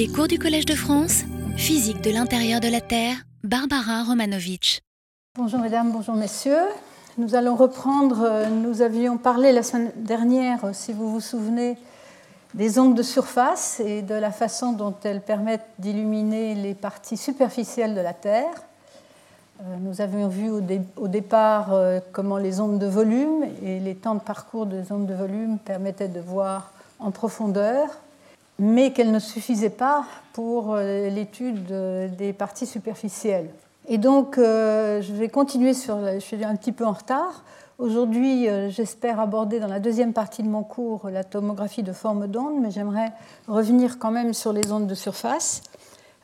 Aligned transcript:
Les 0.00 0.08
cours 0.08 0.28
du 0.28 0.38
Collège 0.38 0.64
de 0.64 0.74
France, 0.74 1.24
physique 1.58 2.00
de 2.00 2.10
l'intérieur 2.10 2.60
de 2.60 2.68
la 2.68 2.80
Terre, 2.80 3.16
Barbara 3.44 4.02
Romanovitch. 4.04 4.80
Bonjour 5.36 5.60
mesdames, 5.60 5.92
bonjour 5.92 6.14
messieurs. 6.14 6.70
Nous 7.18 7.34
allons 7.34 7.54
reprendre, 7.54 8.22
euh, 8.22 8.46
nous 8.46 8.80
avions 8.80 9.18
parlé 9.18 9.52
la 9.52 9.62
semaine 9.62 9.92
dernière, 9.96 10.60
si 10.72 10.94
vous 10.94 11.12
vous 11.12 11.20
souvenez, 11.20 11.76
des 12.54 12.78
ondes 12.78 12.94
de 12.94 13.02
surface 13.02 13.78
et 13.80 14.00
de 14.00 14.14
la 14.14 14.30
façon 14.30 14.72
dont 14.72 14.94
elles 15.04 15.20
permettent 15.20 15.68
d'illuminer 15.78 16.54
les 16.54 16.72
parties 16.72 17.18
superficielles 17.18 17.94
de 17.94 18.00
la 18.00 18.14
Terre. 18.14 18.54
Euh, 19.60 19.76
nous 19.80 20.00
avions 20.00 20.28
vu 20.28 20.48
au, 20.48 21.08
départ 21.08 21.74
euh, 21.74 22.00
comment 22.12 22.38
les 22.38 22.58
ondes 22.58 22.78
de 22.78 22.86
volume 22.86 23.44
et 23.62 23.80
les 23.80 23.96
temps 23.96 24.14
de 24.14 24.20
parcours 24.20 24.64
des 24.64 24.92
ondes 24.92 25.04
de 25.04 25.12
volume 25.12 25.58
permettaient 25.58 26.08
de 26.08 26.20
voir 26.20 26.72
en 27.00 27.10
profondeur 27.10 27.90
mais 28.60 28.92
qu'elle 28.92 29.10
ne 29.10 29.18
suffisait 29.18 29.70
pas 29.70 30.04
pour 30.34 30.74
euh, 30.74 31.08
l'étude 31.08 31.64
des 32.16 32.32
parties 32.34 32.66
superficielles. 32.66 33.48
Et 33.88 33.96
donc, 33.96 34.36
euh, 34.36 35.00
je 35.00 35.14
vais 35.14 35.30
continuer 35.30 35.72
sur. 35.72 35.96
Je 36.14 36.18
suis 36.18 36.44
un 36.44 36.54
petit 36.54 36.72
peu 36.72 36.84
en 36.84 36.92
retard. 36.92 37.42
Aujourd'hui, 37.78 38.46
euh, 38.46 38.68
j'espère 38.68 39.18
aborder 39.18 39.60
dans 39.60 39.66
la 39.66 39.80
deuxième 39.80 40.12
partie 40.12 40.42
de 40.42 40.48
mon 40.48 40.62
cours 40.62 41.08
la 41.08 41.24
tomographie 41.24 41.82
de 41.82 41.94
forme 41.94 42.26
d'onde, 42.26 42.60
mais 42.60 42.70
j'aimerais 42.70 43.12
revenir 43.48 43.98
quand 43.98 44.10
même 44.10 44.34
sur 44.34 44.52
les 44.52 44.70
ondes 44.70 44.86
de 44.86 44.94
surface, 44.94 45.62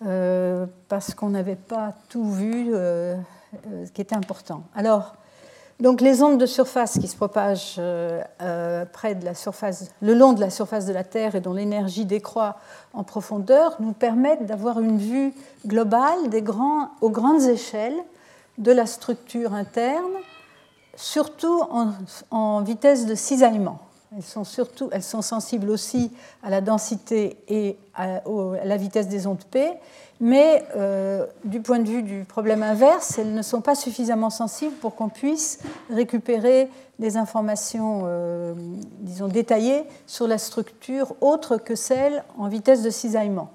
parce 0.00 1.14
qu'on 1.14 1.30
n'avait 1.30 1.56
pas 1.56 1.94
tout 2.10 2.30
vu, 2.30 2.66
ce 2.70 3.90
qui 3.94 4.02
était 4.02 4.14
important. 4.14 4.64
Alors, 4.74 5.14
donc 5.78 6.00
les 6.00 6.22
ondes 6.22 6.38
de 6.38 6.46
surface 6.46 6.98
qui 6.98 7.06
se 7.06 7.16
propagent 7.16 7.76
euh, 7.78 8.22
euh, 8.40 8.86
près 8.86 9.14
de 9.14 9.24
la 9.24 9.34
surface, 9.34 9.90
le 10.00 10.14
long 10.14 10.32
de 10.32 10.40
la 10.40 10.48
surface 10.48 10.86
de 10.86 10.92
la 10.92 11.04
Terre 11.04 11.34
et 11.34 11.40
dont 11.40 11.52
l'énergie 11.52 12.06
décroît 12.06 12.56
en 12.94 13.04
profondeur 13.04 13.76
nous 13.80 13.92
permettent 13.92 14.46
d'avoir 14.46 14.80
une 14.80 14.96
vue 14.96 15.34
globale 15.66 16.18
aux 17.02 17.10
grandes 17.10 17.42
échelles 17.42 17.96
de 18.56 18.72
la 18.72 18.86
structure 18.86 19.52
interne, 19.52 20.12
surtout 20.94 21.60
en, 22.30 22.62
vitesse 22.62 23.04
de 23.04 23.14
cisaillement. 23.14 23.78
Elles 24.16 24.22
sont, 24.22 24.44
surtout, 24.44 24.88
elles 24.92 25.02
sont 25.02 25.20
sensibles 25.20 25.68
aussi 25.68 26.10
à 26.42 26.48
la 26.48 26.62
densité 26.62 27.36
et 27.48 27.76
à 27.94 28.22
la 28.64 28.76
vitesse 28.78 29.08
des 29.08 29.26
ondes 29.26 29.44
P, 29.50 29.74
mais 30.20 30.64
euh, 30.76 31.26
du 31.44 31.60
point 31.60 31.78
de 31.78 31.88
vue 31.88 32.02
du 32.02 32.24
problème 32.24 32.62
inverse, 32.62 33.18
elles 33.18 33.34
ne 33.34 33.42
sont 33.42 33.60
pas 33.60 33.74
suffisamment 33.74 34.30
sensibles 34.30 34.74
pour 34.76 34.94
qu'on 34.94 35.08
puisse 35.08 35.58
récupérer 35.90 36.68
des 36.98 37.16
informations, 37.16 38.04
euh, 38.06 38.54
disons, 39.00 39.28
détaillées 39.28 39.84
sur 40.06 40.26
la 40.26 40.38
structure 40.38 41.14
autre 41.20 41.58
que 41.58 41.74
celle 41.74 42.24
en 42.38 42.48
vitesse 42.48 42.82
de 42.82 42.90
cisaillement. 42.90 43.50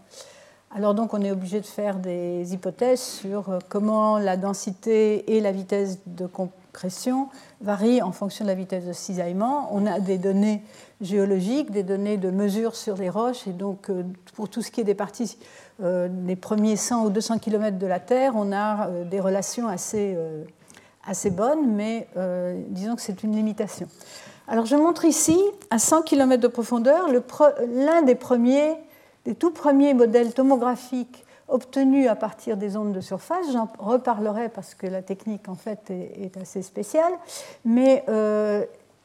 Alors 0.74 0.94
donc 0.94 1.14
on 1.14 1.22
est 1.22 1.32
obligé 1.32 1.60
de 1.60 1.66
faire 1.66 1.98
des 1.98 2.54
hypothèses 2.54 3.02
sur 3.02 3.50
euh, 3.50 3.60
comment 3.68 4.18
la 4.18 4.38
densité 4.38 5.36
et 5.36 5.42
la 5.42 5.52
vitesse 5.52 6.00
de 6.06 6.26
concrétion 6.26 7.28
varient 7.60 8.02
en 8.02 8.14
fonction 8.14 8.46
de 8.46 8.50
la 8.50 8.56
vitesse 8.56 8.86
de 8.86 8.94
cisaillement. 8.94 9.68
On 9.74 9.86
a 9.86 10.00
des 10.00 10.18
données 10.18 10.64
géologiques, 11.02 11.72
des 11.72 11.84
données 11.84 12.18
de 12.18 12.32
mesure 12.32 12.76
sur 12.76 12.96
les 12.96 13.10
roches, 13.10 13.48
et 13.48 13.52
donc 13.52 13.90
pour 14.36 14.50
tout 14.50 14.62
ce 14.62 14.72
qui 14.72 14.82
est 14.82 14.86
des 14.86 14.96
parties 14.96 15.38
euh, 15.84 16.08
les 16.28 16.36
premiers 16.36 16.76
100 16.76 17.06
ou 17.06 17.10
200 17.10 17.40
km 17.40 17.80
de 17.80 17.88
la 17.88 18.00
Terre, 18.00 18.34
on 18.36 18.52
a 18.52 18.88
euh, 18.88 19.04
des 19.04 19.20
relations 19.20 19.68
assez, 19.68 20.14
euh, 20.16 20.44
assez 21.08 21.32
bonnes, 21.32 21.74
mais 21.74 22.08
disons 22.70 22.96
que 22.96 23.02
c'est 23.02 23.24
une 23.24 23.36
limitation. 23.36 23.88
Alors 24.48 24.66
je 24.66 24.76
montre 24.76 25.06
ici, 25.06 25.40
à 25.70 25.80
100 25.80 26.04
km 26.04 26.42
de 26.42 26.48
profondeur, 26.48 27.08
l'un 27.74 28.02
des 28.04 28.16
premiers, 28.16 28.76
des 29.26 29.34
tout 29.34 29.52
premiers 29.52 29.94
modèles 29.94 30.34
tomographiques 30.34 31.26
obtenus 31.48 32.08
à 32.08 32.16
partir 32.16 32.56
des 32.56 32.78
ondes 32.78 32.94
de 32.94 33.02
surface. 33.02 33.52
J'en 33.52 33.68
reparlerai 33.80 34.50
parce 34.50 34.76
que 34.76 34.88
la 34.88 35.02
technique 35.02 35.50
en 35.50 35.56
fait 35.56 35.90
est, 35.90 36.38
assez 36.38 36.62
spéciale, 36.62 37.12
mais 37.66 38.06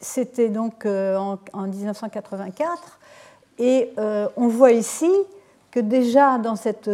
c'était 0.01 0.49
donc 0.49 0.87
en, 0.87 1.39
en, 1.53 1.63
1984 1.67 2.99
et 3.59 3.91
on 4.37 4.49
voit 4.49 4.73
ici 4.73 5.11
que 5.77 5.81
déjà 5.81 6.39
dans 6.39 6.57
cette, 6.57 6.91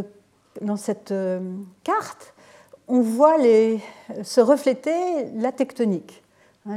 dans 0.60 0.76
cette 0.76 1.12
euh, 1.12 1.40
carte, 1.84 2.34
on 2.88 3.00
voit 3.00 3.36
se 4.24 4.40
refléter 4.40 5.26
la 5.36 5.52
tectonique, 5.52 6.22
hein, 6.68 6.76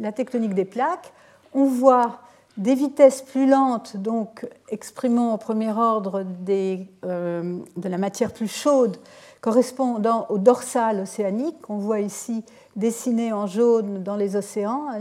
la 0.00 0.10
tectonique 0.10 0.54
des 0.54 0.64
plaques. 0.64 1.12
On 1.54 1.66
voit 1.66 2.18
des 2.56 2.74
vitesses 2.74 3.22
plus 3.22 3.48
lentes, 3.48 3.96
donc 3.96 4.46
exprimant 4.68 5.32
au 5.32 5.38
premier 5.38 5.72
ordre 5.72 6.24
euh, 6.48 7.58
de 7.76 7.88
la 7.88 7.98
matière 7.98 8.32
plus 8.32 8.48
chaude 8.48 8.96
correspondant 9.44 10.24
au 10.30 10.38
dorsal 10.38 11.00
océanique. 11.00 11.68
On 11.68 11.76
voit 11.76 12.00
ici 12.00 12.42
dessiné 12.76 13.30
en 13.34 13.46
jaune 13.46 14.02
dans 14.02 14.16
les 14.16 14.36
océans 14.36 14.86
hein, 14.88 14.98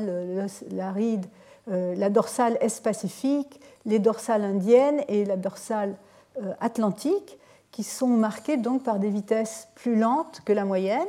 euh, 1.72 1.96
la 1.96 2.10
dorsale 2.10 2.58
est-pacifique, 2.60 3.62
les 3.86 4.00
dorsales 4.00 4.44
indiennes 4.44 5.02
et 5.08 5.24
la 5.24 5.38
dorsale 5.38 5.96
euh, 6.42 6.52
atlantiques 6.60 7.40
qui 7.72 7.84
sont 7.84 8.10
marqués 8.10 8.58
donc 8.58 8.84
par 8.84 9.00
des 9.00 9.10
vitesses 9.10 9.70
plus 9.76 9.96
lentes 9.96 10.42
que 10.44 10.52
la 10.52 10.66
moyenne. 10.66 11.08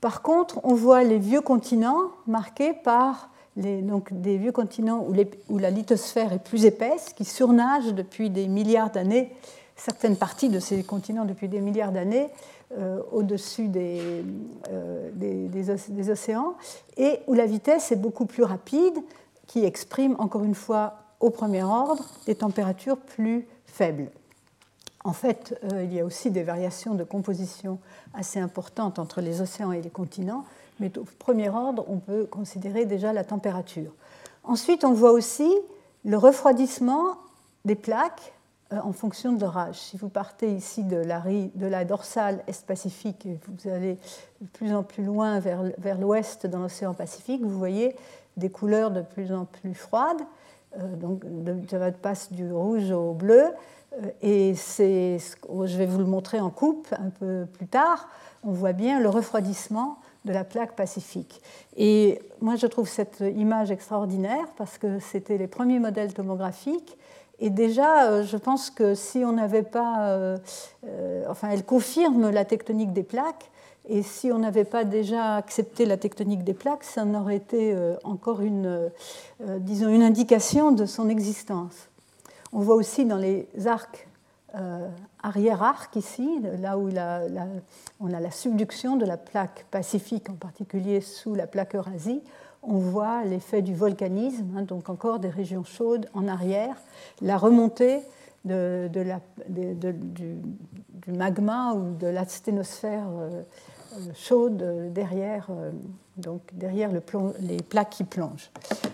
Par 0.00 0.22
contre, 0.22 0.60
on 0.62 0.74
voit 0.74 1.02
les 1.02 1.18
vieux 1.18 1.40
continents 1.40 2.12
marqués 2.28 2.74
par 2.74 3.30
donc 3.56 4.12
des 4.12 4.36
vieux 4.36 4.52
continents 4.52 5.04
où, 5.08 5.16
où, 5.48 5.58
la 5.58 5.70
lithosphère 5.70 6.32
est 6.32 6.44
plus 6.44 6.64
épaisse, 6.64 7.12
qui 7.12 7.24
surnagent 7.24 7.92
depuis 7.92 8.30
des 8.30 8.46
milliards 8.46 8.90
d'années, 8.90 9.34
certaines 9.76 10.16
parties 10.16 10.48
de 10.48 10.58
ces 10.58 10.82
continents 10.82 11.24
depuis 11.24 11.48
des 11.48 11.60
milliards 11.60 11.92
d'années, 11.92 12.28
euh, 12.76 13.00
au-dessus 13.12 13.68
des, 13.68 14.24
euh, 14.70 15.10
des, 15.12 16.10
océans, 16.10 16.54
et 16.96 17.20
où 17.26 17.34
la 17.34 17.46
vitesse 17.46 17.92
est 17.92 17.96
beaucoup 17.96 18.26
plus 18.26 18.42
rapide, 18.42 18.98
qui 19.46 19.64
exprime 19.64 20.16
encore 20.18 20.42
une 20.42 20.54
fois 20.54 20.94
au 21.20 21.30
premier 21.30 21.62
ordre 21.62 22.04
des 22.26 22.34
températures 22.34 22.98
plus 22.98 23.46
faibles. 23.66 24.10
En 25.04 25.12
fait, 25.12 25.56
euh, 25.72 25.84
il 25.84 25.94
y 25.94 26.00
a 26.00 26.04
aussi 26.04 26.32
des 26.32 26.42
variations 26.42 26.94
de 26.94 27.04
composition 27.04 27.78
assez 28.12 28.40
importantes 28.40 28.98
entre 28.98 29.20
les 29.20 29.40
océans 29.40 29.70
et 29.70 29.80
les 29.80 29.90
continents, 29.90 30.44
mais 30.80 30.90
au 30.98 31.04
premier 31.18 31.48
ordre, 31.48 31.84
on 31.88 31.98
peut 31.98 32.26
considérer 32.26 32.86
déjà 32.86 33.12
la 33.12 33.22
température. 33.22 33.92
Ensuite, 34.42 34.84
on 34.84 34.92
voit 34.92 35.12
aussi 35.12 35.50
le 36.04 36.18
refroidissement 36.18 37.16
des 37.64 37.76
plaques 37.76 38.32
en 38.70 38.92
fonction 38.92 39.32
de 39.32 39.40
leur 39.40 39.56
âge. 39.56 39.78
Si 39.78 39.96
vous 39.96 40.08
partez 40.08 40.52
ici 40.52 40.82
de 40.82 40.96
la, 40.96 41.84
dorsale 41.84 42.42
Est-Pacifique 42.46 43.26
et 43.26 43.38
vous 43.46 43.70
allez 43.70 43.98
de 44.40 44.48
plus 44.48 44.74
en 44.74 44.82
plus 44.82 45.04
loin 45.04 45.38
vers, 45.38 45.98
l'ouest 45.98 46.46
dans 46.46 46.60
l'océan 46.60 46.94
Pacifique, 46.94 47.42
vous 47.42 47.58
voyez 47.58 47.94
des 48.36 48.50
couleurs 48.50 48.90
de 48.90 49.02
plus 49.02 49.32
en 49.32 49.44
plus 49.44 49.74
froides. 49.74 50.22
Euh, 50.78 50.96
donc, 50.96 51.24
ça 51.70 51.90
passe 51.92 52.32
du 52.32 52.52
rouge 52.52 52.90
au 52.90 53.12
bleu. 53.12 53.44
Euh, 53.94 54.10
et 54.20 54.54
c'est, 54.54 55.18
je 55.18 55.78
vais 55.78 55.86
vous 55.86 55.98
le 55.98 56.04
montrer 56.04 56.40
en 56.40 56.50
coupe 56.50 56.88
un 56.98 57.10
peu 57.10 57.46
plus 57.52 57.66
tard, 57.66 58.08
on 58.42 58.50
voit 58.50 58.72
bien 58.72 59.00
le 59.00 59.08
refroidissement 59.08 59.98
de 60.24 60.32
la 60.32 60.44
plaque 60.44 60.74
pacifique. 60.74 61.40
Et 61.76 62.20
moi, 62.40 62.56
je 62.56 62.66
trouve 62.66 62.88
cette 62.88 63.20
image 63.20 63.70
extraordinaire 63.70 64.46
parce 64.56 64.76
que 64.76 64.98
c'était 64.98 65.38
les 65.38 65.46
premiers 65.46 65.78
modèles 65.78 66.12
tomographiques. 66.12 66.96
Et 67.38 67.50
déjà, 67.50 68.06
euh, 68.06 68.24
je 68.24 68.36
pense 68.36 68.70
que 68.70 68.94
si 68.94 69.18
on 69.24 69.32
n'avait 69.32 69.62
pas... 69.62 70.10
Euh, 70.10 70.38
enfin, 71.28 71.50
elle 71.50 71.64
confirme 71.64 72.30
la 72.30 72.44
tectonique 72.44 72.92
des 72.92 73.02
plaques. 73.02 73.50
Et 73.88 74.02
si 74.02 74.32
on 74.32 74.38
n'avait 74.38 74.64
pas 74.64 74.84
déjà 74.84 75.36
accepté 75.36 75.86
la 75.86 75.96
tectonique 75.96 76.42
des 76.42 76.54
plaques, 76.54 76.82
ça 76.82 77.04
aurait 77.04 77.36
été 77.36 77.72
encore 78.02 78.40
une, 78.40 78.90
disons, 79.60 79.88
une 79.88 80.02
indication 80.02 80.72
de 80.72 80.86
son 80.86 81.08
existence. 81.08 81.88
On 82.52 82.58
voit 82.58 82.74
aussi 82.74 83.04
dans 83.04 83.16
les 83.16 83.46
arcs 83.66 84.08
euh, 84.58 84.88
arrière-arcs 85.22 85.96
ici, 85.96 86.40
là 86.60 86.78
où 86.78 86.88
on 88.00 88.14
a 88.14 88.20
la 88.20 88.30
subduction 88.30 88.96
de 88.96 89.04
la 89.04 89.16
plaque 89.18 89.66
pacifique, 89.70 90.30
en 90.30 90.34
particulier 90.34 91.00
sous 91.00 91.34
la 91.34 91.46
plaque 91.46 91.74
Eurasie, 91.74 92.22
on 92.66 92.78
voit 92.78 93.24
l'effet 93.24 93.62
du 93.62 93.74
volcanisme, 93.74 94.46
hein, 94.56 94.62
donc 94.62 94.88
encore 94.88 95.18
des 95.18 95.30
régions 95.30 95.64
chaudes 95.64 96.06
en 96.14 96.28
arrière, 96.28 96.76
la 97.22 97.36
remontée 97.36 98.00
du, 98.44 98.52
magma 101.08 101.72
ou 101.74 101.94
de 101.96 102.06
la 102.06 102.24
sténosphère 102.26 103.08
euh, 103.08 103.42
euh, 103.94 104.12
chaude 104.14 104.92
derrière, 104.92 105.48
donc 106.16 106.42
derrière 106.52 106.90
les 107.40 107.56
plaques 107.56 107.90
qui 107.90 108.04
plongent. 108.04 108.50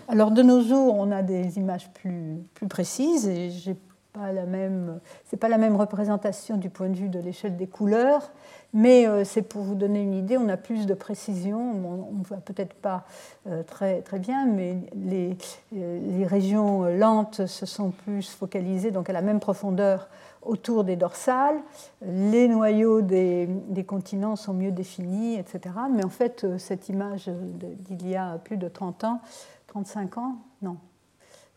Alors 0.07 0.31
de 0.31 0.41
nos 0.41 0.61
jours, 0.61 0.95
on 0.95 1.11
a 1.11 1.21
des 1.21 1.57
images 1.57 1.91
plus, 1.93 2.37
plus 2.53 2.67
précises 2.67 3.27
et 3.27 3.51
j'ai 3.51 3.75
pas 4.13 4.31
la 4.31 4.45
même, 4.45 4.99
c'est 5.25 5.37
pas 5.37 5.49
la 5.49 5.57
même 5.57 5.75
représentation 5.75 6.57
du 6.57 6.69
point 6.69 6.89
de 6.89 6.95
vue 6.95 7.09
de 7.09 7.19
l'échelle 7.19 7.57
des 7.57 7.67
couleurs, 7.67 8.31
mais 8.73 9.07
euh, 9.07 9.23
c'est 9.23 9.41
pour 9.41 9.63
vous 9.63 9.75
donner 9.75 10.01
une 10.01 10.13
idée, 10.13 10.37
on 10.37 10.47
a 10.49 10.57
plus 10.57 10.85
de 10.85 10.93
précision, 10.93 11.59
on 11.59 12.13
ne 12.13 12.23
voit 12.23 12.37
peut-être 12.37 12.75
pas 12.75 13.05
euh, 13.47 13.63
très, 13.63 14.01
très 14.01 14.19
bien, 14.19 14.45
mais 14.45 14.77
les, 14.95 15.35
les, 15.71 16.25
régions 16.25 16.83
lentes 16.83 17.45
se 17.47 17.65
sont 17.65 17.91
plus 17.91 18.29
focalisées, 18.29 18.91
donc 18.91 19.09
à 19.09 19.13
la 19.13 19.21
même 19.21 19.39
profondeur 19.39 20.07
autour 20.45 20.83
des 20.83 20.95
dorsales. 20.95 21.59
Les 22.01 22.47
noyaux 22.47 23.01
des, 23.01 23.47
continents 23.87 24.35
sont 24.35 24.53
mieux 24.53 24.71
définis, 24.71 25.35
etc. 25.35 25.75
Mais 25.91 26.03
en 26.05 26.09
fait, 26.09 26.45
cette 26.57 26.89
image 26.89 27.29
d'il 27.29 28.07
y 28.07 28.15
a 28.15 28.37
plus 28.43 28.57
de 28.57 28.67
30 28.67 29.03
ans, 29.03 29.21
35 29.67 30.17
ans, 30.17 30.35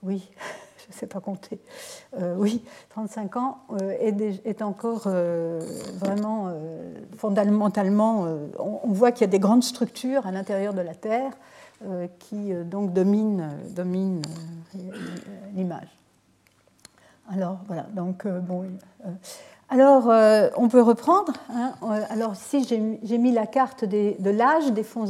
oui, 0.03 0.29
je 0.87 0.95
ne 0.95 0.99
sais 0.99 1.07
pas 1.07 1.21
compter, 1.21 1.59
euh, 2.21 2.35
oui, 2.37 2.63
35 2.91 3.37
ans, 3.37 3.59
euh, 3.73 3.93
est, 4.45 4.63
encore 4.63 5.05
euh, 5.07 5.61
vraiment 5.95 6.53
fondamentalement, 7.19 8.27
on, 8.59 8.93
voit 8.93 9.13
qu'il 9.13 9.23
y 9.23 9.29
a 9.29 9.31
des 9.31 9.39
grandes 9.39 9.65
structures 9.65 10.27
à 10.27 10.31
l'intérieur 10.31 10.75
de 10.75 10.81
la 10.81 10.95
Terre 10.95 11.33
qui 12.19 12.55
donc 12.65 12.95
dominent, 12.95 13.51
l'image. 15.55 15.89
Alors 17.31 17.59
voilà, 17.67 17.83
donc 17.95 18.27
bon. 18.27 18.65
alors 19.69 20.07
on 20.57 20.69
peut 20.69 20.81
reprendre. 20.81 21.35
Hein, 21.51 21.75
alors 22.09 22.33
ici 22.33 22.67
j'ai 23.03 23.19
mis 23.19 23.33
la 23.33 23.47
carte 23.47 23.85
de 23.85 24.31
l'âge 24.31 24.73
des 24.73 24.85
fonds 24.85 25.07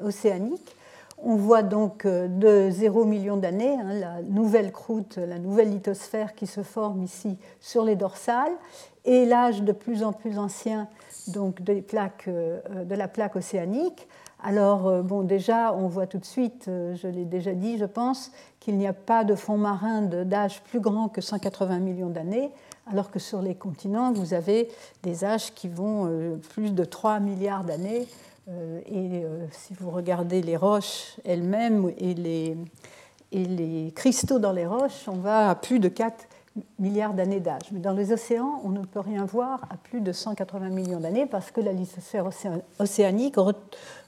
océaniques. 0.00 0.76
On 1.24 1.36
voit 1.36 1.62
donc 1.62 2.04
euh, 2.04 2.26
de 2.26 2.68
0 2.70 3.04
million 3.04 3.36
d'années 3.36 3.78
hein, 3.78 3.92
la 3.92 4.22
nouvelle 4.22 4.72
croûte, 4.72 5.18
la 5.18 5.38
nouvelle 5.38 5.70
lithosphère 5.70 6.34
qui 6.34 6.48
se 6.48 6.64
forme 6.64 7.04
ici 7.04 7.38
sur 7.60 7.84
les 7.84 7.94
dorsales 7.94 8.52
et 9.04 9.24
l'âge 9.24 9.62
de 9.62 9.70
plus 9.70 10.02
en 10.02 10.12
plus 10.12 10.36
ancien 10.36 10.88
donc 11.28 11.60
euh, 11.68 12.84
de 12.84 12.94
la 12.96 13.06
plaque 13.06 13.36
océanique. 13.36 14.08
Alors, 14.42 14.88
euh, 14.88 15.02
bon, 15.02 15.22
déjà, 15.22 15.72
on 15.72 15.86
voit 15.86 16.08
tout 16.08 16.18
de 16.18 16.24
suite, 16.24 16.64
je 16.66 17.06
l'ai 17.06 17.24
déjà 17.24 17.52
dit, 17.52 17.78
je 17.78 17.84
pense, 17.84 18.32
qu'il 18.58 18.76
n'y 18.76 18.88
a 18.88 18.92
pas 18.92 19.22
de 19.22 19.36
fond 19.36 19.56
marin 19.56 20.02
d'âge 20.02 20.60
plus 20.64 20.80
grand 20.80 21.08
que 21.08 21.20
180 21.20 21.78
millions 21.78 22.10
d'années, 22.10 22.50
alors 22.90 23.12
que 23.12 23.20
sur 23.20 23.42
les 23.42 23.54
continents, 23.54 24.12
vous 24.12 24.34
avez 24.34 24.68
des 25.04 25.24
âges 25.24 25.54
qui 25.54 25.68
vont 25.68 26.38
plus 26.50 26.74
de 26.74 26.84
3 26.84 27.20
milliards 27.20 27.62
d'années, 27.62 28.08
et 28.48 29.24
euh, 29.24 29.46
si 29.52 29.72
vous 29.74 29.90
regardez 29.90 30.42
les 30.42 30.56
roches 30.56 31.16
elles-mêmes 31.24 31.92
et 31.98 32.14
les, 32.14 32.56
et 33.30 33.44
les 33.44 33.92
cristaux 33.94 34.40
dans 34.40 34.52
les 34.52 34.66
roches, 34.66 35.06
on 35.06 35.16
va 35.16 35.50
à 35.50 35.54
plus 35.54 35.78
de 35.78 35.88
4 35.88 36.26
milliards 36.78 37.14
d'années 37.14 37.40
d'âge. 37.40 37.70
Mais 37.70 37.78
dans 37.78 37.92
les 37.92 38.12
océans, 38.12 38.60
on 38.64 38.70
ne 38.70 38.84
peut 38.84 39.00
rien 39.00 39.24
voir 39.24 39.60
à 39.70 39.76
plus 39.76 40.00
de 40.00 40.12
180 40.12 40.68
millions 40.70 41.00
d'années 41.00 41.26
parce 41.26 41.50
que 41.50 41.60
la 41.60 41.72
lithosphère 41.72 42.28
océanique 42.78 43.36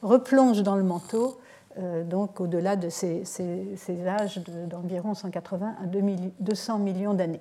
replonge 0.03 0.63
dans 0.63 0.77
le 0.77 0.83
manteau, 0.83 1.39
euh, 1.79 2.03
donc 2.03 2.41
au-delà 2.41 2.75
de 2.75 2.89
ces, 2.89 3.25
ces 3.25 4.07
âges 4.07 4.41
d'environ 4.69 5.15
180 5.15 5.77
à 5.81 5.87
200 6.41 6.79
millions 6.81 7.15
d'années. 7.15 7.41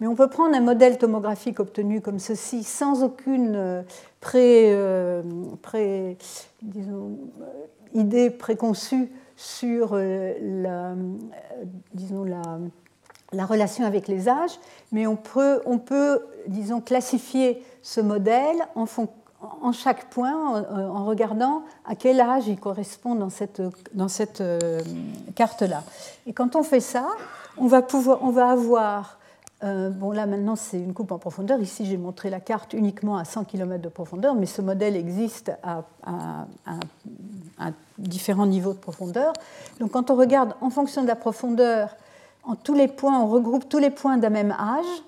Mais 0.00 0.06
on 0.06 0.14
peut 0.14 0.28
prendre 0.28 0.56
un 0.56 0.60
modèle 0.60 0.98
tomographique 0.98 1.60
obtenu 1.60 2.00
comme 2.00 2.18
ceci 2.18 2.64
sans 2.64 3.02
aucune 3.02 3.54
euh, 3.54 3.82
euh, 4.34 5.22
euh, 5.74 6.14
idée 7.94 8.30
préconçue 8.30 9.12
sur 9.36 9.96
la, 9.96 10.94
relation 13.46 13.84
avec 13.84 14.08
les 14.08 14.28
âges, 14.28 14.58
mais 14.92 15.06
on 15.06 15.16
peut, 15.16 15.60
classifier 16.84 17.62
ce 17.82 18.00
modèle 18.00 18.56
en, 18.74 18.86
chaque 19.72 20.10
point 20.10 20.64
en, 20.70 21.04
regardant 21.04 21.64
à 21.84 21.96
quel 21.96 22.20
âge 22.20 22.46
il 22.46 22.58
correspond 22.58 23.14
dans 23.14 23.30
cette, 24.08 24.42
carte-là. 25.34 25.82
Et 26.26 26.32
quand 26.32 26.56
on 26.56 26.62
fait 26.62 26.80
ça, 26.80 27.08
on 27.56 27.66
va 27.66 28.50
avoir 28.50 29.18
euh, 29.64 29.90
bon, 29.90 30.10
là 30.10 30.26
maintenant 30.26 30.56
c'est 30.56 30.78
une 30.78 30.92
coupe 30.92 31.12
en 31.12 31.18
profondeur. 31.18 31.60
Ici 31.60 31.86
j'ai 31.86 31.96
montré 31.96 32.30
la 32.30 32.40
carte 32.40 32.72
uniquement 32.72 33.16
à 33.16 33.24
100 33.24 33.44
km 33.44 33.80
de 33.80 33.88
profondeur, 33.88 34.34
mais 34.34 34.46
ce 34.46 34.60
modèle 34.60 34.96
existe 34.96 35.52
à, 35.62 35.84
différents 37.98 38.46
niveaux 38.46 38.72
de 38.72 38.78
profondeur. 38.78 39.32
Donc 39.78 39.92
quand 39.92 40.10
on 40.10 40.16
regarde 40.16 40.54
en 40.60 40.70
fonction 40.70 41.02
de 41.02 41.06
la 41.06 41.14
profondeur, 41.14 41.96
en 42.42 42.56
tous 42.56 42.74
les 42.74 42.88
points, 42.88 43.20
on 43.20 43.28
regroupe 43.28 43.68
tous 43.68 43.78
les 43.78 43.90
points 43.90 44.16
d'un 44.16 44.30
même 44.30 44.50
âge, 44.50 45.02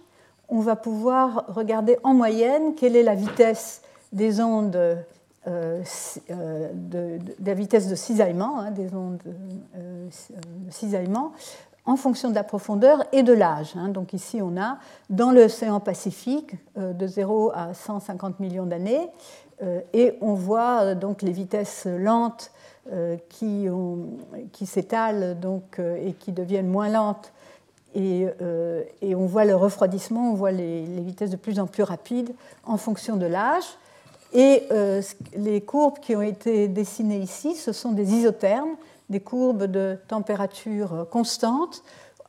on 0.48 0.60
va 0.60 0.76
pouvoir 0.76 1.46
regarder 1.48 1.98
en 2.04 2.14
moyenne 2.14 2.74
quelle 2.76 2.94
est 2.94 3.02
la 3.02 3.16
vitesse 3.16 3.82
des 4.12 4.40
ondes, 4.40 4.76
euh, 4.76 5.82
euh, 6.30 7.18
la 7.44 7.54
vitesse 7.54 7.88
de 7.88 7.96
cisaillement, 7.96 8.60
hein, 8.60 8.70
des 8.70 8.94
ondes 8.94 9.18
de 9.24 10.70
cisaillement, 10.70 11.32
en 11.86 11.96
fonction 11.96 12.30
de 12.30 12.34
la 12.34 12.44
profondeur 12.44 13.04
et 13.12 13.22
de 13.22 13.32
l'âge. 13.32 13.74
Hein. 13.76 13.88
Donc 13.88 14.12
ici, 14.12 14.40
on 14.42 14.56
a 14.56 14.78
dans 15.10 15.30
l'océan 15.30 15.80
Pacifique 15.80 16.54
euh, 16.78 16.92
de 16.92 17.06
0 17.06 17.52
à 17.54 17.74
150 17.74 18.40
millions 18.40 18.66
d'années, 18.66 19.08
euh, 19.62 19.80
et 19.92 20.16
on 20.20 20.34
voit 20.34 20.82
euh, 20.82 20.94
donc 20.94 21.22
les 21.22 21.32
vitesses 21.32 21.86
lentes 21.86 22.50
qui, 23.30 23.66
s'étalent 24.66 25.40
donc, 25.40 25.78
et 25.78 26.12
qui 26.12 26.32
deviennent 26.32 26.68
moins 26.68 26.90
lentes. 26.90 27.32
Et, 27.94 28.26
on 29.02 29.24
voit 29.24 29.46
le 29.46 29.56
refroidissement, 29.56 30.32
on 30.32 30.34
voit 30.34 30.50
les, 30.50 30.84
vitesses 31.00 31.30
de 31.30 31.36
plus 31.36 31.58
en 31.58 31.66
plus 31.66 31.82
rapides 31.82 32.34
en 32.62 32.76
fonction 32.76 33.16
de 33.16 33.24
l'âge. 33.24 33.64
Et 34.34 34.68
les 35.34 35.62
courbes 35.62 35.98
qui 35.98 36.14
ont 36.14 36.20
été 36.20 36.68
dessinées 36.68 37.20
ici, 37.20 37.54
ce 37.54 37.72
sont 37.72 37.92
des 37.92 38.12
isothermes, 38.12 38.76
des 39.10 39.20
courbes 39.20 39.64
de 39.64 39.98
température 40.08 41.06
constante 41.10 41.82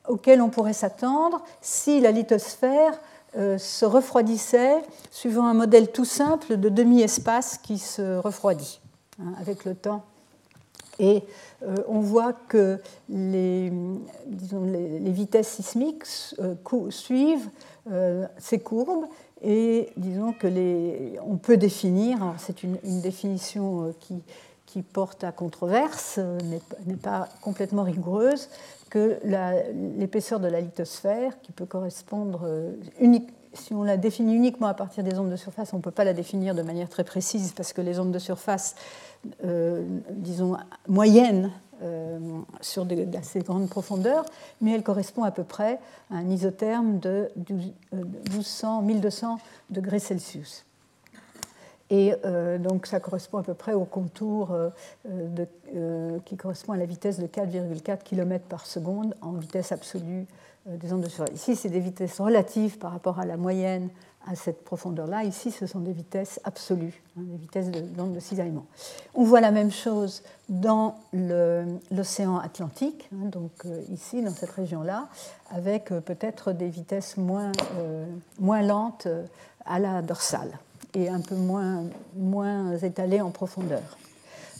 auxquelles 0.07 0.41
on 0.41 0.49
pourrait 0.49 0.73
s'attendre 0.73 1.43
si 1.61 1.99
la 1.99 2.11
lithosphère 2.11 2.99
euh, 3.37 3.57
se 3.57 3.85
refroidissait 3.85 4.81
suivant 5.11 5.45
un 5.45 5.53
modèle 5.53 5.91
tout 5.91 6.05
simple 6.05 6.57
de 6.57 6.69
demi-espace 6.69 7.57
qui 7.57 7.77
se 7.77 8.17
refroidit 8.17 8.79
hein, 9.19 9.33
avec 9.39 9.65
le 9.65 9.75
temps. 9.75 10.03
Et 10.99 11.23
euh, 11.63 11.75
on 11.89 11.99
voit 11.99 12.31
que 12.31 12.79
les, 13.09 13.69
vitesses 15.11 15.49
sismiques 15.49 16.05
euh, 16.39 16.55
suivent 16.89 17.49
ces 18.37 18.59
courbes 18.59 19.05
et 19.43 19.89
disons 19.97 20.31
que 20.31 20.47
les, 20.47 21.19
on 21.27 21.35
peut 21.35 21.57
définir, 21.57 22.33
c'est 22.37 22.63
une, 22.63 22.77
une, 22.83 23.01
définition 23.01 23.93
qui, 23.99 24.23
qui 24.75 24.81
porte 24.81 25.23
à 25.23 25.31
controverse, 25.31 26.15
euh, 26.17 26.37
n'est 26.85 26.97
pas 26.97 27.29
complètement 27.39 27.83
rigoureuse, 27.83 28.49
que 28.89 29.21
l'épaisseur 29.97 30.41
de 30.41 30.49
la 30.49 30.59
lithosphère, 30.59 31.39
qui 31.41 31.53
peut 31.53 31.65
correspondre, 31.65 32.41
euh, 32.43 32.73
unique, 32.99 33.29
si 33.53 33.73
on 33.73 33.83
la 33.83 33.95
définit 33.95 34.35
uniquement 34.35 34.67
à 34.67 34.73
partir 34.73 35.05
des 35.05 35.17
ondes 35.17 35.31
de 35.31 35.37
surface, 35.37 35.71
on 35.71 35.77
ne 35.77 35.81
peut 35.81 35.91
pas 35.91 36.03
la 36.03 36.11
définir 36.11 36.55
de 36.55 36.61
manière 36.61 36.89
très 36.89 37.05
précise 37.05 37.53
parce 37.53 37.71
que 37.71 37.79
les 37.79 38.01
ondes 38.01 38.11
de 38.11 38.19
surface, 38.19 38.75
euh, 39.45 39.85
disons, 40.09 40.57
moyennes, 40.89 41.51
sur 42.61 42.85
d'assez 42.85 43.39
grandes 43.39 43.69
profondeurs, 43.69 44.25
mais 44.59 44.71
elle 44.71 44.83
correspond 44.83 45.23
à 45.23 45.31
peu 45.31 45.43
près 45.43 45.79
à 46.09 46.15
un 46.15 46.29
isotherme 46.29 46.99
de 46.99 47.29
1200, 47.35 48.81
1200 48.81 49.39
degrés 49.69 49.99
Celsius. 49.99 50.64
Et 51.89 52.13
euh, 52.25 52.57
donc 52.57 52.87
ça 52.87 52.99
correspond 52.99 53.37
à 53.37 53.43
peu 53.43 53.53
près 53.53 53.73
au 53.73 53.85
contour 53.85 54.51
euh, 54.51 54.69
euh, 55.75 56.17
qui 56.25 56.35
correspond 56.35 56.73
à 56.73 56.77
la 56.77 56.85
vitesse 56.85 57.19
de 57.19 57.27
4,4 57.27 57.99
km 58.03 58.45
par 58.45 58.65
seconde 58.65 59.15
en 59.21 59.33
vitesse 59.33 59.71
absolue 59.71 60.25
des 60.67 60.93
ondes 60.93 61.01
de 61.01 61.09
surface. 61.09 61.35
Ici, 61.35 61.55
c'est 61.55 61.69
des 61.69 61.79
vitesses 61.79 62.19
relatives 62.19 62.79
par 62.79 62.91
rapport 62.91 63.19
à 63.19 63.25
la 63.25 63.37
moyenne 63.37 63.89
à 64.27 64.33
cette 64.33 64.63
profondeur-là. 64.63 65.23
Ici, 65.23 65.51
ce 65.51 65.67
sont 65.67 65.79
des 65.79 65.91
vitesses 65.91 66.39
absolues, 66.43 67.03
hein, 67.15 67.21
des 67.23 67.37
vitesses 67.37 67.69
d'ondes 67.69 68.15
de, 68.15 68.19
cisaillement. 68.19 68.65
On 69.13 69.23
voit 69.23 69.41
la 69.41 69.51
même 69.51 69.69
chose 69.69 70.23
dans 70.49 70.95
l'océan 71.91 72.39
Atlantique, 72.39 73.07
hein, 73.13 73.27
donc 73.27 73.51
ici, 73.91 74.23
dans 74.23 74.31
cette 74.31 74.49
région-là, 74.49 75.07
avec 75.51 75.89
peut-être 75.89 76.51
des 76.51 76.69
vitesses 76.69 77.15
moins 77.17 77.51
lentes 78.39 79.07
à 79.65 79.77
la 79.77 80.01
dorsale 80.01 80.57
et 80.95 81.09
un 81.09 81.21
peu 81.21 81.35
moins, 81.35 81.83
moins 82.15 82.77
étalé 82.77 83.21
en 83.21 83.31
profondeur. 83.31 83.81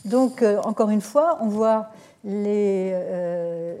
Donc, 0.04 0.42
euh, 0.42 0.60
encore 0.62 0.90
une 0.90 1.00
fois, 1.00 1.38
on 1.40 1.48
voit 1.48 1.88
les, 2.24 2.90
euh, 2.92 3.76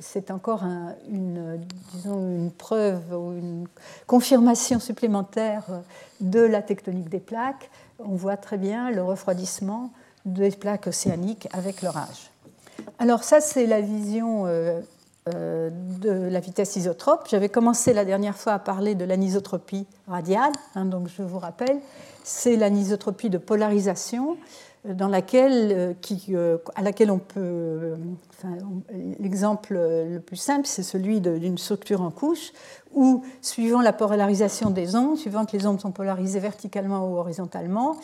c'est 0.00 0.30
encore 0.30 0.64
une, 1.10 1.60
disons, 1.92 2.18
une 2.18 2.50
preuve 2.50 3.12
ou 3.12 3.32
une 3.32 3.66
confirmation 4.06 4.80
supplémentaire 4.80 5.64
de 6.20 6.40
la 6.40 6.62
tectonique 6.62 7.08
des 7.08 7.20
plaques. 7.20 7.70
On 7.98 8.16
voit 8.16 8.36
très 8.36 8.58
bien 8.58 8.90
le 8.90 9.02
refroidissement 9.02 9.90
des 10.26 10.50
plaques 10.50 10.86
océaniques 10.88 11.48
avec 11.52 11.82
leur 11.82 11.96
âge. 11.96 12.30
Alors 12.98 13.24
ça, 13.24 13.40
c'est 13.40 13.66
la 13.66 13.80
vision 13.80 14.44
euh, 14.46 14.80
de 15.26 16.10
la 16.10 16.40
vitesse 16.40 16.76
isotrope. 16.76 17.28
J'avais 17.28 17.48
commencé 17.48 17.92
la 17.92 18.04
dernière 18.04 18.36
fois 18.36 18.52
à 18.52 18.58
parler 18.58 18.94
de 18.94 19.04
l'anisotropie 19.04 19.86
radiale, 20.06 20.52
hein, 20.74 20.84
donc 20.84 21.08
je 21.08 21.22
vous 21.22 21.38
rappelle, 21.38 21.80
c'est 22.22 22.56
l'anisotropie 22.56 23.30
de 23.30 23.38
polarisation 23.38 24.36
laquelle, 25.08 25.96
qui, 26.00 26.34
à 26.74 26.82
laquelle 26.82 27.10
on 27.10 27.18
peut. 27.18 27.96
L'exemple 29.18 29.74
le 29.74 30.18
plus 30.20 30.36
simple, 30.36 30.66
c'est 30.66 30.82
celui 30.82 31.20
d'une 31.20 31.58
structure 31.58 32.02
en 32.02 32.10
couche 32.10 32.52
où, 32.94 33.24
suivant 33.40 33.80
la 33.80 33.92
polarisation 33.92 34.70
des 34.70 34.94
ondes, 34.94 35.16
suivant 35.16 35.44
que 35.44 35.56
les 35.56 35.66
ondes 35.66 35.80
sont 35.80 35.92
polarisées 35.92 36.40
verticalement 36.40 37.10
ou 37.10 37.16
horizontalement, 37.16 37.96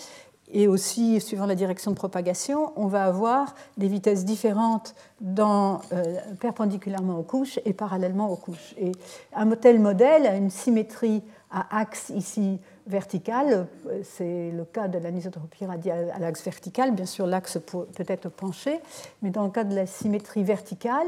et 0.53 0.69
aussi 0.69 1.21
suivant 1.21 1.47
la 1.47 1.55
direction 1.55 1.91
de 1.91 1.97
propagation, 1.97 2.73
on 2.77 2.87
va 2.87 3.05
avoir 3.05 3.55
des 3.79 3.89
vitesses 3.89 4.25
différentes 4.25 4.95
dans, 5.21 5.81
euh, 5.93 6.03
perpendiculairement 6.41 7.19
aux 7.19 7.23
couches 7.23 7.59
et 7.65 7.73
parallèlement 7.73 8.31
aux 8.31 8.37
couches. 8.37 8.75
Et 8.79 8.93
un 9.35 9.49
tel 9.51 9.81
modèle 9.81 10.27
a 10.27 10.37
une 10.37 10.51
symétrie 10.51 11.23
à 11.51 11.79
axe 11.79 12.11
ici 12.11 12.59
vertical, 12.87 13.67
c'est 14.03 14.51
le 14.51 14.65
cas 14.65 14.89
de 14.89 14.99
l'anisotropie 14.99 15.67
radiale 15.67 16.13
à 16.15 16.19
l'axe 16.19 16.43
vertical, 16.43 16.93
bien 16.93 17.07
sûr 17.07 17.27
l'axe 17.27 17.59
peut 17.59 17.87
être 18.09 18.29
penché, 18.29 18.81
mais 19.21 19.31
dans 19.31 19.45
le 19.45 19.51
cas 19.51 19.63
de 19.65 19.75
la 19.75 19.87
symétrie 19.87 20.43
verticale, 20.43 21.07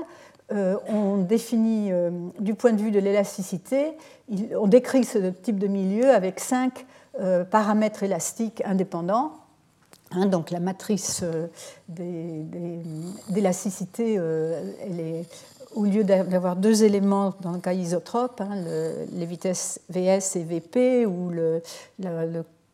euh, 0.53 0.77
on 0.89 1.17
définit 1.17 1.91
euh, 1.91 2.11
du 2.39 2.55
point 2.55 2.73
de 2.73 2.81
vue 2.81 2.91
de 2.91 2.99
l'élasticité, 2.99 3.97
on 4.61 4.67
décrit 4.67 5.05
ce 5.05 5.31
type 5.31 5.59
de 5.59 5.67
milieu 5.67 6.11
avec 6.11 6.39
cinq 6.39 6.85
paramètres 7.51 8.03
élastiques 8.03 8.63
indépendants. 8.65 9.33
Hein, 10.17 10.27
donc 10.27 10.51
la 10.51 10.61
matrice 10.61 11.23
euh, 11.25 11.49
d'élasticité, 13.29 14.17
euh, 14.19 15.23
au 15.75 15.85
lieu 15.85 16.05
d'avoir 16.05 16.57
deux 16.57 16.85
éléments 16.85 17.35
dans 17.41 17.53
le 17.53 17.59
cas 17.59 17.73
isotrope, 17.73 18.41
hein, 18.41 18.55
les 19.13 19.27
vitesses 19.27 19.81
Vs 19.89 20.37
et 20.37 20.45
Vp, 20.45 21.07
ou 21.07 21.31
le, 21.31 21.63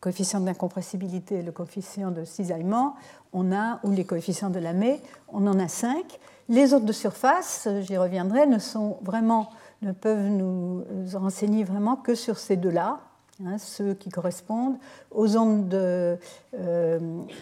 coefficient 0.00 0.40
d'incompressibilité 0.40 1.37
et 1.37 1.42
le 1.42 1.52
coefficient 1.52 2.11
de 2.11 2.25
cisaillement, 2.25 2.94
on 3.32 3.52
a, 3.52 3.80
ou 3.85 3.90
les 3.90 4.04
coefficients 4.04 4.50
de 4.50 4.59
Lamé, 4.59 5.00
on 5.28 5.47
en 5.47 5.59
a 5.59 5.68
cinq. 5.68 6.18
Les 6.49 6.75
autres 6.75 6.87
de 6.87 6.92
surface, 6.92 7.68
j'y 7.82 7.97
reviendrai, 7.97 8.47
ne, 8.47 8.59
sont 8.59 8.97
vraiment, 9.02 9.50
ne 9.82 9.92
peuvent 9.92 10.28
nous 10.28 10.85
renseigner 11.14 11.64
vraiment 11.64 11.97
que 11.97 12.14
sur 12.14 12.38
ces 12.38 12.56
deux-là, 12.56 13.00
Hein, 13.47 13.56
ceux 13.59 13.94
qui 13.94 14.11
correspondent 14.11 14.76
aux 15.11 15.37
ondes 15.37 15.73
euh, 15.73 16.16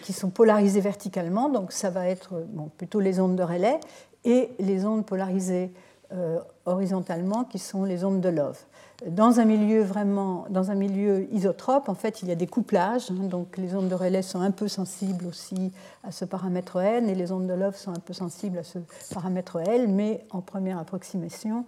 qui 0.03 0.13
sont 0.13 0.29
polarisées 0.29 0.79
verticalement, 0.79 1.49
donc 1.49 1.73
ça 1.73 1.89
va 1.89 2.07
être 2.07 2.45
plutôt 2.77 3.01
les 3.01 3.19
ondes 3.19 3.35
de 3.35 3.43
relais, 3.43 3.79
et 4.23 4.49
les 4.59 4.85
ondes 4.85 5.05
polarisées 5.05 5.73
euh, 6.13 6.39
horizontalement, 6.65 7.43
qui 7.43 7.59
sont 7.59 7.83
les 7.83 8.03
ondes 8.03 8.21
de 8.21 8.29
Love. 8.29 8.59
Dans 9.07 9.39
un 9.39 9.45
milieu 9.45 9.81
vraiment, 9.81 10.45
dans 10.49 10.71
un 10.71 10.75
milieu 10.75 11.27
isotrope, 11.33 11.87
en 11.87 11.93
fait, 11.93 12.21
il 12.21 12.29
y 12.29 12.31
a 12.31 12.35
des 12.35 12.47
couplages. 12.47 13.11
Hein, 13.11 13.27
donc, 13.29 13.57
les 13.57 13.75
ondes 13.75 13.87
de 13.87 13.95
relais 13.95 14.21
sont 14.21 14.41
un 14.41 14.51
peu 14.51 14.67
sensibles 14.67 15.25
aussi 15.25 15.71
à 16.03 16.11
ce 16.11 16.25
paramètre 16.25 16.77
n, 16.77 17.07
et 17.07 17.15
les 17.15 17.31
ondes 17.31 17.47
de 17.47 17.53
Love 17.53 17.77
sont 17.77 17.91
un 17.91 17.99
peu 17.99 18.13
sensibles 18.13 18.57
à 18.57 18.63
ce 18.63 18.79
paramètre 19.13 19.57
L. 19.57 19.87
Mais 19.87 20.25
en 20.31 20.41
première 20.41 20.79
approximation, 20.79 21.65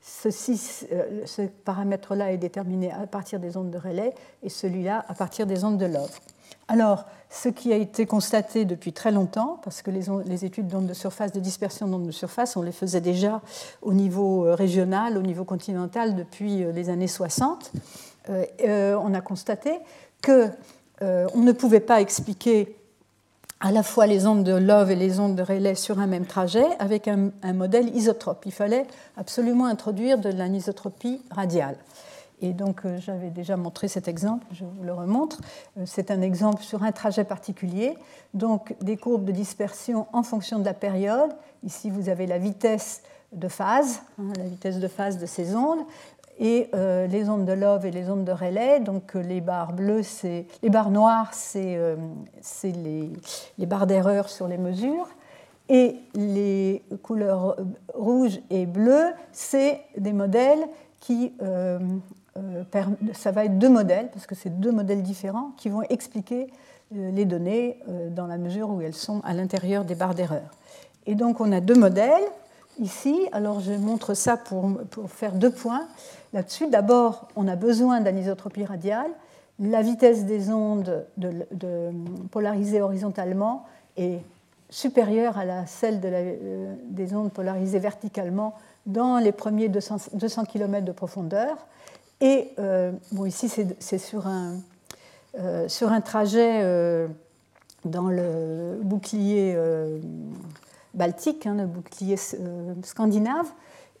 Ceci, 0.00 0.86
euh, 0.92 1.22
ce 1.26 1.42
paramètre-là 1.42 2.32
est 2.32 2.38
déterminé 2.38 2.92
à 2.92 3.06
partir 3.06 3.40
des 3.40 3.56
ondes 3.56 3.70
de 3.70 3.78
relais 3.78 4.14
et 4.42 4.48
celui-là 4.48 5.04
à 5.08 5.14
partir 5.14 5.46
des 5.46 5.64
ondes 5.64 5.78
de 5.78 5.86
Love. 5.86 6.10
Alors, 6.68 7.04
ce 7.30 7.48
qui 7.48 7.72
a 7.72 7.76
été 7.76 8.06
constaté 8.06 8.64
depuis 8.64 8.92
très 8.92 9.10
longtemps, 9.10 9.60
parce 9.64 9.82
que 9.82 9.90
les, 9.90 10.44
études 10.44 10.68
d'ondes 10.68 10.86
de 10.86 10.94
surface, 10.94 11.32
de 11.32 11.40
dispersion 11.40 11.88
d'ondes 11.88 12.06
de 12.06 12.12
surface, 12.12 12.56
on 12.56 12.62
les 12.62 12.72
faisait 12.72 13.00
déjà 13.00 13.42
au 13.82 13.92
niveau 13.92 14.46
euh, 14.46 14.54
régional, 14.54 15.18
au 15.18 15.22
niveau 15.22 15.44
continental 15.44 16.14
depuis 16.14 16.62
euh, 16.62 16.72
les 16.72 16.90
années 16.90 17.08
60, 17.08 17.72
on 18.28 19.14
a 19.14 19.20
constaté 19.22 19.72
qu'on 20.22 21.40
ne 21.40 21.52
pouvait 21.52 21.80
pas 21.80 22.02
expliquer 22.02 22.77
à 23.60 23.72
la 23.72 23.82
fois 23.82 24.06
les 24.06 24.26
ondes 24.26 24.44
de 24.44 24.52
Love 24.52 24.90
et 24.90 24.96
les 24.96 25.18
ondes 25.18 25.34
de 25.34 25.42
Rayleigh 25.42 25.74
sur 25.74 25.98
un 25.98 26.06
même 26.06 26.26
trajet 26.26 26.66
avec 26.78 27.08
un, 27.08 27.30
modèle 27.52 27.94
isotrope. 27.94 28.44
Il 28.46 28.52
fallait 28.52 28.86
absolument 29.16 29.66
introduire 29.66 30.18
de 30.18 30.30
l'anisotropie 30.30 31.22
radiale. 31.30 31.76
Et 32.40 32.52
donc 32.52 32.84
euh, 32.84 32.98
j'avais 33.00 33.30
déjà 33.30 33.56
montré 33.56 33.88
cet 33.88 34.06
exemple, 34.06 34.46
je 34.52 34.64
vous 34.64 34.84
le 34.84 34.92
remontre. 34.92 35.40
Euh, 35.76 35.82
c'est 35.86 36.12
un 36.12 36.22
exemple 36.22 36.62
sur 36.62 36.84
un 36.84 36.92
trajet 36.92 37.24
particulier, 37.24 37.98
donc 38.32 38.76
des 38.80 38.96
courbes 38.96 39.24
de 39.24 39.32
dispersion 39.32 40.06
en 40.12 40.22
fonction 40.22 40.60
de 40.60 40.64
la 40.64 40.74
période. 40.74 41.32
Ici 41.64 41.90
vous 41.90 42.08
avez 42.08 42.28
la 42.28 42.38
vitesse 42.38 43.02
de 43.32 43.48
phase, 43.48 44.02
hein, 44.20 44.32
la 44.36 44.44
vitesse 44.44 44.78
de 44.78 44.86
phase 44.86 45.18
de 45.18 45.26
ces 45.26 45.56
ondes, 45.56 45.80
et 46.38 46.68
euh, 46.74 47.06
les 47.08 47.28
ondes 47.28 47.44
de 47.44 47.52
Love 47.52 47.84
et 47.86 47.90
les 47.90 48.08
ondes 48.10 48.24
de 48.24 48.32
relais, 48.32 48.80
donc 48.80 49.16
euh, 49.16 49.20
les 49.20 49.40
barres 49.40 49.72
bleues, 49.72 50.02
les 50.24 50.70
barres 50.70 50.90
noires, 50.90 51.30
c'est 51.32 51.76
euh, 51.76 51.96
les, 52.64 53.66
barres 53.66 53.86
d'erreur 53.86 54.28
sur 54.28 54.46
les 54.46 54.58
mesures, 54.58 55.08
et 55.68 55.96
les 56.14 56.82
couleurs 57.02 57.56
rouge 57.92 58.40
et 58.50 58.66
bleues, 58.66 59.12
c'est 59.32 59.80
des 59.98 60.14
modèles 60.14 60.66
qui 60.98 61.32
ça 63.12 63.32
va 63.32 63.44
être 63.44 63.58
deux 63.58 63.68
modèles 63.68 64.08
parce 64.10 64.26
que 64.26 64.34
c'est 64.34 64.60
deux 64.60 64.72
modèles 64.72 65.02
différents 65.02 65.50
qui 65.58 65.68
vont 65.68 65.82
expliquer 65.90 66.46
les 66.90 67.26
données 67.26 67.78
dans 68.16 68.26
la 68.26 68.38
mesure 68.38 68.70
où 68.70 68.80
elles 68.80 68.94
sont 68.94 69.20
à 69.24 69.34
l'intérieur 69.34 69.84
des 69.84 69.94
barres 69.94 70.14
d'erreur. 70.14 70.50
Et 71.04 71.14
donc 71.14 71.38
on 71.38 71.52
a 71.52 71.60
deux 71.60 71.74
modèles 71.74 72.24
ici. 72.80 73.28
Alors 73.32 73.60
je 73.60 73.72
montre 73.72 74.14
ça 74.14 74.38
pour 74.38 74.78
faire 75.08 75.34
deux 75.34 75.50
points 75.50 75.86
là-dessus. 76.32 76.68
D'abord, 76.68 77.28
on 77.36 77.48
a 77.48 77.56
besoin 77.56 78.00
d'anisotropie 78.00 78.64
radiale. 78.64 79.10
La 79.58 79.82
vitesse 79.82 80.24
des 80.24 80.50
ondes 80.50 81.04
de, 81.16 81.90
polarisées 82.30 82.80
horizontalement 82.80 83.66
est 83.96 84.20
supérieure 84.70 85.38
à 85.38 85.44
la, 85.44 85.66
celle 85.66 86.00
euh, 86.04 86.74
des 86.84 87.14
ondes 87.14 87.32
polarisées 87.32 87.78
verticalement 87.78 88.54
dans 88.86 89.18
les 89.18 89.32
premiers 89.32 89.68
200, 89.68 89.96
200 90.14 90.44
km 90.44 90.84
de 90.84 90.92
profondeur. 90.92 91.56
Et 92.20 92.50
euh, 92.58 92.92
bon, 93.12 93.26
ici, 93.26 93.50
c'est 93.78 93.98
sur 93.98 94.26
un, 94.26 94.56
euh, 95.38 95.68
sur 95.68 95.92
un 95.92 96.00
trajet 96.00 96.62
dans 97.84 98.08
le 98.08 98.78
bouclier 98.82 99.56
baltique, 100.94 101.46
hein, 101.46 101.54
le 101.56 101.66
bouclier 101.66 102.16
scandinave. 102.82 103.46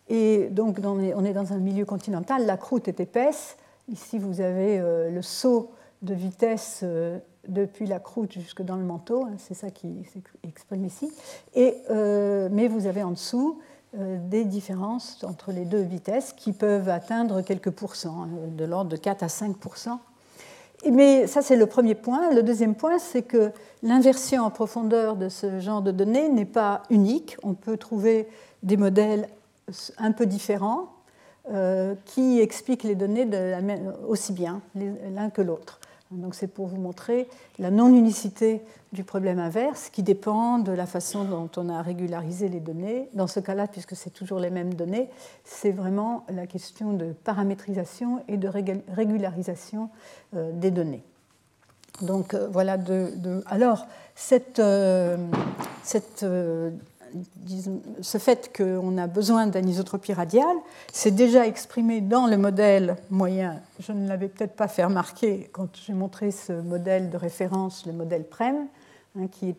Et 0.08 0.48
donc, 0.50 0.78
on 0.82 1.24
est 1.24 1.32
dans 1.32 1.52
un 1.52 1.58
milieu 1.58 1.84
continental, 1.84 2.46
la 2.46 2.56
croûte 2.56 2.88
est 2.88 3.00
épaisse. 3.00 3.56
Ici, 3.90 4.18
vous 4.18 4.40
avez 4.40 4.78
euh, 4.78 5.10
le 5.10 5.22
saut 5.22 5.70
de 6.02 6.14
vitesse 6.14 6.80
euh, 6.82 7.18
depuis 7.48 7.86
la 7.86 7.98
croûte 7.98 8.32
jusque 8.32 8.62
dans 8.62 8.76
le 8.76 8.84
manteau, 8.84 9.24
hein, 9.24 9.34
c'est 9.38 9.54
ça 9.54 9.70
qui 9.70 10.04
s'exprime 10.44 10.84
ici. 10.84 11.10
Euh, 11.56 12.48
mais 12.52 12.68
vous 12.68 12.86
avez 12.86 13.02
en 13.02 13.12
dessous 13.12 13.58
des 13.94 14.44
différences 14.44 15.24
entre 15.24 15.50
les 15.50 15.64
deux 15.64 15.80
vitesses 15.80 16.34
qui 16.34 16.52
peuvent 16.52 16.90
atteindre 16.90 17.40
quelques 17.40 17.70
pourcents, 17.70 18.24
hein, 18.24 18.28
de 18.54 18.64
l'ordre 18.66 18.90
de 18.90 18.96
4 18.98 19.22
à 19.22 19.28
5% 19.28 19.98
mais 20.92 21.26
ça, 21.26 21.42
c'est 21.42 21.56
le 21.56 21.66
premier 21.66 21.94
point. 21.94 22.32
Le 22.32 22.42
deuxième 22.42 22.74
point, 22.74 22.98
c'est 22.98 23.22
que 23.22 23.50
l'inversion 23.82 24.44
en 24.44 24.50
profondeur 24.50 25.16
de 25.16 25.28
ce 25.28 25.58
genre 25.58 25.82
de 25.82 25.90
données 25.90 26.28
n'est 26.28 26.44
pas 26.44 26.82
unique. 26.90 27.36
On 27.42 27.54
peut 27.54 27.76
trouver 27.76 28.28
des 28.62 28.76
modèles 28.76 29.28
un 29.98 30.12
peu 30.12 30.26
différents 30.26 30.88
euh, 31.50 31.94
qui 32.04 32.40
expliquent 32.40 32.82
les 32.82 32.94
données 32.94 33.26
aussi 34.06 34.32
bien 34.32 34.60
l'un 34.74 35.30
que 35.30 35.40
l'autre. 35.40 35.80
Donc 36.10 36.34
c'est 36.34 36.46
pour 36.46 36.66
vous 36.66 36.76
montrer 36.76 37.28
la 37.58 37.70
non-unicité 37.70 38.62
du 38.92 39.04
problème 39.04 39.38
inverse 39.38 39.88
qui 39.90 40.02
dépend 40.02 40.58
de 40.58 40.72
la 40.72 40.86
façon 40.86 41.24
dont 41.24 41.50
on 41.56 41.68
a 41.68 41.80
régularisé 41.82 42.48
les 42.48 42.60
données. 42.60 43.08
Dans 43.14 43.26
ce 43.26 43.40
cas-là, 43.40 43.66
puisque 43.66 43.96
c'est 43.96 44.10
toujours 44.10 44.40
les 44.40 44.50
mêmes 44.50 44.74
données, 44.74 45.08
c'est 45.44 45.70
vraiment 45.70 46.24
la 46.28 46.46
question 46.46 46.92
de 46.92 47.12
paramétrisation 47.24 48.22
et 48.28 48.36
de 48.36 48.50
régularisation 48.94 49.90
euh, 50.34 50.52
des 50.52 50.70
données. 50.70 51.02
Donc 52.02 52.34
euh, 52.34 52.48
voilà. 52.50 52.76
Alors 53.46 53.86
cette 54.14 54.60
ce 58.00 58.18
fait 58.18 58.56
qu'on 58.56 58.98
a 58.98 59.06
besoin 59.06 59.46
d'anisotropie 59.46 60.12
radiale, 60.12 60.56
c'est 60.92 61.10
déjà 61.10 61.46
exprimé 61.46 62.00
dans 62.00 62.26
le 62.26 62.36
modèle 62.36 62.96
moyen. 63.10 63.60
Je 63.80 63.92
ne 63.92 64.08
l'avais 64.08 64.28
peut-être 64.28 64.54
pas 64.54 64.68
fait 64.68 64.84
remarquer 64.84 65.48
quand 65.52 65.68
j'ai 65.86 65.92
montré 65.92 66.30
ce 66.30 66.52
modèle 66.52 67.10
de 67.10 67.16
référence, 67.16 67.86
le 67.86 67.92
modèle 67.92 68.24
PREM, 68.24 68.66
hein, 69.18 69.26
qui, 69.30 69.54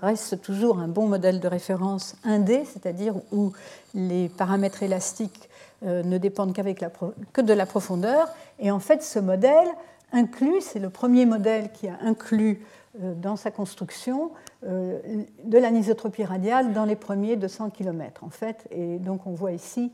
reste 0.00 0.40
toujours 0.42 0.78
un 0.78 0.88
bon 0.88 1.06
modèle 1.06 1.40
de 1.40 1.48
référence 1.48 2.16
1D, 2.24 2.64
c'est-à-dire 2.64 3.14
où 3.32 3.52
les 3.94 4.28
paramètres 4.28 4.82
élastiques 4.82 5.48
euh, 5.84 6.02
ne 6.02 6.18
dépendent 6.18 6.52
qu'avec 6.52 6.84
que 7.32 7.40
de 7.40 7.52
la 7.52 7.66
profondeur. 7.66 8.28
Et 8.58 8.70
en 8.70 8.78
fait, 8.78 9.02
ce 9.02 9.18
modèle 9.18 9.68
inclut, 10.12 10.60
c'est 10.60 10.78
le 10.78 10.90
premier 10.90 11.26
modèle 11.26 11.70
qui 11.72 11.88
a 11.88 11.98
inclus 12.02 12.60
dans 12.98 13.36
sa 13.36 13.50
construction 13.50 14.30
euh, 14.64 14.98
de 15.44 15.58
l'anisotropie 15.58 16.24
radiale 16.24 16.72
dans 16.72 16.84
les 16.84 16.96
premiers 16.96 17.36
200 17.36 17.70
km 17.70 18.24
en 18.24 18.30
fait. 18.30 18.66
Et 18.70 18.98
donc 18.98 19.26
on 19.26 19.32
voit 19.32 19.52
ici 19.52 19.92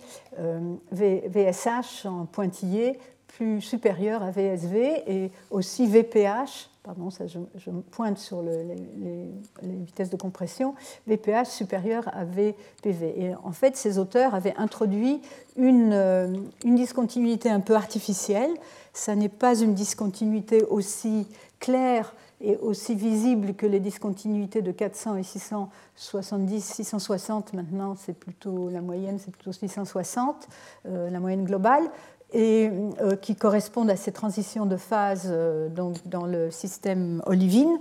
VSH 0.92 2.06
euh, 2.06 2.09
en 2.09 2.26
pointillé 2.26 2.99
plus 3.26 3.61
supérieur 3.61 4.23
à 4.23 4.30
VSV 4.30 5.02
et 5.06 5.30
aussi 5.50 5.87
VPH 5.87 6.68
pardon, 6.82 7.11
ça, 7.11 7.26
je, 7.26 7.71
pointe 7.90 8.18
sur 8.18 8.42
les, 8.42 9.30
vitesses 9.62 10.11
de 10.11 10.16
compression, 10.16 10.75
VPH 11.06 11.47
supérieur 11.47 12.09
à 12.12 12.25
VPV. 12.25 13.23
Et 13.23 13.35
en 13.44 13.52
fait, 13.52 13.76
ces 13.76 13.99
auteurs 13.99 14.35
avaient 14.35 14.54
introduit 14.56 15.21
une, 15.56 15.92
euh, 15.92 16.35
une 16.64 16.75
discontinuité 16.75 17.49
un 17.50 17.61
peu 17.61 17.75
artificielle. 17.75 18.50
Ça 18.92 19.14
n'est 19.14 19.28
pas 19.28 19.61
une 19.61 19.75
discontinuité 19.75 20.62
aussi 20.64 21.28
claire 21.61 22.14
et 22.42 22.56
aussi 22.56 22.94
visible 22.94 23.54
que 23.54 23.66
les 23.66 23.80
discontinuités 23.80 24.62
de 24.62 24.72
400 24.72 25.16
et 25.16 25.22
670, 25.22 26.64
660 26.64 27.54
maintenant, 27.54 27.94
c'est 27.96 28.12
plutôt 28.12 28.68
la 28.68 28.80
moyenne, 28.80 29.18
c'est 29.18 29.30
plutôt 29.30 29.52
660, 29.52 30.49
euh, 30.87 31.08
la 31.08 31.20
moyenne 31.20 31.44
globale 31.44 31.84
et 32.32 32.70
euh, 33.00 33.14
qui 33.14 33.37
correspondent 33.37 33.90
à 33.90 33.96
ces 33.96 34.11
transitions 34.11 34.66
de 34.66 34.76
phase 34.76 35.28
euh, 35.30 35.68
donc, 35.68 35.96
dans 36.06 36.26
le 36.26 36.50
système 36.50 37.22
olivine. 37.26 37.78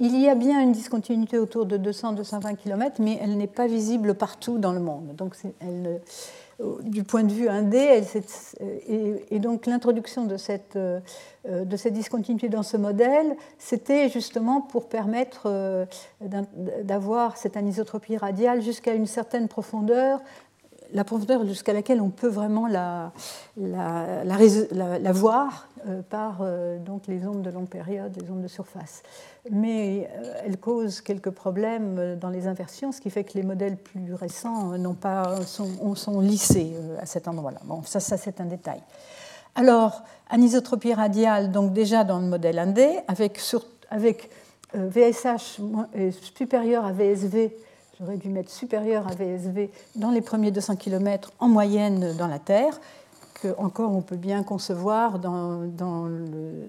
Il 0.00 0.18
y 0.18 0.28
a 0.28 0.34
bien 0.34 0.60
une 0.60 0.72
discontinuité 0.72 1.38
autour 1.38 1.66
de 1.66 1.76
200-220 1.76 2.56
km, 2.56 2.96
mais 3.00 3.18
elle 3.20 3.36
n'est 3.36 3.46
pas 3.46 3.66
visible 3.66 4.14
partout 4.14 4.58
dans 4.58 4.72
le 4.72 4.80
monde. 4.80 5.14
Donc, 5.14 5.36
elle, 5.60 6.00
du 6.82 7.04
point 7.04 7.24
de 7.24 7.32
vue 7.32 7.48
indé, 7.48 7.78
elle, 7.78 8.04
et, 9.30 9.38
donc 9.38 9.66
l'introduction 9.66 10.24
de 10.24 10.36
cette, 10.36 10.76
de 10.76 11.76
cette 11.76 11.92
discontinuité 11.92 12.48
dans 12.48 12.62
ce 12.62 12.76
modèle, 12.76 13.36
c'était 13.58 14.08
justement 14.08 14.60
pour 14.60 14.88
permettre 14.88 15.86
d'avoir 16.20 17.36
cette 17.36 17.56
anisotropie 17.56 18.16
radiale 18.16 18.62
jusqu'à 18.62 18.94
une 18.94 19.06
certaine 19.06 19.48
profondeur 19.48 20.20
la 20.94 21.02
profondeur 21.02 21.44
jusqu'à 21.44 21.72
laquelle 21.72 22.00
on 22.00 22.08
peut 22.08 22.28
vraiment 22.28 22.68
la, 22.68 23.12
voir 25.12 25.68
euh, 25.86 26.02
par 26.08 26.38
euh, 26.40 26.78
donc 26.78 27.08
les 27.08 27.26
ondes 27.26 27.42
de 27.42 27.50
longue 27.50 27.68
période, 27.68 28.16
les 28.18 28.30
ondes 28.30 28.42
de 28.42 28.48
surface. 28.48 29.02
Mais 29.50 30.08
euh, 30.14 30.34
elle 30.46 30.56
cause 30.56 31.00
quelques 31.00 31.30
problèmes 31.30 32.16
dans 32.20 32.30
les 32.30 32.46
inversions, 32.46 32.92
ce 32.92 33.00
qui 33.00 33.10
fait 33.10 33.24
que 33.24 33.34
les 33.34 33.42
modèles 33.42 33.76
plus 33.76 34.14
récents 34.14 34.78
n'ont 34.78 34.94
pas, 34.94 35.44
sont, 35.44 35.94
sont 35.96 36.20
lissés 36.20 36.74
à 37.00 37.06
cet 37.06 37.26
endroit-là. 37.26 37.60
Bon, 37.64 37.82
ça, 37.82 37.98
c'est 38.00 38.40
un 38.40 38.46
détail. 38.46 38.80
Alors, 39.56 40.02
anisotropie 40.30 40.94
radiale, 40.94 41.50
donc 41.50 41.72
déjà 41.72 42.04
dans 42.04 42.20
le 42.20 42.26
modèle 42.26 42.58
indé, 42.58 43.00
avec, 43.08 43.40
avec 43.90 44.30
VSH 44.74 45.60
supérieur 46.34 46.84
à 46.84 46.92
VSV 46.92 47.52
j'aurais 47.98 48.16
dû 48.16 48.28
mettre 48.28 48.50
supérieur 48.50 49.06
à 49.08 49.14
VSV 49.14 49.70
dans 49.96 50.10
les 50.10 50.20
premiers 50.20 50.50
200 50.50 50.76
km 50.76 51.32
en 51.38 51.48
moyenne 51.48 52.14
dans 52.16 52.26
la 52.26 52.38
Terre, 52.38 52.80
que 53.34 53.48
encore 53.58 53.94
on 53.94 54.02
peut 54.02 54.16
bien 54.16 54.42
concevoir 54.42 55.18
dans, 55.18 56.06
le, 56.06 56.68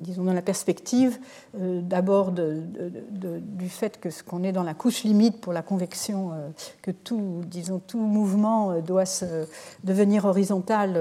disons 0.00 0.24
dans 0.24 0.32
la 0.32 0.42
perspective 0.42 1.18
euh, 1.60 1.80
d'abord 1.82 2.32
du 2.32 3.68
fait 3.68 4.00
que 4.00 4.10
ce 4.10 4.22
qu'on 4.22 4.42
est 4.42 4.52
dans 4.52 4.62
la 4.62 4.74
couche 4.74 5.04
limite 5.04 5.40
pour 5.40 5.52
la 5.52 5.62
convection, 5.62 6.32
euh, 6.32 6.48
que 6.82 6.90
tout, 6.90 7.42
disons, 7.46 7.80
tout 7.84 7.98
mouvement 7.98 8.72
euh, 8.72 8.80
doit 8.80 9.06
se 9.06 9.46
devenir 9.84 10.24
horizontal 10.24 10.96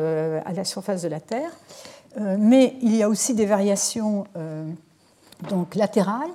à 0.46 0.54
la 0.54 0.64
surface 0.64 1.02
de 1.02 1.08
la 1.08 1.20
Terre. 1.20 1.52
mais 2.38 2.76
il 2.82 2.96
y 2.96 3.04
a 3.04 3.10
aussi 3.10 3.34
des 3.34 3.46
variations 3.46 4.26
donc 5.50 5.76
latérales 5.76 6.30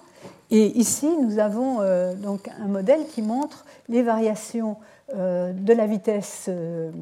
et 0.51 0.79
ici, 0.79 1.09
nous 1.09 1.39
avons 1.39 1.81
euh, 1.81 2.15
donc 2.15 2.49
un 2.63 2.69
modèle 2.69 3.07
qui 3.09 3.21
montre 3.21 3.65
les 3.89 4.03
variations 4.03 4.77
euh, 5.15 5.53
de 5.53 5.73
la 5.73 5.87
vitesse 5.87 6.47
euh, 6.49 6.93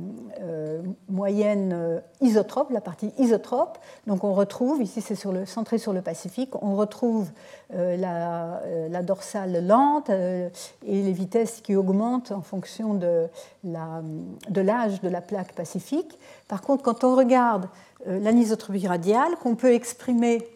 moyenne 1.11 2.03
isotrope, 2.23 2.71
la 2.71 2.81
partie 2.81 3.13
isotrope. 3.19 3.77
Donc 4.07 4.25
on 4.25 4.33
retrouve, 4.33 4.83
ici 4.83 5.03
c'est 5.03 5.15
centré 5.47 5.77
sur 5.77 5.93
le 5.93 6.01
Pacifique, 6.01 6.51
on 6.63 6.75
retrouve 6.75 7.29
la, 7.71 8.61
la, 8.89 9.03
dorsale 9.03 9.67
lente 9.67 10.11
et 10.11 10.51
les 10.87 11.13
vitesses 11.13 11.61
qui 11.63 11.77
augmentent 11.77 12.33
en 12.33 12.43
fonction 12.43 12.95
de 12.95 13.27
l'âge 13.65 15.01
de, 15.01 15.09
de 15.09 15.13
la 15.13 15.21
plaque 15.21 15.53
pacifique. 15.53 16.19
Par 16.47 16.63
contre, 16.63 16.83
quand 16.83 17.05
on 17.05 17.17
regarde 17.17 17.69
l'anisotropie 18.07 18.87
radiale, 18.87 19.33
qu'on 19.43 19.55
peut 19.55 19.73
exprimer 19.73 20.47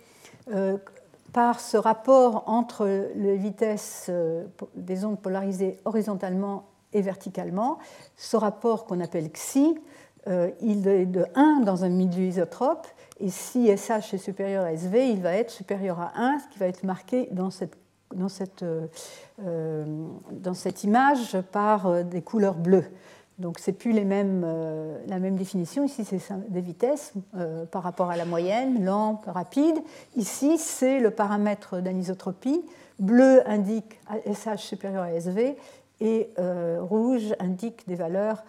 par 1.39 1.61
ce 1.61 1.77
rapport 1.77 2.43
entre 2.49 3.13
les 3.15 3.37
vitesses 3.37 4.07
euh, 4.09 4.45
des 4.75 5.05
ondes 5.05 5.21
polarisées 5.21 5.77
horizontalement 5.85 6.65
et 6.93 7.01
verticalement, 7.01 7.79
ce 8.17 8.37
rapport 8.37 8.87
qu'on 8.87 8.99
appelle 8.99 9.31
xi, 9.31 9.79
euh, 10.27 10.51
il 10.61 10.89
est 10.89 11.07
de 11.07 11.25
1 11.37 11.61
dans 11.61 11.85
un 11.85 11.91
milieu 11.91 12.25
isotrope, 12.25 12.89
et 13.21 13.29
si 13.29 13.69
SH 13.69 14.15
est 14.15 14.19
supérieur 14.19 14.65
à 14.65 14.73
SV, 14.73 15.11
il 15.11 15.23
va 15.23 15.33
être 15.35 15.53
supérieur 15.53 16.01
à 16.01 16.11
1, 16.17 16.41
ce 16.41 16.49
qui 16.49 16.59
va 16.59 16.67
être 16.67 16.83
marqué 16.83 17.29
dans 17.31 17.51
cette, 17.51 17.79
dans 18.13 18.29
cette, 18.29 18.65
euh, 18.65 19.85
dans 20.33 20.55
cette 20.55 20.83
image 20.83 21.41
par 21.53 22.03
des 22.03 22.23
couleurs 22.23 22.57
bleues. 22.57 22.91
Donc 23.39 23.59
c'est 23.61 23.73
plus 23.73 23.95
euh, 23.97 24.99
la 25.07 25.19
même 25.19 25.37
définition. 25.37 25.85
Ici, 25.85 26.05
c'est 26.05 26.21
des 26.49 26.61
vitesses 26.61 27.13
euh, 27.37 27.65
par 27.67 27.83
rapport 27.85 28.11
à 28.11 28.17
la 28.17 28.25
moyenne, 28.25 28.85
lent, 28.85 29.23
rapide. 29.27 29.77
Ici, 30.17 30.59
c'est 30.59 30.99
le 30.99 31.11
paramètre 31.11 31.81
d'anisotropie. 31.81 32.63
Bleu 32.99 33.49
indique 33.49 34.01
SH 34.27 34.59
supérieur 34.59 35.05
à 35.05 35.13
SV 35.13 35.57
et 36.01 36.31
euh, 36.39 36.79
rouge 36.81 37.35
indique 37.39 37.87
des 37.87 37.95
valeurs 37.95 38.45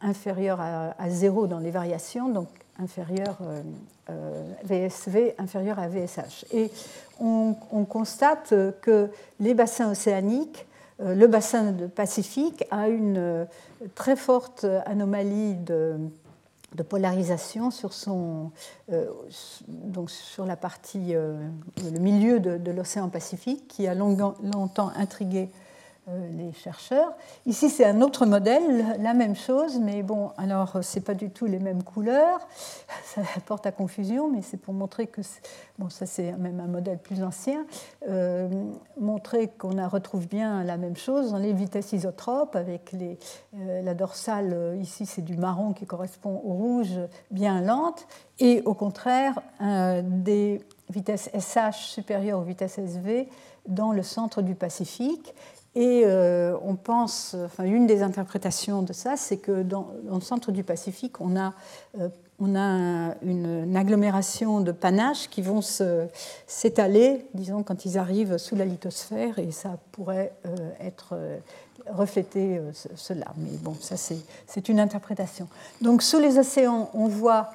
inférieures 0.00 0.60
à, 0.60 0.94
à, 0.98 1.10
0 1.10 1.46
dans 1.46 1.58
les 1.58 1.70
variations, 1.70 2.28
donc 2.28 2.48
inférieures 2.78 3.38
VSV 4.62 5.34
inférieur 5.38 5.78
à 5.78 5.88
VSH. 5.88 6.44
Et 6.52 6.70
on, 7.18 7.56
on 7.72 7.84
constate 7.84 8.54
que 8.80 9.10
les 9.40 9.54
bassins 9.54 9.90
océaniques 9.90 10.67
le 11.00 11.26
bassin 11.26 11.74
Pacifique 11.94 12.64
a 12.70 12.88
une 12.88 13.18
euh, 13.18 13.44
très 13.94 14.16
forte 14.16 14.66
anomalie 14.86 15.54
de, 15.54 15.96
polarisation 16.88 17.70
sur, 17.70 17.92
son, 17.92 18.50
euh, 18.92 19.06
sur 20.06 20.44
la 20.44 20.56
partie, 20.56 21.12
le 21.14 21.98
milieu 21.98 22.40
de, 22.40 22.70
l'océan 22.70 23.08
Pacifique, 23.08 23.68
qui 23.68 23.86
a 23.86 23.94
longtemps 23.94 24.92
intrigué 24.96 25.48
euh, 25.48 25.67
les 26.32 26.52
chercheurs. 26.52 27.12
Ici, 27.46 27.68
c'est 27.70 27.84
un 27.84 28.00
autre 28.00 28.26
modèle, 28.26 28.96
la 29.00 29.14
même 29.14 29.36
chose, 29.36 29.78
mais 29.80 30.02
bon, 30.02 30.30
alors, 30.36 30.78
c'est 30.82 31.00
pas 31.00 31.14
du 31.14 31.30
tout 31.30 31.46
les 31.46 31.58
mêmes 31.58 31.82
couleurs, 31.82 32.46
ça 33.04 33.22
porte 33.46 33.66
à 33.66 33.72
confusion, 33.72 34.30
mais 34.30 34.42
c'est 34.42 34.56
pour 34.56 34.74
montrer 34.74 35.06
que, 35.06 35.20
bon, 35.78 35.88
ça 35.88 36.06
c'est 36.06 36.32
même 36.32 36.60
un 36.60 36.66
modèle 36.66 36.98
plus 36.98 37.22
ancien, 37.22 37.66
euh, 38.08 38.48
montrer 38.98 39.48
qu'on 39.48 39.88
retrouve 39.88 40.26
bien 40.26 40.64
la 40.64 40.76
même 40.76 40.96
chose 40.96 41.32
dans 41.32 41.38
les 41.38 41.52
vitesses 41.52 41.92
isotropes, 41.92 42.56
avec 42.56 42.92
les, 42.92 43.18
euh, 43.56 43.82
la 43.82 43.94
dorsale, 43.94 44.78
ici 44.80 45.06
c'est 45.06 45.22
du 45.22 45.36
marron 45.36 45.72
qui 45.72 45.86
correspond 45.86 46.40
au 46.44 46.52
rouge 46.52 46.98
bien 47.30 47.60
lente, 47.60 48.06
et 48.40 48.62
au 48.66 48.74
contraire, 48.74 49.40
des 50.02 50.60
vitesses 50.90 51.28
SH 51.34 51.88
supérieures 51.88 52.38
aux 52.38 52.44
vitesses 52.44 52.78
SV 52.78 53.28
dans 53.66 53.92
le 53.92 54.02
centre 54.02 54.42
du 54.42 54.54
Pacifique. 54.54 55.34
Et 55.74 56.02
euh, 56.04 56.56
on 56.62 56.76
pense, 56.76 57.36
enfin, 57.44 57.64
une 57.64 57.86
des 57.86 58.02
interprétations 58.02 58.82
de 58.82 58.92
ça, 58.92 59.16
c'est 59.16 59.36
que 59.36 59.62
dans, 59.62 59.88
le 60.10 60.20
centre 60.20 60.50
du 60.50 60.64
Pacifique, 60.64 61.20
on 61.20 61.36
a, 61.36 61.52
euh, 62.00 62.08
on 62.40 62.56
a 62.56 63.14
une, 63.22 63.76
agglomération 63.76 64.60
de 64.60 64.72
panaches 64.72 65.28
qui 65.28 65.42
vont 65.42 65.60
s'étaler, 66.46 67.26
disons, 67.34 67.62
quand 67.62 67.84
ils 67.84 67.98
arrivent 67.98 68.38
sous 68.38 68.56
la 68.56 68.64
lithosphère, 68.64 69.38
et 69.38 69.50
ça 69.50 69.78
pourrait 69.92 70.32
euh, 70.46 70.70
être 70.80 71.16
refléter 71.90 72.60
cela. 72.96 73.26
Mais 73.36 73.56
bon, 73.60 73.74
ça 73.80 73.96
c'est 73.96 74.68
une 74.68 74.80
interprétation. 74.80 75.48
Donc 75.80 76.02
sous 76.02 76.18
les 76.18 76.38
océans, 76.38 76.90
on 76.92 77.08
voit 77.08 77.50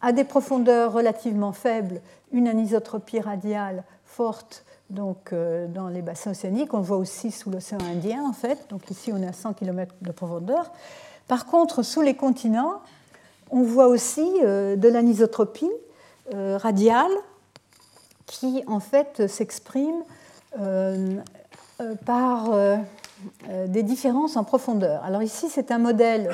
à 0.00 0.12
des 0.12 0.24
profondeurs 0.24 0.92
relativement 0.92 1.52
faibles 1.52 2.00
une 2.32 2.46
anisotropie 2.46 3.20
radiale 3.20 3.84
forte 4.04 4.64
donc 4.90 5.32
euh, 5.32 5.66
dans 5.66 5.88
les 5.88 6.02
bassins 6.02 6.32
océaniques. 6.32 6.74
On 6.74 6.80
voit 6.80 6.96
aussi 6.96 7.30
sous 7.30 7.50
l'océan 7.50 7.78
Indien, 7.80 8.24
en 8.24 8.32
fait. 8.32 8.66
Donc 8.70 8.90
ici, 8.90 9.12
on 9.12 9.22
est 9.22 9.26
à 9.26 9.32
100 9.32 9.54
km 9.54 9.94
de 10.02 10.12
profondeur. 10.12 10.72
Par 11.28 11.46
contre, 11.46 11.82
sous 11.82 12.02
les 12.02 12.14
continents, 12.14 12.80
on 13.50 13.62
voit 13.62 13.88
aussi 13.88 14.28
euh, 14.42 14.76
de 14.76 14.88
l'anisotropie 14.88 15.70
euh, 16.34 16.58
radiale 16.58 17.12
qui, 18.26 18.62
en 18.66 18.80
fait, 18.80 19.26
s'exprime 19.26 20.02
par 22.06 22.56
des 23.66 23.82
différences 23.82 24.36
en 24.36 24.44
profondeur. 24.44 25.02
Alors 25.02 25.20
ici, 25.20 25.48
c'est 25.50 25.72
un 25.72 25.78
modèle, 25.78 26.30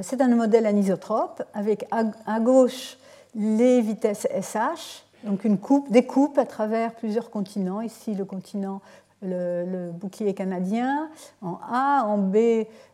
c'est 0.00 0.20
un 0.20 0.28
modèle 0.28 0.64
anisotrope 0.64 1.42
avec 1.52 1.86
à 1.90 2.40
gauche 2.40 2.96
les 3.34 3.80
vitesses 3.80 4.28
SH 4.40 5.05
donc 5.26 5.44
une 5.44 5.58
coupe, 5.58 5.90
des 5.90 6.06
coupes 6.06 6.38
à 6.38 6.46
travers 6.46 6.94
plusieurs 6.94 7.30
continents. 7.30 7.80
Ici, 7.80 8.14
le 8.14 8.24
continent, 8.24 8.80
le, 9.22 9.90
bouclier 9.92 10.34
canadien, 10.34 11.10
en 11.42 11.58
A, 11.70 12.04
en 12.06 12.18
B, 12.18 12.36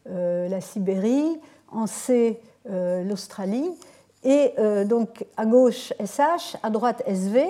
euh, 0.09 0.49
la 0.49 0.61
Sibérie, 0.61 1.38
en 1.71 1.87
C, 1.87 2.40
euh, 2.71 3.05
l'Australie. 3.05 3.71
Et 4.25 4.55
donc 4.85 5.27
à 5.37 5.47
gauche 5.47 5.92
SH, 5.99 6.57
à 6.62 6.71
droite 6.71 7.03
SV, 7.07 7.45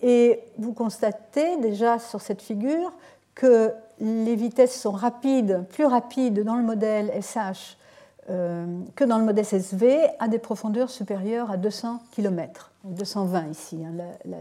et 0.00 0.40
vous 0.58 0.72
constatez 0.72 1.56
déjà 1.56 1.98
sur 1.98 2.20
cette 2.20 2.40
figure 2.40 2.92
que 3.34 3.72
les 4.00 4.36
vitesses 4.36 4.80
sont 4.80 4.92
rapides, 4.92 5.64
plus 5.70 5.86
rapides 5.86 6.44
dans 6.44 6.56
le 6.56 6.62
modèle 6.62 7.12
SH 7.20 7.34
euh, 7.36 7.83
que 8.26 9.04
dans 9.04 9.18
le 9.18 9.24
modèle 9.24 9.44
SV 9.44 9.98
à 10.18 10.28
des 10.28 10.38
profondeurs 10.38 10.90
supérieures 10.90 11.50
à 11.50 11.56
200 11.56 12.00
km, 12.12 12.70
220 12.84 13.50
ici. 13.50 13.80
Hein, 13.84 14.32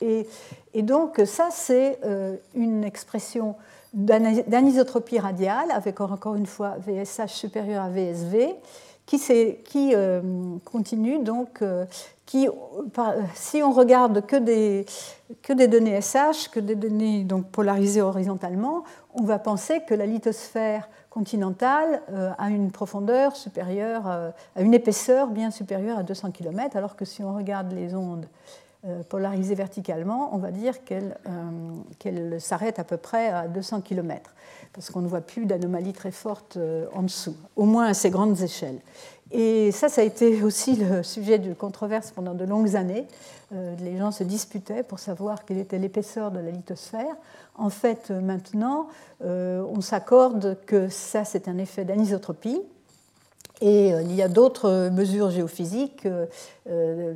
et, 0.00 0.82
donc 0.82 1.20
ça, 1.24 1.48
c'est 1.50 1.98
euh, 2.04 2.36
une 2.54 2.84
expression 2.84 3.54
d'anisotropie 3.94 5.18
radiale 5.18 5.70
avec 5.70 6.00
encore 6.00 6.34
une 6.34 6.46
fois 6.46 6.76
VSH 6.86 7.32
supérieur 7.32 7.84
à 7.84 7.88
VSV 7.88 8.54
qui, 9.06 9.92
euh, 9.94 10.20
continue 10.64 11.20
donc 11.20 11.62
si 13.34 13.62
on 13.62 13.72
regarde 13.72 14.26
que 14.26 14.36
des, 14.36 14.84
que 15.42 15.52
des 15.52 15.68
données 15.68 16.00
SH, 16.00 16.48
que 16.50 16.60
des 16.60 16.74
données 16.74 17.24
donc 17.24 17.46
polarisées 17.50 18.02
horizontalement, 18.02 18.84
on 19.14 19.22
va 19.22 19.38
penser 19.38 19.80
que 19.86 19.94
la 19.94 20.06
lithosphère 20.06 20.88
continentale 21.16 22.02
euh, 22.12 22.32
a 22.36 22.50
une 22.50 22.70
profondeur 22.70 23.36
supérieure, 23.36 24.02
euh, 24.06 24.30
à 24.54 24.60
une 24.60 24.74
épaisseur 24.74 25.28
bien 25.28 25.50
supérieure 25.50 25.96
à 25.96 26.02
200 26.02 26.30
km, 26.30 26.76
alors 26.76 26.94
que 26.94 27.06
si 27.06 27.22
on 27.22 27.34
regarde 27.34 27.72
les 27.72 27.94
ondes 27.94 28.26
euh, 28.84 29.02
polarisées 29.02 29.54
verticalement, 29.54 30.28
on 30.34 30.36
va 30.36 30.50
dire 30.50 30.74
qu'elles 30.84 32.38
s'arrêtent 32.38 32.78
à 32.78 32.84
peu 32.84 32.98
près 32.98 33.30
à 33.30 33.48
200 33.48 33.80
km, 33.80 34.34
parce 34.74 34.90
qu'on 34.90 35.00
ne 35.00 35.08
voit 35.08 35.22
plus 35.22 35.46
d'anomalies 35.46 35.94
très 35.94 36.10
fortes 36.10 36.58
en 36.92 37.02
dessous, 37.04 37.36
au 37.56 37.64
moins 37.64 37.86
à 37.86 37.94
ces 37.94 38.10
grandes 38.10 38.42
échelles. 38.42 38.80
Et 39.30 39.72
ça, 39.72 39.88
ça 39.88 40.02
a 40.02 40.04
été 40.04 40.42
aussi 40.42 40.76
le 40.76 41.02
sujet 41.02 41.38
de 41.38 41.54
controverse 41.54 42.10
pendant 42.10 42.34
de 42.34 42.44
longues 42.44 42.76
années. 42.76 43.06
Les 43.50 43.96
gens 43.96 44.10
se 44.10 44.24
disputaient 44.24 44.82
pour 44.82 44.98
savoir 44.98 45.44
quelle 45.44 45.58
était 45.58 45.78
l'épaisseur 45.78 46.30
de 46.30 46.40
la 46.40 46.50
lithosphère. 46.50 47.14
En 47.54 47.70
fait, 47.70 48.10
maintenant, 48.10 48.88
euh, 49.24 49.64
on 49.68 49.80
s'accorde 49.80 50.58
que 50.66 50.88
ça, 50.88 51.24
c'est 51.24 51.48
un 51.48 51.58
effet 51.58 51.84
d'anisotropie. 51.84 52.60
Et 53.62 53.94
euh, 53.94 54.02
il 54.02 54.14
y 54.14 54.22
a 54.22 54.28
d'autres 54.28 54.90
mesures 54.90 55.30
géophysiques, 55.30 56.06
euh, 56.68 57.14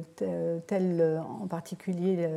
telles 0.66 1.22
en 1.42 1.46
particulier 1.46 2.29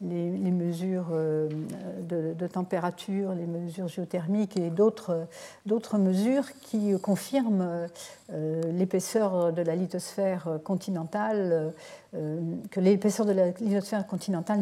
les, 0.00 0.50
mesures 0.50 1.10
de, 1.10 2.46
température, 2.46 3.34
les 3.34 3.46
mesures 3.46 3.88
géothermiques 3.88 4.56
et 4.56 4.70
d'autres 4.70 5.98
mesures 5.98 6.46
qui 6.62 6.98
confirment 7.00 7.88
l'épaisseur 8.30 9.52
de 9.52 9.62
la 9.62 9.76
lithosphère 9.76 10.48
continentale, 10.64 11.72
que 12.12 12.80
l'épaisseur 12.80 13.26
de 13.26 13.32
la 13.32 13.50
lithosphère 13.50 14.06
continentale 14.06 14.60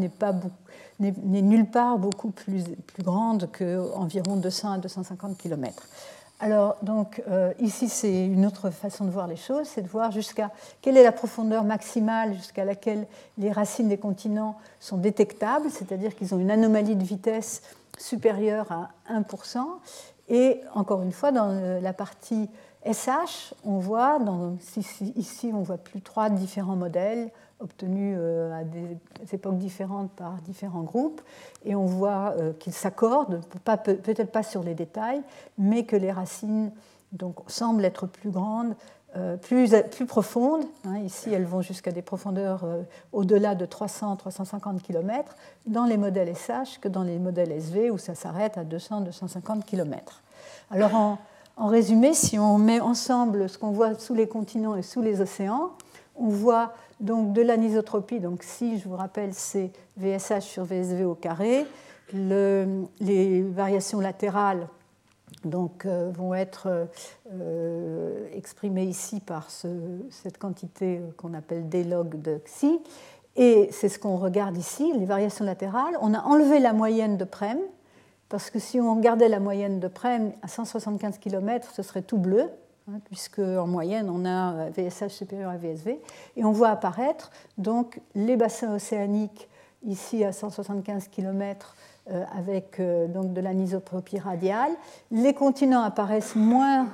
n'est 0.99 1.43
nulle 1.43 1.67
part 1.67 1.99
beaucoup 1.99 2.31
plus, 2.31 2.65
plus 2.65 3.05
grande 3.05 3.49
qu'environ 3.53 4.37
200 4.37 4.73
à 4.73 4.79
250 4.79 5.39
km. 5.39 5.87
Alors, 6.43 6.77
donc, 6.81 7.23
euh, 7.29 7.53
ici, 7.61 7.91
c'est 7.91 8.25
une 8.25 8.47
autre 8.47 8.71
façon 8.71 9.05
de 9.05 9.11
voir 9.11 9.27
les 9.27 9.37
choses, 9.37 9.67
c'est 9.67 9.83
de 9.83 9.89
voir 9.89 10.11
jusqu'à 10.11 10.51
quelle 10.81 10.97
est 10.97 11.03
la 11.03 11.13
profondeur 11.13 11.65
maximale 11.65 12.35
jusqu'à 12.35 12.65
laquelle 12.65 13.07
les 13.37 13.53
racines 13.53 13.89
des 13.89 13.99
continents 13.99 14.57
sont 14.81 14.97
détectables, 14.97 15.71
c'est-à-dire 15.71 16.17
qu'ils 16.17 16.35
ont 16.35 16.39
une 16.39 16.51
anomalie 16.51 16.97
de 16.97 17.05
vitesse 17.05 17.61
supérieure 17.99 18.73
à 18.73 18.89
1%. 19.13 19.59
Et 20.31 20.63
encore 20.75 21.03
une 21.03 21.13
fois, 21.13 21.31
dans 21.31 21.81
la 21.83 21.93
partie 21.93 22.49
SH, 22.91 23.53
on 23.65 23.79
voit, 23.79 24.19
ici, 25.17 25.51
on 25.53 25.61
voit 25.61 25.77
plus 25.77 26.01
trois 26.01 26.31
différents 26.31 26.77
modèles 26.77 27.31
obtenus 27.61 28.17
euh, 28.19 28.61
à 28.61 28.65
des 28.65 28.97
époques 29.33 29.59
différentes 29.59 30.11
par 30.13 30.35
différents 30.43 30.83
groupes, 30.83 31.21
et 31.65 31.75
on 31.75 31.87
voit 31.87 32.35
euh, 32.39 32.53
qu'ils 32.53 32.73
s'accordent, 32.73 33.41
peut-être 33.65 34.33
pas 34.33 34.43
sur 34.43 34.63
les 34.63 34.75
détails, 34.75 35.23
mais 35.59 35.85
que 35.85 35.97
les 35.97 36.11
racines 36.11 36.71
donc, 37.13 37.37
semblent 37.47 37.85
être 37.85 38.07
plus 38.07 38.31
grandes, 38.31 38.75
euh, 39.17 39.37
plus, 39.37 39.75
plus 39.91 40.07
profondes. 40.07 40.65
Hein. 40.85 40.99
ici, 40.99 41.33
elles 41.33 41.45
vont 41.45 41.63
jusqu'à 41.63 41.91
des 41.91 42.03
profondeurs 42.03 42.65
au-delà 43.13 43.55
de 43.55 43.67
300-350 43.67 44.81
km, 44.81 45.37
dans 45.67 45.85
les 45.85 45.97
modèles 45.97 46.35
SH 46.35 46.79
que 46.81 46.89
dans 46.89 47.03
les 47.03 47.19
modèles 47.19 47.53
SV, 47.53 47.91
où 47.91 47.99
ça 47.99 48.15
s'arrête 48.15 48.57
à 48.57 48.65
200-250 48.65 49.65
km. 49.65 50.23
Alors, 50.71 50.95
en, 50.95 51.19
en 51.57 51.67
résumé, 51.67 52.15
si 52.15 52.39
on 52.39 52.57
met 52.57 52.81
ensemble 52.81 53.49
ce 53.49 53.59
qu'on 53.59 53.73
voit 53.73 53.95
sous 53.95 54.15
les 54.15 54.29
continents 54.29 54.77
et 54.77 54.83
sous 54.83 55.03
les 55.03 55.21
océans, 55.21 55.73
on 56.21 56.29
voit 56.29 56.73
donc 57.01 57.33
de 57.33 57.43
l'anisotropie, 57.43 58.21
donc 58.21 58.43
si 58.43 58.79
je 58.79 58.89
vous 58.89 58.97
rappelle 58.97 59.33
c'est 59.35 59.73
VSH 59.97 60.43
sur 60.43 60.65
VSV 60.65 61.05
au 61.05 61.15
carré, 61.15 61.67
les 62.13 63.43
variations 63.43 64.01
latérales 64.01 64.69
donc, 65.45 65.87
euh, 65.87 66.11
vont 66.13 66.35
être 66.35 66.89
euh, 67.33 68.27
exprimées 68.35 68.85
ici 68.85 69.21
par 69.21 69.49
cette 69.51 70.39
quantité 70.39 71.01
qu'on 71.17 71.35
appelle 71.35 71.69
D 71.69 71.85
log 71.85 72.21
de 72.21 72.39
xi. 72.45 72.81
Et 73.37 73.69
c'est 73.71 73.89
ce 73.89 73.99
qu'on 73.99 74.17
regarde 74.17 74.57
ici, 74.57 74.93
les 74.99 75.07
variations 75.07 75.45
latérales. 75.45 75.97
On 76.01 76.15
a 76.15 76.21
enlevé 76.21 76.59
la 76.59 76.73
moyenne 76.73 77.17
de 77.17 77.25
Prem, 77.25 77.59
parce 78.29 78.51
que 78.51 78.59
si 78.59 78.81
on 78.81 78.97
gardait 78.97 79.29
la 79.29 79.41
moyenne 79.41 79.81
de 79.81 79.89
Prem 79.89 80.33
à 80.43 80.49
175 80.49 81.19
km, 81.19 81.71
ce 81.73 81.83
serait 81.83 82.03
tout 82.03 82.19
bleu. 82.19 82.51
Hein, 82.91 83.01
puisque 83.05 83.39
en 83.39 83.67
moyenne 83.67 84.11
on 84.11 84.25
a 84.25 84.71
VSH 84.71 85.09
supérieur 85.09 85.51
à 85.51 85.57
VSV, 85.57 86.01
et 86.37 86.45
on 86.45 86.51
voit 86.51 86.71
apparaître 86.71 87.31
donc 87.59 88.01
les 88.15 88.37
bassins 88.37 88.75
océaniques 88.75 89.49
ici 89.85 90.25
à 90.25 90.33
175 90.33 91.09
km 91.09 91.77
euh, 92.11 92.25
avec 92.37 92.81
euh, 92.81 93.07
donc 93.07 93.33
de 93.33 93.41
l'anisotropie 93.41 94.19
radiale. 94.19 94.73
Les 95.11 95.35
continents 95.35 95.83
apparaissent 95.83 96.35
moins, 96.35 96.89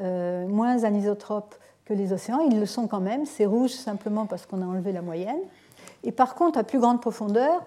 euh, 0.00 0.46
moins 0.46 0.84
anisotropes 0.84 1.56
que 1.84 1.92
les 1.92 2.12
océans, 2.12 2.40
ils 2.40 2.58
le 2.58 2.66
sont 2.66 2.86
quand 2.86 3.00
même, 3.00 3.26
c'est 3.26 3.44
rouge 3.44 3.72
simplement 3.72 4.24
parce 4.24 4.46
qu'on 4.46 4.62
a 4.62 4.66
enlevé 4.66 4.92
la 4.92 5.02
moyenne. 5.02 5.40
Et 6.04 6.12
par 6.12 6.36
contre, 6.36 6.58
à 6.58 6.64
plus 6.64 6.78
grande 6.78 7.02
profondeur, 7.02 7.62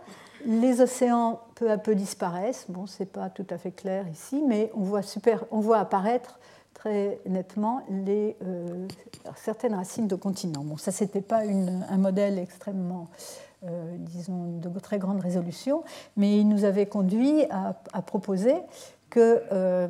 les 0.46 0.82
océans 0.82 1.42
peu 1.56 1.70
à 1.70 1.78
peu 1.78 1.94
disparaissent. 1.94 2.66
Bon, 2.70 2.88
c'est 2.88 3.12
pas 3.12 3.30
tout 3.30 3.46
à 3.50 3.58
fait 3.58 3.72
clair 3.72 4.08
ici, 4.08 4.42
mais 4.48 4.72
on 4.76 5.60
voit 5.60 5.78
apparaître 5.78 6.40
très 6.78 7.20
nettement 7.26 7.82
euh, 7.90 8.88
certaines 9.36 9.74
racines 9.74 10.08
de 10.08 10.16
continents. 10.16 10.63
Bon, 10.63 10.78
ça, 10.78 10.92
ce 10.92 11.04
n'était 11.04 11.22
pas 11.22 11.40
un 11.40 11.98
modèle 11.98 12.38
extrêmement, 12.38 13.08
euh, 13.63 13.96
disons, 13.98 14.60
de 14.60 14.80
très 14.80 15.00
grande 15.00 15.20
résolution, 15.20 15.84
mais 16.18 16.38
il 16.38 16.48
nous 16.48 16.66
avait 16.66 16.86
conduit 16.86 17.46
à, 17.50 18.02
proposer 18.04 18.56
que 19.10 19.42
euh, 19.52 19.88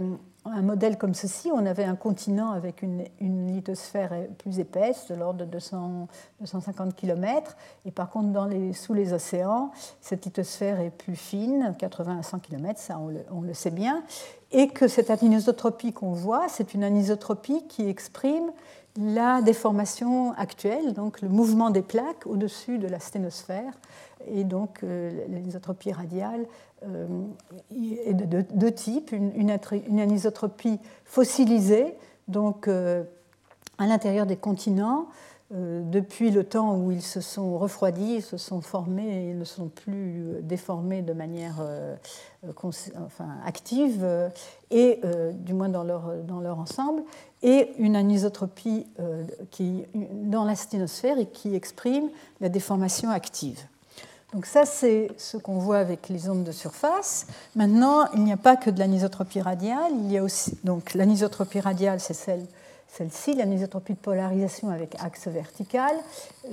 un 0.54 0.62
modèle 0.62 0.98
comme 0.98 1.14
ceci, 1.14 1.50
on 1.54 1.66
avait 1.66 1.84
un 1.84 1.96
continent 1.96 2.52
avec 2.52 2.82
une, 2.82 3.04
lithosphère 3.20 4.14
plus 4.38 4.60
épaisse, 4.60 5.08
de 5.10 5.16
l'ordre 5.16 5.40
de 5.40 5.46
200, 5.46 6.08
250 6.40 6.96
km, 6.96 7.56
et 7.86 7.92
par 7.92 8.10
contre, 8.10 8.30
dans 8.30 8.46
les, 8.46 8.74
sous 8.74 8.94
les 8.94 9.14
océans, 9.14 9.72
cette 10.02 10.26
lithosphère 10.26 10.80
est 10.80 10.90
plus 10.90 11.16
fine, 11.16 11.76
80 11.78 12.20
à 12.20 12.24
100 12.24 12.40
km, 12.40 12.80
ça 12.80 13.00
on 13.32 13.42
le, 13.42 13.54
sait 13.54 13.72
bien, 13.72 14.04
et 14.52 14.68
que 14.70 14.88
cette 14.88 15.10
anisotropie 15.10 15.94
qu'on 15.94 16.14
voit, 16.14 16.48
c'est 16.48 16.74
une 16.74 16.84
anisotropie 16.84 17.66
qui 17.68 17.88
exprime 17.88 18.52
la 19.00 19.42
déformation 19.42 20.34
actuelle, 20.34 20.94
donc 20.94 21.22
le 21.22 21.30
mouvement 21.30 21.70
des 21.70 21.84
plaques 21.84 22.26
au-dessus 22.26 22.80
de 22.80 22.88
la 22.88 23.00
sténosphère, 23.00 23.74
et 24.34 24.44
donc 24.44 24.80
euh, 24.84 25.26
l'anisotropie 25.30 25.92
radiale 25.92 26.46
euh, 26.86 27.08
est 28.06 28.14
de 28.14 28.42
deux 28.54 28.72
types, 28.72 29.12
une, 29.12 29.52
anisotropie 30.00 30.80
fossilisée, 31.06 31.96
donc 32.28 32.68
euh, 32.68 33.04
à 33.78 33.88
l'intérieur 33.88 34.26
des 34.26 34.38
continents, 34.38 35.08
depuis 35.50 36.30
le 36.30 36.44
temps 36.44 36.76
où 36.76 36.92
ils 36.92 37.02
se 37.02 37.22
sont 37.22 37.58
refroidis, 37.58 38.22
se 38.22 38.36
sont 38.36 38.60
formés 38.60 39.30
et 39.30 39.34
ne 39.34 39.46
sont 39.46 39.70
plus 39.70 40.42
déformés 40.42 41.02
de 41.02 41.14
manière 41.14 41.66
active, 43.46 44.30
et 44.72 45.00
du 45.36 45.54
moins 45.54 45.70
dans 45.70 45.86
leur, 45.86 46.60
ensemble, 46.60 47.02
et 47.44 47.72
une 47.78 47.96
anisotropie 47.96 48.88
dans 50.26 50.44
la 50.44 50.56
sténosphère 50.56 51.18
et 51.18 51.28
qui 51.28 51.56
exprime 51.56 52.10
la 52.42 52.50
déformation 52.50 53.10
active. 53.10 53.70
Donc 54.34 54.46
ça, 54.46 54.66
c'est 54.66 55.10
ce 55.18 55.38
qu'on 55.38 55.58
voit 55.58 55.78
avec 55.78 56.10
les 56.10 56.30
ondes 56.30 56.44
de 56.44 56.52
surface. 56.52 57.28
Maintenant, 57.56 58.12
il 58.14 58.24
n'y 58.24 58.34
a 58.34 58.38
pas 58.38 58.58
que 58.58 58.70
de 58.70 58.80
l'anisotropie 58.80 59.40
radiale. 59.40 59.94
Il 60.04 60.12
y 60.12 60.18
a 60.18 60.24
aussi 60.24 60.58
donc 60.64 60.94
l'anisotropie 60.94 61.62
radiale, 61.62 62.00
c'est 62.00 62.14
celle 62.14 62.46
celle-ci, 62.88 63.36
l'anisotropie 63.36 63.94
de 63.94 64.00
polarisation 64.00 64.70
avec 64.70 64.96
axe 65.00 65.28
vertical. 65.28 65.94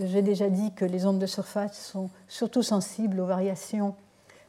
J'ai 0.00 0.22
déjà 0.22 0.50
dit 0.50 0.72
que 0.74 0.84
les 0.84 1.06
ondes 1.06 1.18
de 1.18 1.26
surface 1.26 1.78
sont 1.78 2.10
surtout 2.28 2.62
sensibles 2.62 3.20
aux 3.20 3.26
variations 3.26 3.94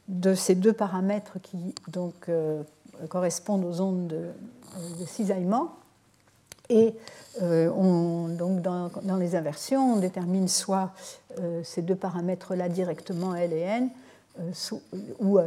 de 0.08 0.34
ces 0.34 0.54
deux 0.54 0.72
paramètres 0.72 1.38
qui 1.42 1.74
donc, 1.88 2.28
euh, 2.28 2.62
correspondent 3.08 3.64
aux 3.64 3.80
ondes 3.80 4.08
de, 4.08 4.30
de 5.00 5.06
cisaillement. 5.06 5.74
Et 6.68 6.94
on, 7.40 8.28
donc 8.28 8.62
dans, 8.62 9.16
les 9.18 9.36
inversions, 9.36 9.94
on 9.94 9.96
détermine 9.96 10.48
soit 10.48 10.92
ces 11.62 11.82
deux 11.82 11.94
paramètres-là 11.94 12.68
directement, 12.68 13.34
L 13.34 13.52
et 13.52 13.60
N, 13.60 13.90
ou 15.20 15.38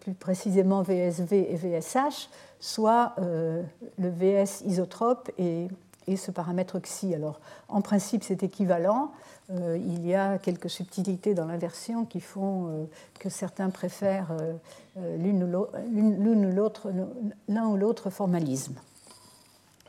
plus 0.00 0.12
précisément 0.12 0.82
VSV 0.82 1.52
et 1.52 1.56
VSH, 1.56 2.28
soit 2.60 3.14
le 3.18 4.08
VS 4.08 4.62
isotrope 4.66 5.30
et 5.38 5.68
et 6.08 6.16
ce 6.16 6.30
paramètre 6.30 6.80
xi. 6.80 7.14
Alors, 7.14 7.38
en 7.68 7.82
principe, 7.82 8.24
c'est 8.24 8.42
équivalent. 8.42 9.12
Euh, 9.50 9.78
il 9.78 10.06
y 10.06 10.14
a 10.14 10.38
quelques 10.38 10.70
subtilités 10.70 11.34
dans 11.34 11.44
l'inversion 11.44 12.04
qui 12.04 12.20
font 12.20 12.68
euh, 12.68 12.84
que 13.18 13.28
certains 13.28 13.70
préfèrent 13.70 14.32
euh, 14.32 15.16
l'une 15.16 15.44
ou 15.44 16.52
l'autre, 16.52 16.90
l'un 17.48 17.66
ou 17.66 17.76
l'autre 17.76 18.10
formalisme. 18.10 18.74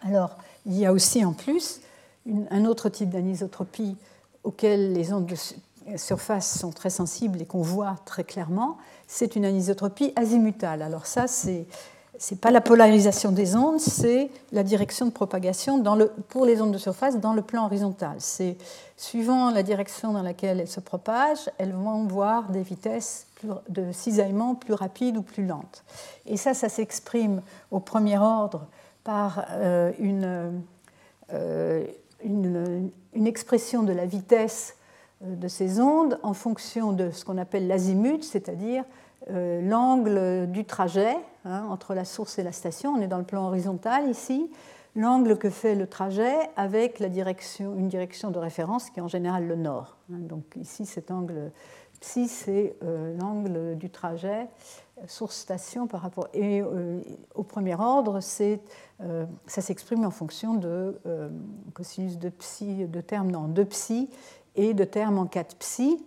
Alors, 0.02 0.38
il 0.69 0.77
y 0.77 0.86
a 0.86 0.93
aussi 0.93 1.25
en 1.25 1.34
plus 1.34 1.82
un 2.51 2.65
autre 2.65 2.89
type 2.89 3.10
d'anisotropie 3.10 3.97
auquel 4.43 4.93
les 4.93 5.12
ondes 5.12 5.25
de 5.25 5.36
surface 5.97 6.60
sont 6.60 6.71
très 6.71 6.91
sensibles 6.91 7.41
et 7.41 7.45
qu'on 7.45 7.62
voit 7.62 7.97
très 8.05 8.23
clairement, 8.23 8.77
c'est 9.08 9.36
une 9.36 9.45
anisotropie 9.45 10.13
azimutale. 10.15 10.82
Alors 10.82 11.08
ça, 11.08 11.27
c'est 11.27 11.65
ce 12.19 12.34
n'est 12.34 12.39
pas 12.39 12.51
la 12.51 12.60
polarisation 12.60 13.32
des 13.32 13.55
ondes, 13.55 13.79
c'est 13.79 14.29
la 14.51 14.63
direction 14.63 15.05
de 15.05 15.12
propagation 15.12 15.82
pour 16.27 16.45
les 16.45 16.62
ondes 16.62 16.73
de 16.73 16.77
surface 16.77 17.17
dans 17.17 17.32
le 17.32 17.41
plan 17.41 17.65
horizontal. 17.65 18.15
C'est 18.19 18.58
suivant 18.97 19.51
la 19.51 19.63
direction 19.63 20.12
dans 20.12 20.21
laquelle 20.21 20.60
elles 20.60 20.67
se 20.67 20.82
propagent, 20.82 21.49
elles 21.58 21.71
vont 21.71 22.03
voir 22.08 22.49
des 22.49 22.62
vitesses 22.62 23.25
de 23.69 23.93
cisaillement 23.93 24.53
plus 24.53 24.73
rapides 24.73 25.15
ou 25.15 25.21
plus 25.21 25.45
lentes. 25.45 25.86
Et 26.25 26.36
ça, 26.36 26.53
ça 26.53 26.67
s'exprime 26.67 27.41
au 27.71 27.79
premier 27.79 28.17
ordre 28.17 28.67
par 29.03 29.45
euh, 29.51 29.91
euh, 31.31 31.85
une, 32.23 32.91
une, 33.13 33.27
expression 33.27 33.83
de 33.83 33.93
la 33.93 34.05
vitesse 34.05 34.75
euh, 35.23 35.35
de 35.35 35.47
ces 35.47 35.79
ondes 35.79 36.19
en 36.23 36.33
fonction 36.33 36.91
de 36.91 37.12
ce 37.12 37.25
qu'on 37.25 37.38
appelle 37.38 37.67
l'azimut, 37.67 38.23
c'est-à-dire 38.23 38.83
l'angle 39.27 40.47
du 40.49 40.65
trajet 40.65 41.15
Hein, 41.45 41.67
entre 41.69 41.93
la 41.93 42.03
source 42.03 42.38
et 42.38 42.43
la 42.43 42.51
station. 42.51 42.91
On 42.91 43.01
est 43.01 43.07
dans 43.07 43.17
le 43.17 43.23
plan 43.23 43.47
horizontal 43.47 44.09
ici. 44.09 44.51
L'angle 44.95 45.38
que 45.38 45.49
fait 45.49 45.73
le 45.73 45.88
trajet 45.88 46.35
avec 46.57 46.99
la 46.99 47.07
direction, 47.07 47.75
une 47.75 47.88
direction 47.88 48.29
de 48.29 48.38
référence 48.38 48.89
qui 48.89 48.99
est 48.99 49.01
en 49.01 49.07
général 49.07 49.47
le 49.47 49.55
nord. 49.55 49.95
Hein. 50.12 50.17
donc 50.19 50.43
ici, 50.59 50.85
cet 50.85 51.12
angle 51.12 51.51
psi, 52.01 52.27
c'est 52.27 52.75
l'angle 53.19 53.77
du 53.77 53.89
trajet 53.89 54.47
source-station 55.07 55.88
par 55.88 56.01
rapport. 56.01 56.27
Et 56.33 56.62
euh, 56.62 57.01
au 57.35 57.43
premier 57.43 57.75
ordre, 57.75 58.19
euh, 58.41 59.25
ça 59.47 59.62
s'exprime 59.62 60.05
en 60.05 60.12
fonction 60.12 60.55
de 60.55 60.99
cosinus 61.73 62.17
de 62.17 62.29
psi, 62.29 62.88
de 62.88 63.01
termes 63.01 63.35
en 63.35 63.47
2 63.47 63.65
psi 63.65 64.09
et 64.55 64.73
de 64.73 64.83
termes 64.83 65.17
en 65.17 65.25
4 65.25 65.55
psi. 65.57 66.03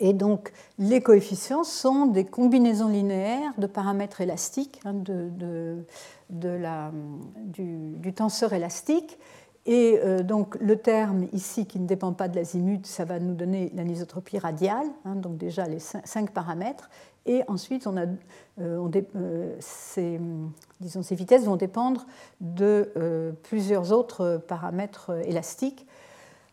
Et 0.00 0.12
donc, 0.12 0.52
les 0.78 1.00
coefficients 1.00 1.64
sont 1.64 2.06
des 2.06 2.24
combinaisons 2.24 2.88
linéaires 2.88 3.52
de 3.58 3.66
paramètres 3.66 4.20
élastiques, 4.20 4.80
hein, 4.84 4.94
de, 4.94 5.84
la, 6.30 6.92
du, 7.36 8.12
tenseur 8.12 8.52
élastique. 8.52 9.18
Et 9.66 9.98
euh, 10.02 10.22
donc, 10.22 10.56
le 10.60 10.76
terme 10.76 11.26
ici, 11.32 11.66
qui 11.66 11.80
ne 11.80 11.86
dépend 11.86 12.12
pas 12.12 12.28
de 12.28 12.36
l'azimut, 12.36 12.86
ça 12.86 13.04
va 13.04 13.18
nous 13.18 13.34
donner 13.34 13.70
l'anisotropie 13.74 14.38
radiale, 14.38 14.86
hein, 15.04 15.16
donc 15.16 15.36
déjà 15.36 15.66
les 15.66 15.80
cinq 15.80 16.30
paramètres. 16.30 16.88
Et 17.28 17.42
ensuite, 17.46 17.86
euh, 17.86 18.06
euh, 18.58 19.56
ces, 19.60 20.18
disons, 20.80 21.02
ces 21.02 21.14
vitesses 21.14 21.44
vont 21.44 21.56
dépendre 21.56 22.06
de 22.40 23.34
plusieurs 23.44 23.92
autres 23.92 24.42
paramètres 24.48 25.12
élastiques. 25.26 25.86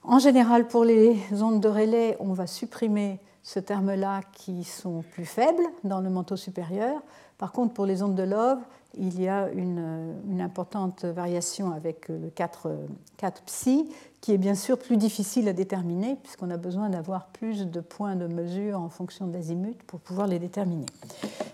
En 0.04 0.20
général, 0.20 0.68
pour 0.68 0.84
les 0.84 1.18
ondes 1.42 1.62
de 1.62 1.70
relais, 1.70 2.18
on 2.20 2.34
va 2.34 2.46
supprimer 2.46 3.20
ce 3.42 3.60
terme-là 3.60 4.22
qui 4.34 4.64
sont 4.64 5.04
plus 5.14 5.26
faibles 5.26 5.64
dans 5.84 6.02
le 6.02 6.10
manteau 6.10 6.36
supérieur. 6.36 7.02
Par 7.38 7.52
contre, 7.52 7.74
pour 7.74 7.86
les 7.86 8.02
ondes 8.02 8.16
de 8.16 8.24
Love, 8.24 8.60
il 8.98 9.22
y 9.22 9.28
a 9.28 9.50
une, 9.50 10.40
importante 10.40 11.06
variation 11.06 11.72
avec 11.72 12.08
le 12.08 12.30
4, 12.34 12.72
4 13.18 13.42
psi, 13.44 13.90
qui 14.22 14.34
est 14.34 14.38
bien 14.38 14.56
sûr 14.56 14.78
plus 14.78 14.98
difficile 14.98 15.48
à 15.48 15.54
déterminer, 15.54 16.16
puisqu'on 16.24 16.50
a 16.50 16.58
besoin 16.58 16.90
d'avoir 16.90 17.28
plus 17.28 17.66
de 17.66 17.80
points 17.80 18.16
de 18.16 18.28
mesure 18.28 18.80
en 18.80 18.90
fonction 18.90 19.28
de 19.28 19.34
l'azimut 19.34 19.82
pour 19.84 20.00
pouvoir 20.00 20.28
les 20.28 20.40
déterminer. 20.40 20.86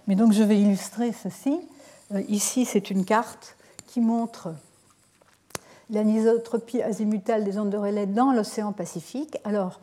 Mais 0.07 0.15
donc 0.15 0.33
je 0.33 0.43
vais 0.43 0.59
illustrer 0.59 1.11
ceci. 1.13 1.59
Euh, 2.13 2.21
ici, 2.27 2.65
c'est 2.65 2.91
une 2.91 3.05
carte 3.05 3.55
qui 3.87 4.01
montre 4.01 4.49
l'anisotropie 5.89 6.81
azimutale 6.81 7.43
des 7.43 7.57
ondes 7.57 7.69
de 7.69 7.77
relais 7.77 8.05
dans 8.05 8.31
l'océan 8.31 8.71
Pacifique. 8.71 9.37
Alors, 9.43 9.79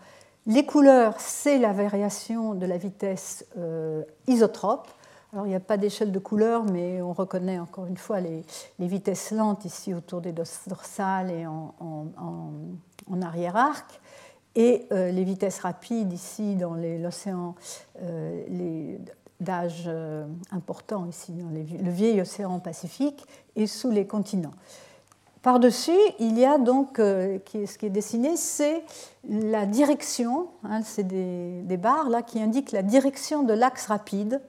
les 0.47 0.65
couleurs, 0.65 1.15
c'est 1.19 1.59
la 1.59 1.73
variation 1.73 2.55
de 2.55 2.65
la 2.65 2.79
vitesse 2.79 3.45
euh, 3.59 4.03
isotrope. 4.27 4.89
Alors, 5.33 5.47
il 5.47 5.51
n'y 5.51 5.55
a 5.55 5.61
pas 5.61 5.77
d'échelle 5.77 6.11
de 6.11 6.19
couleurs, 6.19 6.65
mais 6.65 7.03
on 7.03 7.13
reconnaît 7.13 7.59
encore 7.59 7.87
une 7.87 7.97
fois 7.97 8.21
les, 8.21 8.43
vitesses 8.79 9.31
lentes 9.31 9.65
ici 9.65 9.93
autour 9.93 10.21
des 10.21 10.33
dorsales 10.33 11.31
et 11.31 11.47
en, 11.47 13.23
arrière-arc, 13.23 14.01
et 14.55 14.87
euh, 14.93 15.11
les 15.11 15.25
vitesses 15.25 15.61
rapides 15.61 16.13
ici 16.13 16.57
dans 16.57 16.75
l'océan 16.75 17.55
euh, 18.03 18.97
d'âge 19.41 19.91
important, 20.51 21.07
ici 21.07 21.33
dans 21.33 21.51
le 21.51 21.91
vieil 21.91 22.21
océan 22.21 22.59
Pacifique, 22.59 23.27
et 23.55 23.67
sous 23.67 23.91
les 23.91 24.07
continents. 24.07 24.55
Par-dessus, 25.43 25.99
il 26.19 26.39
y 26.39 26.45
a 26.45 26.59
donc, 26.59 26.99
euh, 26.99 27.39
ce 27.55 27.79
qui 27.79 27.87
est 27.87 27.91
dessiné, 27.91 28.37
c'est 28.37 28.83
la 29.29 29.67
direction, 29.67 30.49
hein, 30.65 30.83
c'est 30.83 31.07
des, 31.07 31.77
barres 31.77 32.11
là 32.11 32.23
qui 32.23 32.41
indiquent 32.41 32.73
la 32.73 32.83
direction 32.83 33.45
de 33.45 33.53
l'axe 33.53 33.87
rapide. 33.87 34.41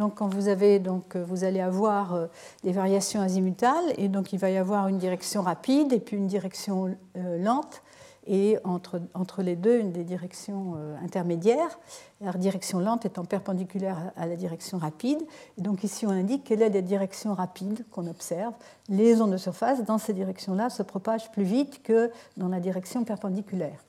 Donc, 0.00 0.14
quand 0.14 0.28
vous 0.28 0.48
avez, 0.48 0.78
donc, 0.78 1.14
vous 1.14 1.44
allez 1.44 1.60
avoir 1.60 2.14
euh, 2.14 2.26
des 2.64 2.72
variations 2.72 3.20
azimutales, 3.20 3.84
et 3.98 4.08
donc 4.08 4.32
il 4.32 4.38
va 4.38 4.48
y 4.48 4.56
avoir 4.56 4.88
une 4.88 4.96
direction 4.96 5.42
rapide 5.42 5.92
et 5.92 6.00
puis 6.00 6.16
une 6.16 6.26
direction 6.26 6.96
euh, 7.18 7.36
lente 7.36 7.82
et 8.26 8.56
entre, 8.64 9.02
entre 9.12 9.42
les 9.42 9.56
deux, 9.56 9.78
une 9.78 9.92
des 9.92 10.04
directions 10.04 10.72
euh, 10.78 10.96
intermédiaires, 11.04 11.78
la 12.22 12.32
direction 12.32 12.78
lente 12.78 13.04
étant 13.04 13.26
perpendiculaire 13.26 14.12
à 14.16 14.24
la 14.24 14.36
direction 14.36 14.78
rapide. 14.78 15.20
Et 15.58 15.60
donc 15.60 15.84
ici, 15.84 16.06
on 16.06 16.10
indique 16.10 16.44
quelle 16.44 16.62
est 16.62 16.70
la 16.70 16.80
direction 16.80 17.34
rapide 17.34 17.84
qu'on 17.90 18.06
observe. 18.06 18.54
Les 18.88 19.20
ondes 19.20 19.32
de 19.32 19.36
surface, 19.36 19.84
dans 19.84 19.98
ces 19.98 20.14
directions-là, 20.14 20.70
se 20.70 20.82
propagent 20.82 21.30
plus 21.30 21.44
vite 21.44 21.82
que 21.82 22.10
dans 22.38 22.48
la 22.48 22.60
direction 22.60 23.04
perpendiculaire. 23.04 23.84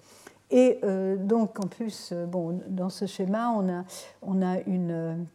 Et 0.50 0.80
euh, 0.84 1.16
donc, 1.16 1.58
en 1.64 1.68
plus, 1.68 2.10
euh, 2.12 2.26
bon, 2.26 2.60
dans 2.68 2.90
ce 2.90 3.06
schéma, 3.06 3.54
on 3.56 3.70
a, 3.70 3.86
on 4.22 4.42
a 4.42 4.60
une... 4.68 5.26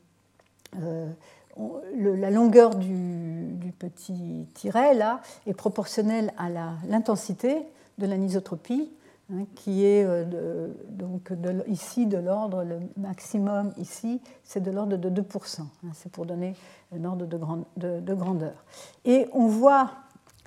la 0.74 2.30
longueur 2.30 2.74
du, 2.74 3.72
petit 3.78 4.46
tiret 4.54 4.94
là 4.94 5.20
est 5.46 5.54
proportionnelle 5.54 6.32
à 6.38 6.48
l'intensité 6.88 7.58
de 7.98 8.06
l'anisotropie, 8.06 8.90
hein, 9.32 9.44
qui 9.54 9.84
est 9.84 10.04
euh, 10.04 10.68
donc 10.88 11.32
ici 11.66 12.06
de 12.06 12.16
l'ordre, 12.16 12.64
le 12.64 12.78
maximum 12.96 13.72
ici, 13.76 14.20
c'est 14.44 14.62
de 14.62 14.70
l'ordre 14.70 14.96
de 14.96 15.10
2%. 15.10 15.60
Hein, 15.60 15.66
c'est 15.92 16.10
pour 16.10 16.24
donner 16.26 16.54
un 16.94 17.04
ordre 17.04 17.26
de, 17.26 18.14
grandeur. 18.14 18.64
Et 19.04 19.26
on 19.32 19.46
voit 19.46 19.92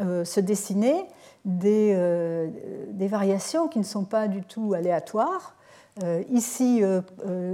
euh, 0.02 0.24
se 0.26 0.40
dessiner 0.40 1.06
des, 1.46 1.94
euh, 1.96 2.50
des, 2.92 3.08
variations 3.08 3.68
qui 3.68 3.80
ne 3.80 3.84
sont 3.84 4.06
pas 4.06 4.28
du 4.28 4.42
tout 4.42 4.74
aléatoires. 4.74 5.56
Ici, 6.32 6.82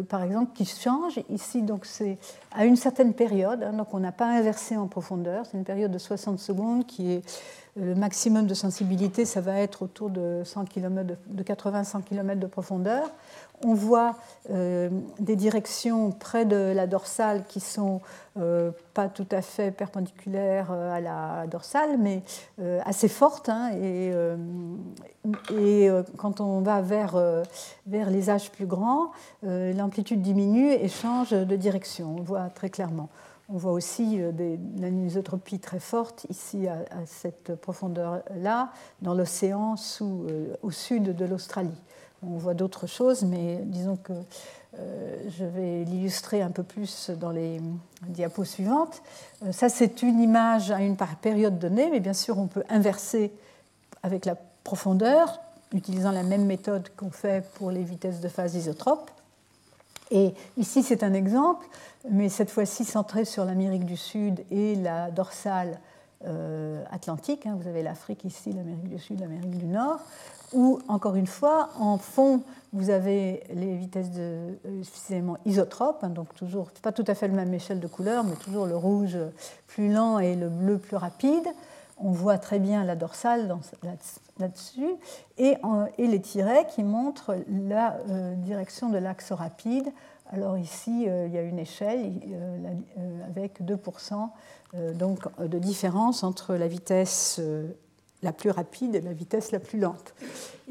par 0.09 0.23
exemple, 0.23 0.51
qui 0.53 0.65
changent. 0.65 1.19
Ici, 1.29 1.61
donc, 1.61 1.85
c'est 1.85 2.17
à 2.51 2.65
une 2.65 2.75
certaine 2.75 3.13
période. 3.13 3.63
Hein, 3.63 3.73
donc, 3.73 3.93
on 3.93 3.99
n'a 3.99 4.11
pas 4.11 4.27
inversé 4.27 4.77
en 4.77 4.87
profondeur. 4.87 5.45
C'est 5.45 5.57
une 5.57 5.63
période 5.63 5.91
de 5.91 5.97
60 5.97 6.39
secondes 6.39 6.85
qui 6.85 7.11
est 7.13 7.21
le 7.75 7.93
maximum 7.93 8.47
de 8.47 8.53
sensibilité, 8.53 9.25
ça 9.25 9.41
va 9.41 9.59
être 9.59 9.81
autour 9.81 10.09
de, 10.09 10.41
100 10.45 10.65
km, 10.65 11.17
de 11.27 11.43
80-100 11.43 12.03
km 12.03 12.39
de 12.39 12.47
profondeur. 12.47 13.11
On 13.63 13.73
voit 13.73 14.15
euh, 14.49 14.89
des 15.19 15.35
directions 15.35 16.11
près 16.11 16.45
de 16.45 16.73
la 16.75 16.87
dorsale 16.87 17.45
qui 17.47 17.59
sont 17.59 18.01
euh, 18.37 18.71
pas 18.93 19.07
tout 19.07 19.27
à 19.31 19.41
fait 19.41 19.71
perpendiculaires 19.71 20.71
euh, 20.71 20.93
à 20.93 20.99
la 20.99 21.47
dorsale, 21.47 21.97
mais 21.97 22.23
assez 22.85 23.07
fortes. 23.07 23.49
Hein, 23.49 23.71
et, 23.73 24.11
quand 26.17 26.41
on 26.41 26.61
va 26.61 26.81
vers, 26.81 27.19
vers 27.87 28.09
les 28.09 28.29
âges 28.29 28.51
plus 28.51 28.65
grands, 28.65 29.11
l'amplitude 29.41 30.21
diminue 30.21 30.71
et 30.71 30.87
change 30.87 31.31
de 31.31 31.55
direction. 31.55 32.15
On 32.19 32.21
voit 32.21 32.49
très 32.49 32.69
clairement. 32.69 33.09
On 33.47 33.57
voit 33.57 33.73
aussi 33.73 34.17
des, 34.33 34.59
anisotropie 34.83 35.59
très 35.59 35.79
forte 35.79 36.25
ici 36.29 36.67
à, 36.67 37.05
cette 37.05 37.55
profondeur-là, 37.55 38.71
dans 39.01 39.13
l'océan 39.13 39.75
euh, 40.01 40.55
au 40.63 40.71
sud 40.71 41.15
de 41.15 41.25
l'Australie. 41.25 41.81
On 42.23 42.37
voit 42.37 42.53
d'autres 42.53 42.87
choses, 42.87 43.23
mais 43.23 43.59
disons 43.63 43.97
que 43.97 44.13
euh, 44.77 45.17
je 45.29 45.45
vais 45.45 45.83
l'illustrer 45.85 46.41
un 46.41 46.51
peu 46.51 46.63
plus 46.63 47.09
dans 47.11 47.31
les 47.31 47.61
diapos 48.07 48.45
suivantes. 48.45 49.01
ça, 49.51 49.69
c'est 49.69 50.01
une 50.01 50.19
image 50.19 50.71
à 50.71 50.81
une 50.81 50.97
période 51.21 51.59
donnée, 51.59 51.89
mais 51.91 51.99
bien 51.99 52.13
sûr, 52.13 52.37
on 52.37 52.47
peut 52.47 52.63
inverser 52.69 53.31
avec 54.03 54.25
la 54.25 54.35
profondeur, 54.63 55.39
utilisant 55.73 56.11
la 56.11 56.23
même 56.23 56.45
méthode 56.45 56.89
qu'on 56.97 57.11
fait 57.11 57.47
pour 57.55 57.71
les 57.71 57.83
vitesses 57.83 58.19
de 58.19 58.27
phase 58.27 58.55
isotropes. 58.55 59.11
Et 60.11 60.33
ici, 60.57 60.83
c'est 60.83 61.03
un 61.03 61.13
exemple, 61.13 61.65
mais 62.09 62.29
cette 62.29 62.51
fois-ci 62.51 62.85
centré 62.85 63.25
sur 63.25 63.45
l'Amérique 63.45 63.85
du 63.85 63.97
Sud 63.97 64.43
et 64.51 64.75
la 64.75 65.09
dorsale 65.09 65.79
euh, 66.25 66.83
atlantique. 66.91 67.45
Hein. 67.45 67.57
Vous 67.59 67.67
avez 67.67 67.83
l'Afrique 67.83 68.23
ici, 68.25 68.51
l'Amérique 68.51 68.89
du 68.89 68.99
Sud, 68.99 69.19
l'Amérique 69.19 69.57
du 69.57 69.65
Nord, 69.65 69.99
où, 70.55 70.79
encore 70.87 71.15
une 71.15 71.27
fois, 71.27 71.69
en 71.77 71.97
fond, 71.97 72.41
vous 72.73 72.89
avez 72.89 73.43
les 73.53 73.75
vitesses 73.75 74.11
de, 74.11 74.57
euh, 74.65 74.83
suffisamment 74.83 75.37
isotropes, 75.45 76.03
hein, 76.03 76.09
donc 76.09 76.33
toujours 76.33 76.71
pas 76.81 76.91
tout 76.91 77.03
à 77.07 77.13
fait 77.13 77.27
la 77.27 77.33
même 77.33 77.53
échelle 77.53 77.79
de 77.79 77.87
couleur, 77.87 78.23
mais 78.23 78.35
toujours 78.35 78.65
le 78.65 78.75
rouge 78.75 79.17
plus 79.67 79.91
lent 79.91 80.19
et 80.19 80.35
le 80.35 80.49
bleu 80.49 80.77
plus 80.77 80.97
rapide. 80.97 81.47
On 81.97 82.11
voit 82.11 82.37
très 82.37 82.59
bien 82.59 82.83
la 82.83 82.95
dorsale 82.95 83.55
là-dessus, 84.39 84.95
et, 85.37 85.55
les 85.97 86.21
tirets 86.21 86.67
qui 86.67 86.83
montrent 86.83 87.37
la 87.49 87.97
euh, 88.09 88.35
direction 88.35 88.89
de 88.89 88.97
l'axe 88.97 89.31
rapide. 89.31 89.87
Alors 90.31 90.57
ici, 90.57 91.05
euh, 91.07 91.27
il 91.27 91.33
y 91.33 91.37
a 91.37 91.43
une 91.43 91.59
échelle 91.59 92.11
avec 93.29 93.61
2% 93.61 94.29
donc, 94.95 95.19
de 95.39 95.59
différence 95.59 96.23
entre 96.23 96.55
la 96.55 96.67
vitesse 96.67 97.39
la 98.23 98.31
plus 98.31 98.49
rapide 98.49 98.95
et 98.95 99.01
la 99.01 99.13
vitesse 99.13 99.51
la 99.51 99.59
plus 99.59 99.79
lente. 99.79 100.13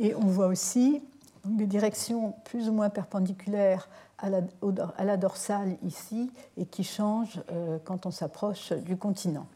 Et 0.01 0.15
on 0.15 0.27
voit 0.27 0.47
aussi 0.47 1.03
des 1.45 1.67
directions 1.67 2.35
plus 2.45 2.69
ou 2.69 2.73
moins 2.73 2.89
perpendiculaires 2.91 3.89
à 4.19 5.05
la, 5.05 5.17
dorsale 5.17 5.77
ici 5.85 6.31
et 6.57 6.65
qui 6.65 6.85
changent 6.85 7.43
euh, 7.53 7.79
quand 7.85 8.07
on 8.07 8.11
s'approche 8.11 8.73
du 8.73 8.97
continent. 8.97 9.47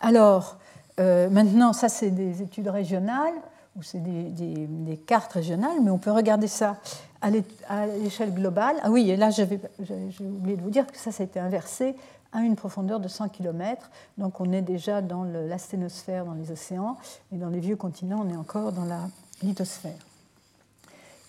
Alors, 0.00 0.56
euh, 0.98 1.30
maintenant, 1.30 1.72
ça 1.72 1.88
c'est 1.88 2.10
des 2.10 2.42
études 2.42 2.68
régionales 2.68 3.34
ou 3.76 3.82
c'est 3.82 4.02
des, 4.02 4.66
des, 4.66 4.96
cartes 4.96 5.32
régionales, 5.32 5.80
mais 5.82 5.90
on 5.90 5.98
peut 5.98 6.10
regarder 6.10 6.48
ça 6.48 6.76
à 7.20 7.30
l'échelle 7.86 8.34
globale. 8.34 8.76
Ah 8.82 8.90
oui, 8.90 9.08
et 9.10 9.16
là 9.16 9.30
j'ai 9.30 9.44
oublié 10.20 10.56
de 10.56 10.62
vous 10.62 10.70
dire 10.70 10.86
que 10.86 10.98
ça, 10.98 11.12
ça 11.12 11.22
a 11.22 11.26
été 11.26 11.38
inversé 11.38 11.94
à 12.32 12.40
une 12.40 12.56
profondeur 12.56 13.00
de 13.00 13.08
100 13.08 13.28
km. 13.28 13.90
Donc 14.18 14.40
on 14.40 14.52
est 14.52 14.62
déjà 14.62 15.02
dans 15.02 15.24
l'asténosphère, 15.24 16.24
dans 16.24 16.34
les 16.34 16.50
océans, 16.50 16.96
et 17.32 17.36
dans 17.36 17.48
les 17.48 17.60
vieux 17.60 17.76
continents, 17.76 18.24
on 18.24 18.30
est 18.30 18.36
encore 18.36 18.72
dans 18.72 18.84
la 18.84 19.00
lithosphère. 19.42 19.98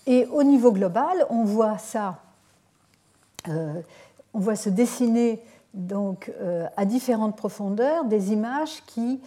Et 0.06 0.26
au 0.28 0.44
niveau 0.44 0.72
global, 0.72 1.26
on 1.30 1.44
voit 1.44 1.78
ça, 1.78 2.20
euh, 3.48 3.82
on 4.34 4.40
voit 4.40 4.56
se 4.56 4.70
dessiner 4.70 5.42
donc 5.74 6.32
euh, 6.42 6.68
à 6.78 6.86
différentes 6.86 7.38
profondeurs 7.38 8.06
des 8.06 8.32
images 8.32 8.84
qui 8.86 9.22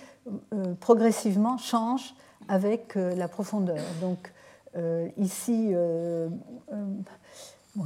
euh, 0.52 0.74
progressivement 0.80 1.56
changent 1.58 2.14
avec 2.48 2.94
la 2.94 3.26
profondeur. 3.26 3.82
Donc 4.00 4.32
ici, 5.16 5.74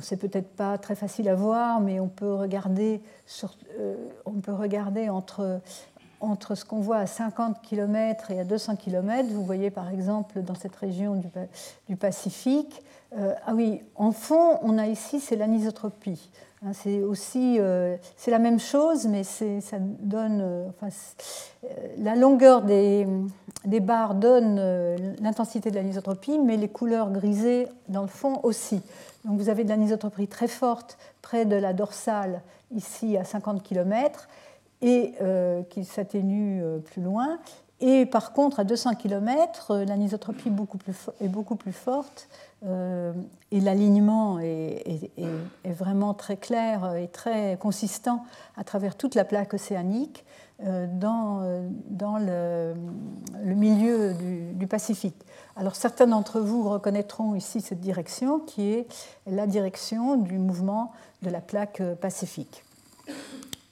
C'est 0.03 0.17
peut-être 0.17 0.55
pas 0.55 0.79
très 0.79 0.95
facile 0.95 1.29
à 1.29 1.35
voir, 1.35 1.81
mais 1.81 2.01
on 2.01 2.09
peut 2.09 2.33
regarder, 2.33 3.03
euh, 3.79 3.97
entre, 6.21 6.55
ce 6.55 6.65
qu'on 6.65 6.81
voit 6.81 6.99
à 6.99 7.07
50 7.07 7.61
km 7.63 8.31
et 8.31 8.41
à 8.41 8.45
200 8.45 8.77
km. 8.77 9.29
Vous 9.33 9.45
voyez 9.45 9.71
par 9.71 9.91
exemple 9.91 10.43
dans 10.43 10.55
cette 10.55 10.77
région 10.77 11.21
du, 11.89 11.97
Pacifique. 11.97 12.83
Euh, 13.17 13.35
ah 13.47 13.53
oui, 13.55 13.83
en 13.97 14.13
fond, 14.13 14.59
on 14.63 14.79
a 14.79 14.87
ici, 14.87 15.19
c'est 15.19 15.35
l'anisotropie. 15.35 16.31
Hein, 16.65 16.73
c'est 16.73 17.03
aussi, 17.03 17.57
euh, 17.59 17.97
c'est 18.17 18.31
la 18.31 18.39
même 18.39 18.61
chose, 18.61 19.07
mais 19.07 19.25
ça 19.25 19.79
donne, 19.81 20.73
la 21.99 22.15
longueur 22.15 22.63
des 22.63 23.07
barres 23.81 24.15
donne 24.15 24.61
l'intensité 25.21 25.71
de 25.71 25.77
l'anisotropie, 25.77 26.39
mais 26.39 26.57
les 26.57 26.69
couleurs 26.69 27.11
grisées 27.11 27.67
dans 27.89 28.03
le 28.03 28.09
fond 28.09 28.41
aussi. 28.45 28.83
Donc 29.25 29.39
vous 29.39 29.49
avez 29.49 29.65
de 29.65 29.69
l'anisotropie 29.69 30.29
très 30.29 30.49
forte 30.49 30.99
près 31.23 31.45
de 31.45 31.57
la 31.57 31.73
dorsale, 31.73 32.43
ici 32.71 33.17
à 33.17 33.25
50 33.25 33.63
km, 33.63 34.29
et 34.83 35.13
euh, 35.21 35.63
qui 35.63 35.85
s'atténue 35.85 36.63
euh, 36.63 36.79
plus 36.79 37.03
loin. 37.03 37.39
Et 37.81 38.05
par 38.05 38.33
contre, 38.33 38.61
à 38.61 38.65
200 38.65 38.95
km, 38.95 39.71
euh, 39.71 39.85
l'anisotropie 39.85 40.49
est 40.49 41.29
beaucoup 41.29 41.57
plus 41.57 41.73
forte 41.73 42.29
et 42.63 43.61
l'alignement 43.61 44.39
est, 44.39 45.01
vraiment 45.65 46.13
très 46.13 46.37
clair 46.37 46.95
et 46.95 47.09
très 47.09 47.57
consistant 47.59 48.27
à 48.59 48.65
travers 48.65 48.97
toute 48.97 49.15
la 49.15 49.25
plaque 49.25 49.55
océanique 49.55 50.27
dans, 50.63 51.63
dans 51.89 52.19
le, 52.19 52.75
milieu 53.55 54.15
du 54.55 54.67
Pacifique. 54.67 55.17
Alors 55.57 55.75
certains 55.75 56.07
d'entre 56.07 56.41
vous 56.41 56.69
reconnaîtront 56.69 57.35
ici 57.35 57.61
cette 57.61 57.81
direction 57.81 58.41
qui 58.41 58.73
est 58.73 58.87
la 59.27 59.47
direction 59.47 60.17
du 60.17 60.39
mouvement 60.39 60.93
de 61.23 61.31
la 61.31 61.41
plaque 61.41 61.83
pacifique, 62.01 62.65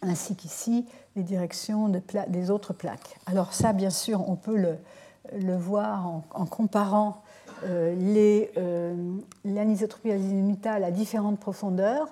ainsi 0.03 0.35
qu'ici 0.35 0.87
les 1.19 1.25
directions 1.25 1.91
des 2.29 2.51
autres 2.51 2.73
plaques. 2.73 3.19
Alors 3.27 3.53
ça, 3.53 3.73
bien 3.73 3.91
sûr, 3.91 4.29
on 4.29 4.37
peut 4.37 4.57
le, 4.57 5.57
voir 5.57 6.07
en, 6.07 6.47
comparant 6.47 7.23
euh, 7.65 7.95
euh, 8.57 9.17
l'anisotropie 9.45 10.13
azimutale 10.13 10.85
à 10.85 10.91
différentes 10.91 11.41
profondeurs, 11.41 12.09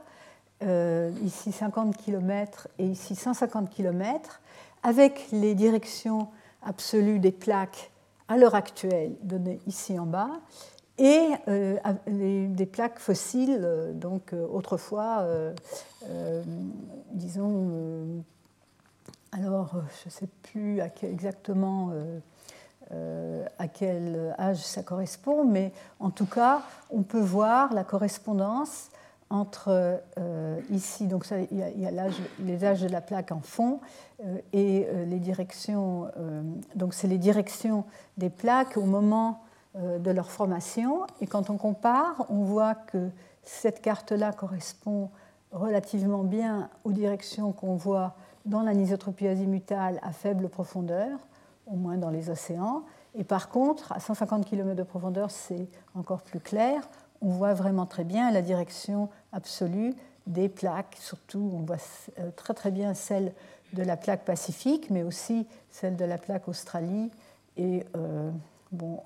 euh, 0.63 1.11
ici 1.25 1.53
50 1.53 1.97
km 1.97 2.69
et 2.79 2.87
ici 2.87 3.15
150 3.15 3.71
km, 3.71 4.41
avec 4.83 5.29
les 5.33 5.55
directions 5.55 6.29
absolues 6.63 7.19
des 7.19 7.33
plaques 7.33 7.91
à 8.29 8.37
l'heure 8.37 8.55
actuelle, 8.55 9.15
données 9.23 9.61
ici 9.67 9.99
en 9.99 10.07
bas, 10.07 10.31
et 10.99 11.29
euh, 11.49 11.77
des 12.07 12.67
plaques 12.67 12.99
fossiles, 12.99 13.61
euh, 13.61 13.93
donc 13.93 14.33
euh, 14.33 14.47
autrefois, 14.51 15.27
disons, 17.13 18.25
alors 19.33 19.75
je 20.03 20.09
ne 20.09 20.11
sais 20.11 20.29
plus 20.43 20.81
à 20.81 20.89
exactement 21.03 21.93
à 23.59 23.69
quel 23.69 24.35
âge 24.39 24.59
ça 24.59 24.83
correspond, 24.83 25.45
mais 25.45 25.73
en 25.99 26.11
tout 26.11 26.27
cas, 26.27 26.63
on 26.91 27.03
peut 27.03 27.21
voir 27.21 27.75
la 27.75 27.83
correspondance 27.83 28.91
entre 29.29 30.01
ici, 30.71 31.07
donc 31.07 31.27
il 31.51 31.59
y 31.59 31.87
a, 31.87 32.09
les 32.39 32.65
âges 32.65 32.83
de 32.83 32.89
la 32.89 33.01
plaque 33.01 33.33
en 33.33 33.41
fond, 33.41 33.81
euh, 34.25 34.39
et 34.53 34.87
euh, 34.89 35.05
les 35.05 35.19
directions, 35.19 36.09
euh, 36.17 36.43
donc 36.75 36.95
c'est 36.95 37.07
les 37.07 37.19
directions 37.19 37.85
des 38.17 38.31
plaques 38.31 38.77
au 38.77 38.85
moment 38.85 39.41
de 39.79 40.11
leur 40.11 40.31
formation. 40.31 41.03
Et 41.21 41.27
quand 41.27 41.51
on 41.51 41.59
compare, 41.59 42.25
on 42.31 42.45
voit 42.45 42.75
que 42.75 43.11
cette 43.43 43.83
carte-là 43.83 44.33
correspond 44.33 45.11
relativement 45.53 46.25
bien 46.25 46.71
aux 46.85 46.93
directions 46.93 47.53
qu'on 47.53 47.77
voit 47.77 48.15
dans 48.47 48.63
l'anisotropie 48.63 49.29
azimutale 49.29 50.01
à 50.03 50.13
faible 50.13 50.49
profondeur, 50.49 51.19
au 51.67 51.77
moins 51.77 51.99
dans 51.99 52.09
les 52.09 52.31
océans. 52.31 52.85
Et 53.15 53.23
par 53.23 53.51
contre, 53.51 53.93
à 53.93 54.01
150 54.01 54.47
km 54.47 54.75
de 54.77 54.83
profondeur, 54.83 55.31
c'est 55.31 55.69
encore 55.95 56.23
plus 56.23 56.41
clair. 56.41 56.89
On 57.23 57.29
voit 57.29 57.55
vraiment 57.55 57.87
très 57.87 58.05
bien 58.05 58.31
la 58.31 58.43
direction 58.43 59.09
absolue 59.33 59.95
des 60.27 60.49
plaques, 60.49 60.97
surtout 61.01 61.51
on 61.55 61.61
voit 61.61 61.77
très 62.35 62.55
très 62.55 62.71
bien 62.71 62.95
celle 62.95 63.33
de 63.73 63.83
la 63.83 63.97
plaque 63.97 64.25
pacifique, 64.25 64.91
mais 64.91 65.03
aussi 65.03 65.47
celle 65.71 65.97
de 65.97 66.05
la 66.05 66.19
plaque 66.19 66.49
Australie. 66.49 67.11
Et 67.57 67.85
euh, 67.97 68.31
bon, 68.73 69.01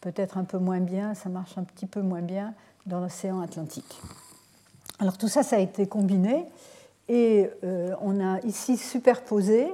peut-être 0.00 0.38
un 0.38 0.44
peu 0.44 0.58
moins 0.58 0.80
bien, 0.80 1.14
ça 1.14 1.28
marche 1.28 1.56
un 1.58 1.64
petit 1.64 1.86
peu 1.86 2.02
moins 2.02 2.22
bien 2.22 2.54
dans 2.86 3.00
l'océan 3.00 3.40
Atlantique. 3.40 4.00
Alors 4.98 5.16
tout 5.16 5.28
ça, 5.28 5.42
ça 5.42 5.56
a 5.56 5.60
été 5.60 5.86
combiné 5.86 6.46
et 7.08 7.50
euh, 7.64 7.94
on 8.00 8.20
a 8.24 8.40
ici 8.40 8.76
superposé 8.76 9.72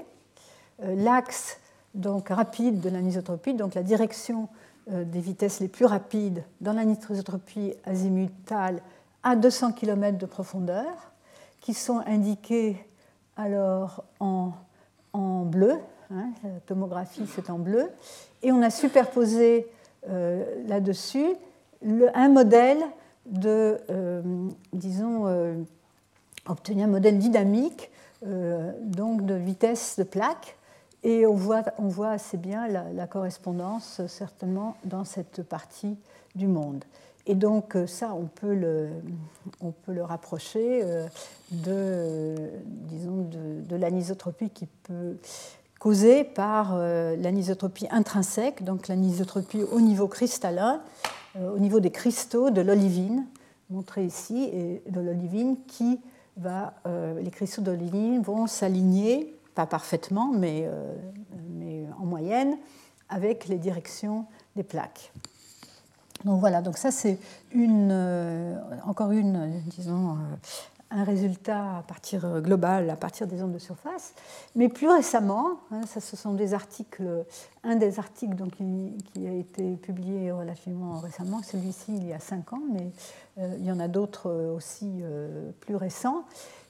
euh, 0.82 0.94
l'axe 0.96 1.58
donc 1.94 2.28
rapide 2.28 2.80
de 2.80 2.88
l'anisotropie, 2.90 3.54
donc 3.54 3.74
la 3.74 3.82
direction 3.82 4.48
des 4.88 5.20
vitesses 5.20 5.60
les 5.60 5.68
plus 5.68 5.84
rapides 5.84 6.44
dans 6.60 6.72
l'anisotropie 6.72 7.74
azimutale 7.84 8.80
à 9.22 9.34
200 9.34 9.72
km 9.72 10.18
de 10.18 10.26
profondeur, 10.26 11.12
qui 11.60 11.74
sont 11.74 12.00
indiquées 12.06 12.76
alors 13.36 14.04
en, 14.20 14.52
bleu, 15.44 15.74
hein, 16.12 16.30
la 16.44 16.60
tomographie 16.60 17.26
c'est 17.26 17.50
en 17.50 17.58
bleu, 17.58 17.90
et 18.44 18.52
on 18.52 18.62
a 18.62 18.70
superposé 18.70 19.66
euh, 20.08 20.44
là-dessus 20.68 21.34
un 22.14 22.28
modèle 22.28 22.78
de, 23.26 23.78
euh, 23.90 24.22
disons, 24.72 25.26
euh, 25.26 25.56
obtenir 26.46 26.86
un 26.86 26.90
modèle 26.90 27.18
dynamique, 27.18 27.90
donc 28.82 29.26
de 29.26 29.34
vitesse 29.34 29.98
de 29.98 30.02
plaque, 30.02 30.56
et 31.06 31.24
on 31.24 31.34
voit, 31.34 32.08
assez 32.08 32.36
bien 32.36 32.66
la 32.68 33.06
correspondance 33.06 34.00
certainement 34.08 34.76
dans 34.84 35.04
cette 35.04 35.42
partie 35.42 35.96
du 36.34 36.48
monde. 36.48 36.84
Et 37.26 37.34
donc 37.34 37.76
euh, 37.76 37.86
ça, 37.86 38.14
on 38.14 38.26
peut 38.26 38.54
le, 38.54 40.02
rapprocher 40.02 40.80
euh, 40.84 41.06
de, 41.50 42.34
disons, 42.64 43.28
de, 43.28 43.76
l'anisotropie 43.76 44.50
qui 44.50 44.66
peut, 44.66 45.16
causée 45.80 46.24
par 46.24 46.76
l'anisotropie 46.76 47.86
intrinsèque, 47.90 48.64
donc 48.64 48.88
l'anisotropie 48.88 49.62
au 49.62 49.80
niveau 49.80 50.08
cristallin, 50.08 50.80
au 51.38 51.58
niveau 51.58 51.80
des 51.80 51.90
cristaux 51.90 52.50
de 52.50 52.62
l'olivine, 52.62 53.26
montré 53.68 54.04
ici, 54.04 54.48
et 54.52 54.82
de 54.88 55.00
l'olivine 55.00 55.58
qui 55.68 56.00
va, 56.38 56.72
les 56.86 57.30
cristaux 57.30 57.60
d'olivine 57.60 58.22
vont 58.22 58.46
s'aligner, 58.46 59.35
pas 59.56 59.66
parfaitement, 59.66 60.30
mais, 60.32 60.70
mais 61.48 61.84
en 61.98 62.06
moyenne, 62.06 62.56
avec 63.08 63.48
les 63.48 63.58
directions 63.58 64.26
des 64.54 64.62
plaques. 64.62 65.12
Donc 66.24 66.40
voilà, 66.40 66.62
donc 66.62 66.78
ça 66.78 66.90
c'est 66.90 67.18
une, 67.52 67.90
euh, 67.92 68.58
encore 68.84 69.12
une, 69.12 69.60
disons, 69.66 70.12
euh, 70.12 70.36
un 70.90 71.04
résultat 71.04 71.78
à 71.78 71.82
partir 71.82 72.24
euh, 72.24 72.40
global, 72.40 72.88
à 72.90 72.96
partir 72.96 73.26
des 73.26 73.42
ondes 73.42 73.52
de 73.52 73.58
surface. 73.58 74.14
Mais 74.54 74.68
plus 74.68 74.88
récemment, 74.88 75.60
hein, 75.70 75.82
ça 75.86 76.00
ce 76.00 76.16
sont 76.16 76.32
des 76.34 76.54
articles, 76.54 77.24
un 77.62 77.76
des 77.76 77.98
articles 77.98 78.34
donc, 78.34 78.56
qui, 78.56 79.26
a 79.26 79.32
été 79.32 79.76
publié 79.76 80.32
relativement 80.32 80.98
récemment, 80.98 81.42
celui-ci 81.42 81.94
il 81.96 82.06
y 82.06 82.12
a 82.12 82.20
cinq 82.20 82.52
ans, 82.52 82.62
mais 82.72 82.90
il 83.58 83.64
y 83.64 83.70
en 83.70 83.78
a 83.78 83.86
d'autres 83.86 84.30
aussi 84.30 85.02
plus 85.60 85.76
récents, 85.76 86.24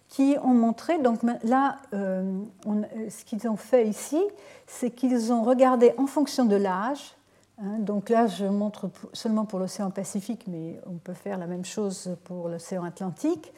qui 0.09 0.36
ont 0.42 0.54
montré, 0.54 0.98
donc 0.98 1.20
là, 1.42 1.78
ce 1.92 3.24
qu'ils 3.24 3.48
ont 3.48 3.57
fait 3.57 3.86
ici, 3.88 4.22
c'est 4.66 4.90
qu'ils 4.90 5.32
ont 5.32 5.42
regardé 5.42 5.92
en 5.98 6.07
fonction 6.07 6.44
de 6.44 6.57
l'âge, 6.57 7.16
Hein, 7.59 7.78
donc 7.78 8.11
là, 8.11 8.26
je 8.26 8.44
montre 8.44 8.90
seulement 9.12 9.46
pour 9.46 9.59
l'océan 9.59 9.90
Pacifique, 9.90 10.44
mais 10.46 10.78
on 10.86 10.96
peut 10.98 11.14
faire 11.14 11.38
la 11.38 11.46
même 11.46 11.64
chose 11.64 12.16
pour 12.24 12.48
l'océan 12.48 12.84
Atlantique 12.84 13.52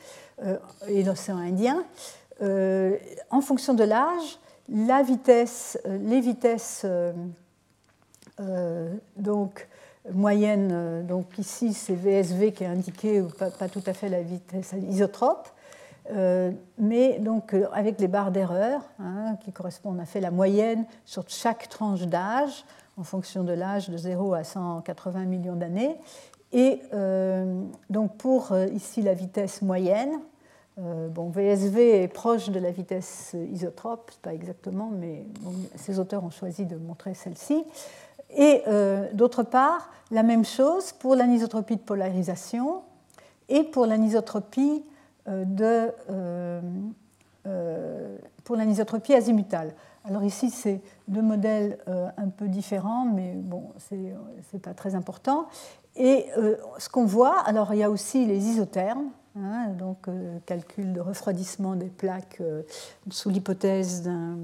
euh, 0.44 0.56
et 0.86 1.02
l'océan 1.02 1.38
Indien. 1.38 1.84
Euh, 2.40 2.96
en 3.30 3.40
fonction 3.40 3.74
de 3.74 3.82
l'âge, 3.82 4.38
la 4.68 5.02
vitesse, 5.02 5.78
euh, 5.86 5.98
les 5.98 6.20
vitesses 6.20 6.86
donc, 9.16 9.66
moyennes, 10.12 11.04
donc 11.04 11.38
ici 11.38 11.74
c'est 11.74 11.94
VSV 11.94 12.52
qui 12.52 12.62
est 12.62 12.68
indiqué, 12.68 13.20
ou 13.20 13.30
pas, 13.30 13.68
tout 13.68 13.82
à 13.84 13.92
fait 13.92 14.08
la 14.08 14.22
vitesse 14.22 14.74
isotrope, 14.88 15.48
mais 16.78 17.18
donc 17.18 17.54
avec 17.72 18.00
les 18.00 18.08
barres 18.08 18.30
d'erreur 18.30 18.80
hein, 18.98 19.36
qui 19.40 19.52
correspondent, 19.52 19.96
on 19.98 20.02
a 20.02 20.06
fait 20.06 20.20
la 20.20 20.30
moyenne 20.30 20.84
sur 21.04 21.24
chaque 21.28 21.68
tranche 21.68 22.06
d'âge 22.06 22.64
en 22.98 23.04
fonction 23.04 23.44
de 23.44 23.52
l'âge 23.52 23.88
de 23.88 23.96
0 23.96 24.34
à 24.34 24.44
180 24.44 25.24
millions 25.24 25.56
d'années. 25.56 25.96
Et 26.52 26.80
euh, 26.92 27.62
donc 27.90 28.16
pour 28.16 28.52
euh, 28.52 28.66
ici 28.66 29.02
la 29.02 29.14
vitesse 29.14 29.62
moyenne, 29.62 30.20
euh, 30.78 31.08
bon, 31.08 31.30
VSV 31.30 32.02
est 32.02 32.08
proche 32.08 32.50
de 32.50 32.58
la 32.58 32.70
vitesse 32.70 33.36
isotrope, 33.52 34.10
pas 34.22 34.34
exactement, 34.34 34.90
mais 34.92 35.24
ces 35.76 35.98
auteurs 35.98 36.24
ont 36.24 36.30
choisi 36.30 36.66
de 36.66 36.76
montrer 36.76 37.14
celle-ci. 37.14 37.64
Et 38.36 38.62
d'autre 39.14 39.42
part, 39.42 39.90
la 40.10 40.22
même 40.22 40.44
chose 40.44 40.92
pour 40.92 41.14
l'anisotropie 41.14 41.76
de 41.76 41.80
polarisation 41.80 42.82
et 43.48 43.62
pour 43.62 43.86
l'anisotropie 43.86 44.84
de 45.28 45.92
pour 48.48 48.56
l'anisotropie 48.56 49.12
azimutale. 49.12 49.74
Alors 50.04 50.24
ici, 50.24 50.48
c'est 50.48 50.80
deux 51.06 51.20
modèles 51.20 51.78
euh, 51.86 52.08
un 52.16 52.28
peu 52.28 52.48
différents, 52.48 53.04
mais 53.04 53.34
bon, 53.34 53.64
ce 53.90 53.94
n'est 53.94 54.60
pas 54.62 54.72
très 54.72 54.94
important. 54.94 55.48
Et 55.96 56.24
euh, 56.38 56.56
ce 56.78 56.88
qu'on 56.88 57.04
voit, 57.04 57.40
alors 57.40 57.74
il 57.74 57.80
y 57.80 57.82
a 57.82 57.90
aussi 57.90 58.24
les 58.24 58.46
isothermes, 58.46 59.10
hein, 59.36 59.68
donc 59.78 60.08
euh, 60.08 60.38
calcul 60.46 60.94
de 60.94 61.00
refroidissement 61.00 61.76
des 61.76 61.90
plaques 61.90 62.40
sous 63.10 63.28
l'hypothèse 63.28 64.02
d'un 64.02 64.38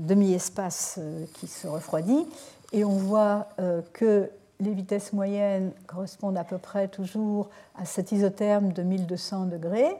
demi-espace 0.00 0.98
qui 1.34 1.46
se 1.46 1.68
refroidit. 1.68 2.26
Et 2.72 2.84
on 2.84 2.96
voit 2.96 3.46
que 3.92 4.28
les 4.60 4.72
vitesses 4.72 5.12
moyennes 5.12 5.72
correspondent 5.86 6.38
à 6.38 6.44
peu 6.44 6.58
près 6.58 6.88
toujours 6.88 7.50
à 7.76 7.84
cet 7.84 8.12
isotherme 8.12 8.72
de 8.72 8.82
1200 8.82 9.46
degrés. 9.46 9.96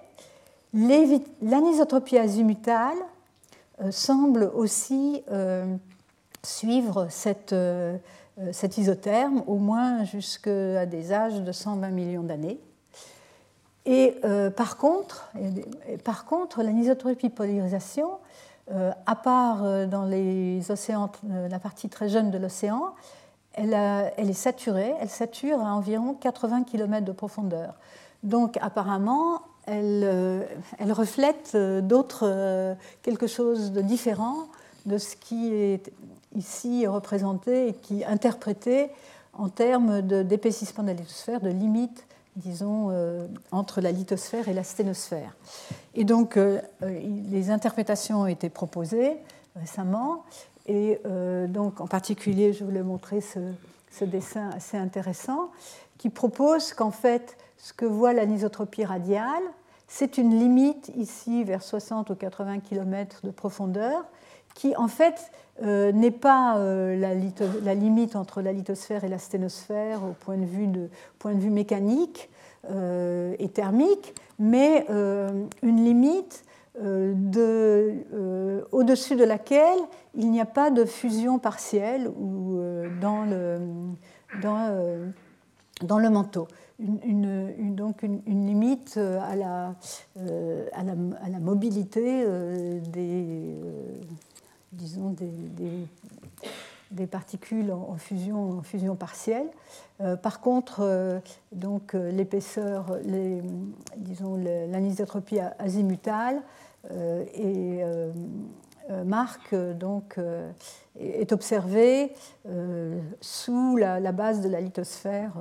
L'anisotropie 0.72 2.18
azimutale 2.18 2.96
euh, 3.82 3.90
semble 3.90 4.50
aussi 4.54 5.22
euh, 5.30 5.76
suivre 6.42 7.08
cette, 7.10 7.52
euh, 7.52 7.96
cet 8.52 8.78
isotherme, 8.78 9.42
au 9.46 9.56
moins 9.56 10.04
jusqu'à 10.04 10.86
des 10.86 11.12
âges 11.12 11.42
de 11.42 11.52
120 11.52 11.90
millions 11.90 12.22
d'années. 12.22 12.60
Et 13.88 14.16
par 14.56 14.78
contre, 14.78 15.30
par 16.02 16.24
contre, 16.24 16.64
l'anisotropie 16.64 17.28
polarisation, 17.28 18.18
à 18.68 19.14
part 19.14 19.86
dans 19.86 20.04
les 20.04 20.72
océans, 20.72 21.12
la 21.22 21.60
partie 21.60 21.88
très 21.88 22.08
jeune 22.08 22.32
de 22.32 22.38
l'océan, 22.38 22.94
elle, 23.56 24.30
est 24.30 24.32
saturée, 24.32 24.94
elle 25.00 25.08
sature 25.08 25.60
à 25.60 25.74
environ 25.74 26.14
80 26.14 26.64
km 26.64 27.04
de 27.04 27.12
profondeur. 27.12 27.74
Donc 28.22 28.58
apparemment, 28.60 29.40
elle, 29.66 30.46
elle 30.78 30.92
reflète 30.92 31.52
euh, 31.54 31.80
d'autres, 31.80 32.24
euh, 32.24 32.74
quelque 33.02 33.26
chose 33.26 33.72
de 33.72 33.80
différent 33.80 34.46
de 34.86 34.98
ce 34.98 35.16
qui 35.16 35.52
est 35.52 35.92
ici 36.36 36.86
représenté 36.86 37.68
et 37.68 37.72
qui 37.72 38.02
est 38.02 38.06
interprété 38.06 38.88
en 39.32 39.48
termes 39.48 40.00
d'épaississement 40.00 40.84
de, 40.84 40.88
la 40.88 40.94
lithosphère, 40.94 41.40
de 41.40 41.50
limite, 41.50 42.06
disons, 42.36 42.88
euh, 42.90 43.26
entre 43.50 43.80
la 43.80 43.90
lithosphère 43.90 44.48
et 44.48 44.54
la 44.54 44.62
sténosphère. 44.62 45.36
Et 45.94 46.04
donc, 46.04 46.38
les 46.80 47.50
interprétations 47.50 48.22
ont 48.22 48.26
été 48.26 48.48
proposées 48.48 49.16
récemment, 49.56 50.22
et 50.66 51.00
donc, 51.48 51.80
en 51.80 51.86
particulier, 51.86 52.52
je 52.52 52.64
voulais 52.64 52.82
montrer 52.82 53.20
ce, 53.20 54.04
dessin 54.04 54.50
assez 54.50 54.76
intéressant 54.76 55.50
qui 55.98 56.10
propose 56.10 56.72
qu'en 56.74 56.90
fait, 56.90 57.36
ce 57.56 57.72
que 57.72 57.86
voit 57.86 58.12
l'anisotropie 58.12 58.84
radiale, 58.84 59.42
c'est 59.88 60.18
une 60.18 60.38
limite 60.38 60.90
ici 60.96 61.44
vers 61.44 61.62
60 61.62 62.10
ou 62.10 62.14
80 62.14 62.60
km 62.60 63.20
de 63.24 63.30
profondeur 63.30 64.04
qui 64.54 64.74
en 64.76 64.88
fait 64.88 65.30
euh, 65.62 65.92
n'est 65.92 66.10
pas 66.10 66.58
euh, 66.58 66.96
la, 66.96 67.74
limite 67.74 68.16
entre 68.16 68.42
la 68.42 68.52
lithosphère 68.52 69.04
et 69.04 69.08
la 69.08 69.18
sténosphère 69.18 70.02
au 70.02 70.12
point 70.12 70.36
de 70.36 70.44
vue, 70.44 71.50
mécanique 71.50 72.30
euh, 72.70 73.34
et 73.38 73.48
thermique, 73.48 74.14
mais 74.38 74.86
une 75.62 75.84
limite 75.84 76.44
au-dessus 78.72 79.16
de 79.16 79.24
laquelle 79.24 79.78
il 80.14 80.30
n'y 80.30 80.40
a 80.40 80.46
pas 80.46 80.70
de 80.70 80.84
fusion 80.84 81.38
partielle 81.38 82.08
ou, 82.08 82.60
dans, 83.00 83.24
le, 83.24 83.58
dans, 84.42 85.98
le 85.98 86.10
manteau 86.10 86.48
une, 86.78 87.74
donc 87.74 88.02
une, 88.02 88.46
limite 88.46 88.94
euh, 88.96 89.20
à 89.20 89.36
la, 89.36 89.74
euh, 90.18 90.66
à 90.72 90.82
la, 90.82 91.38
mobilité 91.38 92.24
euh, 92.26 92.80
des, 92.80 93.56
disons 94.72 95.14
des, 96.90 97.06
particules 97.06 97.72
en 97.72 97.96
fusion, 97.96 98.58
en 98.58 98.62
fusion 98.62 98.96
partielle. 98.96 99.48
par 100.22 100.40
contre, 100.40 101.20
donc 101.52 101.92
l'épaisseur, 101.92 102.98
disons 103.96 104.36
l'anisotropie 104.36 105.38
azimutale 105.58 106.42
et 106.90 107.82
euh, 108.90 109.04
euh, 109.52 109.74
donc, 109.74 110.18
euh, 110.18 110.50
est 110.98 111.32
observée 111.32 112.12
sous 113.20 113.76
la, 113.76 114.12
base 114.12 114.40
de 114.40 114.48
la 114.48 114.60
lithosphère 114.60 115.32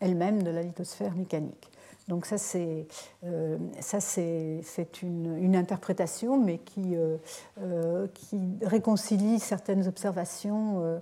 elle-même, 0.00 0.42
de 0.42 0.50
la 0.50 0.62
lithosphère 0.62 1.14
mécanique. 1.14 1.70
Donc 2.06 2.26
ça, 2.26 2.36
c'est 2.36 2.86
c'est 3.80 5.02
une, 5.02 5.38
une, 5.38 5.56
interprétation, 5.56 6.38
mais 6.38 6.58
qui, 6.58 6.94
qui 8.12 8.40
réconcilie 8.62 9.40
certaines 9.40 9.88
observations 9.88 11.00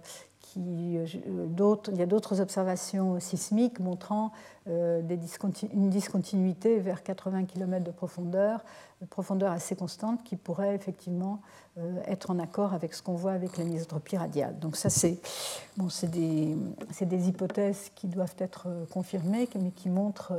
qui, 0.52 0.94
il 0.94 1.96
y 1.96 2.02
a 2.02 2.06
d'autres 2.06 2.40
observations 2.40 3.20
sismiques 3.20 3.80
montrant 3.80 4.32
des 4.66 5.18
une 5.72 5.90
discontinuité 5.90 6.78
vers 6.78 7.02
80 7.02 7.46
km 7.46 7.84
de 7.84 7.90
profondeur 7.90 8.60
profondeur 9.06 9.52
assez 9.52 9.76
constante 9.76 10.22
qui 10.24 10.36
pourrait 10.36 10.74
effectivement 10.74 11.40
euh, 11.78 12.00
être 12.06 12.30
en 12.30 12.38
accord 12.38 12.74
avec 12.74 12.94
ce 12.94 13.02
qu'on 13.02 13.14
voit 13.14 13.32
avec 13.32 13.56
l'anisotropie 13.56 14.16
radiale. 14.16 14.58
Donc 14.58 14.76
ça, 14.76 14.90
c'est 14.90 15.20
des, 16.10 17.28
hypothèses 17.28 17.90
qui 17.94 18.06
doivent 18.06 18.34
être 18.38 18.64
euh, 18.66 18.84
confirmées, 18.86 19.48
mais 19.60 19.70
qui 19.70 19.88
montrent 19.88 20.34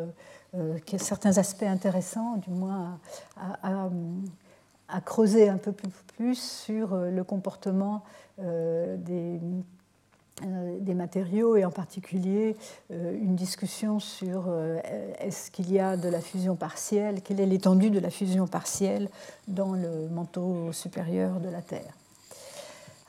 euh, 0.56 0.78
qu'il 0.80 1.00
y 1.00 1.02
a 1.02 1.06
certains 1.06 1.38
aspects 1.38 1.64
intéressants, 1.64 2.38
du 2.38 2.52
moins 2.52 3.00
à, 3.38 3.90
à, 4.88 5.02
creuser 5.02 5.50
un 5.50 5.58
peu 5.58 5.74
plus 6.16 6.36
sur 6.36 6.96
le 6.96 7.24
comportement 7.24 8.04
euh, 8.40 8.96
des 8.98 9.40
matériaux 10.94 11.56
et 11.56 11.66
en 11.66 11.72
particulier 11.72 12.56
euh, 12.92 13.18
une 13.22 13.36
discussion 13.36 14.00
sur 14.00 14.46
euh, 14.48 14.80
est-ce 15.20 15.52
qu'il 15.52 15.72
y 15.72 15.80
a 15.80 15.98
de 15.98 16.10
la 16.10 16.22
fusion 16.22 16.56
partielle, 16.56 17.22
quelle 17.22 17.40
est 17.40 17.46
l'étendue 17.46 17.90
de 17.90 18.00
la 18.00 18.10
fusion 18.10 18.48
partielle 18.48 19.10
dans 19.48 19.74
le 19.74 20.08
manteau 20.10 20.72
supérieur 20.72 21.40
de 21.40 21.50
la 21.50 21.62
Terre. 21.62 21.94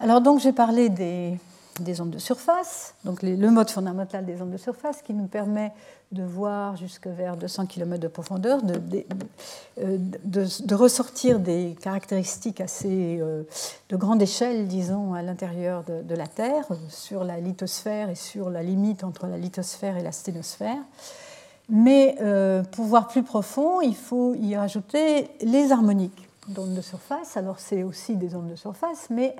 Alors 0.00 0.20
donc 0.20 0.40
j'ai 0.40 0.52
parlé 0.52 0.88
des, 0.88 1.38
des 1.80 2.00
ondes 2.00 2.10
de 2.10 2.18
surface, 2.18 2.94
donc 3.04 3.22
le 3.22 3.50
mode 3.50 3.70
fondamental 3.70 4.24
des 4.24 4.40
ondes 4.40 4.50
de 4.50 4.56
surface 4.56 5.02
qui 5.02 5.12
nous 5.12 5.26
permet 5.26 5.72
de 6.12 6.22
voir 6.22 6.76
jusque 6.76 7.08
vers 7.08 7.36
200 7.36 7.66
km 7.66 8.00
de 8.00 8.08
profondeur, 8.08 8.62
de, 8.62 8.80
euh, 9.80 9.98
de, 10.24 10.74
ressortir 10.74 11.40
des 11.40 11.76
caractéristiques 11.80 12.60
assez 12.60 13.18
euh, 13.20 13.42
de 13.88 13.96
grande 13.96 14.22
échelle, 14.22 14.68
disons, 14.68 15.14
à 15.14 15.22
l'intérieur 15.22 15.82
de, 15.84 16.14
la 16.14 16.26
Terre, 16.26 16.66
sur 16.88 17.24
la 17.24 17.40
lithosphère 17.40 18.10
et 18.10 18.14
sur 18.14 18.48
la 18.48 18.62
limite 18.62 19.02
entre 19.02 19.26
la 19.26 19.36
lithosphère 19.36 19.96
et 19.96 20.02
la 20.02 20.12
sténosphère. 20.12 20.78
Mais 21.68 22.16
euh, 22.20 22.62
pour 22.62 22.84
voir 22.84 23.08
plus 23.08 23.22
profond, 23.22 23.80
il 23.80 23.96
faut 23.96 24.34
y 24.34 24.54
rajouter 24.56 25.28
les 25.40 25.72
harmoniques 25.72 26.23
d'ondes 26.48 26.74
de 26.74 26.80
surface. 26.80 27.36
Alors 27.36 27.58
c'est 27.58 27.82
aussi 27.82 28.16
des 28.16 28.34
ondes 28.34 28.48
de 28.48 28.56
surface, 28.56 29.08
mais 29.10 29.34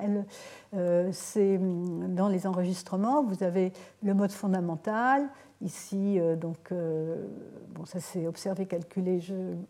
euh, 0.75 1.09
c'est 1.13 1.59
dans 1.61 2.29
les 2.29 2.47
enregistrements, 2.47 3.23
vous 3.23 3.43
avez 3.43 3.73
le 4.03 4.15
mode 4.15 4.33
fondamental. 4.33 5.29
Ici, 5.61 6.19
euh, 6.19 6.37
donc, 6.37 6.59
euh, 6.73 7.27
bon, 7.71 7.87
ça 7.87 8.01
c'est 8.01 8.27
observé, 8.27 8.67
calculé, 8.67 9.21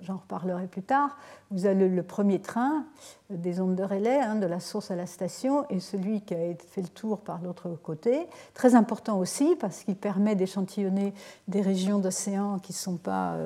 j'en 0.01 0.16
reparlerai 0.16 0.66
plus 0.66 0.82
tard. 0.82 1.16
Vous 1.51 1.66
avez 1.66 1.89
le, 1.89 2.03
premier 2.03 2.41
train 2.41 2.85
des 3.30 3.61
ondes 3.61 3.76
de 3.76 3.85
relais, 3.85 4.18
hein, 4.18 4.35
de 4.35 4.47
la 4.47 4.61
source 4.61 4.91
à 4.91 4.97
la 4.97 5.07
station, 5.07 5.66
et 5.70 5.78
celui 5.78 6.22
qui 6.22 6.35
a 6.35 6.39
fait 6.68 6.82
le 6.82 6.89
tour 6.89 7.20
par 7.20 7.41
l'autre 7.43 7.68
côté. 7.82 8.26
Très 8.55 8.74
important 8.74 9.18
aussi 9.18 9.57
parce 9.61 9.85
qu'il 9.85 9.95
permet 9.95 10.35
d'échantillonner 10.35 11.12
des 11.49 11.61
régions 11.61 11.99
d'océan 11.99 12.59
qui 12.59 12.72
ne 12.72 12.78
sont 12.78 12.97
pas 12.97 13.37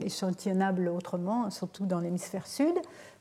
échantillonnables 0.00 0.88
autrement, 0.88 1.50
surtout 1.50 1.86
dans 1.86 2.00
l'hémisphère 2.00 2.46
sud 2.46 2.74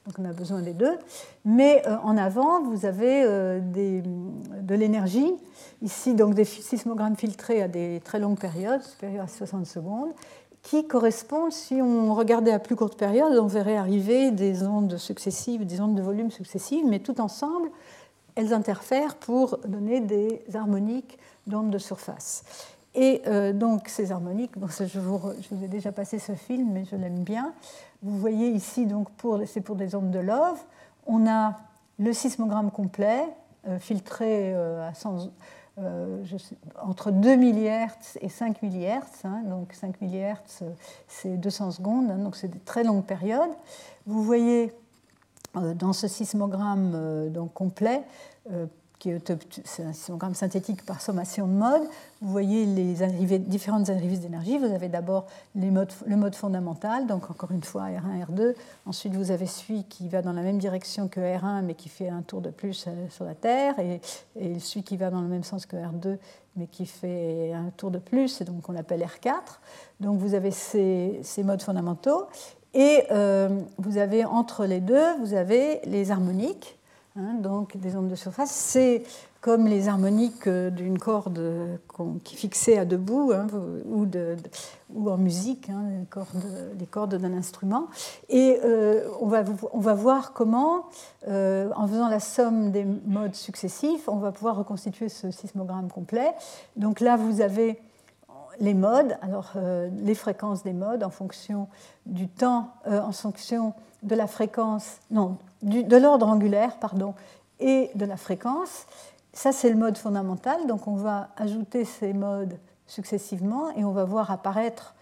donc 0.06 0.16
on 0.20 0.26
a 0.26 0.34
besoin 0.34 0.62
des 0.62 0.74
deux. 0.74 0.98
Mais 1.46 1.82
euh, 1.88 1.96
en 2.04 2.18
avant, 2.18 2.62
vous 2.62 2.86
avez 2.86 3.24
euh, 3.24 3.60
de 3.62 4.76
l'énergie, 4.76 5.34
ici 5.82 6.14
donc 6.14 6.34
des 6.34 6.46
sismogrammes 6.46 7.16
filtrés 7.16 7.62
à 7.62 7.68
des 7.68 8.02
très 8.04 8.20
longues 8.20 8.40
périodes, 8.40 8.82
supérieures 8.82 9.26
à 9.26 9.28
60 9.28 9.66
secondes, 9.66 10.12
qui 10.62 10.88
correspondent, 10.88 11.52
si 11.52 11.76
on 11.82 12.14
regardait 12.16 12.52
à 12.52 12.60
plus 12.60 12.76
courte 12.76 12.98
période, 12.98 13.38
on 13.38 13.48
verrait 13.48 13.76
arriver 13.76 14.32
des 14.32 14.64
ondes 14.64 14.98
successives, 14.98 15.66
des 15.66 15.82
ondes 15.82 15.96
de 15.96 16.02
volume 16.02 16.32
successives, 16.32 16.86
mais 16.88 17.00
tout 17.00 17.20
ensemble, 17.20 17.70
elles 18.36 18.54
interfèrent 18.54 19.16
pour 19.16 19.60
donner 19.68 20.00
des 20.00 20.42
harmoniques 20.54 21.20
d'ondes 21.48 21.70
de 21.70 21.78
surface. 21.78 22.44
Et 22.96 23.22
euh, 23.28 23.54
donc 23.54 23.90
ces 23.90 24.12
harmoniques, 24.12 24.52
je, 24.80 25.00
vous, 25.00 25.20
ai 25.64 25.68
déjà 25.68 25.92
passé 25.92 26.20
ce 26.20 26.34
film, 26.34 26.72
mais 26.72 26.86
je 26.86 26.96
l'aime 26.96 27.24
bien. 27.24 27.54
Vous 28.04 28.18
voyez 28.18 28.50
ici, 28.50 28.86
c'est 29.46 29.62
pour 29.62 29.76
des 29.78 29.96
ondes 29.96 30.12
de 30.12 30.20
Love, 30.20 30.60
on 31.06 31.26
a 31.26 31.58
le 32.00 32.12
sismogramme 32.12 32.70
complet, 32.70 33.24
euh, 33.66 33.80
filtré 33.80 34.54
euh, 34.54 34.90
à 34.90 34.94
100, 34.94 35.30
euh, 35.80 36.22
entre 36.82 37.12
2 37.12 37.38
mHz 37.38 38.18
et 38.20 38.28
5 38.28 38.62
mHz. 38.62 39.00
Hein, 39.24 39.44
donc 39.46 39.72
5 39.72 40.02
mHz, 40.02 40.66
c'est 41.08 41.38
200 41.38 41.72
secondes, 41.72 42.12
hein, 42.12 42.18
donc 42.18 42.36
c'est 42.36 42.50
des 42.50 42.60
très 42.60 42.84
longues 42.84 43.06
périodes. 43.06 43.52
Vous 44.06 44.22
voyez 44.22 44.74
dans 45.76 45.94
ce 45.94 46.10
sismogramme 46.10 47.32
complet 47.54 48.04
qui 49.04 49.10
est 49.10 49.32
un 49.82 49.92
sismogramme 49.92 50.34
synthétique 50.34 50.86
par 50.86 51.02
sommation 51.02 51.46
de 51.46 51.52
modes. 51.52 51.84
Vous 52.22 52.32
voyez 52.32 52.66
les 52.66 53.38
différentes 53.38 53.90
arrivées 53.90 54.16
d'énergie. 54.16 54.58
Vous 54.58 54.74
avez 54.74 54.88
d'abord 54.88 55.28
le 55.56 56.16
mode 56.16 56.36
fondamental, 56.36 57.06
donc 57.06 57.30
encore 57.30 57.52
une 57.52 57.64
fois 57.64 57.88
R1, 57.88 58.26
R2. 58.26 58.56
Ensuite, 58.86 59.14
vous 59.14 59.32
avez 59.32 59.46
celui 59.46 59.84
qui 59.84 60.08
va 60.08 60.22
dans 60.22 60.32
la 60.32 60.42
même 60.42 60.58
direction 60.58 61.10
que 61.10 61.20
R1, 61.20 61.64
mais 61.64 61.74
qui 61.74 61.90
fait 61.90 62.08
un 62.08 62.22
tour 62.22 62.40
de 62.40 62.50
plus 62.50 62.86
euh, 62.88 63.10
sur 63.10 63.26
la 63.26 63.36
Terre, 63.36 63.78
et, 63.80 64.00
celui 64.60 64.84
qui 64.84 64.96
va 64.96 65.10
dans 65.10 65.20
le 65.20 65.28
même 65.28 65.44
sens 65.44 65.66
que 65.66 65.76
R2, 65.76 66.18
mais 66.56 66.68
qui 66.68 66.86
fait 66.86 67.52
un 67.52 67.72
tour 67.76 67.92
de 67.92 68.00
plus, 68.00 68.40
et 68.40 68.46
donc 68.46 68.70
on 68.70 68.72
l'appelle 68.72 69.02
R4. 69.02 69.60
Donc 70.00 70.18
vous 70.18 70.34
avez 70.34 70.52
ces, 70.52 71.44
modes 71.44 71.62
fondamentaux. 71.62 72.28
Et 72.74 73.04
euh, 73.12 73.50
vous 73.80 73.98
avez 73.98 74.24
entre 74.24 74.66
les 74.66 74.80
deux, 74.80 75.18
vous 75.20 75.34
avez 75.34 75.82
les 75.84 76.10
harmoniques 76.10 76.78
Hein, 77.16 77.36
donc 77.36 77.78
des 77.78 77.96
ondes 77.96 78.08
de 78.08 78.16
surface, 78.16 78.50
c'est 78.50 79.04
comme 79.40 79.68
les 79.68 79.88
harmoniques 79.88 80.50
d'une 80.50 80.98
corde 80.98 81.40
qui 82.24 82.34
est 82.34 82.38
fixée 82.38 82.78
à 82.80 82.86
debout 82.86 83.32
hein, 83.36 83.46
ou, 83.86 85.10
en 85.12 85.18
musique, 85.18 85.70
hein, 85.70 85.84
les 86.80 86.88
cordes, 86.88 87.16
d'un 87.16 87.38
instrument. 87.38 87.88
Et 88.30 88.58
euh, 88.64 89.08
on, 89.22 89.28
va, 89.28 89.44
on, 89.74 89.80
va, 89.80 89.94
voir 89.94 90.34
comment, 90.34 90.86
euh, 91.28 91.70
en 91.76 91.88
faisant 91.88 92.08
la 92.08 92.20
somme 92.20 92.72
des 92.72 92.84
modes 92.84 93.36
successifs, 93.36 94.08
on 94.08 94.16
va 94.16 94.32
pouvoir 94.32 94.56
reconstituer 94.56 95.08
ce 95.08 95.30
sismogramme 95.30 95.92
complet. 95.92 96.34
Donc 96.78 97.00
là, 97.00 97.16
vous 97.16 97.42
avez 97.42 97.80
les 98.60 98.74
modes, 98.74 99.18
alors 99.22 99.52
euh, 99.58 99.88
les 100.02 100.16
fréquences 100.16 100.64
des 100.64 100.74
modes 100.74 101.04
en 101.04 101.12
fonction 101.12 101.68
du 102.08 102.28
temps, 102.28 102.70
en 102.88 103.12
fonction 103.12 103.74
de 104.02 104.16
la 104.16 104.28
fréquence, 104.28 104.98
non, 105.12 105.38
de 105.64 105.98
l'ordre 105.98 106.28
angulaire, 106.28 106.78
pardon, 106.78 107.16
et 107.60 107.90
de 107.96 108.06
la 108.06 108.18
fréquence. 108.18 108.86
Ça, 109.34 109.52
c'est 109.52 109.70
le 109.70 109.76
mode 109.76 109.98
fondamental. 109.98 110.68
Donc, 110.68 110.88
on 110.88 110.96
va 110.96 111.30
ajouter 111.38 111.86
ces 111.86 112.14
modes 112.14 112.58
successivement 112.88 113.72
et 113.72 113.84
on 113.84 113.92
va 113.92 114.04
voir 114.04 114.30
apparaître, 114.30 114.94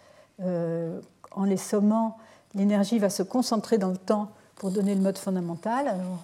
euh, 0.41 1.01
en 1.31 1.43
les 1.43 1.57
sommant, 1.57 2.17
l'énergie 2.55 2.99
va 2.99 3.09
se 3.09 3.23
concentrer 3.23 3.77
dans 3.77 3.89
le 3.89 3.97
temps 3.97 4.29
pour 4.55 4.71
donner 4.71 4.95
le 4.95 5.01
mode 5.01 5.17
fondamental. 5.17 5.87
Alors, 5.87 6.19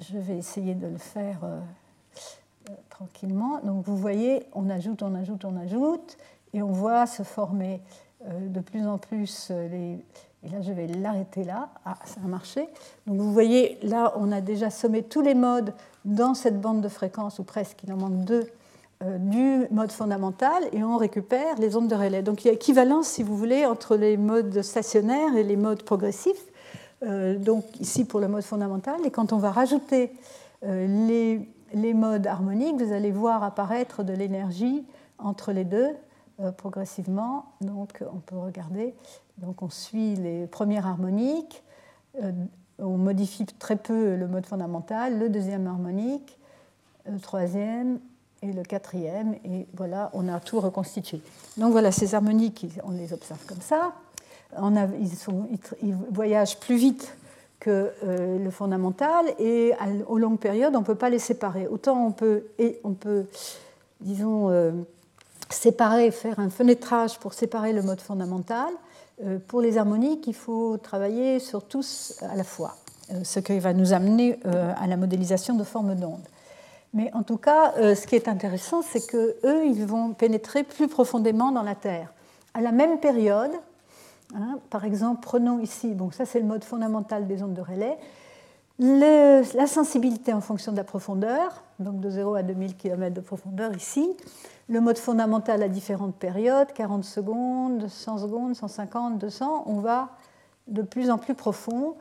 je 0.00 0.18
vais 0.18 0.36
essayer 0.36 0.74
de 0.74 0.86
le 0.86 0.98
faire 0.98 1.38
euh, 1.44 1.60
euh, 2.68 2.74
tranquillement. 2.90 3.60
Donc, 3.62 3.84
vous 3.86 3.96
voyez, 3.96 4.46
on 4.54 4.68
ajoute, 4.68 5.02
on 5.02 5.14
ajoute, 5.14 5.44
on 5.44 5.56
ajoute, 5.56 6.18
et 6.52 6.62
on 6.62 6.72
voit 6.72 7.06
se 7.06 7.22
former 7.22 7.80
de 8.28 8.60
plus 8.60 8.86
en 8.86 8.98
plus 8.98 9.50
les, 9.50 9.98
et 10.44 10.48
là, 10.48 10.62
je 10.62 10.72
vais 10.72 10.86
l'arrêter 10.86 11.44
là. 11.44 11.68
Ah, 11.84 11.96
ça 12.04 12.20
a 12.24 12.26
marché. 12.26 12.66
Donc 13.06 13.18
vous 13.18 13.32
voyez, 13.32 13.78
là, 13.82 14.14
on 14.16 14.32
a 14.32 14.40
déjà 14.40 14.70
sommé 14.70 15.02
tous 15.02 15.20
les 15.20 15.34
modes 15.34 15.74
dans 16.04 16.34
cette 16.34 16.60
bande 16.60 16.80
de 16.80 16.88
fréquence, 16.88 17.38
ou 17.38 17.44
presque, 17.44 17.82
il 17.84 17.92
en 17.92 17.96
manque 17.96 18.24
deux, 18.24 18.46
euh, 19.02 19.18
du 19.18 19.66
mode 19.70 19.92
fondamental, 19.92 20.62
et 20.72 20.82
on 20.82 20.96
récupère 20.96 21.56
les 21.58 21.76
ondes 21.76 21.88
de 21.88 21.94
relais. 21.94 22.22
Donc 22.22 22.44
il 22.44 22.48
y 22.48 22.50
a 22.50 22.54
équivalence, 22.54 23.08
si 23.08 23.22
vous 23.22 23.36
voulez, 23.36 23.66
entre 23.66 23.96
les 23.96 24.16
modes 24.16 24.62
stationnaires 24.62 25.36
et 25.36 25.42
les 25.42 25.56
modes 25.56 25.82
progressifs. 25.82 26.46
Euh, 27.02 27.38
donc 27.38 27.64
ici 27.78 28.04
pour 28.04 28.20
le 28.20 28.28
mode 28.28 28.42
fondamental. 28.42 28.96
Et 29.04 29.10
quand 29.10 29.32
on 29.32 29.38
va 29.38 29.50
rajouter 29.50 30.12
euh, 30.64 30.86
les, 31.06 31.48
les 31.74 31.94
modes 31.94 32.26
harmoniques, 32.26 32.80
vous 32.80 32.92
allez 32.92 33.10
voir 33.10 33.42
apparaître 33.42 34.02
de 34.02 34.12
l'énergie 34.12 34.84
entre 35.18 35.52
les 35.52 35.64
deux 35.64 35.90
progressivement. 36.56 37.46
Donc 37.60 38.02
on 38.12 38.18
peut 38.18 38.38
regarder 38.38 38.94
donc 39.40 39.62
on 39.62 39.70
suit 39.70 40.16
les 40.16 40.46
premières 40.46 40.86
harmoniques, 40.86 41.62
euh, 42.22 42.32
on 42.78 42.98
modifie 42.98 43.46
très 43.46 43.76
peu 43.76 44.16
le 44.16 44.28
mode 44.28 44.46
fondamental, 44.46 45.18
le 45.18 45.28
deuxième 45.28 45.66
harmonique, 45.66 46.38
le 47.10 47.18
troisième 47.18 48.00
et 48.42 48.52
le 48.52 48.62
quatrième, 48.62 49.34
et 49.44 49.66
voilà, 49.74 50.10
on 50.12 50.28
a 50.28 50.40
tout 50.40 50.60
reconstitué. 50.60 51.20
Donc 51.56 51.72
voilà, 51.72 51.92
ces 51.92 52.14
harmoniques, 52.14 52.66
on 52.84 52.90
les 52.90 53.12
observe 53.12 53.44
comme 53.46 53.60
ça. 53.60 53.92
ils, 55.82 55.94
voyagent 56.10 56.58
plus 56.58 56.76
vite 56.76 57.16
que 57.60 57.92
euh, 58.02 58.38
le 58.38 58.50
fondamental, 58.50 59.26
et 59.38 59.72
aux 60.06 60.18
longues 60.18 60.38
périodes, 60.38 60.74
on 60.74 60.80
ne 60.80 60.84
peut 60.84 60.94
pas 60.94 61.10
les 61.10 61.18
séparer. 61.18 61.66
Autant 61.66 62.06
on 62.06 62.12
peut, 62.12 62.44
et 62.58 62.80
on 62.84 62.92
peut 62.92 63.26
disons, 64.00 64.50
euh, 64.50 64.72
séparer, 65.52 66.10
faire 66.10 66.38
un 66.38 66.50
fenêtrage 66.50 67.18
pour 67.18 67.34
séparer 67.34 67.72
le 67.72 67.82
mode 67.82 68.00
fondamental, 68.00 68.68
euh, 69.24 69.38
pour 69.46 69.60
les 69.60 69.76
harmoniques, 69.76 70.26
il 70.26 70.34
faut 70.34 70.78
travailler 70.78 71.38
sur 71.40 71.64
tous 71.64 72.14
à 72.22 72.36
la 72.36 72.44
fois, 72.44 72.76
euh, 73.12 73.20
ce 73.22 73.40
qui 73.40 73.58
va 73.58 73.72
nous 73.72 73.92
amener 73.92 74.38
euh, 74.46 74.72
à 74.80 74.86
la 74.86 74.96
modélisation 74.96 75.54
de 75.54 75.64
formes 75.64 75.94
d'ondes. 75.94 76.26
Mais 76.94 77.10
en 77.14 77.22
tout 77.22 77.36
cas, 77.36 77.72
ce 77.76 78.04
qui 78.04 78.16
est 78.16 78.26
intéressant, 78.26 78.82
c'est 78.82 79.06
qu'eux, 79.06 79.64
ils 79.64 79.86
vont 79.86 80.12
pénétrer 80.12 80.64
plus 80.64 80.88
profondément 80.88 81.52
dans 81.52 81.62
la 81.62 81.76
Terre. 81.76 82.12
À 82.52 82.60
la 82.60 82.72
même 82.72 82.98
période, 82.98 83.52
hein, 84.34 84.58
par 84.70 84.84
exemple, 84.84 85.20
prenons 85.22 85.60
ici, 85.60 85.94
bon, 85.94 86.10
ça 86.10 86.26
c'est 86.26 86.40
le 86.40 86.46
mode 86.46 86.64
fondamental 86.64 87.28
des 87.28 87.44
ondes 87.44 87.54
de 87.54 87.60
la 88.80 89.66
sensibilité 89.66 90.32
en 90.32 90.40
fonction 90.40 90.72
de 90.72 90.76
la 90.78 90.84
profondeur, 90.84 91.62
donc 91.78 92.00
de 92.00 92.08
0 92.08 92.34
à 92.34 92.42
2000 92.42 92.76
km 92.76 93.14
de 93.14 93.20
profondeur 93.20 93.76
ici, 93.76 94.08
le 94.68 94.80
mode 94.80 94.96
fondamental 94.96 95.62
à 95.62 95.68
différentes 95.68 96.14
périodes, 96.14 96.72
40 96.72 97.04
secondes, 97.04 97.88
100 97.88 98.18
secondes, 98.18 98.54
150, 98.54 99.18
200, 99.18 99.64
on 99.66 99.80
va 99.80 100.10
de 100.68 100.82
plus 100.82 101.10
en 101.10 101.18
plus 101.18 101.34
profond. 101.34 101.94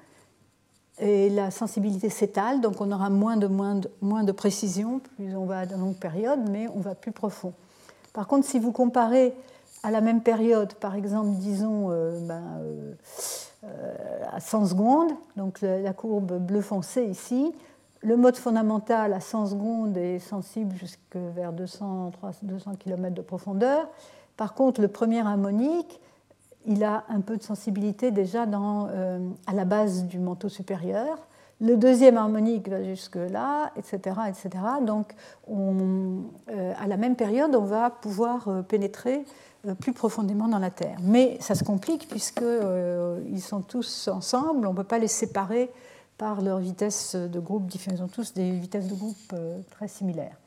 et 1.00 1.30
la 1.30 1.52
sensibilité 1.52 2.10
s'étale, 2.10 2.62
donc 2.62 2.80
on 2.80 2.92
aura 2.92 3.10
moins 3.10 3.36
de, 3.36 3.48
moins, 3.48 3.76
de, 3.76 3.90
moins 4.02 4.24
de 4.24 4.32
précision, 4.32 5.00
plus 5.00 5.36
on 5.36 5.46
va 5.46 5.60
à 5.60 5.66
de 5.66 5.76
longue 5.76 5.96
période, 5.96 6.40
mais 6.50 6.68
on 6.76 6.80
va 6.80 6.96
plus 6.96 7.12
profond. 7.12 7.54
Par 8.14 8.28
contre, 8.28 8.46
si 8.46 8.60
vous 8.60 8.72
comparez 8.72 9.34
à 9.84 9.92
la 9.92 10.02
même 10.02 10.22
période, 10.22 10.74
par 10.76 10.96
exemple, 10.96 11.32
disons 11.40 11.88
euh, 11.90 12.20
ben, 12.22 12.44
euh, 12.60 12.94
à 13.64 14.40
100 14.40 14.68
secondes, 14.68 15.12
donc 15.36 15.62
la 15.62 15.92
courbe 15.94 16.38
bleu 16.38 16.62
foncé 16.62 17.04
ici, 17.04 17.54
le 18.02 18.16
mode 18.16 18.38
fondamental 18.38 19.14
à 19.14 19.20
100 19.20 19.48
secondes 19.48 19.98
est 19.98 20.20
sensible 20.20 20.76
jusque 20.76 21.16
vers 21.16 21.52
200, 21.52 22.12
200 22.44 22.76
km 22.80 23.14
de 23.14 23.22
profondeur. 23.22 23.90
Par 24.38 24.54
contre, 24.54 24.80
le 24.82 24.88
premier 24.88 25.20
harmonique, 25.20 26.00
il 26.66 26.84
a 26.84 27.04
un 27.10 27.22
peu 27.22 27.36
de 27.36 27.44
sensibilité 27.44 28.12
déjà 28.12 28.46
euh, 28.46 29.20
à 29.48 29.54
la 29.54 29.66
base 29.66 30.06
du 30.06 30.20
manteau 30.20 30.48
supérieur. 30.48 31.18
Le 31.62 31.76
deuxième 31.76 32.16
harmonique 32.16 32.70
va 32.70 32.84
jusque-là, 32.84 33.72
etc., 33.76 34.16
etc. 34.30 34.50
Donc, 34.82 35.14
on, 35.46 36.24
euh, 36.50 36.74
à 36.82 36.88
la 36.88 36.96
même 36.96 37.18
période, 37.18 37.54
on 37.54 37.66
va 37.66 37.90
pouvoir 37.90 38.48
euh, 38.48 38.62
pénétrer 38.62 39.26
plus 39.80 39.94
profondément 39.94 40.48
dans 40.48 40.60
la 40.60 40.72
Terre. 40.72 40.98
Mais 41.02 41.38
ça 41.42 41.56
se 41.56 41.64
complique 41.64 42.08
puisqu'ils 42.08 43.42
sont 43.42 43.62
tous 43.62 44.08
ensemble, 44.08 44.68
on 44.68 44.72
ne 44.72 44.78
peut 44.78 44.84
pas 44.84 45.00
les 45.00 45.08
séparer 45.08 45.70
par 46.18 46.42
leur 46.42 46.60
vitesse 46.60 47.16
de 47.16 47.40
groupe 47.40 47.64
Ils 47.92 48.02
ont 48.02 48.08
tous 48.08 48.34
des 48.34 48.52
vitesses 48.52 48.88
de 48.88 48.96
groupe 48.96 49.36
très 49.72 49.88
similaires. 49.88 50.38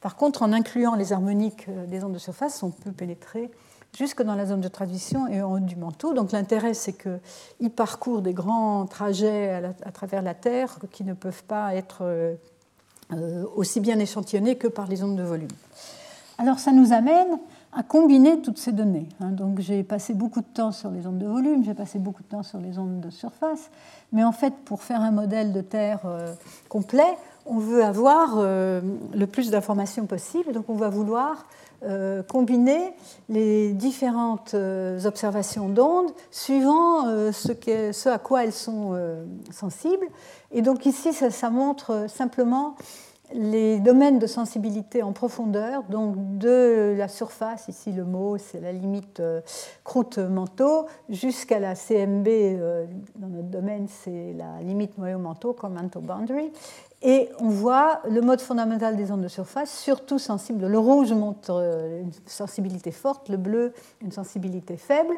Par 0.00 0.16
contre, 0.16 0.42
en 0.42 0.52
incluant 0.52 0.94
les 0.94 1.12
harmoniques 1.12 1.68
des 1.88 2.04
ondes 2.04 2.12
de 2.12 2.18
surface, 2.18 2.62
on 2.62 2.70
peut 2.70 2.92
pénétrer 2.92 3.50
jusque 3.96 4.22
dans 4.22 4.34
la 4.34 4.46
zone 4.46 4.60
de 4.60 4.68
transition 4.68 5.26
et 5.28 5.42
en 5.42 5.52
haut 5.52 5.58
du 5.58 5.76
manteau. 5.76 6.14
Donc 6.14 6.32
l'intérêt, 6.32 6.74
c'est 6.74 6.92
qu'ils 6.92 7.70
parcourent 7.70 8.22
des 8.22 8.32
grands 8.34 8.86
trajets 8.86 9.74
à, 9.84 9.92
travers 9.92 10.22
la 10.22 10.34
Terre 10.34 10.78
qui 10.92 11.04
ne 11.04 11.14
peuvent 11.14 11.44
pas 11.44 11.74
être 11.74 11.98
euh, 12.02 12.34
euh, 13.12 13.44
aussi 13.56 13.80
bien 13.80 13.98
échantillonnés 13.98 14.56
que 14.56 14.68
par 14.68 14.86
les 14.86 15.02
ondes 15.02 15.16
de 15.16 15.22
volume. 15.22 15.48
Alors 16.38 16.58
ça 16.58 16.72
nous 16.72 16.92
amène 16.92 17.38
à 17.72 17.82
combiner 17.82 18.40
toutes 18.40 18.58
ces 18.58 18.72
données. 18.72 19.08
Hein. 19.20 19.30
Donc 19.30 19.60
j'ai 19.60 19.82
passé 19.82 20.14
beaucoup 20.14 20.40
de 20.40 20.46
temps 20.46 20.72
sur 20.72 20.90
les 20.90 21.06
ondes 21.06 21.18
de 21.18 21.26
volume, 21.26 21.64
j'ai 21.64 21.74
passé 21.74 21.98
beaucoup 21.98 22.22
de 22.22 22.28
temps 22.28 22.42
sur 22.42 22.58
les 22.58 22.78
ondes 22.78 23.00
de 23.00 23.10
surface, 23.10 23.70
mais 24.12 24.24
en 24.24 24.32
fait 24.32 24.54
pour 24.64 24.82
faire 24.82 25.00
un 25.00 25.10
modèle 25.10 25.52
de 25.52 25.60
Terre 25.60 26.00
euh, 26.06 26.34
complet, 26.68 27.16
on 27.46 27.58
veut 27.58 27.82
avoir 27.82 28.36
le 28.36 29.26
plus 29.26 29.50
d'informations 29.50 30.04
possible, 30.04 30.52
donc 30.52 30.68
on 30.68 30.74
va 30.74 30.90
vouloir 30.90 31.46
euh, 31.84 32.24
combiner 32.24 32.92
les 33.28 33.72
différentes 33.72 34.54
euh, 34.54 34.98
observations 35.04 35.68
d'ondes 35.68 36.10
suivant 36.32 37.06
euh, 37.06 37.30
ce, 37.30 38.08
à 38.08 38.18
quoi 38.18 38.42
elles 38.42 38.52
sont 38.52 38.98
sensibles. 39.52 40.06
Et 40.50 40.60
donc 40.60 40.86
ici, 40.86 41.12
ça, 41.12 41.50
montre 41.50 42.06
simplement 42.08 42.74
les 43.32 43.78
domaines 43.80 44.18
de 44.18 44.26
sensibilité 44.26 45.02
en 45.02 45.12
profondeur, 45.12 45.82
donc 45.84 46.38
de 46.38 46.94
la 46.96 47.08
surface, 47.08 47.68
ici 47.68 47.92
le 47.92 48.04
mot 48.04 48.38
c'est 48.38 48.60
la 48.60 48.72
limite 48.72 49.22
croûte-manteau, 49.84 50.86
jusqu'à 51.08 51.58
la 51.58 51.74
CMB, 51.74 52.28
dans 53.16 53.28
notre 53.28 53.48
domaine 53.48 53.86
c'est 53.88 54.34
la 54.34 54.60
limite 54.62 54.94
comme 54.96 55.74
manteau 55.74 56.00
boundary, 56.00 56.50
et 57.00 57.28
on 57.38 57.48
voit 57.48 58.00
le 58.10 58.20
mode 58.20 58.40
fondamental 58.40 58.96
des 58.96 59.12
ondes 59.12 59.22
de 59.22 59.28
surface, 59.28 59.70
surtout 59.70 60.18
sensible. 60.18 60.66
Le 60.66 60.78
rouge 60.78 61.12
montre 61.12 61.50
euh, 61.52 62.00
une 62.00 62.10
sensibilité 62.26 62.90
forte, 62.90 63.28
le 63.28 63.36
bleu 63.36 63.72
une 64.02 64.10
sensibilité 64.10 64.76
faible. 64.76 65.14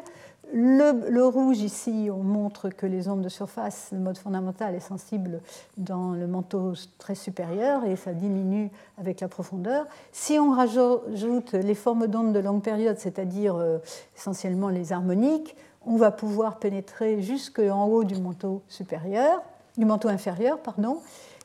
Le, 0.53 1.23
rouge 1.25 1.59
ici, 1.59 2.09
on 2.11 2.23
montre 2.23 2.69
que 2.69 2.85
les 2.85 3.07
ondes 3.07 3.21
de 3.21 3.29
surface, 3.29 3.89
le 3.93 3.99
mode 3.99 4.17
fondamental 4.17 4.75
est 4.75 4.81
sensible 4.81 5.39
dans 5.77 6.11
le 6.11 6.27
manteau 6.27 6.73
très 6.97 7.15
supérieur 7.15 7.85
et 7.85 7.95
ça 7.95 8.11
diminue 8.11 8.69
avec 8.97 9.21
la 9.21 9.29
profondeur. 9.29 9.85
Si 10.11 10.37
on 10.39 10.51
rajoute 10.51 11.53
les 11.53 11.75
formes 11.75 12.07
d'ondes 12.07 12.33
de 12.33 12.39
longue 12.39 12.61
période, 12.61 12.97
c'est-à-dire 12.97 13.55
euh, 13.55 13.77
essentiellement 14.17 14.67
les 14.67 14.91
harmoniques, 14.91 15.55
on 15.85 15.95
va 15.95 16.11
pouvoir 16.11 16.59
pénétrer 16.59 17.21
jusqu'en 17.21 17.85
haut 17.85 18.03
du 18.03 18.19
manteau 18.19 18.61
supérieur, 18.67 19.41
du 19.77 19.85
manteau 19.85 20.09
inférieur, 20.09 20.59
pardon, 20.59 20.99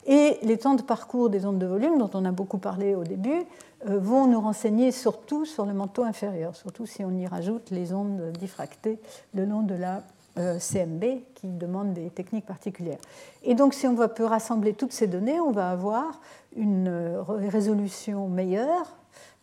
et 0.07 0.39
les 0.41 0.57
temps 0.57 0.75
de 0.75 0.81
parcours 0.81 1.29
des 1.29 1.45
ondes 1.45 1.59
de 1.59 1.65
volume, 1.65 1.97
dont 1.97 2.09
on 2.13 2.23
a 2.23 2.31
beaucoup 2.31 2.57
parlé 2.57 2.95
au 2.95 3.03
début, 3.03 3.43
euh, 3.87 3.99
vont 3.99 4.25
nous 4.25 4.39
renseigner 4.39 4.91
surtout 4.91 5.45
sur 5.45 5.65
le 5.65 5.73
manteau 5.73 6.03
inférieur, 6.03 6.55
surtout 6.55 6.85
si 6.85 7.03
on 7.03 7.11
y 7.11 7.27
rajoute 7.27 7.69
les 7.69 7.93
ondes 7.93 8.31
diffractées 8.31 8.99
le 9.35 9.45
long 9.45 9.61
de 9.61 9.75
la 9.75 10.01
euh, 10.39 10.57
CMB 10.59 11.03
qui 11.35 11.47
demandent 11.47 11.93
des 11.93 12.09
techniques 12.09 12.45
particulières. 12.45 12.99
Et 13.43 13.53
donc 13.53 13.73
si 13.73 13.85
on 13.85 13.95
peut 13.95 14.25
rassembler 14.25 14.73
toutes 14.73 14.93
ces 14.93 15.07
données, 15.07 15.39
on 15.39 15.51
va 15.51 15.69
avoir 15.69 16.21
une 16.55 16.87
euh, 16.87 17.21
résolution 17.27 18.27
meilleure 18.29 18.95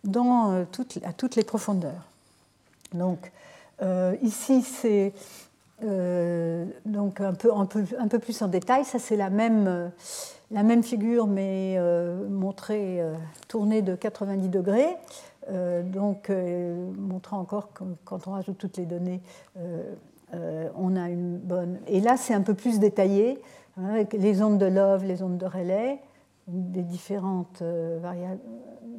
dans, 0.03 0.65
à 1.05 1.13
toutes 1.13 1.37
les 1.37 1.45
profondeurs. 1.45 2.09
Donc 2.93 3.31
ici 4.23 4.63
c'est 4.63 5.13
donc 5.81 7.21
un 7.21 7.35
peu, 7.35 8.19
plus 8.19 8.43
en 8.43 8.49
détail, 8.49 8.85
ça 8.85 8.99
c'est 8.99 9.17
la 9.17 9.31
même 9.31 9.91
la 10.55 10.63
même 10.63 10.85
figure, 10.85 11.27
mais 11.27 11.75
euh, 11.79 12.29
montrée, 12.29 13.01
euh, 13.01 13.15
tournée 13.49 13.83
de 13.83 13.97
90 13.97 14.49
degrés. 14.49 14.97
Euh, 15.51 15.83
donc, 15.83 16.31
montrant 16.97 17.39
encore 17.39 17.73
que 17.75 17.85
quand 18.05 18.27
on 18.29 18.31
rajoute 18.31 18.57
toutes 18.57 18.79
les 18.79 18.87
données, 18.87 19.21
on 20.77 20.97
a 20.97 21.11
une 21.11 21.37
bonne. 21.37 21.81
Et 21.87 22.01
là, 22.01 22.17
c'est 22.17 22.33
un 22.33 22.41
peu 22.41 22.55
plus 22.55 22.79
détaillé, 22.79 23.39
hein, 23.77 23.89
avec 23.91 24.15
les 24.15 24.43
ondes 24.43 24.59
de 24.59 24.67
Love, 24.67 25.05
les 25.05 25.23
ondes 25.23 25.37
de 25.37 25.45
relais, 25.45 25.99
des 26.49 26.83
différentes 26.83 27.63
variables, 28.01 28.41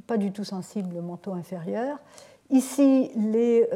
pas 0.05 0.17
du 0.17 0.31
tout 0.31 0.43
sensibles 0.43 0.97
au 0.97 1.01
manteau 1.01 1.33
inférieur. 1.33 1.97
Ici, 2.51 3.09
les 3.15 3.67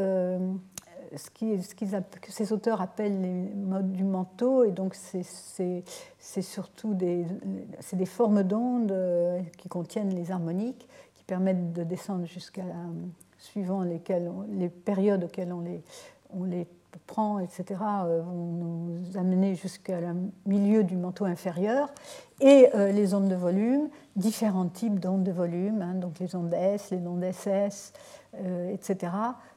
ce, 1.15 1.29
que 1.29 2.31
ces 2.31 2.53
auteurs 2.53 2.81
appellent 2.81 3.21
les 3.21 3.55
modes 3.55 3.91
du 3.91 4.03
manteau, 4.03 4.63
et 4.63 4.71
donc 4.71 4.95
c'est 4.95 6.41
surtout 6.41 6.93
des, 6.93 7.25
des 7.93 8.05
formes 8.05 8.43
d'ondes 8.43 8.91
euh, 8.91 9.41
qui 9.57 9.69
contiennent 9.69 10.13
les 10.13 10.31
harmoniques, 10.31 10.87
qui 11.15 11.23
permettent 11.23 11.73
de 11.73 11.83
descendre 11.83 12.25
jusqu'à, 12.25 12.63
suivant 13.37 13.81
lesquelles, 13.81 14.31
les 14.51 14.69
périodes 14.69 15.23
auxquelles 15.23 15.53
on 15.53 15.61
les, 15.61 15.83
on 16.31 16.43
les 16.43 16.67
prend, 17.07 17.39
etc., 17.39 17.65
euh, 18.05 18.21
vont 18.21 18.33
nous 18.33 19.17
amener 19.17 19.55
jusqu'à 19.55 19.99
milieu 20.45 20.83
du 20.83 20.95
manteau 20.95 21.25
inférieur, 21.25 21.91
et 22.39 22.69
euh, 22.75 22.91
les 22.91 23.13
ondes 23.13 23.29
de 23.29 23.35
volume, 23.35 23.89
différents 24.15 24.67
types 24.67 24.99
d'ondes 24.99 25.23
de 25.23 25.31
volume, 25.31 25.81
hein, 25.81 25.95
donc 25.95 26.19
les 26.19 26.35
ondes 26.35 26.53
S, 26.53 26.91
les 26.91 27.05
ondes 27.07 27.23
SS, 27.23 27.93
etc., 28.71 29.11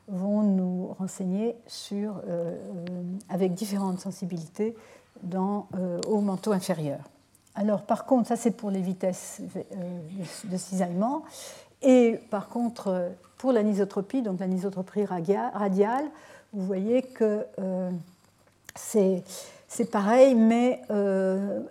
vont 0.08 0.42
nous 0.42 0.94
renseigner 0.98 1.56
sur, 1.66 2.16
euh, 2.16 2.20
euh, 2.28 2.56
avec 3.28 3.54
différentes 3.54 4.00
sensibilités 4.00 4.76
dans, 5.22 5.68
euh, 5.76 6.00
au 6.08 6.20
manteau 6.20 6.52
inférieur. 6.52 7.00
Alors 7.54 7.82
par 7.82 8.06
contre, 8.06 8.28
ça 8.28 8.36
c'est 8.36 8.50
pour 8.50 8.70
les 8.70 8.80
vitesses 8.80 9.40
de 10.44 10.56
cisaillement. 10.56 11.22
Et 11.82 12.18
par 12.30 12.48
contre, 12.48 13.10
pour 13.36 13.52
l'anisotropie, 13.52 14.22
donc 14.22 14.40
l'anisotropie 14.40 15.04
radiale, 15.04 16.04
vous 16.52 16.64
voyez 16.64 17.02
que 17.02 17.44
c'est 18.74 19.90
pareil, 19.90 20.34
mais 20.34 20.80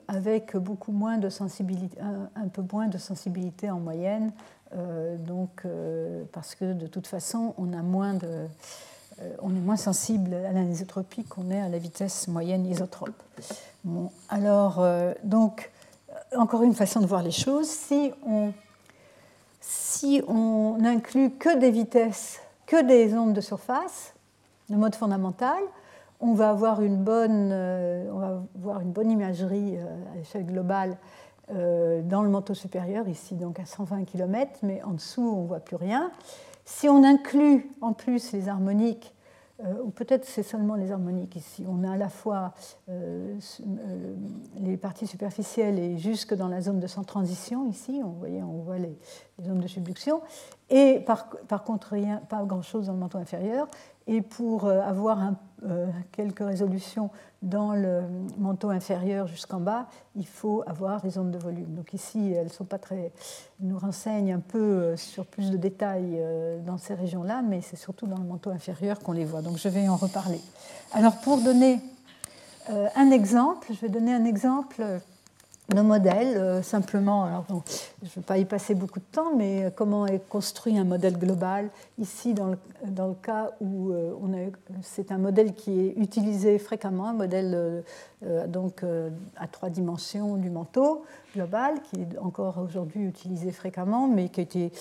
avec 0.07 0.55
beaucoup 0.55 0.91
moins 0.91 1.17
de 1.17 1.29
sensibilité, 1.29 1.97
un, 2.35 2.47
peu 2.49 2.63
moins 2.71 2.87
de 2.87 2.97
sensibilité 2.99 3.71
en 3.71 3.79
moyenne 3.79 4.31
donc, 5.17 5.61
euh, 5.65 6.23
parce 6.31 6.55
que 6.55 6.73
de 6.73 6.87
toute 6.87 7.07
façon, 7.07 7.53
euh, 7.59 8.47
on 9.41 9.55
est 9.55 9.59
moins 9.59 9.77
sensible 9.77 10.33
à 10.33 10.51
l'anisotropie 10.51 11.23
qu'on 11.23 11.51
est 11.51 11.59
à 11.59 11.69
la 11.69 11.77
vitesse 11.77 12.27
moyenne 12.27 12.65
isotrope. 12.65 13.21
Bon, 13.83 14.11
alors, 14.29 14.85
donc, 15.23 15.71
encore 16.37 16.63
une 16.63 16.75
façon 16.75 16.99
de 16.99 17.05
voir 17.05 17.23
les 17.23 17.31
choses, 17.31 17.67
si 17.67 18.11
on, 18.25 18.53
si 19.59 20.21
on 20.27 20.77
inclut 20.83 21.31
que 21.31 21.57
des 21.57 21.71
vitesses, 21.71 22.39
que 22.65 22.83
des 22.83 23.15
ondes 23.15 23.33
de 23.33 23.41
surface, 23.41 24.13
le 24.69 24.77
mode 24.77 24.95
fondamental, 24.95 25.61
on 26.19 26.33
va 26.33 26.51
avoir 26.51 26.81
une 26.81 26.97
bonne, 26.97 27.51
on 27.51 28.19
va 28.19 28.41
avoir 28.55 28.81
une 28.81 28.91
bonne 28.91 29.11
imagerie 29.11 29.77
à 29.77 30.15
l'échelle 30.15 30.45
globale 30.45 30.91
euh, 30.91 30.95
dans 31.51 32.23
le 32.23 32.29
manteau 32.29 32.53
supérieur, 32.53 33.07
ici 33.07 33.35
donc 33.35 33.59
à 33.59 33.65
120 33.65 34.05
km, 34.05 34.59
mais 34.63 34.81
en 34.83 34.91
dessous 34.91 35.21
on 35.21 35.41
ne 35.43 35.47
voit 35.47 35.59
plus 35.59 35.75
rien. 35.75 36.11
Si 36.65 36.87
on 36.87 37.03
inclut 37.03 37.69
en 37.81 37.93
plus 37.93 38.31
les 38.31 38.47
harmoniques, 38.47 39.13
euh, 39.63 39.83
ou 39.83 39.89
peut-être 39.91 40.25
c'est 40.25 40.41
seulement 40.41 40.75
les 40.75 40.91
harmoniques 40.91 41.35
ici, 41.35 41.65
on 41.67 41.83
a 41.83 41.91
à 41.91 41.97
la 41.97 42.09
fois 42.09 42.53
euh, 42.89 43.37
les 44.59 44.75
parties 44.77 45.05
superficielles 45.05 45.77
et 45.77 45.97
jusque 45.97 46.33
dans 46.33 46.47
la 46.47 46.61
zone 46.61 46.79
de 46.79 46.87
sans 46.87 47.03
transition 47.03 47.67
ici, 47.67 48.01
on, 48.03 48.09
voyez, 48.09 48.41
on 48.41 48.61
voit 48.61 48.79
les, 48.79 48.97
zones 49.43 49.59
de 49.59 49.67
subduction, 49.67 50.21
et 50.69 50.99
par, 50.99 51.29
par 51.47 51.63
contre 51.63 51.89
rien, 51.91 52.21
pas 52.29 52.43
grand-chose 52.43 52.87
dans 52.87 52.93
le 52.93 52.99
manteau 52.99 53.17
inférieur. 53.17 53.67
Et 54.07 54.21
pour 54.21 54.67
avoir 54.67 55.19
un, 55.19 55.35
quelques 56.11 56.39
résolutions 56.39 57.11
dans 57.41 57.73
le 57.73 58.01
manteau 58.37 58.69
inférieur 58.69 59.27
jusqu'en 59.27 59.59
bas, 59.59 59.87
il 60.15 60.25
faut 60.25 60.63
avoir 60.65 61.01
des 61.01 61.17
ondes 61.17 61.31
de 61.31 61.37
volume. 61.37 61.73
Donc 61.75 61.93
ici, 61.93 62.33
elles 62.33 62.51
sont 62.51 62.65
pas 62.65 62.79
très, 62.79 63.11
nous 63.59 63.77
renseignent 63.77 64.33
un 64.33 64.39
peu 64.39 64.95
sur 64.97 65.25
plus 65.25 65.51
de 65.51 65.57
détails 65.57 66.19
dans 66.65 66.77
ces 66.77 66.95
régions-là, 66.95 67.41
mais 67.41 67.61
c'est 67.61 67.77
surtout 67.77 68.07
dans 68.07 68.17
le 68.17 68.25
manteau 68.25 68.49
inférieur 68.49 68.99
qu'on 68.99 69.11
les 69.11 69.25
voit. 69.25 69.41
Donc 69.41 69.57
je 69.57 69.69
vais 69.69 69.87
en 69.87 69.95
reparler. 69.95 70.41
Alors 70.93 71.17
pour 71.17 71.37
donner 71.41 71.79
un 72.69 73.11
exemple, 73.11 73.67
je 73.71 73.79
vais 73.81 73.89
donner 73.89 74.13
un 74.13 74.25
exemple 74.25 74.83
nos 75.73 75.83
modèles, 75.83 76.37
euh, 76.37 76.61
simplement, 76.61 77.23
alors 77.23 77.45
je 77.49 77.53
ne 78.05 78.09
vais 78.09 78.21
pas 78.21 78.37
y 78.37 78.45
passer 78.45 78.75
beaucoup 78.75 78.99
de 78.99 79.05
temps, 79.11 79.35
mais 79.35 79.65
euh, 79.65 79.69
comment 79.73 80.05
est 80.05 80.27
construit 80.27 80.77
un 80.77 80.83
modèle 80.83 81.17
global. 81.17 81.69
Ici, 81.97 82.33
dans 82.33 82.47
le, 82.47 82.57
dans 82.87 83.07
le 83.07 83.13
cas 83.13 83.51
où 83.61 83.91
euh, 83.91 84.13
c'est 84.81 85.11
un 85.11 85.17
modèle 85.17 85.53
qui 85.53 85.79
est 85.79 85.93
utilisé 85.97 86.59
fréquemment, 86.59 87.09
un 87.09 87.13
modèle 87.13 87.83
donc, 88.47 88.83
à 89.35 89.47
trois 89.47 89.69
dimensions 89.69 90.35
du 90.35 90.49
manteau 90.49 91.03
global, 91.35 91.81
qui 91.83 92.01
est 92.01 92.17
encore 92.19 92.59
aujourd'hui 92.59 93.03
utilisé 93.03 93.51
fréquemment, 93.51 94.07
mais 94.07 94.29
qui 94.29 94.41
a 94.41 94.43
été 94.43 94.71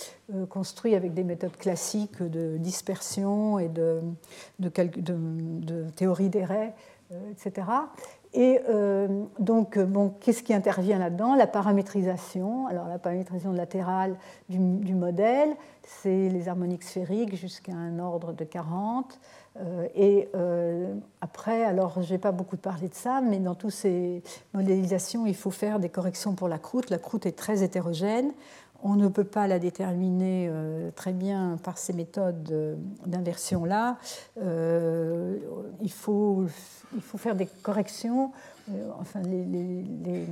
construit 0.49 0.95
avec 0.95 1.13
des 1.13 1.23
méthodes 1.23 1.57
classiques 1.57 2.21
de 2.21 2.57
dispersion 2.57 3.57
et 3.59 3.67
de, 3.67 4.01
de, 4.59 4.69
de, 4.69 5.15
de 5.61 5.89
théorie 5.95 6.29
des 6.29 6.45
raies, 6.45 6.73
etc. 7.31 7.65
Et 8.33 8.61
euh, 8.69 9.25
donc, 9.39 9.75
euh, 9.75 10.09
qu'est-ce 10.21 10.41
qui 10.41 10.53
intervient 10.53 10.99
là-dedans? 10.99 11.35
La 11.35 11.47
paramétrisation. 11.47 12.67
Alors, 12.67 12.87
la 12.87 12.97
paramétrisation 12.97 13.51
latérale 13.51 14.15
du, 14.47 14.57
du 14.57 14.95
modèle, 14.95 15.49
c'est 15.83 16.29
les 16.29 16.47
harmoniques 16.47 16.83
sphériques 16.83 17.35
jusqu'à 17.35 17.73
un 17.73 17.99
ordre 17.99 18.31
de 18.31 18.45
40. 18.45 19.19
Euh, 19.59 19.87
et 19.95 20.29
après, 21.19 21.65
alors, 21.65 22.01
je 22.01 22.13
n'ai 22.13 22.19
pas 22.19 22.31
beaucoup 22.31 22.55
parlé 22.55 22.87
de 22.87 22.93
ça, 22.93 23.19
mais 23.19 23.39
dans 23.39 23.55
toutes 23.55 23.71
ces 23.71 24.23
modélisations, 24.53 25.25
il 25.25 25.35
faut 25.35 25.51
faire 25.51 25.79
des 25.79 25.89
corrections 25.89 26.33
pour 26.33 26.47
la 26.47 26.57
croûte. 26.57 26.89
La 26.89 26.99
croûte 26.99 27.25
est 27.25 27.37
très 27.37 27.63
hétérogène. 27.63 28.31
On 28.83 28.95
ne 28.95 29.07
peut 29.07 29.23
pas 29.23 29.47
la 29.47 29.59
déterminer 29.59 30.51
très 30.95 31.13
bien 31.13 31.57
par 31.63 31.77
ces 31.77 31.93
méthodes 31.93 32.77
d'inversion-là. 33.05 33.97
il 34.37 35.91
faut 35.91 36.47
il 36.95 37.01
faut 37.01 37.17
faire 37.17 37.35
des 37.35 37.45
corrections. 37.45 38.31
Euh, 38.69 38.89
enfin, 38.99 39.21
les, 39.21 40.25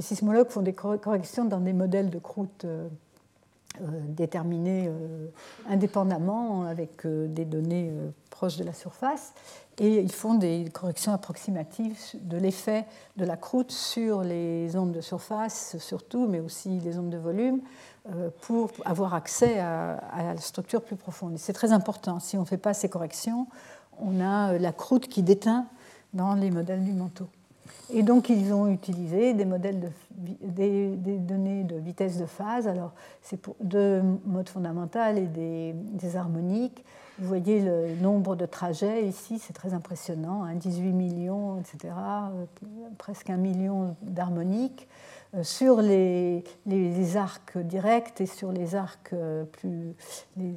sismologues 0.00 0.48
font 0.48 0.62
des 0.62 0.72
corrections 0.72 1.44
dans 1.44 1.60
des 1.60 1.72
modèles 1.72 2.10
de 2.10 2.18
croûte 2.18 2.66
euh, 3.80 3.84
euh, 3.84 4.00
déterminés 4.08 4.90
indépendamment 5.68 6.64
avec 6.64 7.06
des 7.06 7.44
données 7.44 7.92
proches 8.30 8.56
de 8.56 8.64
la 8.64 8.72
surface. 8.72 9.32
Et 9.78 10.00
ils 10.00 10.12
font 10.12 10.34
des 10.34 10.66
corrections 10.72 11.12
approximatives 11.12 11.98
de 12.20 12.36
l'effet 12.36 12.86
de 13.16 13.24
la 13.24 13.36
croûte 13.36 13.72
sur 13.72 14.22
les 14.22 14.76
ondes 14.76 14.92
de 14.92 15.00
surface, 15.00 15.76
surtout, 15.78 16.28
mais 16.28 16.38
aussi 16.38 16.78
les 16.78 16.96
ondes 16.98 17.10
de 17.10 17.18
volume, 17.18 17.60
pour 18.42 18.70
avoir 18.84 19.14
accès 19.14 19.58
à, 19.58 19.94
à 20.12 20.22
la 20.22 20.36
structure 20.36 20.82
plus 20.82 20.96
profonde. 20.96 21.38
C'est 21.38 21.54
très 21.54 21.72
important. 21.72 22.20
Si 22.20 22.36
on 22.36 22.42
ne 22.42 22.46
fait 22.46 22.56
pas 22.56 22.74
ces 22.74 22.88
corrections, 22.88 23.48
on 23.98 24.20
a 24.20 24.58
la 24.58 24.72
croûte 24.72 25.08
qui 25.08 25.22
déteint 25.22 25.66
dans 26.12 26.34
les 26.34 26.50
modèles 26.50 26.84
du 26.84 26.92
manteau. 26.92 27.28
Et 27.92 28.02
donc, 28.02 28.28
ils 28.28 28.52
ont 28.52 28.68
utilisé 28.68 29.34
des 29.34 29.44
modèles 29.44 29.80
de, 29.80 29.88
des, 30.42 31.18
données 31.18 31.64
de 31.64 31.76
vitesse 31.76 32.18
de 32.18 32.26
phase. 32.26 32.66
Alors, 32.66 32.92
c'est 33.22 33.36
pour 33.36 33.56
deux 33.60 34.02
modes 34.24 34.48
fondamentaux 34.48 34.98
et 35.16 35.26
des, 35.26 35.74
des, 35.74 36.16
harmoniques. 36.16 36.84
Vous 37.18 37.28
voyez 37.28 37.60
le 37.60 37.94
nombre 38.00 38.36
de 38.36 38.46
trajets 38.46 39.06
ici, 39.06 39.38
c'est 39.38 39.52
très 39.52 39.72
impressionnant, 39.72 40.44
18 40.52 40.88
hein, 40.88 40.92
millions, 40.92 41.60
etc., 41.60 41.94
euh, 41.94 42.44
presque 42.98 43.30
un 43.30 43.36
million 43.36 43.94
d'harmoniques. 44.02 44.88
Euh, 45.34 45.42
sur 45.42 45.80
les, 45.80 46.44
arcs 47.16 47.58
directs 47.58 48.20
et 48.20 48.26
sur 48.26 48.52
les 48.52 48.74
arcs 48.74 49.12
euh, 49.12 49.44
plus 49.44 49.94
euh, 50.38 50.52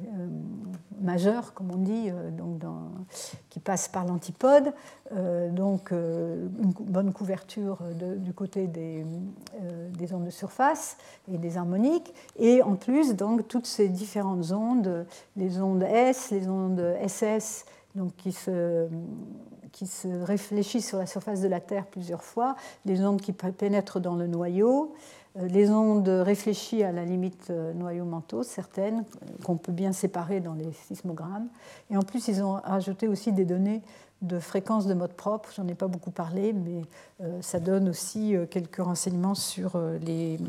majeurs, 1.00 1.54
comme 1.54 1.70
on 1.70 1.78
dit, 1.78 2.10
donc 2.32 2.62
qui 3.50 3.60
passent 3.60 3.88
par 3.88 4.04
l'antipode. 4.04 4.72
donc 5.52 5.92
une 5.92 6.72
bonne 6.80 7.12
couverture 7.12 7.78
du 7.94 8.32
côté 8.32 8.66
des, 8.66 9.04
des, 9.96 10.14
ondes 10.14 10.24
de 10.24 10.30
surface 10.30 10.96
et 11.32 11.38
des 11.38 11.56
harmoniques. 11.56 12.12
Et 12.36 12.62
en 12.62 12.74
plus, 12.74 13.14
donc, 13.14 13.46
toutes 13.46 13.66
ces 13.66 13.88
différentes 13.88 14.50
ondes, 14.50 15.06
les 15.36 15.60
ondes 15.60 15.82
S, 15.84 16.30
les 16.30 16.48
ondes 16.48 16.82
SS, 17.06 17.64
donc, 17.98 18.16
qui 18.16 18.32
se 18.32 18.88
qui 19.72 19.86
se 19.86 20.08
réfléchissent 20.08 20.88
sur 20.88 20.98
la 20.98 21.06
surface 21.06 21.40
de 21.40 21.46
la 21.46 21.60
Terre 21.60 21.86
plusieurs 21.86 22.24
fois, 22.24 22.56
les 22.84 23.04
ondes 23.04 23.20
qui 23.20 23.32
pénètrent 23.32 24.00
dans 24.00 24.16
le 24.16 24.26
noyau, 24.26 24.94
euh, 25.36 25.46
les 25.46 25.70
ondes 25.70 26.08
réfléchies 26.08 26.82
à 26.82 26.92
la 26.92 27.04
limite 27.04 27.48
euh, 27.50 27.72
noyau-manteau, 27.74 28.42
certaines 28.42 29.00
euh, 29.00 29.44
qu'on 29.44 29.56
peut 29.56 29.72
bien 29.72 29.92
séparer 29.92 30.40
dans 30.40 30.54
les 30.54 30.72
sismogrammes. 30.72 31.48
Et 31.90 31.96
en 31.96 32.02
plus, 32.02 32.28
ils 32.28 32.42
ont 32.42 32.56
ajouté 32.64 33.08
aussi 33.08 33.32
des 33.32 33.44
données 33.44 33.82
de 34.20 34.40
fréquence 34.40 34.86
de 34.86 34.94
mode 34.94 35.12
propre. 35.12 35.50
J'en 35.54 35.68
ai 35.68 35.74
pas 35.74 35.86
beaucoup 35.86 36.10
parlé, 36.10 36.52
mais 36.52 36.82
ça 37.40 37.60
donne 37.60 37.88
aussi 37.88 38.34
quelques 38.50 38.82
renseignements 38.82 39.36
sur 39.36 39.80
les, 40.04 40.40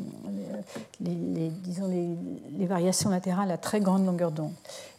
disons 0.99 1.87
les, 1.87 2.65
variations 2.65 3.11
latérales 3.11 3.51
à 3.51 3.59
très 3.59 3.79
grande 3.79 4.07
longueur 4.07 4.31
d'onde. 4.31 4.53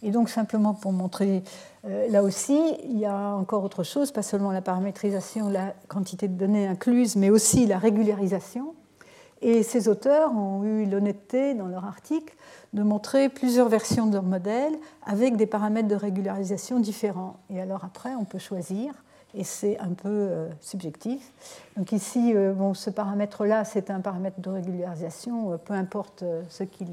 Et 0.04 0.12
donc, 0.12 0.28
simplement 0.28 0.72
pour 0.72 0.92
montrer 0.92 1.42
là 1.84 2.22
aussi, 2.22 2.60
il 2.84 2.98
y 2.98 3.06
a 3.06 3.34
encore 3.34 3.64
autre 3.64 3.82
chose, 3.82 4.12
pas 4.12 4.22
seulement 4.22 4.52
la 4.52 4.62
paramétrisation, 4.62 5.48
la 5.48 5.74
quantité 5.88 6.28
de 6.28 6.34
données 6.34 6.66
incluses, 6.66 7.16
mais 7.16 7.30
aussi 7.30 7.66
la 7.66 7.78
régularisation. 7.78 8.74
Et 9.42 9.62
ces 9.62 9.88
auteurs 9.88 10.32
ont 10.36 10.64
eu 10.64 10.84
l'honnêteté, 10.84 11.54
dans 11.54 11.66
leur 11.66 11.86
article, 11.86 12.36
de 12.72 12.82
montrer 12.82 13.28
plusieurs 13.28 13.68
versions 13.68 14.06
de 14.06 14.12
leur 14.12 14.22
modèle 14.22 14.74
avec 15.04 15.36
des 15.36 15.46
paramètres 15.46 15.88
de 15.88 15.94
régularisation 15.94 16.78
différents. 16.78 17.36
Et 17.48 17.60
alors 17.60 17.84
après, 17.84 18.14
on 18.14 18.24
peut 18.24 18.38
choisir, 18.38 18.92
et 19.34 19.44
c'est 19.44 19.78
un 19.78 19.92
peu 19.92 20.08
euh, 20.08 20.48
subjectif. 20.60 21.32
Donc 21.76 21.92
ici, 21.92 22.32
euh, 22.34 22.52
bon, 22.52 22.74
ce 22.74 22.90
paramètre-là, 22.90 23.64
c'est 23.64 23.90
un 23.90 24.00
paramètre 24.00 24.40
de 24.40 24.50
régularisation, 24.50 25.58
peu 25.64 25.74
importe 25.74 26.24
ce 26.48 26.64
qu'il 26.64 26.88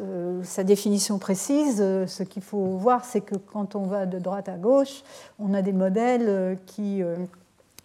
euh, 0.00 0.42
sa 0.44 0.64
définition 0.64 1.18
précise, 1.18 1.78
euh, 1.80 2.06
ce 2.06 2.22
qu'il 2.22 2.42
faut 2.42 2.76
voir, 2.76 3.04
c'est 3.04 3.20
que 3.20 3.34
quand 3.34 3.76
on 3.76 3.84
va 3.84 4.06
de 4.06 4.18
droite 4.18 4.48
à 4.48 4.56
gauche, 4.56 5.02
on 5.38 5.52
a 5.54 5.62
des 5.62 5.72
modèles 5.72 6.26
euh, 6.28 6.54
qui, 6.66 7.02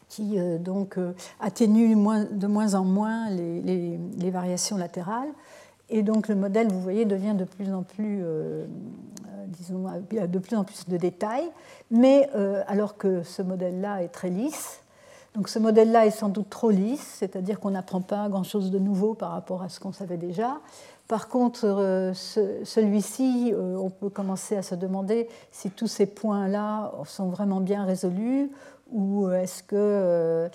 qui 0.08 0.38
donc, 0.60 0.98
atténuent 1.40 1.96
de 2.32 2.48
moins 2.48 2.74
en 2.76 2.84
moins 2.84 3.30
les, 3.30 3.98
les, 4.18 4.32
variations 4.32 4.78
latérales. 4.78 5.30
Et 5.90 6.04
donc 6.04 6.28
le 6.28 6.36
modèle, 6.36 6.70
vous 6.70 6.82
voyez, 6.82 7.06
devient 7.06 7.36
de 7.38 7.44
plus 7.46 7.74
en 7.74 7.84
plus, 7.84 8.24
disons, 9.58 9.86
de 10.12 10.40
plus 10.40 10.56
en 10.56 10.64
plus 10.64 10.88
de 10.88 10.98
détails, 10.98 11.50
mais 11.90 12.30
alors 12.68 12.98
que 12.98 13.24
ce 13.24 13.42
modèle-là 13.42 14.04
est 14.04 14.10
très 14.10 14.30
lisse, 14.30 14.82
donc 15.36 15.48
ce 15.48 15.60
modèle-là 15.60 16.06
est 16.06 16.12
sans 16.12 16.28
doute 16.28 16.50
trop 16.50 16.72
lisse, 16.72 17.16
c'est-à-dire 17.20 17.60
qu'on 17.60 17.72
n'apprend 17.72 18.02
pas 18.02 18.28
grand-chose 18.28 18.70
de 18.70 18.80
nouveau 18.80 19.14
par 19.14 19.32
rapport 19.32 19.62
à 19.62 19.70
ce 19.70 19.80
qu'on 19.80 19.94
savait 19.94 20.18
déjà. 20.18 20.60
Par 21.08 21.30
contre, 21.30 21.66
euh, 21.66 22.14
celui-ci, 22.14 23.54
euh, 23.54 23.76
on 23.78 23.90
peut 23.90 24.10
commencer 24.10 24.56
à 24.56 24.62
se 24.62 24.76
demander 24.76 25.28
si 25.52 25.70
tous 25.70 25.88
ces 25.88 26.06
points-là 26.06 26.94
sont 27.06 27.28
vraiment 27.28 27.60
bien 27.60 27.84
résolus 27.84 28.50
ou 28.92 29.30
est-ce 29.30 29.64
que 29.64 29.76
euh, 29.76 30.50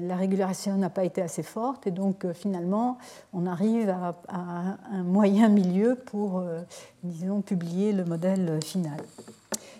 la 0.00 0.16
régulation 0.16 0.76
n'a 0.76 0.90
pas 0.90 1.04
été 1.04 1.22
assez 1.22 1.42
forte 1.42 1.86
et 1.86 1.90
donc 1.90 2.30
finalement 2.32 2.98
on 3.32 3.46
arrive 3.46 3.90
à, 3.90 4.14
un 4.92 5.02
moyen 5.02 5.48
milieu 5.48 5.94
pour, 5.94 6.42
disons, 7.02 7.40
publier 7.40 7.92
le 7.92 8.04
modèle 8.04 8.58
final. 8.64 9.00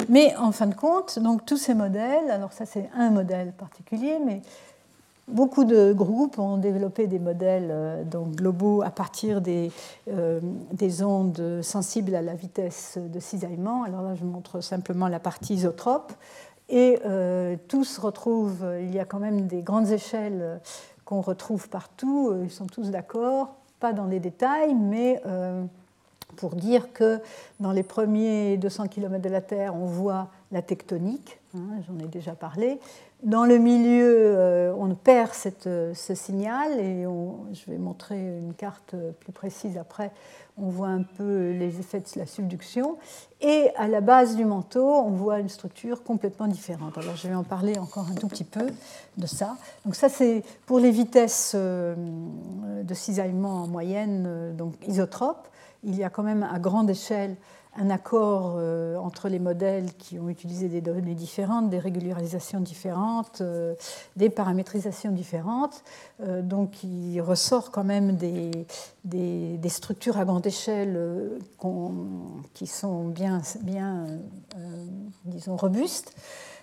Mais 0.09 0.37
en 0.37 0.53
fin 0.53 0.67
de 0.67 0.75
compte, 0.75 1.19
donc 1.19 1.45
tous 1.45 1.57
ces 1.57 1.75
modèles, 1.75 2.31
alors 2.31 2.53
ça 2.53 2.67
c'est 2.67 2.89
un 2.95 3.11
modèle 3.11 3.53
particulier, 3.53 4.19
mais 4.25 4.43
Beaucoup 5.29 5.65
de 5.65 5.93
groupes 5.93 6.39
ont 6.39 6.57
développé 6.57 7.09
des 7.09 7.19
modèles 7.19 7.69
euh, 7.71 8.05
donc, 8.05 8.37
globaux 8.37 8.83
à 8.83 8.91
partir 8.91 9.43
euh, 9.49 10.41
des, 10.73 11.03
ondes 11.03 11.61
sensibles 11.63 12.15
à 12.15 12.23
la 12.23 12.35
vitesse 12.35 12.97
de 12.97 13.19
cisaillement. 13.19 13.83
Alors 13.83 14.03
là, 14.03 14.15
je 14.15 14.25
montre 14.25 14.61
simplement 14.61 15.09
la 15.09 15.19
partie 15.19 15.55
isotrope. 15.55 16.13
Et 16.69 16.99
euh, 17.05 17.57
tous 17.69 17.99
retrouvent, 17.99 18.67
il 18.81 18.95
y 18.95 18.99
a 18.99 19.05
quand 19.05 19.21
même 19.21 19.47
des 19.47 19.63
grandes 19.63 19.91
échelles 19.91 20.61
qu'on 21.05 21.21
retrouve 21.21 21.69
partout, 21.69 22.35
ils 22.43 22.51
sont 22.51 22.67
tous 22.67 22.91
d'accord, 22.91 23.55
pas 23.79 23.93
dans 23.93 24.07
les 24.07 24.19
détails, 24.19 24.75
mais 24.75 25.23
pour 26.37 26.57
dire 26.57 26.93
que 26.93 27.21
dans 27.61 27.73
les 27.73 27.83
premiers 27.83 28.57
200 28.57 28.89
km 28.89 29.23
de 29.23 29.29
la 29.29 29.41
Terre, 29.41 29.77
on 29.77 29.87
voit 29.87 30.29
la 30.51 30.63
tectonique, 30.63 31.39
hein, 31.55 31.81
j'en 31.87 31.99
ai 32.05 32.09
déjà 32.09 32.35
parlé. 32.35 32.81
Dans 33.23 33.45
le 33.45 33.59
milieu, 33.59 34.37
euh, 34.37 34.75
on 34.79 34.95
perd 34.95 35.33
cette, 35.33 35.65
ce 35.65 36.15
signal 36.15 36.79
et 36.79 37.05
je 37.53 37.71
vais 37.71 37.79
montrer 37.79 38.19
une 38.19 38.55
carte 38.55 38.95
plus 39.21 39.33
précise 39.33 39.79
après. 39.79 40.13
On 40.59 40.69
voit 40.69 40.89
un 40.89 41.03
peu 41.03 41.51
les 41.51 41.81
effets 41.81 42.01
de 42.01 42.07
la 42.19 42.27
subduction. 42.27 42.97
Et 43.43 43.71
à 43.77 43.89
la 43.89 44.01
base 44.01 44.37
du 44.37 44.45
manteau, 44.47 44.87
on 44.87 45.11
voit 45.11 45.39
une 45.39 45.51
structure 45.51 46.03
complètement 46.03 46.47
différente. 46.47 46.97
Alors 46.97 47.15
je 47.17 47.29
vais 47.29 47.35
en 47.35 47.45
parler 47.45 47.79
encore 47.79 48.07
un 48.11 48.15
tout 48.15 48.29
petit 48.29 48.45
peu 48.45 48.67
de 49.19 49.27
ça. 49.27 49.57
Donc 49.85 49.95
ça, 49.95 50.09
c'est 50.09 50.43
pour 50.65 50.79
les 50.79 50.91
vitesses 50.91 51.53
euh, 51.55 51.95
de 52.83 52.95
cisaillement 52.95 53.65
en 53.65 53.67
moyenne, 53.67 54.25
euh, 54.27 54.53
donc 54.53 54.75
isotropes. 54.87 55.49
Il 55.85 55.95
y 55.95 56.05
a 56.05 56.09
quand 56.09 56.23
même 56.23 56.43
à 56.43 56.59
grande 56.59 56.89
échelle 56.89 57.37
un 57.79 57.91
accord 57.91 58.55
euh, 58.57 58.97
entre 58.97 59.29
les 59.29 59.39
modèles 59.39 59.93
qui 59.99 60.19
ont 60.19 60.29
utilisé 60.29 60.69
des 60.69 60.81
données 60.81 61.15
différentes, 61.15 61.69
des 61.71 61.79
régularisations 61.79 62.61
différentes, 62.61 63.41
euh, 63.41 63.75
des 64.17 64.31
paramétrisations 64.31 65.11
différentes. 65.11 65.83
Euh, 66.23 66.43
donc 66.43 66.83
il 66.83 67.21
ressort 67.21 67.71
quand 67.71 67.85
même 67.85 68.17
des, 68.17 68.67
des, 69.05 69.69
structures 69.69 70.17
à 70.17 70.25
grande 70.25 70.47
échelle 70.47 70.99
qui 72.55 72.67
sont 72.67 73.05
bien, 73.05 73.43
bien 73.63 74.07
disons, 75.25 75.57
robustes. 75.57 76.15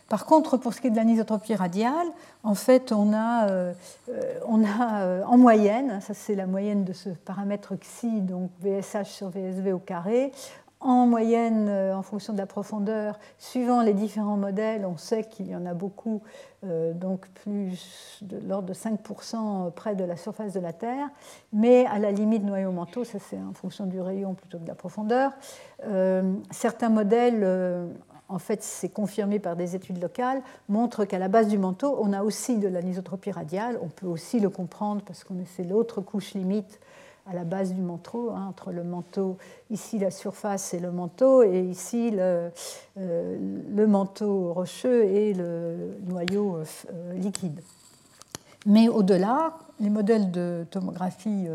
Par 0.09 0.25
contre, 0.25 0.57
pour 0.57 0.73
ce 0.73 0.81
qui 0.81 0.87
est 0.87 0.89
de 0.89 0.95
l'anisotropie 0.95 1.55
radiale, 1.55 2.07
en 2.43 2.55
fait, 2.55 2.91
on 2.91 3.13
a, 3.13 3.73
on 4.47 4.63
a 4.63 5.25
en 5.25 5.37
moyenne, 5.37 5.99
ça 6.01 6.13
c'est 6.13 6.35
la 6.35 6.47
moyenne 6.47 6.83
de 6.83 6.93
ce 6.93 7.09
paramètre 7.09 7.75
xi, 7.75 8.21
donc 8.21 8.49
VSH 8.61 9.09
sur 9.09 9.29
VSV 9.29 9.73
au 9.73 9.79
carré, 9.79 10.31
en 10.83 11.07
moyenne, 11.07 11.67
euh, 11.69 11.95
en 11.95 12.03
fonction 12.03 12.33
de 12.33 12.37
la 12.37 12.45
profondeur, 12.45 13.17
suivant 13.37 13.81
les 13.81 13.93
différents 13.93 14.37
modèles, 14.37 14.85
on 14.85 14.97
sait 14.97 15.23
qu'il 15.23 15.47
y 15.47 15.55
en 15.55 15.65
a 15.65 15.73
beaucoup, 15.73 16.21
euh, 16.65 16.93
donc 16.93 17.27
plus 17.29 18.19
de 18.21 18.37
l'ordre 18.47 18.67
de 18.67 18.73
5% 18.73 19.71
près 19.71 19.95
de 19.95 20.03
la 20.03 20.17
surface 20.17 20.53
de 20.53 20.59
la 20.59 20.73
Terre, 20.73 21.07
mais 21.53 21.85
à 21.85 21.99
la 21.99 22.11
limite 22.11 22.43
noyau-manteau, 22.43 23.05
ça 23.05 23.17
c'est 23.19 23.37
en 23.37 23.53
fonction 23.53 23.85
du 23.85 24.01
rayon 24.01 24.33
plutôt 24.33 24.57
que 24.57 24.63
de 24.63 24.67
la 24.67 24.75
profondeur. 24.75 25.31
Euh, 25.85 26.33
certains 26.51 26.89
modèles, 26.89 27.47
en 28.27 28.39
fait 28.39 28.61
c'est 28.61 28.89
confirmé 28.89 29.39
par 29.39 29.55
des 29.55 29.75
études 29.75 30.01
locales, 30.01 30.41
montrent 30.67 31.05
qu'à 31.05 31.19
la 31.19 31.29
base 31.29 31.47
du 31.47 31.57
manteau, 31.57 31.97
on 32.01 32.11
a 32.11 32.23
aussi 32.23 32.57
de 32.57 32.67
l'anisotropie 32.67 33.31
radiale, 33.31 33.79
on 33.81 33.87
peut 33.87 34.07
aussi 34.07 34.39
le 34.39 34.49
comprendre 34.49 35.01
parce 35.05 35.23
qu'on 35.23 35.35
c'est 35.45 35.63
l'autre 35.63 36.01
couche 36.01 36.33
limite 36.33 36.79
à 37.25 37.33
la 37.33 37.43
base 37.43 37.73
du 37.73 37.81
manteau, 37.81 38.31
hein, 38.31 38.47
entre 38.49 38.71
le 38.71 38.83
manteau, 38.83 39.37
ici 39.69 39.97
la 39.97 40.11
surface 40.11 40.73
et 40.73 40.79
le 40.79 40.91
manteau, 40.91 41.43
et 41.43 41.61
ici 41.61 42.11
le, 42.11 42.51
euh, 42.97 43.87
manteau 43.87 44.53
rocheux 44.53 45.05
et 45.05 45.33
le 45.33 45.97
noyau 46.05 46.57
euh, 46.57 47.13
liquide. 47.13 47.61
Mais 48.65 48.87
au-delà, 48.87 49.53
les 49.79 49.89
modèles 49.89 50.31
de 50.31 50.65
tomographie 50.69 51.47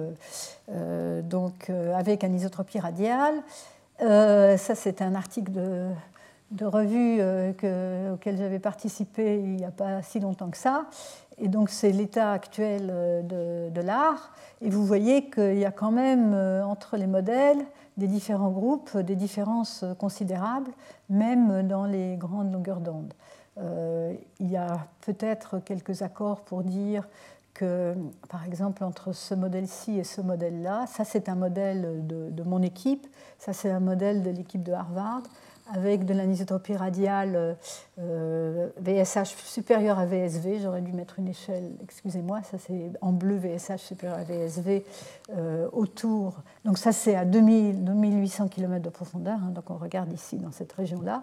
euh, 0.71 1.23
donc, 1.23 1.71
avec 1.71 2.23
anisotropie 2.25 2.79
radiale, 2.79 3.35
ça 3.99 4.75
c'est 4.75 5.01
un 5.01 5.15
article 5.15 5.53
de 6.51 6.65
revue 6.67 7.21
auquel 8.13 8.37
j'avais 8.37 8.59
participé 8.59 9.39
il 9.39 9.57
n'y 9.57 9.65
a 9.65 9.71
pas 9.71 10.03
si 10.03 10.21
longtemps 10.21 10.51
que 10.51 10.59
ça, 10.59 10.85
et 11.41 11.49
donc 11.49 11.71
c'est 11.71 11.93
l'état 11.93 12.33
actuel 12.33 12.87
de, 13.25 13.71
de 13.71 13.81
l'art. 13.81 14.33
Et 14.61 14.71
vous 14.71 14.85
voyez 14.85 15.31
qu'il 15.31 15.59
y 15.59 15.65
a 15.65 15.71
quand 15.71 15.93
même 15.93 16.33
euh, 16.35 16.65
entre 16.65 16.97
les 16.97 17.07
modèles 17.07 17.65
des 17.97 18.07
différents 18.07 18.51
groupes 18.51 18.97
des 18.97 19.17
différences 19.17 19.85
considérables, 19.99 20.71
même 21.11 21.67
dans 21.67 21.85
les 21.85 22.17
grandes 22.17 22.53
longueurs 22.53 22.81
d'onde. 22.81 23.13
Euh, 23.59 24.15
il 24.39 24.51
y 24.51 24.57
a 24.57 24.87
peut-être 25.01 25.59
quelques 25.59 26.03
accords 26.03 26.43
pour 26.43 26.63
dire 26.63 27.09
que, 27.55 27.95
par 28.29 28.45
exemple, 28.45 28.85
entre 28.85 29.13
ce 29.13 29.35
modèle-ci 29.35 29.99
et 29.99 30.05
ce 30.05 30.21
modèle-là, 30.21 30.87
ça 30.87 31.05
c'est 31.05 31.29
un 31.29 31.35
modèle 31.35 32.07
de, 32.07 32.43
mon 32.45 32.63
équipe, 32.63 33.07
ça 33.39 33.53
c'est 33.53 33.71
un 33.71 33.81
modèle 33.81 34.23
de 34.23 34.31
l'équipe 34.31 34.63
de 34.63 34.73
Harvard, 34.73 35.23
avec 35.75 36.05
de 36.05 36.15
l'anisotropie 36.15 36.75
radiale 36.75 37.57
VSH 37.97 38.01
euh, 38.01 39.25
supérieur 39.25 39.99
à 39.99 40.07
VSV. 40.07 40.61
J'aurais 40.61 40.81
dû 40.81 40.93
mettre 40.93 41.19
une 41.19 41.29
échelle, 41.29 41.73
excusez-moi, 41.83 42.41
ça 42.43 42.59
c'est 42.59 42.91
en 43.01 43.13
bleu 43.13 43.37
VSH 43.37 43.79
supérieur 43.79 44.19
à 44.19 44.25
VSV 44.25 44.85
euh, 45.37 45.69
autour. 45.73 46.43
Donc 46.65 46.79
ça 46.79 46.93
c'est 46.93 47.15
à 47.15 47.25
2000, 47.25 47.85
2800 47.85 48.49
km 48.49 48.83
de 48.83 48.91
profondeur, 48.91 49.39
hein, 49.43 49.51
donc 49.51 49.71
on 49.71 49.77
regarde 49.77 50.13
ici 50.13 50.37
dans 50.37 50.53
cette 50.53 50.73
région-là, 50.73 51.23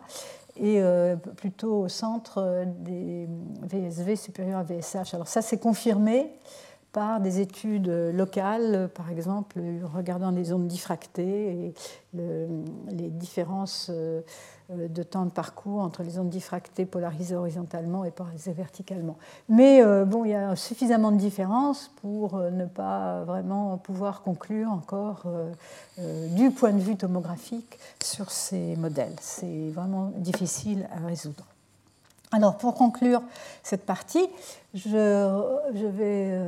et 0.58 0.82
euh, 0.82 1.16
plutôt 1.16 1.82
au 1.82 1.88
centre 1.88 2.66
des 2.80 3.28
VSV 3.64 4.16
supérieurs 4.16 4.60
à 4.60 4.64
VSH. 4.64 5.14
Alors 5.14 5.28
ça 5.28 5.42
c'est 5.42 5.58
confirmé 5.58 6.32
par 6.96 7.20
des 7.20 7.42
études 7.42 7.90
locales, 8.14 8.90
par 8.96 9.12
exemple, 9.12 9.60
regardant 9.94 10.32
les 10.32 10.54
ondes 10.54 10.68
diffractées 10.68 11.52
et 11.52 11.74
les 12.14 13.10
différences 13.10 13.92
euh, 14.72 14.88
de 14.88 15.04
temps 15.04 15.26
de 15.26 15.30
parcours 15.30 15.82
entre 15.82 16.02
les 16.02 16.18
ondes 16.18 16.30
diffractées 16.30 16.86
polarisées 16.86 17.36
horizontalement 17.36 18.04
et 18.04 18.10
polarisées 18.10 18.54
verticalement. 18.54 19.16
Mais 19.48 19.84
euh, 19.84 20.06
bon, 20.06 20.26
il 20.26 20.32
y 20.32 20.34
a 20.34 20.56
suffisamment 20.56 21.12
de 21.12 21.18
différences 21.18 21.92
pour 22.02 22.36
euh, 22.36 22.50
ne 22.50 22.66
pas 22.66 23.24
vraiment 23.26 23.78
pouvoir 23.78 24.24
conclure 24.24 24.72
encore 24.72 25.26
du 25.98 26.50
point 26.50 26.72
de 26.72 26.80
vue 26.80 26.96
tomographique 26.96 27.78
sur 28.02 28.32
ces 28.32 28.76
modèles. 28.78 29.16
C'est 29.20 29.70
vraiment 29.70 30.12
difficile 30.16 30.88
à 30.92 31.06
résoudre. 31.06 31.46
Alors, 32.32 32.58
pour 32.58 32.74
conclure 32.74 33.22
cette 33.62 33.86
partie, 33.86 34.28
je, 34.74 34.88
je 35.76 35.86
vais 35.86 36.40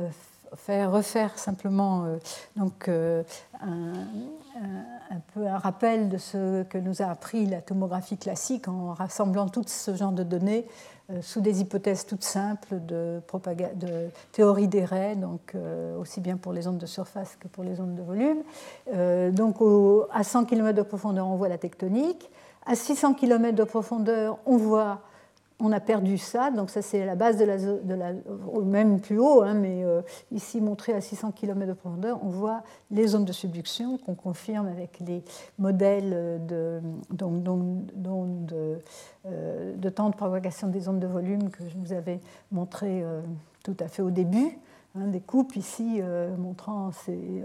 faire 0.56 0.92
refaire 0.92 1.38
simplement 1.38 2.04
euh, 2.04 2.16
donc, 2.56 2.88
euh, 2.88 3.22
un, 3.60 5.20
peu 5.34 5.46
un 5.46 5.58
rappel 5.58 6.08
de 6.08 6.18
ce 6.18 6.62
que 6.64 6.78
nous 6.78 7.02
a 7.02 7.06
appris 7.06 7.46
la 7.46 7.60
tomographie 7.60 8.16
classique 8.16 8.68
en 8.68 8.92
rassemblant 8.92 9.48
tout 9.48 9.64
ce 9.66 9.94
genre 9.94 10.12
de 10.12 10.22
données 10.22 10.66
euh, 11.10 11.22
sous 11.22 11.40
des 11.40 11.60
hypothèses 11.60 12.06
toutes 12.06 12.24
simples 12.24 12.84
de, 12.86 13.20
de 13.74 14.08
théorie 14.32 14.68
des 14.68 14.84
raies, 14.84 15.16
donc 15.16 15.54
aussi 15.98 16.20
bien 16.20 16.36
pour 16.36 16.52
les 16.52 16.66
ondes 16.68 16.78
de 16.78 16.86
surface 16.86 17.36
que 17.36 17.48
pour 17.48 17.64
les 17.64 17.80
ondes 17.80 17.94
de 17.94 18.02
volume. 18.02 18.42
donc 19.32 19.56
à 20.12 20.24
100 20.24 20.44
km 20.44 20.76
de 20.76 20.82
profondeur, 20.82 21.26
on 21.26 21.36
voit 21.36 21.48
la 21.48 21.58
tectonique. 21.58 22.30
À 22.66 22.74
600 22.74 23.14
km 23.14 23.56
de 23.56 23.64
profondeur, 23.64 24.38
on 24.44 24.58
voit 24.58 25.00
on 25.60 25.72
a 25.72 25.80
perdu 25.80 26.18
ça, 26.18 26.50
donc 26.50 26.70
ça 26.70 26.82
c'est 26.82 27.04
la 27.04 27.16
base 27.16 27.36
de 27.36 27.44
la, 27.44 27.58
de 27.58 28.62
même 28.64 29.00
plus 29.00 29.18
haut, 29.18 29.42
hein, 29.42 29.54
mais 29.54 29.82
euh, 29.84 30.02
ici 30.30 30.60
montré 30.60 30.92
à 30.92 31.00
600 31.00 31.32
km 31.32 31.66
de 31.66 31.72
profondeur, 31.72 32.20
on 32.22 32.28
voit 32.28 32.62
les 32.90 33.08
zones 33.08 33.24
de 33.24 33.32
subduction 33.32 33.98
qu'on 33.98 34.14
confirme 34.14 34.68
avec 34.68 35.00
les 35.00 35.24
modèles 35.58 36.10
de, 36.46 36.80
euh, 39.26 39.74
de, 39.76 39.88
temps 39.90 40.10
de 40.10 40.14
propagation 40.14 40.68
des 40.68 40.88
ondes 40.88 41.00
de 41.00 41.06
volume 41.06 41.50
que 41.50 41.64
je 41.68 41.76
vous 41.76 41.92
avais 41.92 42.20
montré 42.52 43.02
euh, 43.02 43.20
tout 43.64 43.76
à 43.80 43.88
fait 43.88 44.02
au 44.02 44.10
début. 44.10 44.58
Hein, 44.98 45.08
des 45.08 45.20
coupes 45.20 45.54
ici 45.56 45.98
euh, 46.00 46.36
montrant, 46.36 46.90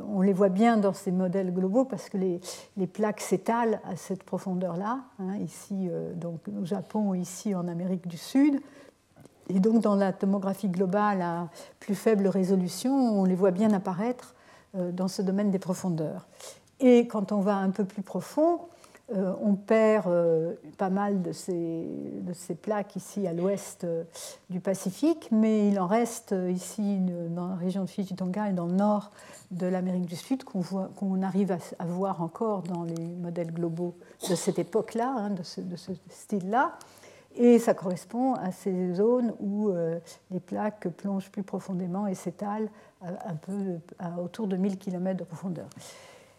on 0.08 0.22
les 0.22 0.34
voit 0.34 0.50
bien 0.50 0.78
dans 0.78 0.94
ces 0.94 1.12
modèles 1.12 1.54
globaux 1.54 1.86
parce 1.86 2.10
que 2.10 2.18
les, 2.18 2.88
plaques 2.88 3.20
s'étalent 3.20 3.80
à 3.84 3.96
cette 3.96 4.24
profondeur-là, 4.24 5.02
hein, 5.20 5.36
ici 5.38 5.88
euh, 5.90 6.14
donc 6.14 6.40
au 6.48 6.66
Japon, 6.66 7.14
ici 7.14 7.54
en 7.54 7.68
Amérique 7.68 8.08
du 8.08 8.18
Sud. 8.18 8.60
Et 9.50 9.60
donc 9.60 9.82
dans 9.82 9.96
la 9.96 10.14
tomographie 10.14 10.70
globale 10.70 11.22
à 11.22 11.50
plus 11.80 11.96
faible 11.96 12.28
résolution, 12.28 12.92
on 12.94 13.26
les 13.26 13.36
voit 13.36 13.52
bien 13.52 13.72
apparaître 13.74 14.34
euh, 14.76 14.92
dans 14.92 15.08
ce 15.08 15.22
domaine 15.22 15.52
des 15.52 15.60
profondeurs. 15.60 16.28
Et 16.80 17.08
quand 17.08 17.32
on 17.32 17.42
va 17.42 17.58
un 17.58 17.70
peu 17.70 17.86
plus 17.86 18.02
profond, 18.02 18.62
euh, 19.14 19.34
on 19.42 19.54
perd 19.54 20.08
euh, 20.08 20.54
pas 20.78 20.90
mal 20.90 21.22
de 21.22 21.32
ces, 21.32 22.56
plaques 22.62 22.96
ici 22.96 23.28
à 23.28 23.34
l'ouest 23.34 23.84
euh, 23.84 24.04
du 24.50 24.60
Pacifique, 24.60 25.30
mais 25.32 25.68
il 25.70 25.80
en 25.80 25.86
reste 25.86 26.34
ici 26.50 26.98
dans 27.30 27.48
la 27.48 27.56
région 27.56 27.84
de 27.84 27.90
Fiji 27.90 28.16
Tonga 28.16 28.50
et 28.50 28.54
dans 28.54 28.66
le 28.66 28.74
nord 28.74 29.12
de 29.52 29.68
l'Amérique 29.68 30.06
du 30.08 30.16
Sud 30.16 30.44
qu'on 30.44 31.22
arrive 31.22 31.56
à, 31.78 31.86
voir 31.86 32.22
encore 32.22 32.64
dans 32.64 32.84
les 32.84 33.16
modèles 33.16 33.52
globaux 33.52 33.96
de 34.30 34.36
cette 34.36 34.58
époque-là, 34.58 35.14
hein, 35.16 35.30
de 35.30 35.44
ce, 35.44 35.92
style-là. 36.10 36.74
Et 37.36 37.60
ça 37.60 37.74
correspond 37.74 38.34
à 38.34 38.52
ces 38.52 38.94
zones 38.94 39.34
où 39.40 39.72
les 40.30 40.40
plaques 40.40 40.88
plongent 40.90 41.32
plus 41.32 41.42
profondément 41.42 42.06
et 42.06 42.14
s'étalent 42.14 42.70
un 43.02 43.36
peu 43.36 43.80
autour 44.22 44.48
de 44.48 44.56
1000 44.56 44.78
km 44.78 45.18
de 45.18 45.24
profondeur. 45.24 45.68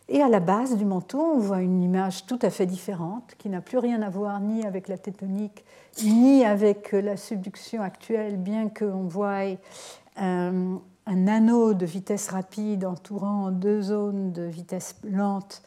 Et 0.08 0.20
à 0.20 0.28
la 0.28 0.40
base 0.40 0.76
du 0.76 0.84
manteau, 0.84 1.20
on 1.20 1.38
voit 1.38 1.62
une 1.62 1.82
image 1.82 2.26
tout 2.26 2.38
à 2.42 2.50
fait 2.50 2.66
différente, 2.66 3.34
qui 3.38 3.48
n'a 3.48 3.62
plus 3.62 3.78
rien 3.78 4.02
à 4.02 4.10
voir 4.10 4.38
ni 4.40 4.64
avec 4.64 4.88
la 4.88 4.98
tétonique, 4.98 5.64
ni 6.04 6.44
avec 6.44 6.92
la 6.92 7.16
subduction 7.16 7.80
actuelle, 7.80 8.36
bien 8.36 8.68
qu'on 8.68 9.04
voie 9.04 9.40
un, 10.16 10.80
anneau 11.06 11.72
de 11.72 11.86
vitesse 11.86 12.28
rapide 12.28 12.84
entourant 12.84 13.50
deux 13.50 13.80
zones 13.80 14.32
de 14.32 14.42
vitesse 14.42 14.96
lente 15.04 15.62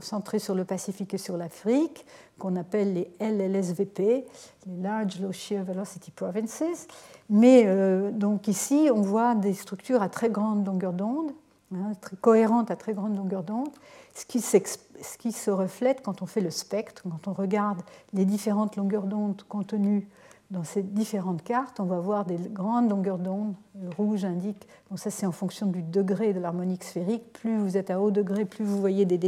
centrés 0.00 0.38
sur 0.38 0.54
le 0.54 0.66
Pacifique 0.66 1.14
et 1.14 1.18
sur 1.18 1.38
l'Afrique, 1.38 2.04
qu'on 2.38 2.54
appelle 2.56 2.92
les 2.92 3.10
LLSVP, 3.18 4.26
les 4.66 4.82
Large 4.82 5.20
Low 5.20 5.32
Shear 5.32 5.64
Velocity 5.64 6.10
Provinces. 6.10 6.86
Mais 7.30 7.64
donc 8.12 8.46
ici, 8.46 8.90
on 8.94 9.00
voit 9.00 9.34
des 9.34 9.54
structures 9.54 10.02
à 10.02 10.10
très 10.10 10.28
grande 10.28 10.66
longueur 10.66 10.92
d'onde, 10.92 11.32
hein, 11.74 11.92
très 12.00 12.16
cohérentes 12.16 12.70
à 12.70 12.76
très 12.76 12.94
grande 12.94 13.16
longueur 13.16 13.42
d'onde, 13.42 13.70
ce 14.14 14.24
qui, 14.24 15.32
se 15.32 15.50
reflète 15.50 16.02
quand 16.04 16.22
on 16.22 16.26
fait 16.26 16.40
le 16.40 16.50
spectre, 16.50 17.02
quand 17.02 17.30
on 17.30 17.32
regarde 17.32 17.80
les 18.12 18.24
différentes 18.24 18.76
longueurs 18.76 19.04
d'onde 19.04 19.42
contenues 19.48 20.08
dans 20.50 20.64
ces 20.64 20.82
différentes 20.82 21.42
cartes, 21.42 21.80
on 21.80 21.84
va 21.84 21.98
voir 21.98 22.26
des 22.26 22.36
grandes 22.36 22.90
longueurs 22.90 23.18
d'onde. 23.18 23.54
Le 23.82 23.88
rouge 23.96 24.26
indique, 24.26 24.68
bon 24.90 24.98
ça 24.98 25.10
c'est 25.10 25.24
en 25.24 25.32
fonction 25.32 25.66
du 25.66 25.82
degré 25.82 26.34
de 26.34 26.40
l'harmonique 26.40 26.84
sphérique. 26.84 27.32
Plus 27.32 27.56
vous 27.56 27.78
êtes 27.78 27.90
à 27.90 28.00
haut 28.00 28.10
degré, 28.10 28.44
plus 28.44 28.64
vous 28.64 28.78
voyez 28.78 29.06
des 29.06 29.18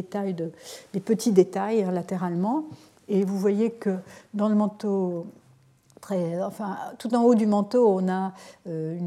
petits 1.01 1.33
détails 1.33 1.83
hein, 1.83 1.93
latéralement. 1.93 2.67
Et 3.09 3.25
vous 3.25 3.39
voyez 3.39 3.71
que 3.71 3.97
dans 4.35 4.49
le 4.49 4.55
manteau 4.55 5.27
enfin, 6.13 6.77
tout 6.99 7.15
en 7.15 7.23
haut 7.23 7.35
du 7.35 7.47
manteau, 7.47 7.89
on 7.89 8.09
a 8.09 8.33
euh, 8.67 8.99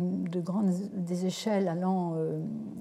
des 0.93 1.25
échelles 1.25 1.67
allant 1.67 2.13
euh, 2.15 2.39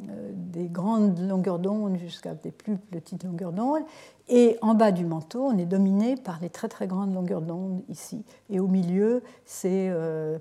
euh, 0.09 0.31
des 0.35 0.69
grandes 0.69 1.19
longueurs 1.21 1.59
d'onde 1.59 1.97
jusqu'à 1.99 2.35
des 2.35 2.51
plus 2.51 2.77
petites 2.77 3.25
longueurs 3.25 3.53
d'onde. 3.53 3.83
Et 4.29 4.59
en 4.61 4.75
bas 4.75 4.91
du 4.91 5.05
manteau, 5.05 5.45
on 5.45 5.57
est 5.57 5.67
dominé 5.67 6.17
par 6.17 6.41
les 6.41 6.51
très 6.51 6.69
très 6.69 6.89
grandes 6.89 7.15
longueurs 7.15 7.43
d'onde 7.43 7.83
ici. 7.89 8.25
Et 8.51 8.59
au 8.59 8.67
milieu, 8.67 9.23
c'est 9.45 9.89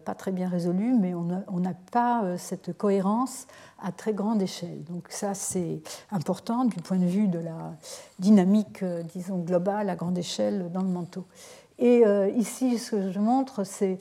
pas 0.05 0.15
très 0.15 0.31
bien 0.31 0.49
résolu, 0.49 0.95
mais 0.99 1.13
on 1.13 1.59
n'a 1.59 1.73
pas 1.91 2.35
cette 2.39 2.75
cohérence 2.75 3.45
à 3.79 3.91
très 3.91 4.15
grande 4.15 4.41
échelle. 4.41 4.83
Donc 4.85 5.05
ça, 5.09 5.35
c'est 5.35 5.83
important 6.09 6.65
du 6.65 6.77
point 6.77 6.97
de 6.97 7.05
vue 7.05 7.27
de 7.27 7.37
la 7.37 7.75
dynamique, 8.17 8.83
disons, 9.13 9.37
globale 9.37 9.87
à 9.91 9.95
grande 9.95 10.17
échelle 10.17 10.71
dans 10.73 10.81
le 10.81 10.89
manteau. 10.89 11.25
Et 11.79 12.05
euh, 12.05 12.29
ici, 12.29 12.77
ce 12.77 12.91
que 12.91 13.11
je 13.11 13.19
montre, 13.19 13.63
c'est 13.63 13.99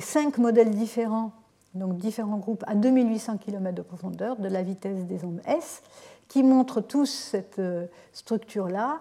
cinq 0.00 0.38
modèles 0.38 0.70
différents, 0.70 1.32
donc 1.74 1.96
différents 1.96 2.38
groupes 2.38 2.64
à 2.66 2.74
2800 2.74 3.38
km 3.38 3.74
de 3.74 3.82
profondeur 3.82 4.36
de 4.36 4.48
la 4.48 4.62
vitesse 4.62 5.04
des 5.04 5.24
ondes 5.24 5.40
S, 5.46 5.82
qui 6.28 6.42
montrent 6.42 6.80
tous 6.80 7.06
cette 7.06 7.58
euh, 7.58 7.86
structure-là. 8.12 9.00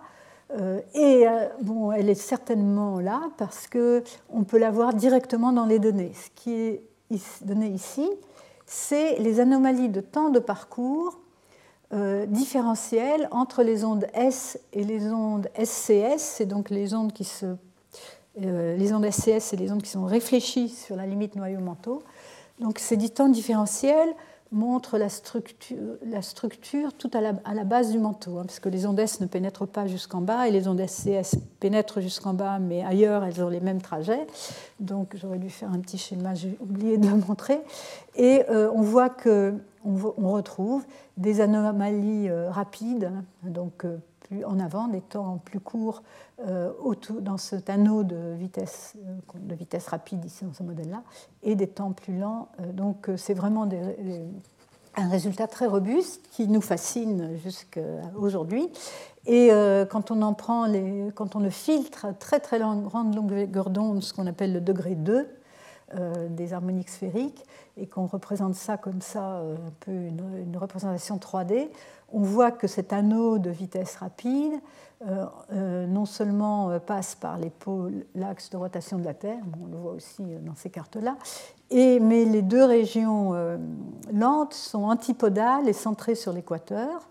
Euh, 0.52 0.82
et 0.94 1.26
bon, 1.62 1.94
elle 1.94 2.10
est 2.10 2.14
certainement 2.14 3.00
là 3.00 3.22
parce 3.38 3.68
qu'on 3.68 4.44
peut 4.44 4.58
la 4.58 4.70
voir 4.70 4.94
directement 4.94 5.54
dans 5.54 5.66
les 5.66 5.80
données. 5.80 6.12
Ce 6.14 6.30
qui 6.36 6.54
est 6.54 6.84
donné 7.42 7.68
ici, 7.68 8.10
c'est 8.66 9.18
les 9.20 9.40
anomalies 9.40 9.90
de 9.90 10.02
temps 10.02 10.30
de 10.30 10.40
parcours 10.40 11.18
différentielles 12.28 13.28
entre 13.32 13.64
les 13.64 13.84
ondes 13.84 14.08
S 14.14 14.58
et 14.72 14.86
les 14.86 15.12
ondes 15.12 15.50
SCS, 15.62 16.20
c'est 16.20 16.46
donc 16.46 16.70
les 16.70 16.94
ondes 16.94 17.12
qui 17.12 17.26
se 17.26 17.58
les 18.38 18.94
ondes 18.94 19.10
SCS, 19.10 19.40
c'est 19.40 19.58
les 19.58 19.72
ondes 19.72 19.82
qui 19.82 19.90
sont 19.90 20.06
réfléchies 20.06 20.70
sur 20.70 20.96
la 20.96 21.06
limite 21.06 21.36
noyau-manteau. 21.36 22.04
Donc 22.60 22.80
ces 22.80 22.98
temps 23.10 23.30
différentiels 23.30 24.14
montrent 24.52 24.98
la 24.98 25.10
structure, 25.10 25.78
la 26.06 26.22
structure 26.22 26.94
tout 26.94 27.10
à 27.14 27.22
la, 27.22 27.34
à 27.46 27.54
la, 27.54 27.64
base 27.64 27.92
du 27.92 28.00
manteau, 28.00 28.38
hein, 28.38 28.44
parce 28.46 28.60
que 28.60 28.68
les 28.68 28.86
ondes 28.86 29.00
S 29.00 29.22
ne 29.22 29.26
pénètrent 29.26 29.68
pas 29.68 29.88
jusqu'en 29.88 30.20
bas 30.20 30.48
et 30.48 30.52
les 30.52 30.68
ondes 30.68 30.86
SCS 30.86 31.38
pénètrent 31.60 32.02
jusqu'en 32.02 32.34
bas, 32.34 32.60
mais 32.60 32.84
ailleurs 32.84 33.24
elles 33.24 33.42
ont 33.42 33.48
les 33.50 33.62
mêmes 33.62 33.82
trajets. 33.82 34.28
Donc 34.80 35.16
j'aurais 35.16 35.38
dû 35.38 35.50
faire 35.50 35.72
un 35.72 35.80
petit 35.80 35.98
schéma, 35.98 36.34
j'ai 36.36 36.58
oublié 36.60 36.98
de 36.98 37.08
le 37.08 37.16
montrer. 37.16 37.62
Et 38.16 38.44
euh, 38.50 38.70
on 38.76 38.82
voit 38.82 39.10
que 39.10 39.54
on, 39.84 40.32
retrouve 40.32 40.86
des 41.18 41.42
anomalies 41.42 42.30
euh, 42.30 42.50
rapides, 42.50 43.12
donc 43.44 43.86
en 44.46 44.60
avant, 44.60 44.88
des 44.88 45.02
temps 45.02 45.40
plus 45.44 45.60
courts 45.60 46.04
euh, 46.48 46.72
dans 47.20 47.38
cet 47.38 47.70
anneau 47.70 48.04
de 48.04 48.34
vitesse, 48.38 48.96
euh, 49.06 49.40
de 49.40 49.56
vitesse 49.56 49.88
rapide 49.88 50.24
ici 50.26 50.46
dans 50.46 50.54
ce 50.54 50.64
modèle-là, 50.64 51.04
et 51.44 51.56
des 51.56 51.68
temps 51.68 51.92
plus 51.92 52.18
lents. 52.18 52.48
Euh, 52.60 52.72
donc 52.72 53.10
c'est 53.18 53.34
vraiment 53.34 53.68
un 54.96 55.10
résultat 55.10 55.48
très 55.48 55.68
robuste 55.68 56.22
qui 56.32 56.48
nous 56.48 56.62
fascine 56.62 57.38
jusqu'à 57.38 57.82
aujourd'hui. 58.18 58.70
Et 59.28 59.52
quand 59.92 60.10
on 60.10 60.24
en 60.24 60.34
prend 60.34 60.66
quand 61.14 61.36
on 61.36 61.40
le 61.40 61.52
filtre 61.52 62.06
à 62.06 62.14
très 62.14 62.40
très 62.40 62.60
grande 62.60 63.16
longueur 63.16 63.70
d'onde, 63.70 64.02
ce 64.02 64.14
qu'on 64.14 64.26
appelle 64.26 64.52
le 64.52 64.62
degré 64.62 64.96
2 64.96 65.28
des 66.30 66.54
harmoniques 66.54 66.90
sphériques, 66.90 67.46
et 67.78 67.88
qu'on 67.88 68.06
représente 68.06 68.56
ça 68.56 68.78
comme 68.78 69.02
ça, 69.02 69.40
un 69.40 69.72
peu 69.80 69.92
une 69.92 70.58
représentation 70.58 71.18
3D, 71.18 71.70
on 72.14 72.22
voit 72.22 72.52
que 72.52 72.68
cet 72.68 72.94
anneau 72.94 73.40
de 73.40 73.50
vitesse 73.50 73.96
rapide 73.96 74.54
euh, 75.10 75.26
euh, 75.52 75.88
non 75.88 76.06
seulement 76.06 76.70
euh, 76.70 76.78
passe 76.78 77.16
par 77.16 77.40
les 77.40 77.50
pôles, 77.50 78.06
l'axe 78.14 78.52
de 78.52 78.58
rotation 78.58 79.00
de 79.00 79.04
la 79.04 79.16
Terre, 79.16 79.40
on 79.60 79.66
le 79.66 79.76
voit 79.76 79.94
aussi 79.94 80.22
dans 80.42 80.54
ces 80.54 80.70
cartes-là, 80.70 81.18
mais 81.72 82.26
les 82.26 82.44
deux 82.44 82.64
régions 82.64 83.34
lentes 84.14 84.54
sont 84.54 84.84
antipodales 84.84 85.68
et 85.68 85.74
centrées 85.74 86.16
sur 86.16 86.34
l'équateur. 86.34 87.10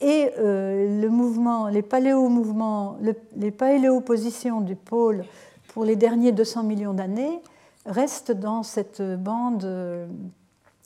Et 0.00 0.30
le 0.38 1.08
mouvement, 1.08 1.68
les 1.68 1.82
paléo-mouvements, 1.82 2.96
les 3.36 3.50
paléo-positions 3.50 4.62
du 4.62 4.74
pôle 4.74 5.26
pour 5.68 5.84
les 5.84 5.96
derniers 5.96 6.32
200 6.32 6.62
millions 6.62 6.94
d'années 6.94 7.42
restent 7.86 8.32
dans 8.32 8.62
cette 8.62 9.02
bande, 9.02 10.08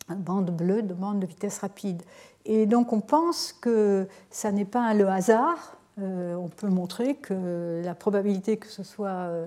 bande 0.09 0.51
bleue, 0.51 0.83
de 0.83 0.95
bande 0.95 1.21
de 1.21 1.27
vitesse 1.27 1.59
rapide. 1.59 2.03
Et 2.45 2.67
donc 2.67 2.93
on 2.93 3.01
pense 3.01 3.53
que 3.53 4.07
ça 4.31 4.53
n'est 4.53 4.65
pas 4.65 4.95
le 4.95 5.09
hasard. 5.09 5.77
Euh, 6.01 6.35
on 6.35 6.49
peut 6.49 6.69
montrer 6.69 7.15
que 7.15 7.81
la 7.85 7.95
probabilité 7.95 8.57
que 8.57 8.67
ce 8.67 8.83
soit 8.83 9.09
euh, 9.09 9.47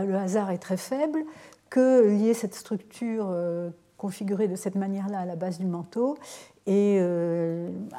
le 0.00 0.14
hasard 0.14 0.50
est 0.50 0.58
très 0.58 0.76
faible, 0.76 1.24
que 1.70 2.08
lier 2.08 2.34
cette 2.34 2.54
structure 2.54 3.26
euh, 3.30 3.70
configurée 3.98 4.48
de 4.48 4.56
cette 4.56 4.76
manière-là 4.76 5.20
à 5.20 5.26
la 5.26 5.36
base 5.36 5.58
du 5.58 5.66
manteau. 5.66 6.16
Et 6.66 7.00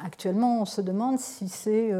actuellement, 0.02 0.62
on 0.62 0.64
se 0.64 0.80
demande 0.80 1.18
si 1.18 1.50
c'est 1.50 1.90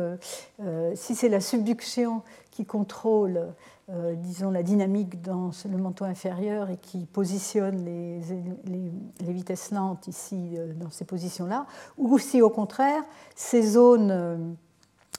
si 0.95 1.29
la 1.29 1.41
subduction 1.43 2.23
qui 2.51 2.65
contrôle 2.65 3.53
euh, 3.91 4.15
disons, 4.17 4.51
la 4.51 4.63
dynamique 4.63 5.21
dans 5.21 5.51
le 5.71 5.77
manteau 5.77 6.07
inférieur 6.07 6.71
et 6.71 6.79
qui 6.79 7.05
positionne 7.05 7.85
les, 7.85 8.19
les, 8.65 9.33
vitesses 9.35 9.73
lentes 9.73 10.09
ici 10.09 10.55
euh, 10.57 10.73
dans 10.73 10.89
ces 10.89 11.05
positions-là, 11.05 11.67
ou 11.99 12.19
si 12.19 12.41
au 12.41 12.49
contraire 12.49 13.03
ces 13.37 13.61
zones 13.61 14.11
euh, 14.11 14.39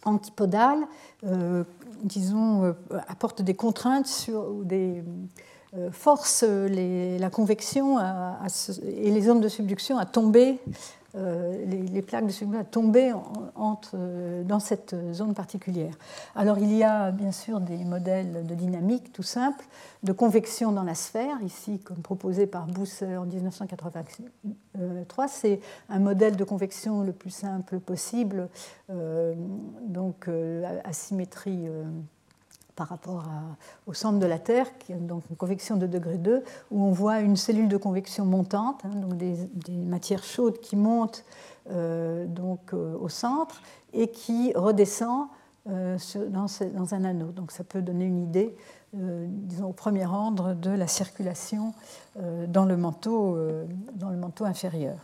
antipodales, 0.04 0.84
disons, 2.04 2.76
apportent 3.08 3.42
des 3.42 3.56
contraintes 3.56 4.06
sur 4.06 4.52
des 4.64 5.04
forcent 5.92 6.44
la 6.44 7.30
convection 7.32 7.98
et 7.98 9.10
les 9.10 9.22
zones 9.22 9.42
de 9.42 9.48
subduction 9.48 9.98
à 9.98 10.06
tomber 10.06 10.60
euh, 11.18 11.66
les, 11.66 12.02
plaques 12.02 12.26
de 12.26 12.32
sublimation 12.32 12.68
tombaient 12.70 13.14
euh, 13.14 14.44
dans 14.44 14.60
cette 14.60 14.96
zone 15.14 15.34
particulière. 15.34 15.94
Alors 16.36 16.60
il 16.60 16.76
y 16.76 16.84
a 16.84 17.12
bien 17.12 17.32
sûr 17.32 17.62
des 17.62 17.84
modèles 17.86 18.46
de 18.46 18.56
dynamique 18.56 19.14
tout 19.14 19.24
simples, 19.24 19.66
de 20.04 20.12
convection 20.12 20.72
dans 20.72 20.84
la 20.84 20.96
sphère, 20.96 21.42
ici 21.42 21.80
comme 21.80 21.98
proposé 21.98 22.48
par 22.48 22.68
Bousser 22.68 23.18
en 23.18 23.26
1983. 23.26 25.28
C'est 25.28 25.60
un 25.90 26.00
modèle 26.00 26.36
de 26.36 26.44
convection 26.44 27.02
le 27.02 27.14
plus 27.14 27.30
simple 27.30 27.80
possible, 27.80 28.50
euh, 28.90 29.34
donc 29.88 30.30
asymétrie 30.84 31.68
par 32.76 32.90
rapport 32.90 33.24
au 33.88 33.94
centre 33.94 34.20
de 34.20 34.26
la 34.26 34.40
Terre, 34.40 34.78
qui 34.78 34.92
est 34.92 34.96
donc 34.96 35.24
une 35.30 35.36
convection 35.36 35.78
de 35.78 35.88
degré 35.88 36.18
2, 36.18 36.44
où 36.72 36.84
on 36.84 36.92
voit 36.92 37.22
une 37.22 37.38
cellule 37.38 37.70
de 37.70 37.78
convection 37.78 38.26
montante, 38.26 38.82
hein, 38.84 38.96
donc 38.96 39.16
des, 39.18 39.36
matières 39.70 40.24
chaudes 40.24 40.60
qui 40.60 40.76
montent 40.76 41.24
euh, 41.72 42.26
donc, 42.28 42.74
euh, 42.74 42.96
au 43.00 43.10
centre 43.10 43.62
et 43.94 44.10
qui 44.10 44.52
redescend 44.56 45.28
euh, 45.70 45.98
dans, 46.30 46.94
un 46.94 47.04
anneau. 47.06 47.32
Donc 47.32 47.52
ça 47.52 47.64
peut 47.64 47.82
donner 47.82 48.06
une 48.06 48.20
idée, 48.20 48.56
disons 48.94 49.70
au 49.70 49.74
premier 49.74 50.06
ordre, 50.06 50.54
de 50.54 50.70
la 50.70 50.88
circulation 50.88 51.74
dans, 52.48 52.66
le 52.66 52.78
manteau, 52.78 53.38
dans 53.94 54.10
le 54.10 54.16
manteau 54.16 54.46
inférieur. 54.46 54.96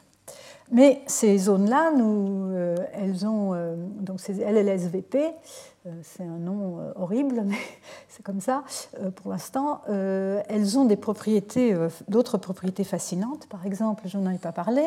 Mais 0.71 1.01
ces 1.07 1.37
zones-là, 1.37 1.91
elles 2.93 3.27
ont 3.27 3.53
donc 3.99 4.21
ces 4.21 4.35
LLSVP, 4.35 5.33
c'est 6.03 6.23
un 6.23 6.37
nom 6.37 6.79
euh, 6.79 6.91
horrible, 6.95 7.43
mais 7.45 7.57
c'est 8.07 8.23
comme 8.23 8.41
ça 8.41 8.63
euh, 8.99 9.11
pour 9.11 9.31
l'instant. 9.31 9.81
Elles 9.87 10.77
ont 10.77 10.85
des 10.85 10.95
propriétés, 10.95 11.75
d'autres 12.07 12.37
propriétés 12.37 12.83
fascinantes. 12.83 13.47
Par 13.47 13.65
exemple, 13.65 14.03
je 14.05 14.17
n'en 14.17 14.31
ai 14.31 14.37
pas 14.37 14.51
parlé, 14.51 14.83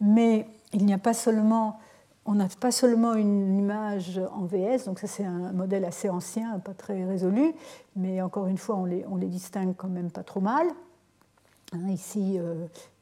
mais 0.00 0.46
il 0.72 0.84
n'y 0.84 0.94
a 0.94 0.98
pas 0.98 1.14
seulement, 1.14 1.78
on 2.26 2.34
n'a 2.34 2.48
pas 2.60 2.70
seulement 2.70 3.14
une 3.14 3.58
image 3.58 4.20
en 4.34 4.44
VS, 4.44 4.84
donc 4.86 4.98
ça 4.98 5.06
c'est 5.06 5.24
un 5.24 5.52
modèle 5.52 5.84
assez 5.84 6.08
ancien, 6.08 6.58
pas 6.58 6.74
très 6.74 7.04
résolu, 7.04 7.54
mais 7.96 8.20
encore 8.20 8.46
une 8.46 8.58
fois 8.58 8.76
on 8.76 8.84
les, 8.84 9.04
on 9.08 9.16
les 9.16 9.28
distingue 9.28 9.74
quand 9.76 9.88
même 9.88 10.10
pas 10.10 10.22
trop 10.22 10.40
mal. 10.40 10.66
Hein, 11.72 11.88
ici 11.88 12.38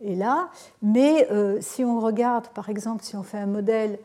et 0.00 0.14
là. 0.14 0.48
Mais 0.80 1.28
si 1.60 1.84
on 1.84 2.00
regarde, 2.00 2.48
par 2.48 2.68
exemple, 2.68 3.02
si 3.04 3.16
on 3.16 3.22
fait 3.22 3.38
un 3.38 3.46
modèle 3.46 3.98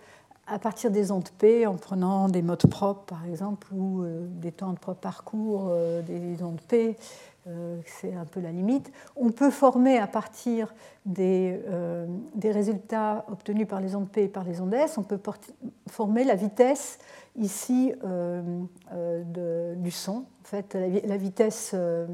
à 0.48 0.60
partir 0.60 0.92
des 0.92 1.12
ondes 1.12 1.30
P, 1.38 1.68
en 1.68 1.76
prenant 1.76 2.30
des 2.30 2.42
modes 2.42 2.68
propres 2.68 3.04
par 3.04 3.26
exemple, 3.26 3.68
ou 3.74 4.04
des 4.06 4.52
temps 4.52 4.74
de 4.74 4.80
parcours 4.80 5.72
des 6.08 6.42
ondes 6.42 6.62
P, 6.68 6.96
c'est 7.86 8.14
un 8.14 8.26
peu 8.26 8.40
la 8.40 8.52
limite. 8.52 8.92
On 9.16 9.32
peut 9.32 9.52
former 9.52 9.98
à 9.98 10.08
partir 10.08 10.74
des, 11.06 11.60
résultats 12.44 13.26
obtenus 13.30 13.68
par 13.68 13.82
les 13.82 13.96
ondes 13.96 14.10
P 14.10 14.24
et 14.24 14.28
par 14.28 14.44
les 14.44 14.62
ondes 14.62 14.74
S, 14.74 14.98
on 14.98 15.04
peut 15.04 15.20
former 15.90 16.24
la 16.24 16.36
vitesse 16.36 17.00
ici 17.36 17.94
du 18.94 19.92
son. 19.92 20.26
En 20.48 20.50
fait, 20.50 20.76
la, 20.76 21.18
vitesse 21.18 21.72
euh, 21.74 22.08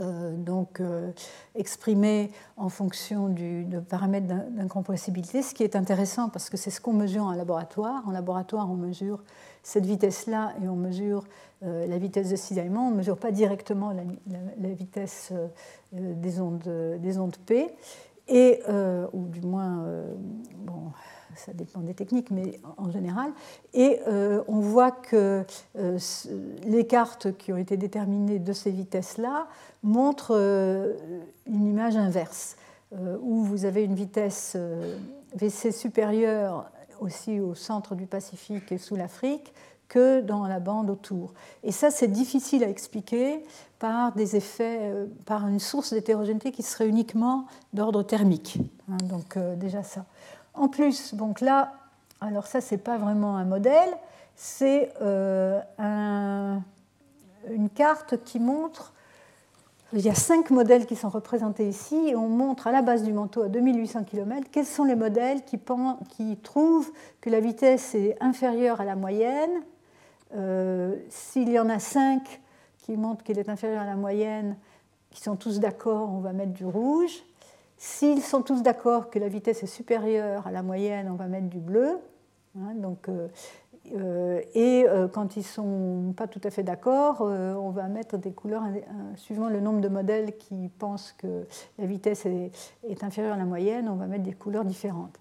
donc 0.00 0.80
euh, 0.80 1.12
exprimé 1.54 2.30
en 2.56 2.68
fonction 2.68 3.28
du, 3.28 3.64
de 3.64 3.80
paramètres 3.80 4.26
d'incompressibilité, 4.26 5.42
ce 5.42 5.54
qui 5.54 5.62
est 5.62 5.76
intéressant 5.76 6.28
parce 6.28 6.50
que 6.50 6.56
c'est 6.56 6.70
ce 6.70 6.80
qu'on 6.80 6.92
mesure 6.92 7.24
en 7.24 7.32
laboratoire. 7.32 8.02
En 8.06 8.10
laboratoire, 8.10 8.70
on 8.70 8.74
mesure 8.74 9.22
cette 9.62 9.84
vitesse-là 9.84 10.54
et 10.62 10.68
on 10.68 10.76
mesure 10.76 11.24
euh, 11.62 11.86
la 11.86 11.98
vitesse 11.98 12.30
de 12.30 12.36
cisaillement. 12.36 12.88
On 12.88 12.90
ne 12.90 12.96
mesure 12.96 13.18
pas 13.18 13.30
directement 13.30 13.92
la, 13.92 14.68
vitesse 14.70 15.32
des, 15.92 16.40
ondes, 16.40 16.98
des 16.98 17.18
ondes 17.18 17.36
P, 17.44 17.74
et, 18.28 18.62
ou 19.12 19.26
du 19.26 19.40
moins, 19.42 19.84
bon, 20.58 20.92
ça 21.36 21.52
dépend 21.52 21.80
des 21.80 21.94
techniques, 21.94 22.30
mais 22.30 22.60
en 22.76 22.90
général. 22.90 23.32
Et 23.74 24.00
euh, 24.08 24.42
on 24.48 24.60
voit 24.60 24.90
que 24.90 25.44
euh, 25.78 25.98
les 26.64 26.86
cartes 26.86 27.36
qui 27.36 27.52
ont 27.52 27.56
été 27.56 27.76
déterminées 27.76 28.38
de 28.38 28.52
ces 28.52 28.70
vitesses-là 28.70 29.46
montrent 29.82 30.36
euh, 30.36 30.94
une 31.46 31.66
image 31.66 31.96
inverse, 31.96 32.56
où 33.22 33.44
vous 33.44 33.66
avez 33.66 33.84
une 33.84 33.94
vitesse 33.94 34.56
VC 35.36 35.70
supérieure 35.70 36.68
aussi 36.98 37.38
au 37.38 37.54
centre 37.54 37.94
du 37.94 38.06
Pacifique 38.06 38.72
et 38.72 38.78
sous 38.78 38.96
l'Afrique 38.96 39.54
que 39.86 40.20
dans 40.20 40.48
la 40.48 40.58
bande 40.58 40.90
autour. 40.90 41.32
Et 41.62 41.70
ça, 41.70 41.92
c'est 41.92 42.08
difficile 42.08 42.64
à 42.64 42.68
expliquer 42.68 43.44
par 43.78 44.12
des 44.14 44.34
effets, 44.34 44.92
par 45.24 45.46
une 45.46 45.60
source 45.60 45.92
d'hétérogénéité 45.92 46.50
qui 46.50 46.64
serait 46.64 46.88
uniquement 46.88 47.46
d'ordre 47.72 48.02
thermique. 48.02 48.58
Hein, 48.90 48.96
donc 49.04 49.38
déjà 49.56 49.84
ça. 49.84 50.04
En 50.54 50.68
plus, 50.68 51.14
donc 51.14 51.40
là, 51.40 51.72
alors 52.20 52.46
ça, 52.46 52.60
c'est 52.60 52.78
pas 52.78 52.98
vraiment 52.98 53.36
un 53.36 53.44
modèle, 53.44 53.90
c'est 54.36 54.92
euh, 55.00 55.60
une 57.48 57.70
carte 57.70 58.22
qui 58.24 58.38
montre. 58.38 58.92
Il 59.92 60.00
y 60.00 60.08
a 60.08 60.14
cinq 60.14 60.50
modèles 60.50 60.86
qui 60.86 60.94
sont 60.94 61.08
représentés 61.08 61.68
ici 61.68 61.96
et 62.08 62.14
on 62.14 62.28
montre 62.28 62.68
à 62.68 62.72
la 62.72 62.80
base 62.80 63.02
du 63.02 63.12
manteau 63.12 63.42
à 63.42 63.48
2800 63.48 64.04
km 64.04 64.46
quels 64.52 64.66
sont 64.66 64.84
les 64.84 64.94
modèles 64.94 65.42
qui, 65.44 65.58
trouvent 66.36 66.92
que 67.20 67.28
la 67.28 67.40
vitesse 67.40 67.94
est 67.96 68.16
inférieure 68.20 68.80
à 68.80 68.84
la 68.84 68.94
moyenne. 68.94 69.50
Euh, 70.36 70.94
s'il 71.08 71.50
y 71.50 71.58
en 71.58 71.68
a 71.68 71.80
cinq 71.80 72.40
qui 72.78 72.96
montrent 72.96 73.24
qu'elle 73.24 73.38
est 73.38 73.48
inférieure 73.48 73.82
à 73.82 73.86
la 73.86 73.96
moyenne, 73.96 74.56
qui 75.10 75.20
sont 75.20 75.34
tous 75.34 75.58
d'accord, 75.58 76.08
on 76.10 76.20
va 76.20 76.32
mettre 76.32 76.52
du 76.52 76.64
rouge. 76.64 77.24
S'ils 77.82 78.20
sont 78.20 78.42
tous 78.42 78.62
d'accord 78.62 79.08
que 79.08 79.18
la 79.18 79.28
vitesse 79.28 79.62
est 79.62 79.66
supérieure 79.66 80.46
à 80.46 80.50
la 80.50 80.62
moyenne, 80.62 81.08
on 81.10 81.14
va 81.14 81.28
mettre 81.28 81.48
du 81.48 81.60
bleu. 81.60 81.96
Hein, 82.54 82.74
donc, 82.74 83.08
euh, 83.08 83.28
euh, 83.94 84.42
et 84.52 84.84
euh, 84.86 85.08
quand 85.08 85.36
ils 85.36 85.38
ne 85.38 85.44
sont 85.44 86.12
pas 86.14 86.26
tout 86.26 86.42
à 86.44 86.50
fait 86.50 86.62
d'accord, 86.62 87.22
on 87.22 87.70
va 87.70 87.88
mettre 87.88 88.18
des 88.18 88.32
couleurs 88.32 88.64
suivant 89.16 89.48
le 89.48 89.60
nombre 89.60 89.80
de 89.80 89.88
modèles 89.88 90.36
qui 90.36 90.68
pensent 90.78 91.14
que 91.16 91.46
la 91.78 91.86
vitesse 91.86 92.26
est, 92.26 93.02
inférieure 93.02 93.32
à 93.32 93.38
la 93.38 93.46
moyenne, 93.46 93.88
on 93.88 93.96
va 93.96 94.06
mettre 94.06 94.24
des 94.24 94.34
couleurs 94.34 94.66
différentes. 94.66 95.18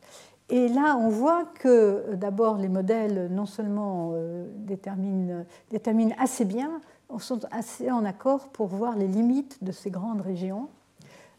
Et 0.49 0.67
là, 0.67 0.97
on 0.99 1.07
voit 1.07 1.45
que 1.61 2.13
d'abord 2.15 2.57
les 2.57 2.67
modèles 2.67 3.29
non 3.31 3.45
seulement 3.45 4.11
déterminent, 4.57 5.45
déterminent 5.71 6.13
assez 6.19 6.43
bien, 6.43 6.81
sont 7.19 7.39
assez 7.51 7.89
en 7.89 8.03
accord 8.03 8.49
pour 8.49 8.67
voir 8.67 8.97
les 8.97 9.07
limites 9.07 9.63
de 9.63 9.71
ces 9.71 9.91
grandes 9.91 10.19
régions. 10.19 10.67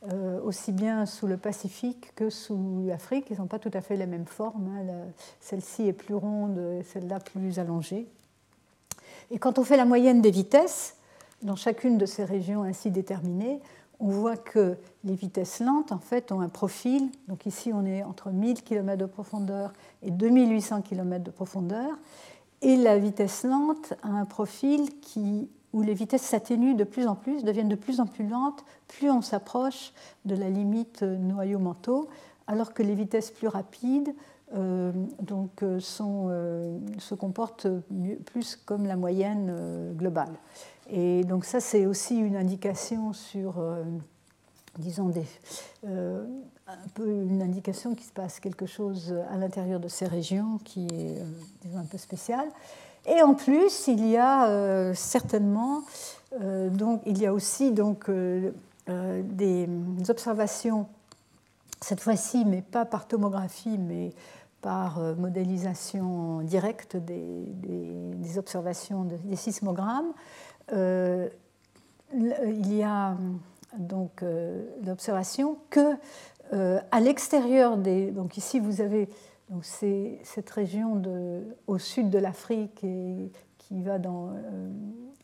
Euh, 0.08 0.40
aussi 0.40 0.72
bien 0.72 1.04
sous 1.04 1.26
le 1.26 1.36
Pacifique 1.36 2.14
que 2.14 2.30
sous 2.30 2.84
l'Afrique. 2.86 3.26
Ils 3.30 3.38
n'ont 3.38 3.46
pas 3.46 3.58
tout 3.58 3.70
à 3.74 3.82
fait 3.82 3.96
la 3.96 4.06
même 4.06 4.24
forme. 4.24 4.68
Hein. 4.68 5.12
Celle-ci 5.40 5.88
est 5.88 5.92
plus 5.92 6.14
ronde, 6.14 6.58
celle-là 6.90 7.20
plus 7.20 7.58
allongée. 7.58 8.06
Et 9.30 9.38
quand 9.38 9.58
on 9.58 9.64
fait 9.64 9.76
la 9.76 9.84
moyenne 9.84 10.22
des 10.22 10.30
vitesses, 10.30 10.96
dans 11.42 11.56
chacune 11.56 11.98
de 11.98 12.06
ces 12.06 12.24
régions 12.24 12.62
ainsi 12.62 12.90
déterminées, 12.90 13.60
on 13.98 14.08
voit 14.08 14.38
que 14.38 14.78
les 15.04 15.14
vitesses 15.14 15.60
lentes 15.60 15.92
en 15.92 15.98
fait 15.98 16.32
ont 16.32 16.40
un 16.40 16.48
profil. 16.48 17.10
Donc 17.28 17.44
ici, 17.44 17.70
on 17.74 17.84
est 17.84 18.02
entre 18.02 18.30
1000 18.30 18.62
km 18.62 18.96
de 18.96 19.06
profondeur 19.06 19.72
et 20.02 20.10
2800 20.10 20.80
km 20.80 21.22
de 21.22 21.30
profondeur. 21.30 21.90
Et 22.62 22.76
la 22.76 22.98
vitesse 22.98 23.44
lente 23.44 23.92
a 24.02 24.08
un 24.08 24.24
profil 24.24 24.98
qui 25.00 25.50
où 25.72 25.82
les 25.82 25.94
vitesses 25.94 26.22
s'atténuent 26.22 26.74
de 26.74 26.84
plus 26.84 27.06
en 27.06 27.14
plus, 27.14 27.44
deviennent 27.44 27.68
de 27.68 27.76
plus 27.76 28.00
en 28.00 28.06
plus 28.06 28.26
lentes, 28.26 28.64
plus 28.88 29.10
on 29.10 29.22
s'approche 29.22 29.92
de 30.24 30.34
la 30.34 30.50
limite 30.50 31.02
noyau-manteau, 31.02 32.08
alors 32.46 32.74
que 32.74 32.82
les 32.82 32.94
vitesses 32.94 33.30
plus 33.30 33.48
rapides 33.48 34.12
euh, 34.56 34.90
donc, 35.20 35.62
euh, 35.62 35.78
euh, 36.00 36.78
se 36.98 37.14
comportent 37.14 37.68
plus 38.26 38.56
comme 38.56 38.86
la 38.86 38.96
moyenne 38.96 39.94
globale. 39.96 40.34
Et 40.88 41.22
donc 41.22 41.44
ça, 41.44 41.60
c'est 41.60 41.86
aussi 41.86 42.18
une 42.18 42.34
indication 42.34 43.12
sur, 43.12 43.62
disons, 44.76 45.08
des, 45.08 45.24
un 45.86 46.88
peu 46.94 47.08
une 47.08 47.42
indication 47.42 47.94
qu'il 47.94 48.06
se 48.06 48.12
passe 48.12 48.40
quelque 48.40 48.66
chose 48.66 49.14
à 49.30 49.36
l'intérieur 49.36 49.78
de 49.78 49.86
ces 49.86 50.06
régions 50.06 50.58
qui 50.64 50.86
est 50.86 51.22
disons, 51.62 51.78
un 51.78 51.84
peu 51.84 51.98
spécial. 51.98 52.48
Et 53.06 53.22
en 53.22 53.34
plus, 53.34 53.88
il 53.88 54.06
y 54.06 54.16
a 54.16 54.48
euh, 54.48 54.92
certainement, 54.94 55.82
euh, 56.40 56.68
donc, 56.68 57.02
il 57.06 57.18
y 57.18 57.26
a 57.26 57.32
aussi 57.32 57.72
donc, 57.72 58.08
euh, 58.08 58.50
des 58.86 59.68
observations, 60.08 60.86
cette 61.80 62.00
fois-ci, 62.00 62.44
mais 62.44 62.62
pas 62.62 62.84
par 62.84 63.06
tomographie, 63.06 63.78
mais 63.78 64.12
par 64.60 65.00
modélisation 65.16 66.40
directe 66.40 66.96
des, 66.96 67.24
des, 67.46 68.36
observations 68.36 69.04
des 69.04 69.36
sismogrammes. 69.36 70.12
il 70.72 71.30
y 72.74 72.82
a 72.82 73.16
donc 73.78 74.22
l'observation 74.84 75.56
que 75.70 75.94
à 76.52 77.00
l'extérieur 77.00 77.78
des. 77.78 78.10
Donc 78.10 78.36
ici, 78.36 78.60
vous 78.60 78.82
avez 78.82 79.08
donc 79.50 79.64
c'est 79.64 80.18
cette 80.22 80.48
région 80.50 81.02
au 81.66 81.78
sud 81.78 82.08
de 82.08 82.18
l'Afrique 82.18 82.84
et 82.84 83.32
qui 83.58 83.82
va 83.82 83.98
dans, 83.98 84.30
euh, 84.30 84.70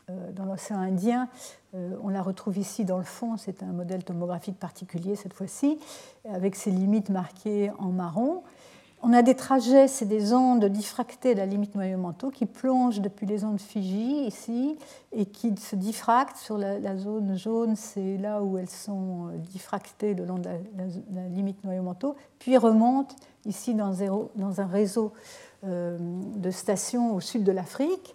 euh, 0.09 0.45
l'océan 0.45 0.79
Indien. 0.79 1.27
Euh, 1.75 1.95
on 2.01 2.09
la 2.09 2.21
retrouve 2.21 2.57
ici 2.57 2.85
dans 2.85 2.97
le 2.97 3.03
fond, 3.03 3.37
c'est 3.37 3.63
un 3.63 3.73
modèle 3.73 4.03
tomographique 4.03 4.59
particulier 4.59 5.15
cette 5.15 5.33
fois-ci, 5.33 5.79
avec 6.29 6.55
ses 6.55 6.71
limites 6.71 7.09
marquées 7.09 7.71
en 7.79 7.89
marron. 7.89 8.43
On 9.09 9.13
a 9.13 9.21
des 9.21 9.35
trajets, 9.35 9.87
c'est 9.87 10.05
des 10.05 10.33
ondes 10.33 10.65
diffractées 10.65 11.33
de 11.33 11.39
la 11.39 11.45
limite 11.45 11.75
noyau-manteau 11.75 12.29
qui 12.29 12.45
plongent 12.45 12.99
depuis 12.99 13.25
les 13.25 13.45
ondes 13.45 13.61
Fiji 13.61 14.25
ici 14.27 14.77
et 15.13 15.25
qui 15.25 15.55
se 15.55 15.77
diffractent 15.77 16.35
sur 16.35 16.57
la, 16.57 16.97
zone 16.97 17.37
jaune, 17.37 17.77
c'est 17.77 18.17
là 18.17 18.43
où 18.43 18.57
elles 18.57 18.69
sont 18.69 19.29
diffractées 19.53 20.13
le 20.13 20.25
long 20.25 20.39
de 20.39 20.49
la, 20.49 21.27
limite 21.29 21.63
noyau-manteau, 21.63 22.17
puis 22.37 22.57
remontent 22.57 23.15
ici 23.45 23.73
dans, 23.73 24.01
un 24.01 24.65
réseau 24.65 25.13
euh, 25.63 25.97
de 26.35 26.51
stations 26.51 27.15
au 27.15 27.21
sud 27.21 27.45
de 27.45 27.53
l'Afrique. 27.53 28.13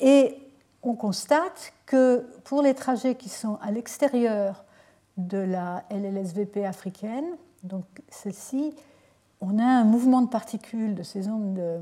Et 0.00 0.38
on 0.82 0.94
constate 0.94 1.74
que 1.84 2.24
pour 2.44 2.62
les 2.62 2.72
trajets 2.72 3.16
qui 3.16 3.28
sont 3.28 3.58
à 3.60 3.70
l'extérieur 3.70 4.64
de 5.18 5.36
la 5.36 5.84
LLSVP 5.90 6.64
africaine, 6.64 7.26
donc 7.64 7.84
celle-ci, 8.08 8.72
on 9.42 9.58
a 9.58 9.64
un 9.64 9.84
mouvement 9.84 10.22
de 10.22 10.28
particules 10.28 10.94
de 10.94 11.02
ces 11.02 11.28
ondes, 11.28 11.54
de, 11.54 11.80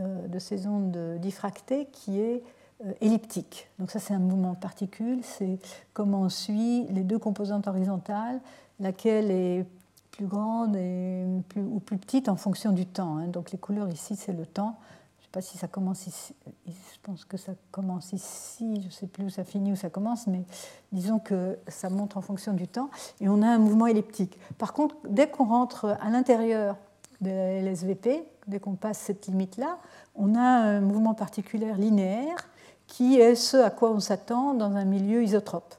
euh, 0.00 0.38
ces 0.38 0.66
ondes 0.66 1.18
diffractées 1.20 1.86
qui 1.92 2.18
est 2.18 2.42
euh, 2.84 2.92
elliptique. 3.00 3.68
Donc 3.78 3.90
ça 3.90 4.00
c'est 4.00 4.14
un 4.14 4.18
mouvement 4.18 4.52
de 4.52 4.58
particules, 4.58 5.20
c'est 5.22 5.58
comment 5.92 6.22
on 6.22 6.28
suit 6.30 6.86
les 6.88 7.02
deux 7.02 7.18
composantes 7.18 7.68
horizontales, 7.68 8.40
laquelle 8.80 9.30
est 9.30 9.66
plus 10.10 10.26
grande 10.26 10.74
et 10.76 11.24
ou 11.56 11.80
plus 11.80 11.98
petite 11.98 12.28
en 12.28 12.36
fonction 12.36 12.72
du 12.72 12.86
temps. 12.86 13.18
Hein. 13.18 13.28
Donc 13.28 13.52
les 13.52 13.58
couleurs 13.58 13.88
ici, 13.90 14.16
c'est 14.16 14.32
le 14.32 14.46
temps. 14.46 14.78
Je 15.18 15.22
ne 15.22 15.24
sais 15.24 15.30
pas 15.32 15.40
si 15.42 15.58
ça 15.58 15.68
commence 15.68 16.06
ici. 16.06 16.34
Je 16.66 16.98
pense 17.02 17.24
que 17.24 17.36
ça 17.36 17.52
commence 17.70 18.12
ici. 18.12 18.80
Je 18.80 18.86
ne 18.86 18.90
sais 18.90 19.06
plus 19.06 19.24
où 19.26 19.30
ça 19.30 19.44
finit, 19.44 19.72
où 19.72 19.76
ça 19.76 19.90
commence, 19.90 20.26
mais 20.26 20.44
disons 20.92 21.18
que 21.18 21.58
ça 21.68 21.88
montre 21.90 22.16
en 22.16 22.22
fonction 22.22 22.52
du 22.52 22.68
temps. 22.68 22.90
Et 23.20 23.28
on 23.28 23.42
a 23.42 23.48
un 23.48 23.58
mouvement 23.58 23.86
elliptique. 23.86 24.38
Par 24.58 24.72
contre, 24.72 24.96
dès 25.08 25.28
qu'on 25.28 25.44
rentre 25.44 25.96
à 26.00 26.10
l'intérieur 26.10 26.76
de 27.22 27.30
la 27.30 27.62
LSVP, 27.62 28.24
dès 28.46 28.60
qu'on 28.60 28.74
passe 28.74 28.98
cette 28.98 29.26
limite-là, 29.26 29.78
on 30.14 30.34
a 30.34 30.40
un 30.40 30.80
mouvement 30.80 31.14
particulier 31.14 31.72
linéaire 31.78 32.48
qui 32.86 33.18
est 33.18 33.34
ce 33.34 33.56
à 33.56 33.70
quoi 33.70 33.90
on 33.90 34.00
s'attend 34.00 34.54
dans 34.54 34.76
un 34.76 34.84
milieu 34.84 35.22
isotrope. 35.22 35.74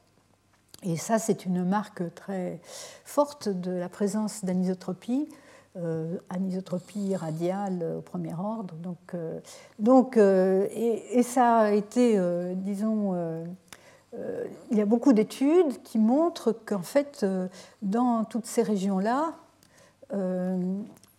Et 0.81 0.97
ça, 0.97 1.19
c'est 1.19 1.45
une 1.45 1.63
marque 1.63 2.13
très 2.15 2.59
forte 3.05 3.49
de 3.49 3.71
la 3.71 3.89
présence 3.89 4.43
d'anisotropie 4.43 5.29
anisotropie 6.29 7.15
radiale 7.15 7.95
au 7.97 8.01
premier 8.01 8.33
ordre. 8.35 8.75
Donc, 8.75 9.15
donc 9.79 10.17
et, 10.17 11.17
et, 11.17 11.23
ça 11.23 11.57
a 11.57 11.71
été, 11.71 12.19
disons, 12.57 13.15
il 14.71 14.77
y 14.77 14.81
a 14.81 14.85
beaucoup 14.85 15.13
d'études 15.13 15.81
qui 15.83 15.97
montrent 15.97 16.51
qu'en 16.51 16.83
fait, 16.83 17.25
dans 17.81 18.23
toutes 18.23 18.45
ces 18.45 18.61
régions-là, 18.61 19.33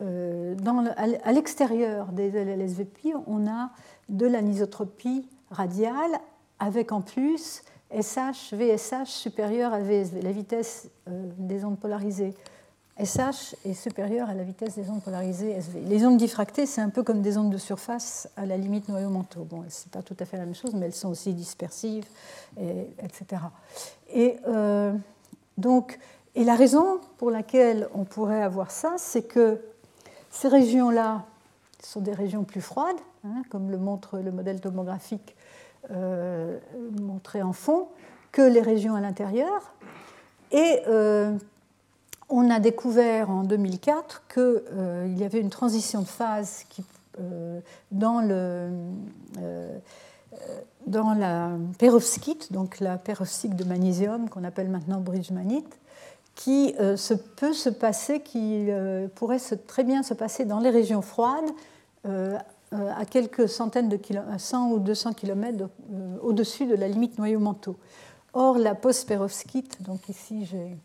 à 0.00 1.32
l'extérieur 1.32 2.12
des 2.12 2.30
LLSVP, 2.30 3.14
on 3.26 3.46
a 3.46 3.70
de 4.08 4.26
l'anisotropie 4.26 5.26
radiale 5.50 6.20
avec 6.58 6.92
en 6.92 7.00
plus 7.00 7.62
SH, 7.90 8.52
VSH 8.52 9.06
supérieur 9.08 9.72
à 9.72 9.80
VSV, 9.80 10.22
la 10.22 10.32
vitesse 10.32 10.88
euh, 11.08 11.30
des 11.38 11.64
ondes 11.64 11.78
polarisées. 11.78 12.34
SH 13.02 13.56
est 13.64 13.74
supérieure 13.74 14.28
à 14.28 14.34
la 14.34 14.44
vitesse 14.44 14.76
des 14.76 14.88
ondes 14.88 15.02
polarisées 15.02 15.50
SV. 15.50 15.80
Les 15.80 16.06
ondes 16.06 16.16
diffractées, 16.16 16.64
c'est 16.64 16.80
un 16.80 16.90
peu 16.90 17.02
comme 17.02 17.22
des 17.22 17.36
ondes 17.36 17.50
de 17.50 17.58
surface 17.58 18.28
à 18.36 18.46
la 18.46 18.56
limite 18.56 18.88
noyau-manteau. 18.88 19.44
Bon, 19.44 19.64
ce 19.68 19.84
n'est 19.84 19.90
pas 19.90 20.02
tout 20.02 20.16
à 20.20 20.24
fait 20.24 20.36
la 20.36 20.44
même 20.44 20.54
chose, 20.54 20.74
mais 20.74 20.86
elles 20.86 20.94
sont 20.94 21.08
aussi 21.08 21.34
dispersives, 21.34 22.06
etc. 22.56 23.42
Et 24.12 24.36
euh, 24.46 24.92
donc, 25.58 25.98
et 26.36 26.44
la 26.44 26.54
raison 26.54 27.00
pour 27.18 27.32
laquelle 27.32 27.88
on 27.94 28.04
pourrait 28.04 28.42
avoir 28.42 28.70
ça, 28.70 28.94
c'est 28.96 29.22
que 29.22 29.60
ces 30.34 30.48
régions-là 30.48 31.24
sont 31.80 32.00
des 32.00 32.12
régions 32.12 32.44
plus 32.44 32.60
froides, 32.60 32.96
hein, 33.24 33.42
comme 33.50 33.70
le 33.70 33.78
montre 33.78 34.18
le 34.18 34.32
modèle 34.32 34.60
tomographique 34.60 35.36
euh, 35.92 36.58
montré 37.00 37.40
en 37.40 37.52
fond, 37.52 37.88
que 38.32 38.42
les 38.42 38.60
régions 38.60 38.96
à 38.96 39.00
l'intérieur. 39.00 39.74
Et 40.50 40.80
euh, 40.88 41.36
on 42.28 42.50
a 42.50 42.58
découvert 42.58 43.30
en 43.30 43.44
2004 43.44 44.24
qu'il 44.32 44.42
euh, 44.42 45.14
y 45.16 45.24
avait 45.24 45.40
une 45.40 45.50
transition 45.50 46.00
de 46.00 46.06
phase 46.06 46.64
dans, 47.92 48.20
le, 48.20 48.70
dans 50.86 51.14
la 51.14 51.50
perovskite, 51.78 52.52
donc 52.52 52.80
la 52.80 52.98
perovskite 52.98 53.54
de 53.54 53.62
magnésium 53.62 54.28
qu'on 54.28 54.42
appelle 54.42 54.68
maintenant 54.68 55.00
bridgemanite, 55.00 55.78
qui 56.34 56.74
se 56.96 57.14
peut 57.14 57.52
se 57.52 57.68
passer, 57.68 58.20
qui 58.20 58.66
pourrait 59.14 59.38
se, 59.38 59.54
très 59.54 59.84
bien 59.84 60.02
se 60.02 60.14
passer 60.14 60.44
dans 60.44 60.58
les 60.58 60.70
régions 60.70 61.00
froides 61.00 61.50
euh, 62.74 62.90
à 62.96 63.04
quelques 63.04 63.48
centaines 63.48 63.88
de 63.88 63.96
kilomètres, 63.96 64.40
100 64.40 64.72
ou 64.72 64.78
200 64.80 65.12
km 65.12 65.68
euh, 65.92 66.16
au-dessus 66.22 66.66
de 66.66 66.74
la 66.74 66.88
limite 66.88 67.18
noyau-manteau. 67.18 67.76
Or, 68.32 68.58
la 68.58 68.74
post-perovskite, 68.74 69.80
donc 69.82 70.08
ici 70.08 70.44
j'ai 70.46 70.76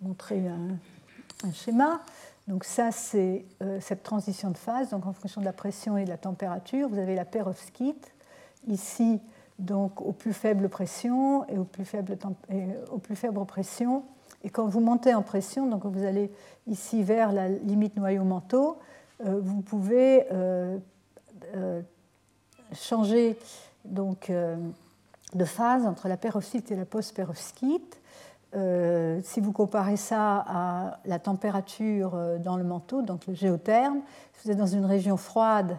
montré 0.00 0.46
un, 0.46 1.52
schéma, 1.52 2.00
donc 2.46 2.62
ça 2.62 2.92
c'est 2.92 3.44
euh, 3.60 3.78
cette 3.80 4.04
transition 4.04 4.50
de 4.50 4.56
phase, 4.56 4.90
donc 4.90 5.04
en 5.04 5.12
fonction 5.12 5.40
de 5.40 5.46
la 5.46 5.52
pression 5.52 5.96
et 5.96 6.04
de 6.04 6.10
la 6.10 6.16
température, 6.16 6.88
vous 6.88 6.98
avez 6.98 7.16
la 7.16 7.24
perovskite, 7.24 8.12
ici 8.68 9.20
donc 9.58 10.00
aux 10.02 10.12
plus 10.12 10.34
faibles 10.34 10.68
pressions 10.68 11.44
et 11.48 11.58
aux 11.58 11.64
plus 11.64 11.86
faibles 13.16 13.46
pressions. 13.46 14.04
Et 14.46 14.48
quand 14.48 14.68
vous 14.68 14.78
montez 14.78 15.12
en 15.12 15.22
pression, 15.22 15.66
donc 15.66 15.84
vous 15.84 16.04
allez 16.04 16.30
ici 16.68 17.02
vers 17.02 17.32
la 17.32 17.48
limite 17.48 17.96
noyau-manteau, 17.96 18.78
vous 19.24 19.60
pouvez 19.60 20.24
euh, 21.54 21.80
changer 22.72 23.38
donc, 23.84 24.30
euh, 24.30 24.56
de 25.34 25.44
phase 25.44 25.86
entre 25.86 26.08
la 26.08 26.16
perovskite 26.16 26.70
et 26.70 26.76
la 26.76 26.84
post-perovskite. 26.84 28.00
Euh, 28.54 29.20
si 29.22 29.40
vous 29.40 29.52
comparez 29.52 29.96
ça 29.96 30.44
à 30.46 30.98
la 31.04 31.18
température 31.18 32.18
dans 32.40 32.56
le 32.56 32.64
manteau, 32.64 33.02
donc 33.02 33.26
le 33.26 33.34
géotherme, 33.34 34.00
si 34.34 34.44
vous 34.44 34.52
êtes 34.52 34.58
dans 34.58 34.66
une 34.66 34.84
région 34.84 35.16
froide, 35.16 35.76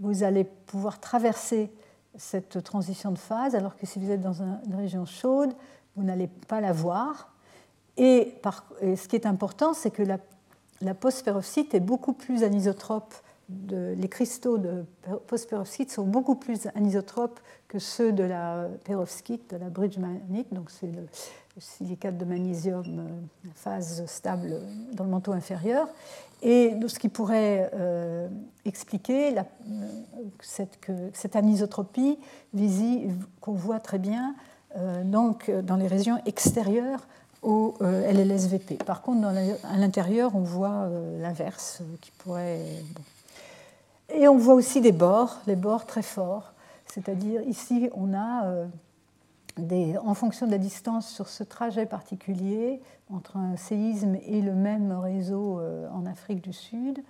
vous 0.00 0.22
allez 0.22 0.44
pouvoir 0.44 1.00
traverser 1.00 1.70
cette 2.16 2.62
transition 2.62 3.12
de 3.12 3.18
phase, 3.18 3.54
alors 3.54 3.76
que 3.76 3.86
si 3.86 3.98
vous 3.98 4.10
êtes 4.10 4.20
dans 4.20 4.42
une 4.42 4.74
région 4.74 5.06
chaude, 5.06 5.52
vous 5.96 6.02
n'allez 6.02 6.28
pas 6.48 6.60
la 6.60 6.72
voir. 6.72 7.32
Et, 7.96 8.34
ce 8.82 9.08
qui 9.08 9.16
est 9.16 9.26
important, 9.26 9.74
c'est 9.74 9.90
que 9.90 10.02
la, 10.02 10.18
la 10.80 10.92
est 10.92 11.80
beaucoup 11.80 12.12
plus 12.12 12.42
anisotrope 12.42 13.14
les 13.48 14.08
cristaux 14.08 14.58
de 14.58 14.84
post-perovskite 15.28 15.90
sont 15.90 16.04
beaucoup 16.04 16.34
plus 16.34 16.66
anisotropes 16.74 17.40
que 17.68 17.78
ceux 17.78 18.12
de 18.12 18.24
la 18.24 18.68
perovskite, 18.84 19.50
de 19.50 19.56
la 19.56 19.68
bridge 19.68 19.98
manite, 19.98 20.52
donc 20.52 20.70
c'est 20.70 20.86
le, 20.86 21.06
silicate 21.58 22.18
de 22.18 22.26
magnésium 22.26 22.84
euh, 22.86 23.48
phase 23.54 24.04
stable 24.04 24.60
dans 24.92 25.04
le 25.04 25.10
manteau 25.10 25.32
inférieur, 25.32 25.88
et 26.42 26.74
ce 26.86 26.98
qui 26.98 27.08
pourrait 27.08 27.70
euh, 27.72 28.28
expliquer 28.66 29.30
la, 29.30 29.46
euh, 29.70 31.08
cette, 31.14 31.34
anisotropie 31.34 32.18
qu'on 33.40 33.54
voit 33.54 33.80
très 33.80 33.98
bien 33.98 34.34
donc, 35.04 35.50
dans 35.50 35.76
les 35.76 35.86
régions 35.86 36.20
extérieures 36.26 37.06
au 37.46 37.74
LLSVP. 37.80 38.74
Par 38.84 39.00
contre, 39.00 39.26
à 39.28 39.78
l'intérieur, 39.78 40.34
on 40.34 40.40
voit 40.40 40.88
l'inverse 41.20 41.80
qui 42.00 42.10
pourrait. 42.18 42.60
Et 44.12 44.28
on 44.28 44.36
voit 44.36 44.54
aussi 44.54 44.80
des 44.80 44.92
bords, 44.92 45.38
les 45.46 45.56
bords 45.56 45.86
très 45.86 46.02
forts. 46.02 46.52
C'est-à-dire 46.86 47.42
ici, 47.42 47.90
on 47.94 48.14
a, 48.14 48.46
euh, 48.46 48.66
des, 49.58 49.98
en 49.98 50.14
fonction 50.14 50.46
de 50.46 50.52
la 50.52 50.58
distance 50.58 51.08
sur 51.08 51.28
ce 51.28 51.44
trajet 51.44 51.86
particulier, 51.86 52.80
entre 53.12 53.36
un 53.36 53.56
séisme 53.56 54.16
et 54.26 54.40
le 54.40 54.54
même 54.54 54.92
réseau 54.92 55.60
euh, 55.60 55.88
en 55.90 56.06
Afrique 56.06 56.42
du 56.42 56.52
Sud, 56.52 57.02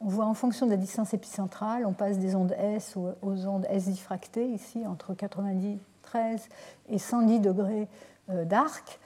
on 0.00 0.08
voit 0.08 0.26
en 0.26 0.34
fonction 0.34 0.66
de 0.66 0.70
la 0.70 0.76
distance 0.76 1.14
épicentrale, 1.14 1.86
on 1.86 1.92
passe 1.92 2.18
des 2.18 2.34
ondes 2.34 2.54
S 2.58 2.96
aux, 2.96 3.46
ondes 3.46 3.66
S 3.68 3.88
diffractées, 3.88 4.48
ici 4.48 4.86
entre 4.86 5.14
93 5.14 6.48
et 6.88 6.98
110 6.98 7.40
degrés 7.40 7.88
euh, 8.30 8.44
d'arc. 8.44 9.00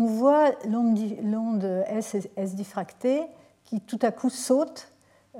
On 0.00 0.06
voit 0.06 0.52
l'onde 0.64 1.84
S, 1.88 2.54
diffractée 2.54 3.22
qui 3.64 3.80
tout 3.80 3.98
à 4.02 4.12
coup 4.12 4.30
saute 4.30 4.92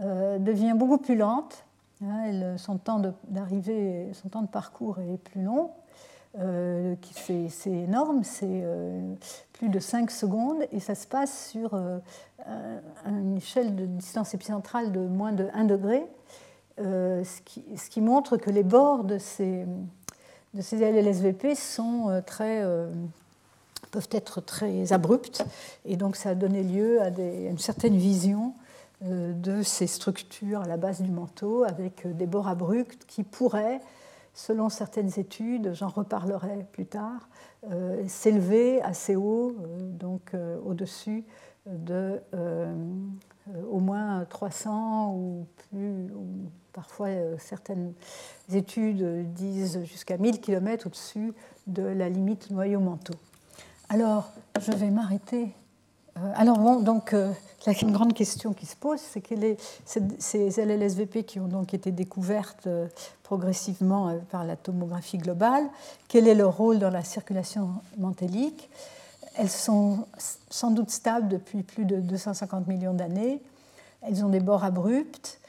euh, 0.03 0.41
devient 0.41 0.75
beaucoup 0.75 0.99
plus 0.99 1.15
lente. 1.15 1.65
Hein, 2.05 2.57
son 2.57 2.77
temps 2.77 3.01
d'arrivée, 3.29 4.09
son 4.15 4.29
temps 4.29 4.43
de 4.43 4.49
parcours 4.49 4.99
est 4.99 5.19
plus 5.19 5.43
long. 5.43 5.71
Euh, 6.41 6.97
c'est 7.49 7.71
énorme, 7.71 8.25
c'est 8.25 8.49
euh, 8.49 9.15
plus 9.53 9.69
de 9.69 9.79
5 9.79 10.11
secondes 10.11 10.67
et 10.73 10.81
ça 10.81 10.97
se 10.97 11.07
passe 11.07 11.51
sur 11.51 11.81
une 13.07 13.37
échelle 13.37 13.77
de 13.77 13.87
distance 13.87 14.35
épicentrale 14.35 14.91
de 14.91 15.07
moins 15.07 15.33
de 15.33 15.47
1 15.55 15.67
degré, 15.67 16.05
ce 16.79 17.41
qui, 17.45 17.65
ce, 17.77 17.89
qui, 17.89 18.01
montre 18.01 18.37
que 18.37 18.51
les 18.51 18.65
bords 18.65 19.05
de 19.05 19.19
ces, 19.19 19.67
de 20.55 20.63
ces 20.63 20.79
LLSVP 20.79 21.55
sont 21.55 22.23
très, 22.27 22.65
peuvent 23.87 24.09
être 24.13 24.41
très 24.41 24.93
abruptes 24.93 25.45
et 25.85 25.97
donc 25.97 26.17
ça 26.17 26.31
a 26.31 26.35
donné 26.35 26.63
lieu 26.63 27.01
à, 27.01 27.09
une 27.09 27.59
certaine 27.59 27.97
vision 27.97 28.55
euh, 29.05 29.33
de 29.33 29.63
ces 29.63 29.87
structures 29.87 30.63
à 30.63 30.67
la 30.67 30.77
base 30.77 31.01
du 31.01 31.11
manteau 31.13 31.63
avec 31.63 32.05
euh, 32.05 32.13
des 32.13 32.27
bords 32.27 32.49
abrupts 32.49 33.05
qui 33.07 33.23
pourraient, 33.23 33.81
selon 34.35 34.69
certaines 34.69 35.21
études, 35.21 35.73
j'en 35.73 35.87
reparlerai 35.87 36.67
plus 36.73 36.87
tard, 36.87 37.29
euh, 37.71 38.03
s'élever 38.09 38.83
assez 38.83 39.15
haut, 39.15 39.55
donc 39.81 40.33
au-dessus 40.65 41.25
de 41.67 42.21
au 43.71 43.79
moins 43.79 44.25
300 44.25 45.15
ou 45.15 45.47
plus, 45.71 46.07
parfois 46.73 47.09
certaines 47.39 47.93
études 48.53 49.33
disent 49.33 49.85
jusqu'à 49.85 50.19
1000 50.19 50.41
km 50.41 50.87
au-dessus 50.87 51.33
de 51.67 51.83
la 51.83 52.09
limite 52.09 52.51
noyau-manteau. 52.51 53.15
Alors, 53.89 54.31
je 54.61 54.73
vais 54.73 54.91
m'arrêter 54.91 55.55
euh, 56.19 56.33
alors 56.35 56.59
bon, 56.59 56.81
donc 56.81 57.13
euh, 57.13 57.33
une 57.83 57.93
grande 57.93 58.15
question 58.15 58.53
qui 58.53 58.67
se 58.67 58.77
pose, 58.77 59.01
c'est 59.01 59.21
que 59.21 59.35
ces 60.19 60.65
LLSVP 60.65 61.25
qui 61.25 61.41
ont 61.41 61.49
donc 61.49 61.75
été 61.75 61.91
découvertes 61.91 62.67
euh, 62.67 62.87
progressivement 63.23 64.19
par 64.31 64.45
la 64.45 64.57
tomographie 64.57 65.19
globale, 65.19 65.65
quel 66.09 66.29
est 66.29 66.35
leur 66.35 66.57
rôle 66.57 66.79
dans 66.79 66.91
la 66.91 67.05
circulation 67.05 67.71
mantélique 67.99 68.71
Elles 69.37 69.51
sont 69.51 70.07
sans 70.51 70.71
doute 70.71 70.91
stables 70.91 71.29
depuis 71.29 71.63
plus 71.63 71.85
de 71.85 71.97
250 71.97 72.67
millions 72.67 72.95
d'années. 72.95 73.43
Elles 74.03 74.25
ont 74.25 74.31
des 74.31 74.41
bords 74.41 74.65
abrupts, 74.65 75.41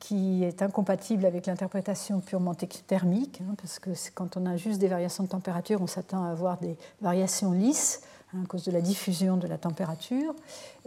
qui 0.00 0.42
est 0.42 0.62
incompatible 0.62 1.24
avec 1.26 1.46
l'interprétation 1.46 2.20
purement 2.20 2.54
thermique, 2.54 3.40
hein, 3.42 3.54
parce 3.60 3.78
que 3.78 3.90
quand 4.14 4.36
on 4.36 4.46
a 4.46 4.56
juste 4.56 4.80
des 4.80 4.88
variations 4.88 5.24
de 5.24 5.28
température, 5.28 5.80
on 5.80 5.86
s'attend 5.86 6.24
à 6.24 6.30
avoir 6.30 6.58
des 6.58 6.76
variations 7.00 7.52
lisses 7.52 8.00
Hein, 8.34 8.42
à 8.44 8.46
cause 8.46 8.64
de 8.64 8.70
la 8.70 8.80
diffusion 8.80 9.36
de 9.36 9.46
la 9.46 9.58
température. 9.58 10.34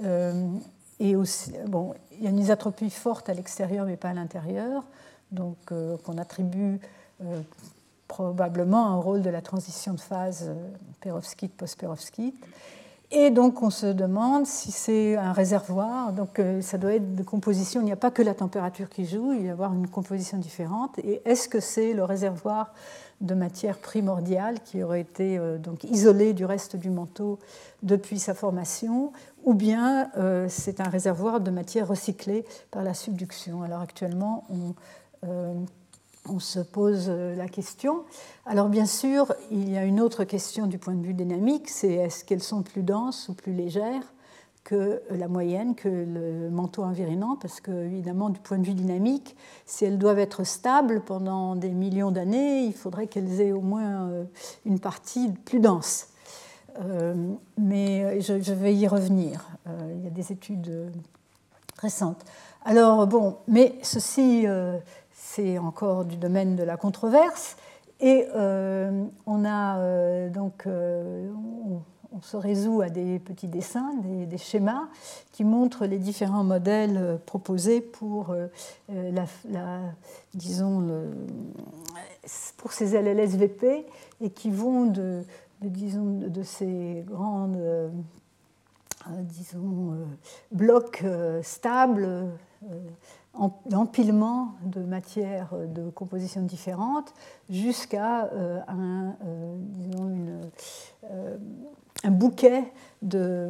Euh, 0.03 0.47
et 0.99 1.15
aussi, 1.15 1.51
bon, 1.67 1.93
il 2.11 2.23
y 2.23 2.27
a 2.27 2.29
une 2.29 2.39
isotropie 2.39 2.89
forte 2.89 3.29
à 3.29 3.33
l'extérieur, 3.33 3.85
mais 3.85 3.97
pas 3.97 4.09
à 4.09 4.13
l'intérieur, 4.13 4.83
donc 5.31 5.57
euh, 5.71 5.97
qu'on 5.97 6.17
attribue 6.17 6.79
euh, 7.21 7.41
probablement 8.07 8.87
un 8.87 8.95
rôle 8.97 9.21
de 9.21 9.29
la 9.29 9.41
transition 9.41 9.93
de 9.93 9.99
phase 9.99 10.51
perovskite-post-perovskite. 11.01 12.45
Et 13.15 13.29
donc 13.29 13.61
on 13.61 13.69
se 13.69 13.85
demande 13.85 14.47
si 14.47 14.71
c'est 14.71 15.15
un 15.15 15.33
réservoir, 15.33 16.13
donc 16.13 16.41
ça 16.61 16.79
doit 16.79 16.95
être 16.95 17.13
de 17.13 17.21
composition, 17.21 17.79
il 17.81 17.85
n'y 17.85 17.91
a 17.91 17.95
pas 17.95 18.09
que 18.09 18.23
la 18.23 18.33
température 18.33 18.89
qui 18.89 19.05
joue, 19.05 19.33
il 19.33 19.45
y 19.45 19.49
avoir 19.49 19.71
une 19.71 19.87
composition 19.87 20.39
différente. 20.39 20.97
Et 20.97 21.21
est-ce 21.23 21.47
que 21.47 21.59
c'est 21.59 21.93
le 21.93 22.03
réservoir 22.03 22.73
de 23.21 23.35
matière 23.35 23.77
primordiale 23.77 24.61
qui 24.61 24.81
aurait 24.81 25.01
été 25.01 25.37
euh, 25.37 25.59
donc 25.59 25.83
isolé 25.83 26.33
du 26.33 26.43
reste 26.43 26.75
du 26.75 26.89
manteau 26.89 27.37
depuis 27.83 28.17
sa 28.17 28.33
formation, 28.33 29.11
ou 29.43 29.53
bien 29.53 30.09
euh, 30.17 30.47
c'est 30.49 30.81
un 30.81 30.89
réservoir 30.89 31.39
de 31.39 31.51
matière 31.51 31.87
recyclée 31.87 32.45
par 32.71 32.81
la 32.81 32.95
subduction? 32.95 33.61
Alors 33.61 33.81
actuellement, 33.81 34.43
on, 34.49 34.73
euh, 35.27 35.53
on 36.29 36.39
se 36.39 36.59
pose 36.59 37.09
la 37.09 37.47
question. 37.47 38.03
Alors 38.45 38.69
bien 38.69 38.85
sûr, 38.85 39.33
il 39.51 39.69
y 39.69 39.77
a 39.77 39.83
une 39.83 39.99
autre 39.99 40.23
question 40.23 40.67
du 40.67 40.77
point 40.77 40.95
de 40.95 41.05
vue 41.05 41.13
dynamique, 41.13 41.69
c'est 41.69 41.93
est-ce 41.93 42.23
qu'elles 42.23 42.43
sont 42.43 42.63
plus 42.63 42.83
denses 42.83 43.29
ou 43.29 43.33
plus 43.33 43.53
légères 43.53 44.13
que 44.63 45.01
la 45.09 45.27
moyenne, 45.27 45.75
que 45.75 45.89
le 45.89 46.49
manteau 46.49 46.83
environnant, 46.83 47.35
parce 47.35 47.59
que, 47.59 47.71
évidemment, 47.71 48.29
du 48.29 48.39
point 48.39 48.57
de 48.57 48.65
vue 48.65 48.73
dynamique, 48.73 49.35
si 49.65 49.85
elles 49.85 49.97
doivent 49.97 50.19
être 50.19 50.43
stables 50.45 51.01
pendant 51.01 51.55
des 51.55 51.69
millions 51.69 52.11
d'années, 52.11 52.63
il 52.63 52.73
faudrait 52.73 53.07
qu'elles 53.07 53.41
aient 53.41 53.51
au 53.51 53.61
moins 53.61 54.09
euh, 54.09 54.23
une 54.65 54.79
partie 54.79 55.31
plus 55.45 55.59
dense. 55.59 56.07
Euh, 56.81 57.13
mais 57.57 58.21
je, 58.21 58.53
vais 58.53 58.73
y 58.73 58.87
revenir. 58.87 59.47
Euh, 59.67 59.93
il 59.97 60.03
y 60.03 60.07
a 60.07 60.11
des 60.11 60.31
études 60.31 60.91
récentes. 61.77 62.23
Alors, 62.63 63.05
bon, 63.05 63.37
mais 63.47 63.75
ceci, 63.81 64.45
c'est 65.35 65.57
encore 65.57 66.05
du 66.05 66.17
domaine 66.17 66.55
de 66.55 66.63
la 66.63 66.77
controverse. 66.77 67.57
Et 67.99 68.25
on 69.25 69.45
a 69.45 70.29
donc 70.29 70.67
on 72.13 72.21
se 72.21 72.37
résout 72.37 72.81
à 72.81 72.89
des 72.89 73.19
petits 73.19 73.47
dessins, 73.47 73.91
des, 74.03 74.37
schémas 74.37 74.87
qui 75.31 75.43
montrent 75.43 75.85
les 75.85 75.97
différents 75.97 76.43
modèles 76.43 76.97
euh, 76.97 77.17
proposés 77.17 77.81
pour, 77.81 78.29
euh, 78.29 78.47
euh, 78.91 79.11
la, 79.49 79.79
disons, 80.33 80.87
pour 82.57 82.71
ces 82.71 83.01
LLSVP 83.01 83.85
et 84.21 84.29
qui 84.29 84.51
vont 84.51 84.85
de, 84.85 85.23
disons, 85.61 86.19
de 86.27 86.43
ces 86.43 87.03
grandes 87.07 87.59
disons, 89.09 89.97
blocs 90.51 91.03
stables 91.41 92.29
d'empilement 93.65 94.53
de 94.63 94.81
matières 94.81 95.53
de 95.67 95.89
composition 95.89 96.41
différentes 96.41 97.13
jusqu'à 97.49 98.29
un, 98.67 99.15
disons, 99.75 100.07
une, 100.09 100.51
un 102.03 102.11
bouquet 102.11 102.71
de, 103.01 103.49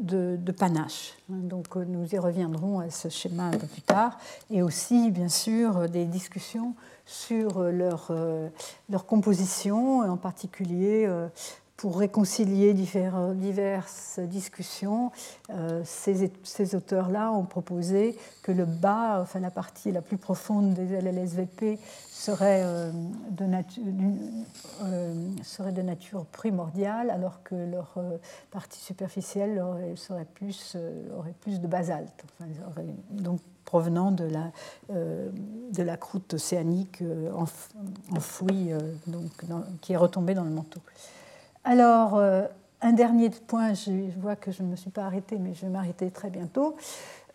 de, 0.00 0.52
panache. 0.52 1.14
Donc 1.28 1.76
nous 1.76 2.14
y 2.14 2.18
reviendrons 2.18 2.80
à 2.80 2.90
ce 2.90 3.08
schéma 3.08 3.44
un 3.44 3.56
peu 3.58 3.66
plus 3.66 3.82
tard, 3.82 4.18
et 4.50 4.62
aussi 4.62 5.10
bien 5.10 5.28
sûr 5.28 5.88
des 5.88 6.06
discussions 6.06 6.74
sur 7.04 7.62
leur, 7.62 8.08
euh, 8.10 8.48
leur 8.88 9.06
composition, 9.06 10.00
en 10.00 10.16
particulier 10.16 11.04
euh, 11.06 11.28
pour 11.80 11.96
réconcilier 11.96 12.74
diverses 12.74 14.20
discussions, 14.20 15.12
euh, 15.48 15.80
ces, 15.82 16.74
auteurs-là 16.74 17.32
ont 17.32 17.46
proposé 17.46 18.18
que 18.42 18.52
le 18.52 18.66
bas, 18.66 19.18
enfin 19.22 19.40
la 19.40 19.50
partie 19.50 19.90
la 19.90 20.02
plus 20.02 20.18
profonde 20.18 20.74
des 20.74 21.00
LLSVP, 21.00 21.78
serait, 22.10 22.64
euh, 22.64 22.92
de, 23.30 23.46
euh, 24.82 25.14
serait 25.42 25.72
de 25.72 25.80
nature 25.80 26.26
primordiale, 26.26 27.08
alors 27.08 27.42
que 27.42 27.54
leur 27.54 27.94
partie 28.50 28.80
superficielle 28.80 29.58
aurait, 29.58 29.96
serait 29.96 30.26
plus, 30.34 30.76
de 30.76 31.66
basalte, 31.66 32.26
donc 33.08 33.40
provenant 33.64 34.10
de 34.10 34.24
la, 34.24 34.52
de 34.90 35.82
la 35.82 35.96
croûte 35.96 36.34
océanique 36.34 37.02
enfouie, 38.14 38.72
donc, 39.06 39.30
qui 39.80 39.94
est 39.94 39.96
retombée 39.96 40.34
dans 40.34 40.44
le 40.44 40.50
manteau. 40.50 40.80
Alors, 41.64 42.16
euh, 42.16 42.46
un 42.82 42.92
dernier 42.92 43.30
point, 43.30 43.74
je, 43.74 43.90
vois 44.18 44.36
que 44.36 44.50
je 44.50 44.62
ne 44.62 44.68
me 44.68 44.76
suis 44.76 44.90
pas 44.90 45.04
arrêtée, 45.04 45.38
mais 45.38 45.54
je 45.54 45.62
vais 45.62 45.72
m'arrêter 45.72 46.10
très 46.10 46.30
bientôt. 46.30 46.76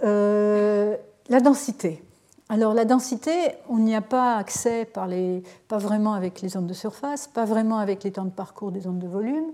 Euh, 0.03 0.95
la 1.29 1.39
densité. 1.39 2.03
Alors 2.47 2.75
la 2.75 2.85
densité, 2.85 3.31
on 3.69 3.79
n'y 3.79 3.95
a 3.95 4.01
pas 4.01 4.37
accès 4.37 4.85
par 4.85 5.07
les, 5.07 5.41
pas 5.67 5.79
vraiment 5.79 6.13
avec 6.13 6.41
les 6.41 6.55
ondes 6.57 6.67
de 6.67 6.73
surface, 6.73 7.27
pas 7.27 7.45
vraiment 7.45 7.79
avec 7.79 8.03
les 8.03 8.11
temps 8.11 8.25
de 8.25 8.29
parcours 8.29 8.71
des 8.71 8.85
ondes 8.85 8.99
de 8.99 9.07
volume. 9.07 9.51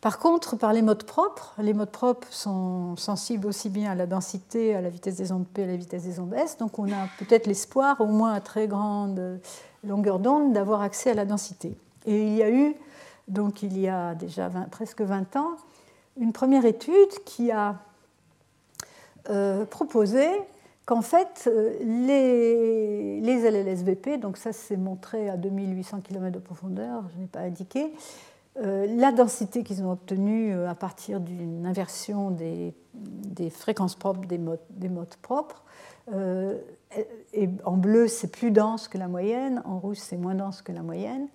Par 0.00 0.20
contre, 0.20 0.56
par 0.56 0.72
les 0.72 0.82
modes 0.82 1.02
propres, 1.02 1.54
les 1.58 1.74
modes 1.74 1.90
propres 1.90 2.28
sont 2.30 2.96
sensibles 2.96 3.46
aussi 3.46 3.70
bien 3.70 3.92
à 3.92 3.94
la 3.96 4.06
densité, 4.06 4.74
à 4.74 4.80
la 4.80 4.88
vitesse 4.88 5.16
des 5.16 5.32
ondes 5.32 5.46
P, 5.46 5.64
à 5.64 5.66
la 5.66 5.76
vitesse 5.76 6.04
des 6.04 6.20
ondes 6.20 6.34
S. 6.34 6.58
Donc 6.58 6.78
on 6.78 6.86
a 6.92 7.08
peut-être 7.18 7.48
l'espoir, 7.48 8.00
au 8.00 8.06
moins 8.06 8.32
à 8.32 8.40
très 8.40 8.68
grande 8.68 9.40
longueur 9.84 10.20
d'onde, 10.20 10.52
d'avoir 10.52 10.80
accès 10.82 11.10
à 11.10 11.14
la 11.14 11.24
densité. 11.24 11.76
Et 12.06 12.22
il 12.22 12.34
y 12.34 12.42
a 12.42 12.50
eu 12.50 12.74
donc 13.28 13.62
il 13.62 13.78
y 13.78 13.88
a 13.88 14.14
déjà 14.14 14.50
presque 14.70 15.00
20 15.00 15.36
ans, 15.36 15.56
une 16.20 16.32
première 16.32 16.64
étude 16.64 17.10
qui 17.24 17.50
a 17.50 17.76
euh, 19.30 19.64
proposé 19.64 20.26
qu'en 20.84 21.02
fait, 21.02 21.44
euh, 21.46 21.74
les, 21.80 23.20
les, 23.20 23.50
LLSVP, 23.50 24.18
donc 24.18 24.36
ça 24.36 24.52
c'est 24.52 24.76
montré 24.76 25.30
à 25.30 25.36
2800 25.36 26.00
km 26.00 26.32
de 26.32 26.40
profondeur, 26.40 27.04
je 27.14 27.20
n'ai 27.20 27.26
pas 27.26 27.40
indiqué, 27.40 27.92
euh, 28.60 28.86
la 28.96 29.12
densité 29.12 29.62
qu'ils 29.62 29.84
ont 29.84 29.92
obtenue 29.92 30.52
à 30.64 30.74
partir 30.74 31.20
d'une 31.20 31.64
inversion 31.66 32.30
des, 32.30 32.74
fréquences 33.50 33.94
propres 33.94 34.26
des 34.26 34.38
modes, 34.38 34.60
des 34.70 34.88
modes 34.88 35.14
propres, 35.22 35.62
et 37.32 37.48
en 37.64 37.76
bleu 37.76 38.08
c'est 38.08 38.30
plus 38.30 38.50
dense 38.50 38.88
que 38.88 38.98
la 38.98 39.06
moyenne, 39.06 39.62
en 39.64 39.78
rouge 39.78 39.98
c'est 39.98 40.16
moins 40.16 40.34
dense 40.34 40.62
que 40.62 40.72
la 40.72 40.82
moyenne, 40.82 41.28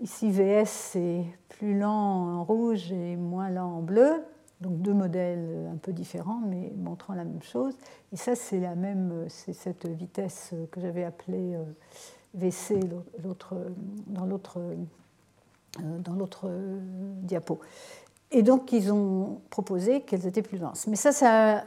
Ici, 0.00 0.30
VS, 0.30 0.66
c'est 0.66 1.24
plus 1.48 1.78
lent 1.78 1.90
en 1.90 2.44
rouge 2.44 2.92
et 2.92 3.16
moins 3.16 3.50
lent 3.50 3.78
en 3.78 3.82
bleu. 3.82 4.24
Donc 4.60 4.80
deux 4.80 4.94
modèles 4.94 5.68
un 5.72 5.76
peu 5.76 5.92
différents, 5.92 6.40
mais 6.46 6.72
montrant 6.76 7.14
la 7.14 7.24
même 7.24 7.42
chose. 7.42 7.74
Et 8.12 8.16
ça, 8.16 8.34
c'est 8.34 8.60
la 8.60 8.74
même, 8.74 9.26
c'est 9.28 9.52
cette 9.52 9.86
vitesse 9.88 10.54
que 10.72 10.80
j'avais 10.80 11.04
appelée 11.04 11.54
euh, 11.54 11.64
VC 12.34 12.78
dans 12.78 14.24
l'autre 14.26 14.58
euh, 14.58 16.14
l'autre 16.16 16.50
diapo. 17.22 17.60
Et 18.30 18.42
donc, 18.42 18.72
ils 18.72 18.92
ont 18.92 19.40
proposé 19.50 20.02
qu'elles 20.02 20.26
étaient 20.26 20.42
plus 20.42 20.58
denses. 20.58 20.86
Mais 20.86 20.96
ça, 20.96 21.12
ça 21.12 21.64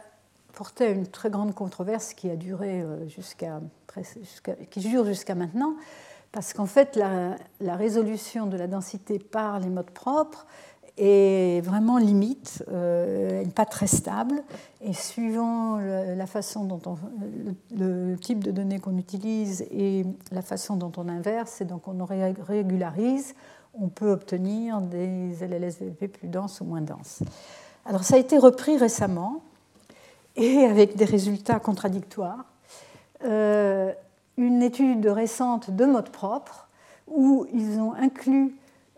portait 0.53 0.87
à 0.87 0.89
une 0.89 1.07
très 1.07 1.29
grande 1.29 1.53
controverse 1.53 2.13
qui 2.13 2.29
a 2.29 2.35
duré 2.35 2.81
euh, 2.81 3.07
jusqu'à, 3.07 3.61
qui 4.69 4.81
jusqu'à 4.81 5.35
maintenant, 5.35 5.75
parce 6.31 6.53
qu'en 6.53 6.65
fait, 6.65 6.95
la, 6.95 7.75
résolution 7.75 8.45
de 8.45 8.57
la 8.57 8.67
densité 8.67 9.19
par 9.19 9.59
les 9.59 9.69
modes 9.69 9.91
propres 9.91 10.45
est 10.97 11.63
vraiment 11.63 11.97
limite, 11.97 12.63
euh, 12.71 13.45
pas 13.55 13.65
très 13.65 13.87
stable, 13.87 14.43
et 14.81 14.93
suivant 14.93 15.77
la 15.77 16.27
façon 16.27 16.65
dont 16.65 16.81
on, 16.85 16.97
le, 17.77 18.15
type 18.15 18.43
de 18.43 18.51
données 18.51 18.79
qu'on 18.79 18.97
utilise 18.97 19.65
et 19.71 20.05
la 20.31 20.41
façon 20.41 20.75
dont 20.75 20.91
on 20.97 21.07
inverse 21.07 21.61
et 21.61 21.65
donc 21.65 21.87
on 21.87 22.05
régularise, 22.05 23.35
on 23.73 23.87
peut 23.87 24.11
obtenir 24.11 24.81
des 24.81 25.35
LLSVP 25.41 26.07
plus 26.07 26.27
denses 26.27 26.61
ou 26.61 26.65
moins 26.65 26.81
denses. 26.81 27.23
Alors 27.85 28.03
ça 28.03 28.15
a 28.15 28.19
été 28.19 28.37
repris 28.37 28.77
récemment 28.77 29.43
et 30.35 30.65
avec 30.65 30.95
des 30.95 31.05
résultats 31.05 31.59
contradictoires. 31.59 32.45
Euh, 33.23 33.93
une 34.37 34.61
étude 34.61 35.05
récente 35.07 35.71
de 35.71 35.85
modes 35.85 36.09
propres 36.09 36.67
où 37.07 37.45
ils 37.53 37.79
ont 37.79 37.93
inclus 37.93 38.55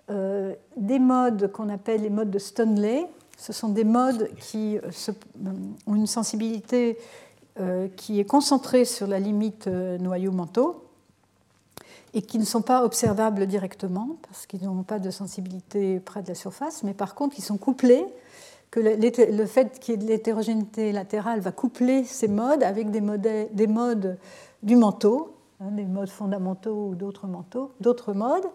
euh, 0.10 0.54
des 0.78 1.00
modes 1.00 1.52
qu'on 1.52 1.70
appelle 1.70 2.02
les 2.02 2.10
modes 2.10 2.30
de 2.30 2.40
Stoneley. 2.40 3.08
Ce 3.38 3.54
sont 3.54 3.70
des 3.70 3.84
modes 3.84 4.30
qui 4.40 4.78
euh, 4.78 5.14
ont 5.88 5.96
une 5.96 6.08
sensibilité 6.08 6.98
euh, 7.60 7.88
qui 7.96 8.20
est 8.20 8.26
concentrée 8.26 8.86
sur 8.86 9.08
la 9.08 9.20
limite 9.20 9.68
noyau-manteau 9.68 10.84
et 12.14 12.22
qui 12.22 12.38
ne 12.38 12.46
sont 12.46 12.62
pas 12.62 12.84
observables 12.84 13.48
directement 13.48 14.18
parce 14.28 14.46
qu'ils 14.46 14.64
n'ont 14.66 14.84
pas 14.84 15.00
de 15.00 15.10
sensibilité 15.10 16.00
près 16.00 16.22
de 16.22 16.28
la 16.28 16.36
surface, 16.36 16.84
mais 16.84 16.94
par 16.94 17.16
contre 17.16 17.40
ils 17.40 17.44
sont 17.44 17.58
couplés, 17.58 18.06
que 18.70 18.80
le 18.80 19.46
fait 19.46 19.80
qu'il 19.80 19.94
y 19.94 19.96
ait 19.96 19.98
de 19.98 20.08
l'hétérogénéité 20.08 20.92
latérale 20.92 21.40
va 21.40 21.52
coupler 21.52 22.04
ces 22.04 22.28
modes 22.28 22.64
avec 22.64 22.90
des 22.92 23.02
modes 23.68 24.18
du 24.64 24.76
manteau, 24.76 25.36
hein, 25.60 25.72
des 25.72 25.86
modes 25.86 26.10
fondamentaux 26.10 26.88
ou 26.90 26.96
d'autres 26.96 27.28
manteaux, 27.28 27.72
d'autres 27.80 28.14
modes, 28.14 28.48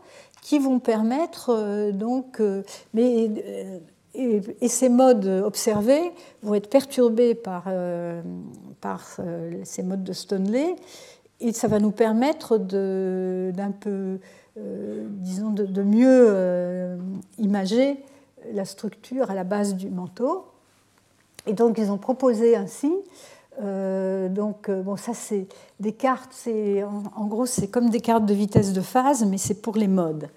qui 0.42 0.58
vont 0.58 0.78
permettre 0.78 1.50
euh, 1.50 1.92
donc, 1.92 2.40
euh, 2.40 2.62
mais 2.94 3.30
euh, 3.46 3.78
et, 4.14 4.68
ces 4.68 4.88
modes 4.88 5.26
observés 5.44 6.12
vont 6.42 6.54
être 6.54 6.70
perturbés 6.70 7.34
par, 7.34 7.68
ces 9.64 9.82
modes 9.82 10.02
de 10.02 10.12
Stoneley, 10.12 10.74
et 11.40 11.52
ça 11.52 11.68
va 11.68 11.78
nous 11.78 11.92
permettre 11.92 12.56
d'un 12.58 13.70
peu, 13.70 14.18
disons, 14.56 15.50
de, 15.50 15.66
de 15.66 15.82
mieux 15.82 16.98
imager 17.38 18.02
la 18.52 18.64
structure 18.64 19.30
à 19.30 19.34
la 19.34 19.44
base 19.44 19.76
du 19.76 19.88
manteau. 19.88 20.46
Et 21.46 21.52
donc 21.52 21.78
ils 21.78 21.92
ont 21.92 21.98
proposé 21.98 22.56
ainsi 22.56 22.92
euh, 23.60 24.28
donc, 24.28 24.70
bon, 24.70 24.96
ça, 24.96 25.14
c'est 25.14 25.46
des 25.80 25.92
cartes, 25.92 26.48
en, 26.48 27.02
en, 27.20 27.26
gros, 27.26 27.46
c'est 27.46 27.68
comme 27.68 27.90
des 27.90 28.00
cartes 28.00 28.26
de 28.26 28.34
vitesse 28.34 28.72
de 28.72 28.80
phase, 28.80 29.24
mais 29.24 29.38
c'est 29.38 29.60
pour 29.60 29.76
les 29.76 29.88
modes. 29.88 30.28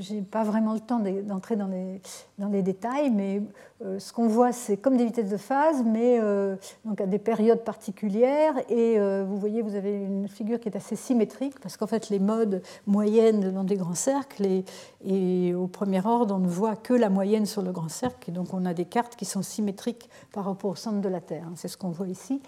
Je 0.00 0.14
n'ai 0.14 0.22
pas 0.22 0.42
vraiment 0.42 0.74
le 0.74 0.80
temps 0.80 0.98
d'entrer 0.98 1.56
dans 1.56 1.68
les, 1.68 2.62
détails, 2.62 3.10
mais 3.10 3.42
euh, 3.84 3.98
ce 3.98 4.12
qu'on 4.12 4.28
voit, 4.28 4.52
c'est 4.52 4.76
comme 4.76 4.96
des 4.96 5.04
vitesses 5.04 5.30
de 5.30 5.36
phase, 5.36 5.82
mais 5.84 6.18
euh, 6.20 6.56
donc 6.84 7.00
à 7.00 7.06
des 7.06 7.18
périodes 7.18 7.62
particulières. 7.62 8.54
Et 8.68 8.98
euh, 8.98 9.24
vous 9.26 9.36
voyez, 9.36 9.62
vous 9.62 9.74
avez 9.74 9.92
une 9.92 10.28
figure 10.28 10.60
qui 10.60 10.68
est 10.68 10.76
assez 10.76 10.96
symétrique, 10.96 11.58
parce 11.60 11.76
qu'en 11.76 11.86
fait, 11.86 12.08
les 12.08 12.18
modes 12.18 12.62
moyennes 12.86 13.52
dans 13.52 13.64
des 13.64 13.76
grands 13.76 13.94
cercles, 13.94 14.46
et, 15.04 15.54
au 15.54 15.66
premier 15.66 16.04
ordre, 16.04 16.34
on 16.34 16.38
ne 16.38 16.48
voit 16.48 16.76
que 16.76 16.94
la 16.94 17.10
moyenne 17.10 17.46
sur 17.46 17.62
le 17.62 17.72
grand 17.72 17.88
cercle. 17.88 18.30
Et 18.30 18.32
donc, 18.32 18.54
on 18.54 18.64
a 18.66 18.74
des 18.74 18.84
cartes 18.84 19.16
qui 19.16 19.24
sont 19.24 19.42
symétriques 19.42 20.08
par 20.32 20.44
rapport 20.44 20.70
au 20.70 20.74
centre 20.76 21.00
de 21.00 21.08
la 21.08 21.20
Terre. 21.20 21.46
C'est 21.56 21.68
ce 21.68 21.76
qu'on 21.76 21.90
voit 21.90 22.08
ici. 22.08 22.40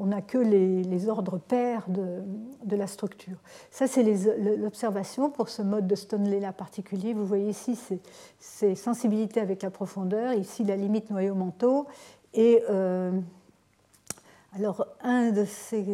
on 0.00 0.06
n'a 0.06 0.20
que 0.20 0.38
les, 0.38 1.08
ordres 1.08 1.38
pairs 1.38 1.84
de, 1.88 2.22
de, 2.64 2.76
la 2.76 2.86
structure. 2.86 3.36
Ça, 3.70 3.86
c'est 3.86 4.02
l'observation 4.56 5.30
pour 5.30 5.48
ce 5.48 5.62
mode 5.62 5.86
de 5.86 5.94
Particulier. 6.52 7.14
Vous 7.14 7.26
voyez 7.26 7.50
ici, 7.50 7.78
c'est 8.38 8.74
sensibilité 8.74 9.40
avec 9.40 9.62
la 9.62 9.70
profondeur. 9.70 10.32
Ici, 10.32 10.64
la 10.64 10.76
limite 10.76 11.10
noyau-manteau. 11.10 11.86
Et 12.34 12.62
euh, 12.68 13.10
alors, 14.54 14.86
un 15.02 15.30
de 15.32 15.44
ces. 15.44 15.84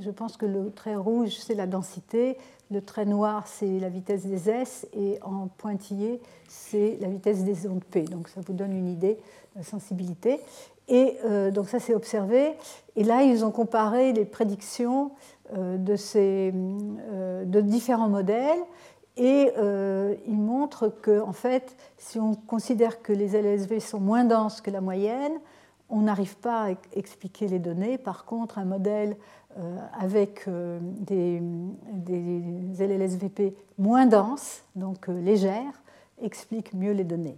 Je 0.00 0.10
pense 0.10 0.36
que 0.36 0.46
le 0.46 0.70
trait 0.70 0.96
rouge, 0.96 1.36
c'est 1.38 1.54
la 1.54 1.66
densité. 1.66 2.36
Le 2.70 2.80
trait 2.80 3.04
noir, 3.04 3.46
c'est 3.46 3.78
la 3.78 3.88
vitesse 3.88 4.24
des 4.24 4.50
S. 4.50 4.86
Et 4.94 5.18
en 5.22 5.48
pointillé, 5.48 6.20
c'est 6.48 6.98
la 7.00 7.08
vitesse 7.08 7.44
des 7.44 7.66
ondes 7.66 7.84
P. 7.84 8.02
Donc, 8.02 8.28
ça 8.28 8.40
vous 8.46 8.52
donne 8.52 8.72
une 8.72 8.88
idée 8.88 9.14
de 9.14 9.58
la 9.58 9.62
sensibilité. 9.62 10.40
Et 10.88 11.16
euh, 11.24 11.50
donc, 11.50 11.68
ça, 11.68 11.80
c'est 11.80 11.94
observé. 11.94 12.54
Et 12.96 13.04
là, 13.04 13.22
ils 13.22 13.44
ont 13.44 13.50
comparé 13.50 14.12
les 14.12 14.24
prédictions 14.24 15.12
euh, 15.56 15.76
de, 15.76 15.96
ces, 15.96 16.52
de 16.52 17.60
différents 17.60 18.08
modèles. 18.08 18.58
Et 19.16 19.52
euh, 19.58 20.14
il 20.26 20.38
montre 20.38 20.88
que, 20.88 21.20
en 21.20 21.32
fait, 21.32 21.76
si 21.98 22.18
on 22.18 22.34
considère 22.34 23.00
que 23.00 23.12
les 23.12 23.36
LSV 23.40 23.78
sont 23.78 24.00
moins 24.00 24.24
denses 24.24 24.60
que 24.60 24.70
la 24.70 24.80
moyenne, 24.80 25.32
on 25.88 26.02
n'arrive 26.02 26.36
pas 26.36 26.70
à 26.70 26.74
expliquer 26.94 27.46
les 27.46 27.60
données. 27.60 27.96
Par 27.96 28.24
contre, 28.24 28.58
un 28.58 28.64
modèle 28.64 29.16
euh, 29.56 29.78
avec 29.96 30.48
euh, 30.48 30.80
des, 30.82 31.40
des, 31.92 32.86
LLSVP 32.86 33.54
moins 33.78 34.06
denses, 34.06 34.64
donc 34.74 35.06
légères, 35.06 35.82
explique 36.20 36.74
mieux 36.74 36.92
les 36.92 37.04
données. 37.04 37.36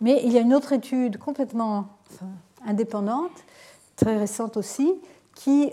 Mais 0.00 0.20
il 0.24 0.32
y 0.32 0.38
a 0.38 0.40
une 0.40 0.54
autre 0.54 0.72
étude 0.72 1.18
complètement 1.18 1.86
indépendante, 2.64 3.32
très 3.96 4.16
récente 4.16 4.56
aussi, 4.56 4.94
qui 5.34 5.72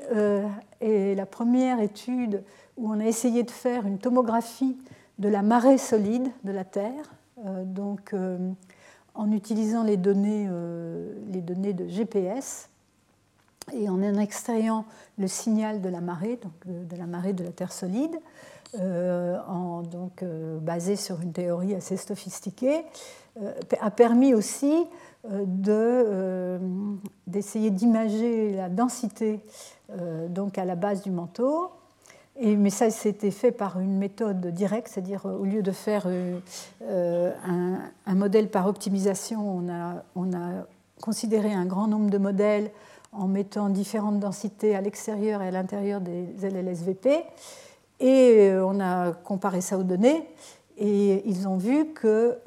est 0.82 1.16
la 1.16 1.26
première 1.26 1.80
étude 1.80 2.44
où 2.78 2.92
on 2.92 3.00
a 3.00 3.06
essayé 3.06 3.44
de 3.44 3.52
faire 3.52 3.86
une 3.86 3.98
tomographie 3.98 4.78
de 5.20 5.30
la 5.30 5.42
marée 5.42 5.78
solide 5.78 6.30
de 6.44 6.52
la 6.52 6.66
Terre, 6.66 7.14
euh, 7.46 7.64
donc 7.64 8.14
euh, 8.14 8.38
en 9.14 9.32
utilisant 9.32 9.84
les 9.84 9.98
données, 9.98 10.48
euh, 10.50 11.14
les 11.32 11.42
données 11.42 11.74
de 11.74 11.88
GPS 11.88 12.70
et 13.74 13.90
en 13.90 14.02
extrayant 14.02 14.86
le 15.18 15.28
signal 15.28 15.82
de 15.82 15.90
la 15.90 16.02
marée, 16.02 16.40
de, 16.66 16.96
la 16.96 17.08
marée 17.08 17.34
de 17.34 17.44
la 17.44 17.52
Terre 17.52 17.74
solide, 17.74 18.16
donc, 18.74 20.24
basé 20.62 20.98
sur 20.98 21.22
une 21.22 21.32
théorie 21.32 21.74
assez 21.74 21.98
sophistiquée, 21.98 22.84
a 23.80 23.90
permis 23.90 24.36
aussi 24.36 24.86
d'essayer 27.26 27.72
d'imager 27.72 28.52
la 28.52 28.70
densité 28.70 29.40
donc 30.30 30.58
à 30.58 30.66
la 30.66 30.76
base 30.76 31.02
du 31.02 31.10
manteau 31.10 31.72
mais 32.42 32.70
ça, 32.70 32.90
c'était 32.90 33.32
fait 33.32 33.52
par 33.52 33.80
une 33.80 33.98
méthode 33.98 34.48
directe, 34.48 34.90
c'est-à-dire 34.90 35.26
euh, 35.26 35.38
au 35.38 35.46
lieu 35.46 35.62
de 35.62 35.72
faire 35.72 36.04
euh, 36.06 36.40
euh, 36.84 37.32
un, 38.06 38.16
modèle 38.16 38.50
par 38.50 38.68
optimisation, 38.68 39.58
on 39.58 39.70
a, 39.70 40.04
on 40.16 40.34
a, 40.34 40.66
considéré 41.02 41.54
un 41.54 41.66
grand 41.66 41.88
nombre 41.88 42.10
de 42.10 42.18
modèles 42.18 42.72
en 43.12 43.28
mettant 43.28 43.70
différentes 43.70 44.20
densités 44.20 44.76
à 44.76 44.82
l'extérieur 44.82 45.42
et 45.42 45.48
à 45.48 45.52
l'intérieur 45.52 46.02
des 46.02 46.26
LLSVP. 46.42 47.24
Et 48.00 48.52
on 48.62 48.80
a 48.80 49.12
comparé 49.12 49.62
ça 49.62 49.78
aux 49.78 49.84
données. 49.84 50.28
Et 50.78 51.22
ils 51.28 51.48
ont 51.48 51.58
vu 51.58 51.94
que 51.94 52.40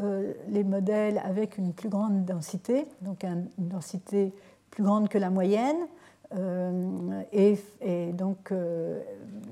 les 0.49 0.65
modèles 0.65 1.21
avec 1.25 1.59
une 1.59 1.73
plus 1.73 1.89
grande 1.91 2.25
densité, 2.25 2.87
donc 3.03 3.23
une 3.23 3.49
densité 3.59 4.33
plus 4.71 4.83
grande 4.83 5.09
que 5.09 5.19
la 5.19 5.31
moyenne, 5.31 5.77
euh, 6.37 7.23
et, 7.33 8.13
donc, 8.13 8.53
euh, 8.53 9.01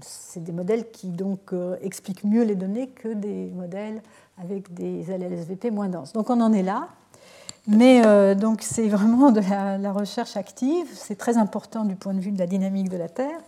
c'est 0.00 0.42
des 0.42 0.52
modèles 0.52 0.90
qui 0.90 1.08
donc, 1.08 1.52
euh, 1.52 1.76
expliquent 1.80 2.24
mieux 2.24 2.42
les 2.42 2.54
données 2.54 2.88
que 2.88 3.08
des 3.08 3.50
modèles 3.54 4.02
avec 4.38 4.74
des 4.74 5.04
LLSVP 5.04 5.70
moins 5.70 5.88
denses. 5.88 6.12
Donc, 6.12 6.28
on 6.28 6.40
en 6.40 6.52
est 6.52 6.62
là. 6.62 6.88
Mais 7.68 8.36
donc, 8.36 8.62
c'est 8.62 8.86
vraiment 8.88 9.32
de 9.32 9.40
la, 9.40 9.92
recherche 9.92 10.36
active. 10.36 10.86
C'est 10.92 11.16
très 11.16 11.36
important 11.36 11.84
du 11.84 11.96
point 11.96 12.14
de 12.14 12.20
vue 12.20 12.30
de 12.30 12.38
la 12.38 12.46
dynamique 12.46 12.88
de 12.88 12.96
la 12.96 13.08
Terre. 13.08 13.40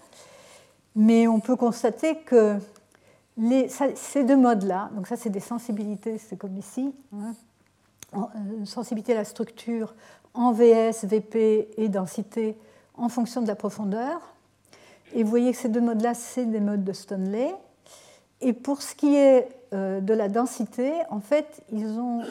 Mais 0.96 1.28
on 1.28 1.38
peut 1.38 1.54
constater 1.54 2.16
que 2.16 2.56
ces 3.94 4.24
deux 4.24 4.36
modes-là, 4.36 4.90
donc 4.96 5.06
ça, 5.06 5.14
c'est 5.14 5.30
des 5.30 5.38
sensibilités, 5.38 6.18
c'est 6.18 6.36
comme 6.36 6.56
ici, 6.56 6.92
hein, 7.14 8.28
sensibilité 8.64 9.12
à 9.12 9.18
la 9.18 9.24
structure 9.24 9.94
en 10.34 10.50
VS, 10.50 11.04
VP 11.04 11.68
et 11.76 11.88
densité 11.88 12.56
en 12.98 13.08
fonction 13.08 13.40
de 13.40 13.46
la 13.46 13.54
profondeur. 13.54 14.20
Et 15.14 15.22
vous 15.22 15.30
voyez 15.30 15.52
que 15.52 15.58
ces 15.58 15.68
deux 15.68 15.80
modes-là, 15.80 16.14
c'est 16.14 16.44
des 16.44 16.60
modes 16.60 16.84
de 16.84 16.92
Stoneley. 16.92 17.54
Et 18.40 18.52
pour 18.52 18.82
ce 18.82 18.94
qui 18.94 19.16
est 19.16 19.48
euh, 19.72 20.00
de 20.00 20.14
la 20.14 20.28
densité, 20.28 20.92
en 21.10 21.20
fait, 21.20 21.62
ils 21.72 21.98
ont 21.98 22.22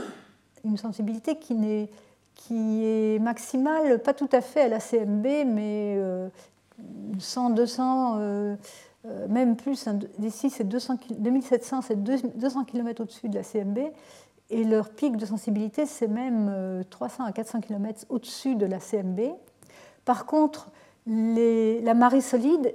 une 0.63 0.77
sensibilité 0.77 1.37
qui, 1.37 1.53
est, 1.69 1.89
qui 2.35 2.83
est 2.83 3.19
maximale, 3.19 3.99
pas 3.99 4.13
tout 4.13 4.29
à 4.31 4.41
fait 4.41 4.61
à 4.61 4.67
la 4.67 4.79
CMB, 4.79 5.25
mais 5.45 5.99
100, 7.19 7.51
euh, 7.51 7.53
200, 7.53 8.15
euh, 8.19 8.55
même 9.27 9.55
plus. 9.55 9.87
D'ici, 10.17 10.49
c'est 10.49 10.67
2700, 10.67 11.81
c'est 11.81 12.03
200 12.03 12.63
km 12.65 13.01
au-dessus 13.01 13.29
de 13.29 13.35
la 13.35 13.43
CMB. 13.43 13.79
Et 14.49 14.63
leur 14.63 14.89
pic 14.89 15.17
de 15.17 15.25
sensibilité, 15.25 15.85
c'est 15.85 16.07
même 16.07 16.83
300 16.89 17.25
à 17.25 17.33
400 17.33 17.59
km 17.59 18.05
au-dessus 18.09 18.55
de 18.55 18.65
la 18.65 18.79
CMB. 18.79 19.19
Par 20.07 20.25
contre, 20.25 20.69
la 21.05 21.93
marée 21.93 22.21
solide 22.21 22.73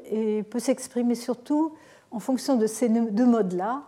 peut 0.50 0.58
s'exprimer 0.58 1.14
surtout 1.14 1.72
en 2.10 2.18
fonction 2.18 2.56
de 2.56 2.66
ces 2.66 2.90
deux 2.90 3.24
modes-là, 3.24 3.84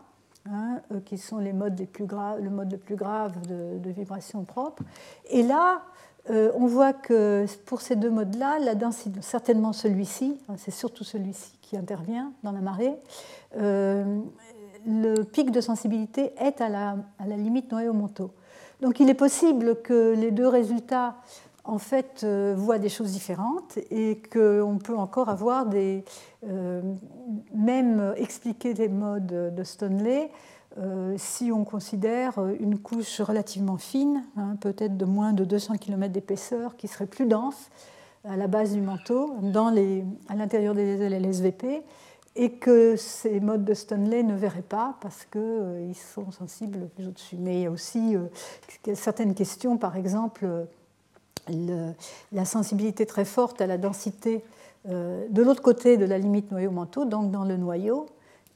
hein, 0.50 0.80
euh, 0.92 1.00
qui 1.04 1.18
sont 1.18 1.36
les 1.36 1.52
modes 1.52 1.78
les 1.78 1.84
plus 1.84 2.06
le 2.06 2.48
mode 2.48 2.72
le 2.72 2.78
plus 2.78 2.96
grave 2.96 3.34
de, 3.46 3.90
vibration 3.90 4.44
propre. 4.44 4.82
Et 5.28 5.42
là, 5.42 5.82
euh, 6.30 6.50
on 6.54 6.66
voit 6.66 6.94
que 6.94 7.44
pour 7.66 7.82
ces 7.82 7.96
deux 7.96 8.08
modes-là, 8.08 8.58
la 8.60 8.74
densité, 8.74 9.20
certainement 9.20 9.74
celui-ci, 9.74 10.38
hein, 10.48 10.54
c'est 10.56 10.70
surtout 10.70 11.04
celui-ci 11.04 11.58
qui 11.60 11.76
intervient 11.76 12.32
dans 12.42 12.52
la 12.52 12.60
marée, 12.60 12.94
euh, 13.58 14.20
le 14.86 15.22
pic 15.22 15.50
de 15.50 15.60
sensibilité 15.60 16.32
est 16.38 16.62
à 16.62 16.70
la, 16.70 16.96
à 17.18 17.26
la 17.26 17.36
limite 17.36 17.70
noyau-manteau. 17.70 18.30
Donc 18.80 19.00
il 19.00 19.10
est 19.10 19.14
possible 19.14 19.82
que 19.82 20.14
les 20.14 20.30
deux 20.30 20.48
résultats 20.48 21.16
en 21.64 21.78
fait, 21.78 22.20
euh, 22.24 22.54
voit 22.56 22.78
des 22.78 22.90
choses 22.90 23.12
différentes 23.12 23.78
et 23.90 24.20
qu'on 24.30 24.78
peut 24.82 24.96
encore 24.96 25.28
avoir 25.28 25.66
des. 25.66 26.04
Euh, 26.46 26.82
même 27.54 28.12
expliquer 28.16 28.74
des 28.74 28.88
modes 28.88 29.54
de 29.54 29.64
Stoneley 29.64 30.30
euh, 30.76 31.14
si 31.16 31.50
on 31.50 31.64
considère 31.64 32.38
une 32.60 32.78
couche 32.78 33.20
relativement 33.22 33.78
fine, 33.78 34.24
hein, 34.36 34.56
peut-être 34.60 34.98
de 34.98 35.04
moins 35.06 35.32
de 35.32 35.44
200 35.44 35.76
km 35.78 36.12
d'épaisseur, 36.12 36.76
qui 36.76 36.86
serait 36.86 37.06
plus 37.06 37.26
dense 37.26 37.70
à 38.24 38.36
la 38.36 38.46
base 38.46 38.74
du 38.74 38.82
manteau, 38.82 39.34
les, 39.72 40.04
à 40.28 40.34
l'intérieur 40.34 40.74
des 40.74 40.96
LSVP, 40.96 41.82
et 42.36 42.52
que 42.52 42.96
ces 42.96 43.40
modes 43.40 43.64
de 43.64 43.72
Stoneley 43.72 44.22
ne 44.22 44.34
verraient 44.34 44.62
pas 44.62 44.96
parce 45.00 45.24
qu'ils 45.24 45.94
sont 45.94 46.30
sensibles 46.30 46.88
plus 46.96 47.06
au-dessus. 47.06 47.36
Mais 47.38 47.60
il 47.60 47.62
y 47.62 47.66
a 47.66 47.70
aussi 47.70 48.16
certaines 48.94 49.34
questions, 49.34 49.78
par 49.78 49.96
exemple 49.96 50.66
la 52.32 52.44
sensibilité 52.44 53.06
très 53.06 53.24
forte 53.24 53.60
à 53.60 53.66
la 53.66 53.78
densité 53.78 54.42
euh, 54.90 55.26
de 55.30 55.42
l'autre 55.42 55.62
côté 55.62 55.96
de 55.96 56.04
la 56.04 56.18
limite 56.18 56.50
noyau-manteau, 56.50 57.06
donc 57.06 57.30
dans 57.30 57.44
le 57.44 57.56
noyau, 57.56 58.06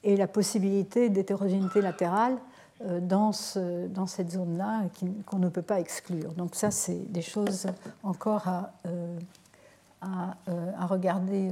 et 0.03 0.15
la 0.15 0.27
possibilité 0.27 1.09
d'hétérogénéité 1.09 1.81
latérale 1.81 2.37
euh, 2.85 2.99
dans, 2.99 3.31
cette 3.31 4.31
zone-là 4.31 4.83
qu'on 5.25 5.39
ne 5.39 5.49
peut 5.49 5.63
pas 5.63 5.79
exclure. 5.79 6.31
Donc 6.33 6.53
ça, 6.53 6.69
c'est 6.69 7.11
des 7.11 7.23
choses 7.23 7.65
encore 8.03 8.47
à, 8.47 8.71
euh, 8.85 9.17
regarder. 10.87 11.49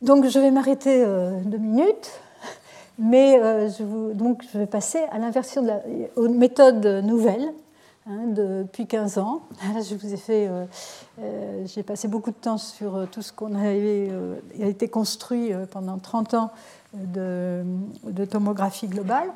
Donc 0.00 0.26
je 0.26 0.38
vais 0.38 0.50
m'arrêter 0.50 1.04
deux 1.44 1.58
minutes, 1.58 2.10
mais 2.98 3.38
je, 3.68 4.12
donc, 4.14 4.44
je 4.50 4.58
vais 4.58 4.66
passer 4.66 5.04
à 5.12 5.18
l'inversion 5.18 5.62
de 5.62 5.68
la, 5.68 5.80
aux 6.16 6.28
méthodes 6.28 6.86
nouvelles 7.04 7.52
hein, 8.06 8.26
depuis 8.28 8.86
15 8.86 9.18
ans. 9.18 9.42
je 9.62 9.94
vous 9.94 10.12
ai 10.12 10.16
fait, 10.16 10.48
j'ai 11.64 11.82
passé 11.82 12.08
beaucoup 12.08 12.30
de 12.30 12.36
temps 12.36 12.58
sur 12.58 13.06
tout 13.10 13.22
ce 13.22 13.32
qu'on 13.32 13.54
a 13.54 13.72
été 13.72 14.88
construit 14.88 15.52
pendant 15.70 15.98
30 15.98 16.34
ans 16.34 16.50
de, 16.94 18.24
tomographie 18.30 18.88
globale. 18.88 19.28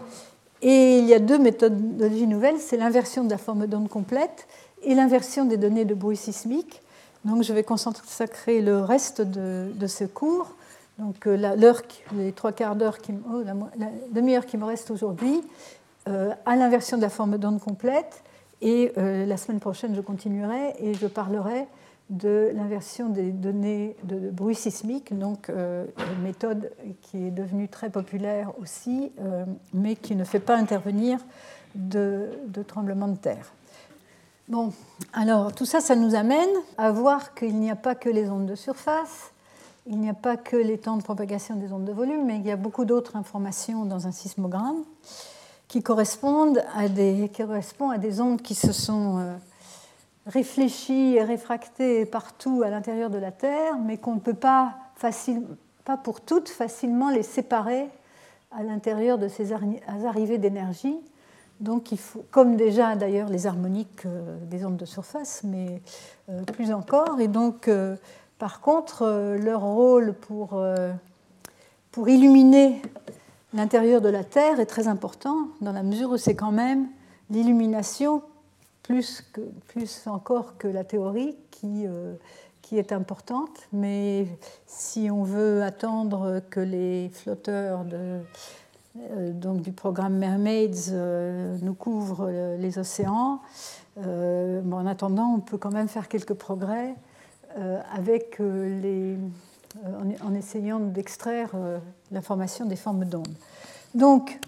Et 0.63 0.99
il 0.99 1.07
y 1.07 1.15
a 1.15 1.19
deux 1.19 1.39
méthodologies 1.39 2.27
nouvelles, 2.27 2.59
c'est 2.59 2.77
l'inversion 2.77 3.25
de 3.25 3.31
la 3.31 3.39
forme 3.39 3.67
d'onde 3.67 3.89
complète 3.89 4.47
et 4.83 4.95
l'inversion 4.95 5.45
des 5.45 5.57
données 5.57 5.85
de 5.85 5.95
bruit 5.95 6.17
sismique. 6.17 6.83
Donc 7.25 7.43
je 7.43 7.53
vais 7.53 7.65
consacrer 7.65 8.61
le 8.61 8.81
reste 8.81 9.21
de, 9.21 9.87
ce 9.87 10.05
cours, 10.05 10.55
donc 10.99 11.27
euh, 11.27 11.55
l'heure, 11.57 11.83
les 12.15 12.33
trois 12.33 12.53
quarts 12.53 12.77
d'heure, 12.77 12.99
oh, 13.33 13.43
la, 13.43 13.87
demi-heure 14.11 14.47
qui 14.47 14.57
me 14.57 14.65
reste 14.65 14.91
aujourd'hui, 14.91 15.43
euh, 16.09 16.33
à 16.47 16.57
l'inversion 16.57 16.97
de 16.97 17.03
la 17.03 17.11
forme 17.11 17.37
d'onde 17.37 17.61
complète. 17.61 18.23
Et 18.63 18.93
euh, 18.99 19.27
la 19.27 19.37
semaine 19.37 19.61
prochaine, 19.61 19.95
je 19.95 20.01
continuerai 20.01 20.75
et 20.79 20.95
je 20.95 21.07
parlerai 21.07 21.67
de 22.11 22.51
l'inversion 22.55 23.09
des 23.09 23.31
données 23.31 23.97
de, 24.03 24.31
bruit 24.31 24.57
sismique, 24.57 25.17
donc 25.17 25.49
une 25.49 26.23
méthode 26.25 26.73
qui 27.03 27.29
est 27.29 27.31
devenue 27.31 27.69
très 27.69 27.89
populaire 27.89 28.51
aussi, 28.61 29.13
mais 29.73 29.95
qui 29.95 30.17
ne 30.17 30.25
fait 30.25 30.41
pas 30.41 30.57
intervenir 30.57 31.21
de, 31.77 32.31
de 32.49 32.65
tremblements 32.65 33.07
de 33.07 33.17
terre. 33.17 33.53
Bon, 34.51 34.73
alors 35.13 35.53
tout 35.53 35.65
ça, 35.65 35.81
ça 35.81 35.95
nous 35.95 36.17
amène 36.17 36.51
à 36.77 36.91
voir 36.91 37.35
qu'il 37.35 37.61
n'y 37.61 37.71
a 37.71 37.77
pas 37.77 37.95
que 37.95 38.09
les 38.09 38.29
ondes 38.29 38.47
de 38.47 38.57
surface, 38.57 39.31
il 39.87 40.01
n'y 40.01 40.11
a 40.11 40.15
pas 40.15 40.37
que 40.37 40.57
les 40.57 40.77
temps 40.77 40.97
de 40.97 41.05
propagation 41.05 41.55
des 41.55 41.73
ondes 41.73 41.85
de 41.85 41.93
volume, 41.93 42.27
mais 42.27 42.37
il 42.37 42.45
y 42.45 42.51
a 42.51 42.57
beaucoup 42.57 42.85
d'autres 42.85 43.15
informations 43.15 43.85
dans 43.85 44.09
un 44.09 44.11
sismogramme 44.11 44.83
qui 45.71 45.85
correspondent 45.85 46.65
à 46.75 46.89
des, 46.89 47.31
qui 47.33 47.43
à 47.43 47.99
des 47.99 48.21
ondes 48.21 48.43
qui 48.43 48.57
se 48.57 48.73
sont 48.73 49.19
euh, 49.19 49.35
réfléchies 50.27 51.15
et 51.15 51.23
réfractées 51.23 52.07
partout 52.07 52.63
à 52.65 52.71
l'intérieur 52.71 53.09
de 53.09 53.19
la 53.19 53.31
Terre, 53.31 53.79
mais 53.79 53.97
qu'on 53.97 54.17
ne 54.17 54.21
peut 54.21 54.35
pas, 54.35 54.75
pas 55.85 55.97
pour 55.97 56.23
toutes 56.23 56.49
facilement 56.49 57.09
les 57.09 57.23
séparer 57.23 57.89
à 58.51 58.65
l'intérieur 58.65 59.17
de 59.17 59.29
ces 59.29 59.53
arrivées 59.53 60.39
d'énergie 60.39 60.99
donc, 61.61 61.93
il 61.93 61.99
faut, 61.99 62.25
comme 62.31 62.57
déjà 62.57 62.97
d'ailleurs 62.97 63.29
les 63.29 63.47
harmoniques 63.47 64.07
euh, 64.07 64.39
des 64.47 64.65
ondes 64.65 64.79
de 64.79 64.87
surface, 64.87 65.43
mais 65.45 65.83
euh, 66.31 66.43
plus 66.45 66.73
encore. 66.73 67.21
Et 67.21 67.29
donc, 67.29 67.71
par 68.39 68.63
contre, 68.63 69.37
leur 69.39 69.61
rôle 69.61 70.15
pour, 70.15 70.65
pour 71.93 72.09
illuminer 72.09 72.81
l'intérieur 73.55 74.01
de 74.01 74.09
la 74.09 74.25
Terre 74.25 74.61
est 74.61 74.67
très 74.67 74.89
important, 74.89 75.49
dans 75.61 75.73
la 75.73 75.83
mesure 75.83 76.11
où 76.11 76.17
c'est 76.17 76.35
quand 76.35 76.53
même 76.53 76.89
l'illumination, 77.31 78.23
plus, 78.83 79.23
encore 80.07 80.59
que 80.59 80.67
la 80.67 80.85
théorie, 80.85 81.37
qui, 81.51 81.87
qui 82.63 82.79
est 82.79 82.93
importante. 82.93 83.69
Mais 83.73 84.27
si 84.67 85.11
on 85.13 85.23
veut 85.23 85.63
attendre 85.63 86.41
que 86.51 86.61
les 86.61 87.09
flotteurs 87.11 87.85
euh, 88.97 89.33
du 89.55 89.71
programme 89.71 90.17
Mermaids 90.17 90.91
euh, 90.91 91.57
nous 91.63 91.75
couvre 91.75 92.27
euh, 92.29 92.57
les 92.57 92.79
océans. 92.79 93.41
en 93.97 94.87
attendant, 94.87 95.35
on 95.37 95.41
peut 95.41 95.59
quand 95.59 95.71
même 95.71 95.89
faire 95.89 96.09
quelques 96.09 96.35
progrès 96.35 96.95
avec 97.93 98.39
les, 98.39 99.17
en, 100.23 100.35
essayant 100.35 100.81
d'extraire 100.81 101.51
l'information 102.11 102.67
des 102.67 102.77
formes 102.77 103.05
d'ondes. 103.05 103.35
Donc, 103.95 104.39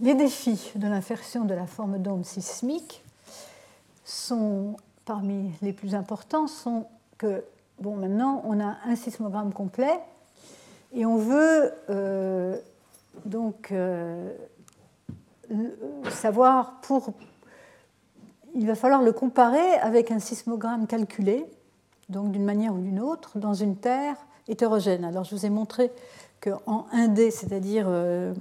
les 0.00 0.14
défis 0.14 0.72
de 0.76 0.86
l'inversion 0.86 1.44
de 1.44 1.54
la 1.54 1.66
forme 1.66 1.98
d'onde 1.98 2.24
sismique 2.24 3.04
sont, 4.04 4.76
parmi 5.04 5.52
les 5.60 5.72
plus 5.72 5.94
importants, 5.94 6.46
sont 6.46 6.86
que, 7.18 7.44
bon, 7.80 7.96
maintenant, 7.96 8.42
on 8.46 8.60
a 8.60 8.76
un 8.86 8.96
sismogramme 8.96 9.52
complet 9.52 10.00
et 10.94 11.04
on 11.04 11.16
veut 11.16 11.72
donc 13.24 13.72
euh, 13.72 14.30
savoir 16.10 16.80
pour. 16.82 17.12
Il 18.54 18.66
va 18.66 18.74
falloir 18.74 19.02
le 19.02 19.12
comparer 19.12 19.74
avec 19.80 20.10
un 20.10 20.18
sismogramme 20.18 20.86
calculé, 20.86 21.46
donc 22.10 22.32
d'une 22.32 22.44
manière 22.44 22.74
ou 22.74 22.78
d'une 22.78 23.00
autre, 23.00 23.38
dans 23.38 23.54
une 23.54 23.76
Terre 23.76 24.16
hétérogène. 24.48 25.04
Alors 25.04 25.24
je 25.24 25.34
vous 25.34 25.46
ai 25.46 25.50
montré 25.50 25.90
qu'en 26.40 26.86
1D, 26.92 27.30
c'est-à-dire 27.30 27.86
euh, 27.88 28.34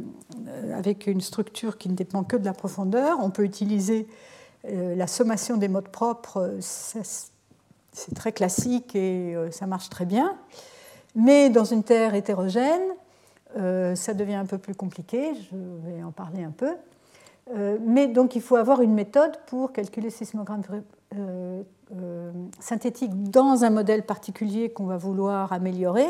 avec 0.74 1.08
une 1.08 1.22
structure 1.22 1.78
qui 1.78 1.90
ne 1.90 1.96
dépend 1.96 2.24
que 2.24 2.36
de 2.36 2.46
la 2.46 2.54
profondeur, 2.54 3.18
on 3.22 3.30
peut 3.30 3.44
utiliser 3.44 4.08
euh, 4.66 4.96
la 4.96 5.08
sommation 5.08 5.58
des 5.58 5.68
modes 5.68 5.90
propres. 5.90 6.58
C'est 6.60 8.16
très 8.16 8.32
classique 8.32 8.96
et 8.96 9.36
ça 9.52 9.66
marche 9.68 9.90
très 9.90 10.06
bien. 10.06 10.38
Mais 11.16 11.50
dans 11.50 11.66
une 11.66 11.84
Terre 11.84 12.16
hétérogène, 12.16 12.84
euh, 13.58 13.96
ça 13.96 14.14
devient 14.14 14.36
un 14.36 14.46
peu 14.46 14.58
plus 14.58 14.76
compliqué, 14.76 15.34
je 15.36 15.56
vais 15.90 16.04
en 16.04 16.12
parler 16.12 16.44
un 16.44 16.52
peu. 16.52 16.76
Euh, 17.56 17.78
mais 17.84 18.08
donc 18.08 18.36
il 18.36 18.42
faut 18.42 18.56
avoir 18.56 18.82
une 18.82 18.94
méthode 18.94 19.40
pour 19.48 19.74
calculer 19.74 20.12
ces 20.12 20.26
sismogrammes 21.12 21.66
euh, 21.96 22.32
synthétiques 22.60 23.32
dans 23.32 23.64
un 23.64 23.72
modèle 23.72 24.06
particulier 24.06 24.72
qu'on 24.72 24.86
va 24.86 24.98
vouloir 24.98 25.52
améliorer 25.54 26.08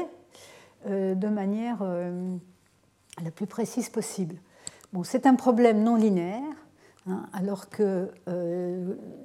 de 0.85 1.27
manière 1.27 1.83
la 3.21 3.31
plus 3.31 3.47
précise 3.47 3.89
possible. 3.89 4.35
Bon, 4.93 5.03
c'est 5.03 5.25
un 5.25 5.35
problème 5.35 5.83
non 5.83 5.95
linéaire, 5.95 6.41
hein, 7.07 7.23
alors 7.33 7.69
que 7.69 8.11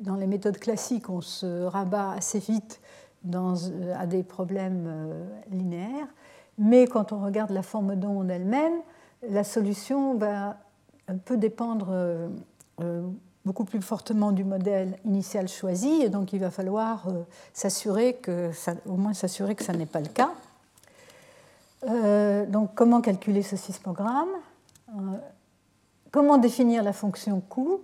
dans 0.01 0.16
les 0.16 0.26
méthodes 0.26 0.59
classiques, 0.59 1.10
on 1.10 1.20
se 1.20 1.64
rabat 1.64 2.10
assez 2.10 2.40
vite 2.40 2.80
à 3.32 4.06
des 4.06 4.22
problèmes 4.24 4.88
linéaires. 5.51 6.09
Mais 6.59 6.86
quand 6.86 7.12
on 7.12 7.20
regarde 7.20 7.51
la 7.51 7.62
forme 7.62 7.96
d'onde 7.96 8.30
elle-même, 8.30 8.74
la 9.28 9.44
solution 9.44 10.14
va, 10.14 10.59
peut 11.24 11.36
dépendre 11.36 11.88
euh, 11.90 12.28
euh, 12.80 13.06
beaucoup 13.44 13.64
plus 13.64 13.80
fortement 13.82 14.32
du 14.32 14.44
modèle 14.44 14.98
initial 15.04 15.48
choisi, 15.48 16.02
et 16.02 16.08
donc 16.08 16.32
il 16.32 16.40
va 16.40 16.50
falloir 16.50 17.08
euh, 17.08 17.22
s'assurer 17.52 18.14
que 18.14 18.50
au 18.86 18.94
moins 18.94 19.14
s'assurer 19.14 19.54
que 19.54 19.64
ça 19.64 19.72
n'est 19.72 19.86
pas 19.86 20.00
le 20.00 20.08
cas. 20.08 20.30
donc 22.48 22.74
comment 22.74 23.00
calculer 23.00 23.42
ce 23.42 23.56
sismogramme? 23.56 24.28
Comment 26.10 26.38
définir 26.38 26.82
la 26.82 26.92
fonction 26.92 27.40
coût? 27.40 27.80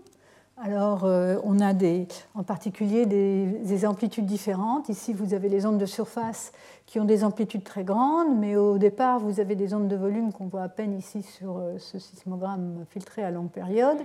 Alors, 0.63 1.05
on 1.45 1.59
a 1.59 1.73
des, 1.73 2.07
en 2.35 2.43
particulier 2.43 3.07
des, 3.07 3.47
des, 3.47 3.87
amplitudes 3.87 4.27
différentes. 4.27 4.91
Ici, 4.91 5.15
vous 5.15 5.33
avez 5.33 5.49
les 5.49 5.65
ondes 5.65 5.79
de 5.79 5.87
surface 5.87 6.53
qui 6.91 6.99
ont 6.99 7.05
des 7.05 7.23
amplitudes 7.23 7.63
très 7.63 7.85
grandes, 7.85 8.37
mais 8.37 8.57
au 8.57 8.77
départ, 8.77 9.21
vous 9.21 9.39
avez 9.39 9.55
des 9.55 9.75
ondes 9.75 9.87
de 9.87 9.95
volume 9.95 10.33
qu'on 10.33 10.47
voit 10.47 10.65
à 10.65 10.69
peine 10.69 10.99
ici 10.99 11.23
sur 11.23 11.57
euh, 11.57 11.79
ce 11.79 12.01
sismogramme 12.01 12.85
filtré 12.91 13.23
à 13.23 13.31
longue 13.31 13.51
période. 13.51 13.99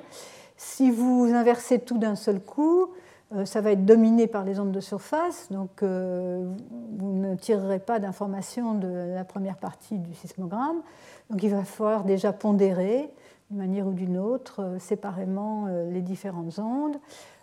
Si 0.57 0.91
vous 0.91 1.31
inversez 1.33 1.79
tout 1.79 1.97
d'un 1.97 2.15
seul 2.15 2.39
coup, 2.39 2.89
euh, 3.33 3.45
ça 3.45 3.61
va 3.61 3.71
être 3.71 3.85
dominé 3.85 4.27
par 4.27 4.43
les 4.43 4.59
ondes 4.59 4.71
de 4.71 4.79
surface, 4.79 5.47
donc 5.51 5.83
euh, 5.83 6.47
vous 6.97 7.11
ne 7.11 7.35
tirerez 7.35 7.79
pas 7.79 7.99
d'informations 7.99 8.75
de 8.75 8.87
la 8.87 9.25
première 9.25 9.57
partie 9.57 9.97
du 9.97 10.13
sismogramme. 10.13 10.81
Donc 11.29 11.43
il 11.43 11.49
va 11.49 11.63
falloir 11.63 12.03
déjà 12.03 12.31
pondérer 12.31 13.09
d'une 13.49 13.59
manière 13.59 13.87
ou 13.87 13.93
d'une 13.93 14.17
autre, 14.17 14.77
séparément, 14.79 15.67
les 15.91 16.01
différentes 16.01 16.57
ondes. 16.57 16.97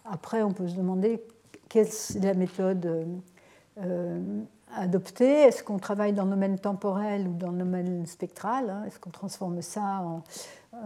Après, 0.05 0.43
on 0.43 0.53
peut 0.53 0.67
se 0.67 0.77
demander 0.77 1.23
quelle 1.69 1.87
est 1.87 2.21
la 2.21 2.35
méthode 2.35 3.07
adopter 4.77 5.43
Est-ce 5.43 5.63
qu'on 5.63 5.79
travaille 5.79 6.13
dans 6.13 6.25
le 6.25 6.31
domaine 6.31 6.59
temporel 6.59 7.29
ou 7.29 7.35
dans 7.35 7.51
le 7.51 7.59
domaine 7.59 8.07
spectral 8.07 8.71
hein? 8.71 8.85
Est-ce 8.87 8.99
qu'on 8.99 9.11
transforme 9.11 9.63
ça 9.63 10.01
en, 10.03 10.23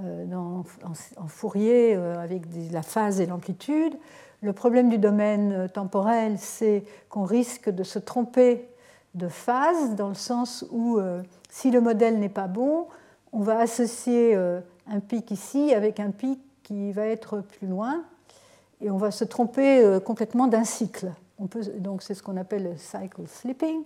euh, 0.05 0.63
en, 0.85 1.27
Fourier 1.27 1.95
euh, 1.95 2.19
avec 2.19 2.43
la 2.71 2.83
phase 2.83 3.21
et 3.21 3.27
l'amplitude 3.27 3.95
Le 4.43 4.53
problème 4.53 4.89
du 4.89 4.99
domaine 4.99 5.53
euh, 5.53 5.69
temporel, 5.69 6.37
c'est 6.39 6.85
qu'on 7.09 7.25
risque 7.25 7.71
de 7.71 7.83
se 7.83 7.99
tromper 7.99 8.69
de 9.15 9.29
phase, 9.29 9.95
dans 9.95 10.09
le 10.09 10.15
sens 10.15 10.67
où 10.71 11.01
si 11.49 11.71
le 11.71 11.81
modèle 11.81 12.19
n'est 12.19 12.29
pas 12.29 12.49
bon, 12.49 12.87
on 13.33 13.41
va 13.41 13.61
associer 13.61 14.37
un 14.37 15.01
pic 15.01 15.31
ici 15.31 15.73
avec 15.73 16.01
un 16.01 16.11
pic 16.11 16.39
qui 16.63 16.93
va 16.93 17.07
être 17.07 17.41
plus 17.41 17.67
loin, 17.67 18.05
et 18.83 18.91
on 18.91 18.99
va 18.99 19.11
se 19.11 19.25
tromper 19.25 19.99
complètement 20.05 20.49
d'un 20.49 20.65
cycle 20.65 21.11
donc 21.39 22.03
c'est 22.03 22.15
ce 22.15 22.23
qu'on 22.23 22.37
appelle 22.37 22.65
le 22.65 22.77
cycle 22.77 23.27
slipping, 23.27 23.83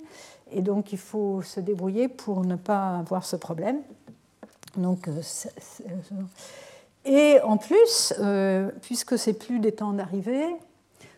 et 0.50 0.62
donc 0.62 0.92
il 0.92 0.98
faut 0.98 1.42
se 1.42 1.60
débrouiller 1.60 2.08
pour 2.08 2.44
ne 2.44 2.56
pas 2.56 2.98
avoir 2.98 3.24
ce 3.24 3.36
problème. 3.36 3.80
Donc, 4.76 5.08
euh, 5.08 5.20
et 7.04 7.40
en 7.42 7.56
plus, 7.56 8.14
euh, 8.18 8.70
puisque 8.82 9.18
c'est 9.18 9.32
plus 9.32 9.58
des 9.58 9.72
temps 9.72 9.92
d'arrivée, 9.92 10.46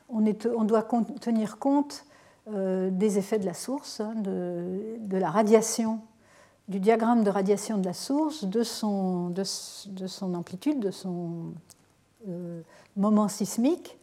on, 0.09 0.21
doit 0.65 0.87
tenir 1.21 1.59
compte 1.59 2.05
euh, 2.53 2.91
des 2.91 3.19
effets 3.19 3.39
de 3.39 3.47
la 3.47 3.55
source, 3.55 4.01
hein, 4.01 4.15
de, 4.17 5.17
la 5.17 5.31
radiation, 5.31 6.01
du 6.69 6.81
diagramme 6.81 7.25
de 7.25 7.31
radiation 7.31 7.79
de 7.79 7.87
la 7.87 7.95
source, 7.95 8.45
de 8.45 8.63
son, 8.63 9.31
de, 9.31 9.43
de 9.89 10.07
son 10.07 10.35
amplitude, 10.35 10.81
de 10.81 10.91
son 10.91 11.55
moment 12.95 13.27
sismique. 13.27 13.99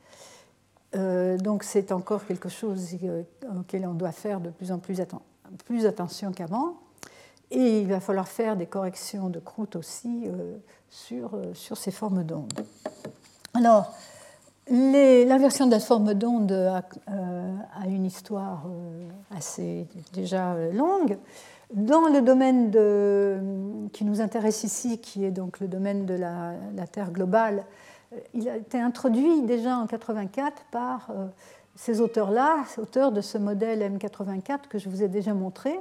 donc 0.93 1.63
c'est 1.63 1.93
encore 1.93 2.25
quelque 2.25 2.49
chose 2.49 2.97
auquel 3.57 3.87
on 3.87 3.93
doit 3.93 4.11
faire 4.11 4.41
de 4.41 4.49
plus 4.49 4.73
en 4.73 4.79
plus 4.79 5.85
attention 5.85 6.33
qu'avant. 6.33 6.75
Et 7.51 7.81
il 7.81 7.87
va 7.87 7.99
falloir 7.99 8.27
faire 8.27 8.55
des 8.55 8.67
corrections 8.67 9.29
de 9.29 9.39
croûte 9.39 9.75
aussi 9.75 10.27
sur, 10.89 11.31
sur 11.53 11.77
ces 11.77 11.89
formes 11.89 12.23
d'ondes. 12.23 12.53
Alors, 13.55 13.91
L'inversion 14.71 15.65
de 15.65 15.71
la 15.71 15.79
forme 15.79 16.13
d'onde 16.13 16.51
a, 16.51 16.83
euh, 17.09 17.57
une 17.87 18.05
histoire 18.05 18.65
euh, 18.67 19.09
assez 19.35 19.87
déjà 20.13 20.53
euh, 20.53 20.71
longue. 20.71 21.17
Dans 21.73 22.07
le 22.07 22.21
domaine 22.21 22.71
qui 23.91 24.03
nous 24.03 24.21
intéresse 24.21 24.63
ici, 24.63 24.99
qui 24.99 25.23
est 25.23 25.31
donc 25.31 25.59
le 25.59 25.67
domaine 25.67 26.05
de 26.07 26.15
la, 26.15 26.55
Terre 26.91 27.11
globale, 27.11 27.63
il 28.33 28.49
a 28.49 28.57
été 28.57 28.79
introduit 28.79 29.43
déjà 29.43 29.77
en 29.77 29.85
84 29.85 30.63
par 30.71 31.11
ces 31.75 32.01
auteurs-là, 32.01 32.63
auteurs 32.79 33.11
de 33.11 33.21
ce 33.21 33.37
modèle 33.37 33.81
M84 33.81 34.67
que 34.67 34.79
je 34.79 34.89
vous 34.89 35.03
ai 35.03 35.07
déjà 35.09 35.35
montré 35.35 35.79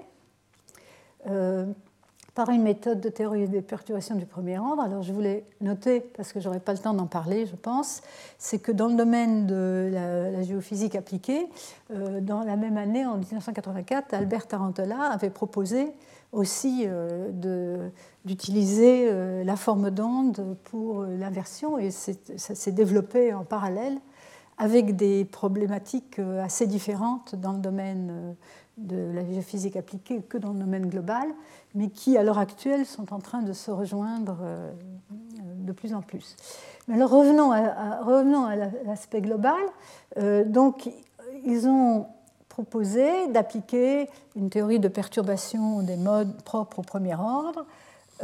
par 2.38 2.50
une 2.50 2.62
méthode 2.62 3.00
de 3.00 3.08
théorie 3.08 3.48
des 3.48 3.62
perturbations 3.62 4.14
du 4.14 4.24
premier 4.24 4.60
ordre. 4.60 4.80
Alors 4.80 5.02
je 5.02 5.12
voulais 5.12 5.42
noter, 5.60 5.98
parce 5.98 6.32
que 6.32 6.38
je 6.38 6.46
n'aurai 6.46 6.60
pas 6.60 6.72
le 6.72 6.78
temps 6.78 6.94
d'en 6.94 7.08
parler, 7.08 7.46
je 7.46 7.56
pense, 7.56 8.00
c'est 8.38 8.60
que 8.60 8.70
dans 8.70 8.86
le 8.86 8.94
domaine 8.94 9.48
de 9.48 9.90
la, 9.92 10.40
géophysique 10.44 10.94
appliquée, 10.94 11.48
euh, 11.90 12.20
dans 12.20 12.44
la 12.44 12.54
même 12.54 12.76
année, 12.76 13.04
en 13.04 13.16
1984, 13.16 14.14
Albert 14.14 14.46
Tarantola 14.46 15.10
avait 15.10 15.30
proposé 15.30 15.88
aussi 16.30 16.84
euh, 16.86 17.88
d'utiliser 18.24 19.08
euh, 19.10 19.42
la 19.42 19.56
forme 19.56 19.90
d'onde 19.90 20.56
pour 20.62 21.02
l'inversion, 21.02 21.76
et 21.76 21.90
ça 21.90 22.14
s'est 22.36 22.70
développé 22.70 23.34
en 23.34 23.42
parallèle 23.42 23.98
avec 24.58 24.94
des 24.94 25.24
problématiques 25.24 26.20
assez 26.40 26.68
différentes 26.68 27.34
dans 27.34 27.52
le 27.52 27.58
domaine 27.58 28.36
de 28.78 29.12
la 29.14 29.24
géophysique 29.24 29.76
appliquée 29.76 30.22
que 30.22 30.38
dans 30.38 30.52
le 30.52 30.58
domaine 30.60 30.88
global 30.88 31.28
mais 31.74 31.88
qui, 31.90 32.16
à 32.16 32.22
l'heure 32.22 32.38
actuelle, 32.38 32.86
sont 32.86 33.12
en 33.12 33.18
train 33.18 33.42
de 33.42 33.52
se 33.52 33.70
rejoindre 33.70 34.38
euh, 34.42 34.72
de 35.40 35.72
plus 35.72 35.94
en 35.94 36.02
plus. 36.02 36.36
Mais 36.88 37.02
revenons 37.02 37.52
à, 37.52 38.02
revenons 38.02 38.44
à 38.46 38.56
l'aspect 38.56 39.20
global. 39.20 39.60
Euh, 40.16 40.44
donc, 40.44 40.90
ils 41.44 41.68
ont 41.68 42.06
proposé 42.48 43.28
d'appliquer 43.28 44.08
une 44.34 44.50
théorie 44.50 44.80
de 44.80 44.88
perturbation 44.88 45.82
des 45.82 45.96
modes 45.96 46.42
propres 46.42 46.80
au 46.80 46.82
premier 46.82 47.14
ordre. 47.14 47.66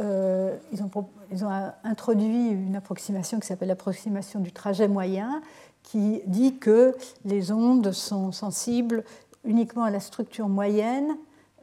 Euh, 0.01 0.57
ils, 0.73 0.83
ont, 0.83 0.91
ils, 1.31 1.45
ont, 1.45 1.71
introduit 1.85 2.49
une 2.49 2.75
approximation 2.75 3.39
qui 3.39 3.47
s'appelle 3.47 3.69
l'approximation 3.69 4.41
du 4.41 4.51
trajet 4.51 4.89
moyen, 4.89 5.41
qui 5.83 6.21
dit 6.25 6.57
que 6.57 6.95
les 7.23 7.51
ondes 7.51 7.91
sont 7.91 8.31
sensibles 8.31 9.03
uniquement 9.45 9.83
à 9.83 9.91
la 9.91 9.99
structure 9.99 10.49
moyenne 10.49 11.17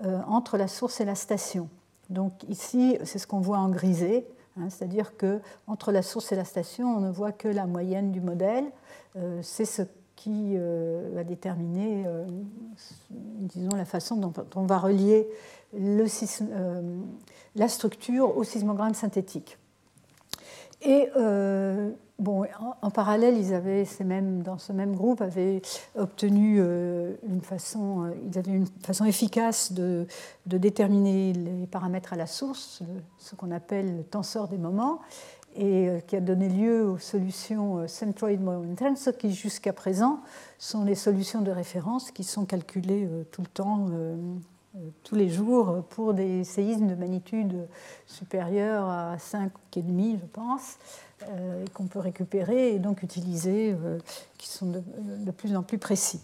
euh, 0.04 0.20
entre 0.26 0.56
la 0.56 0.68
source 0.68 1.00
et 1.00 1.04
la 1.04 1.14
station. 1.14 1.68
Donc 2.10 2.32
ici, 2.48 2.98
c'est 3.04 3.18
ce 3.18 3.26
qu'on 3.26 3.40
voit 3.40 3.58
en 3.58 3.68
grisé, 3.68 4.26
hein, 4.58 4.68
c'est-à-dire 4.68 5.16
que 5.16 5.40
entre 5.66 5.92
la 5.92 6.02
source 6.02 6.32
et 6.32 6.36
la 6.36 6.44
station, 6.44 6.96
on 6.96 7.00
ne 7.00 7.10
voit 7.10 7.32
que 7.32 7.48
la 7.48 7.66
moyenne 7.66 8.12
du 8.12 8.20
modèle. 8.20 8.64
Euh, 9.16 9.40
c'est 9.42 9.64
ce 9.64 9.82
qui 10.16 10.54
euh, 10.56 11.10
va 11.14 11.24
déterminer, 11.24 12.04
disons, 13.10 13.76
la 13.76 13.84
façon 13.84 14.16
dont 14.16 14.32
on 14.54 14.66
va 14.66 14.78
relier 14.78 15.28
la 17.56 17.68
structure 17.68 18.36
au 18.36 18.44
sismogramme 18.44 18.94
synthétique. 18.94 19.58
Et 20.82 21.08
Bon, 22.22 22.46
en, 22.82 22.90
parallèle, 22.92 23.36
ils 23.36 23.52
avaient, 23.52 23.84
ces 23.84 24.04
mêmes, 24.04 24.44
dans 24.44 24.56
ce 24.56 24.72
même 24.72 24.94
groupe, 24.94 25.20
avaient 25.20 25.60
obtenu 25.96 26.58
euh, 26.60 27.14
une 27.28 27.40
façon, 27.40 28.04
euh, 28.04 28.10
ils 28.24 28.38
avaient 28.38 28.52
une 28.52 28.68
façon 28.84 29.04
efficace 29.04 29.72
de, 29.72 30.06
déterminer 30.46 31.32
les 31.32 31.66
paramètres 31.66 32.12
à 32.12 32.16
la 32.16 32.28
source, 32.28 32.84
ce 33.18 33.34
qu'on 33.34 33.50
appelle 33.50 33.96
le 33.96 34.04
tenseur 34.04 34.46
des 34.46 34.56
moments, 34.56 35.00
et 35.56 35.88
euh, 35.88 35.98
qui 35.98 36.14
a 36.14 36.20
donné 36.20 36.48
lieu 36.48 36.86
aux 36.86 36.98
solutions 36.98 37.88
centroid 37.88 38.30
moment 38.36 38.62
tensor, 38.76 39.16
qui 39.18 39.32
jusqu'à 39.32 39.72
présent 39.72 40.20
sont 40.60 40.84
les 40.84 40.94
solutions 40.94 41.40
de 41.40 41.50
référence 41.50 42.12
qui 42.12 42.22
sont 42.22 42.44
calculées 42.44 43.08
tout 43.32 43.42
le 43.42 43.48
temps 43.48 43.86
tous 45.04 45.14
les 45.14 45.28
jours 45.28 45.84
pour 45.90 46.14
des 46.14 46.44
séismes 46.44 46.86
de 46.86 46.94
magnitude 46.94 47.68
supérieure 48.06 48.88
à 48.88 49.16
5,5, 49.16 50.18
je 50.20 50.26
pense, 50.32 50.78
euh, 51.28 51.64
qu'on 51.74 51.86
peut 51.86 51.98
récupérer 51.98 52.74
et 52.74 52.78
donc 52.78 53.02
utiliser, 53.02 53.72
euh, 53.72 53.98
qui 54.38 54.48
sont 54.48 54.66
de, 54.66 55.30
plus 55.30 55.54
en 55.56 55.62
plus 55.62 55.78
précis. 55.78 56.20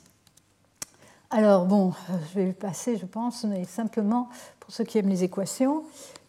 Alors 1.30 1.66
bon, 1.66 1.92
je 2.30 2.40
vais 2.40 2.52
passer, 2.52 2.96
je 2.96 3.04
pense, 3.04 3.44
mais 3.44 3.64
simplement 3.64 4.28
pour 4.60 4.72
ceux 4.72 4.84
qui 4.84 4.98
aiment 4.98 5.10
les 5.10 5.24
équations. 5.24 5.84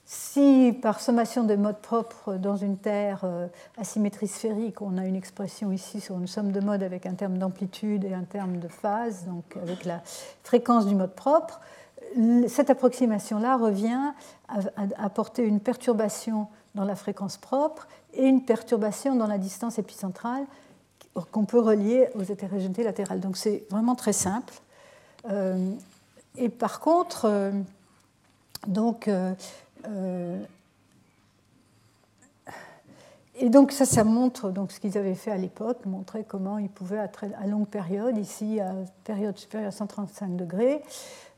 Si 0.05 0.77
par 0.81 0.99
sommation 0.99 1.43
de 1.43 1.55
modes 1.55 1.81
propres 1.81 2.33
dans 2.33 2.57
une 2.57 2.77
Terre 2.77 3.21
euh, 3.23 3.47
à 3.77 3.83
symétrie 3.83 4.27
sphérique, 4.27 4.81
on 4.81 4.97
a 4.97 5.05
une 5.05 5.15
expression 5.15 5.71
ici 5.71 6.01
sur 6.01 6.17
une 6.17 6.27
somme 6.27 6.51
de 6.51 6.59
modes 6.59 6.83
avec 6.83 7.05
un 7.05 7.13
terme 7.13 7.37
d'amplitude 7.37 8.03
et 8.03 8.13
un 8.13 8.23
terme 8.23 8.57
de 8.57 8.67
phase, 8.67 9.25
donc 9.25 9.55
avec 9.61 9.85
la 9.85 10.01
fréquence 10.43 10.85
du 10.85 10.95
mode 10.95 11.13
propre, 11.13 11.61
cette 12.47 12.69
approximation-là 12.69 13.57
revient 13.57 14.13
à 14.47 14.59
apporter 14.97 15.43
une 15.43 15.59
perturbation 15.59 16.47
dans 16.75 16.85
la 16.85 16.95
fréquence 16.95 17.37
propre 17.37 17.87
et 18.13 18.25
une 18.25 18.43
perturbation 18.43 19.15
dans 19.15 19.27
la 19.27 19.37
distance 19.37 19.79
épicentrale 19.79 20.45
qu'on 21.31 21.45
peut 21.45 21.59
relier 21.59 22.07
aux 22.15 22.23
hétérogénéités 22.23 22.83
latérales. 22.83 23.19
Donc 23.19 23.37
c'est 23.37 23.63
vraiment 23.69 23.95
très 23.95 24.13
simple. 24.13 24.53
Euh, 25.29 25.73
et 26.37 26.49
par 26.49 26.79
contre, 26.79 27.25
euh, 27.25 27.51
donc, 28.67 29.07
euh, 29.07 29.33
et 33.35 33.49
donc 33.49 33.71
ça, 33.71 33.85
ça 33.85 34.03
montre 34.03 34.49
donc, 34.51 34.71
ce 34.71 34.79
qu'ils 34.79 34.97
avaient 34.97 35.15
fait 35.15 35.31
à 35.31 35.37
l'époque, 35.37 35.85
montrer 35.85 36.23
comment 36.23 36.57
ils 36.57 36.69
pouvaient, 36.69 36.99
à, 36.99 37.09
à 37.41 37.47
longue 37.47 37.67
période, 37.67 38.17
ici 38.17 38.59
à 38.59 38.73
période 39.03 39.37
supérieure 39.37 39.69
à 39.69 39.71
135 39.71 40.35
degrés, 40.35 40.81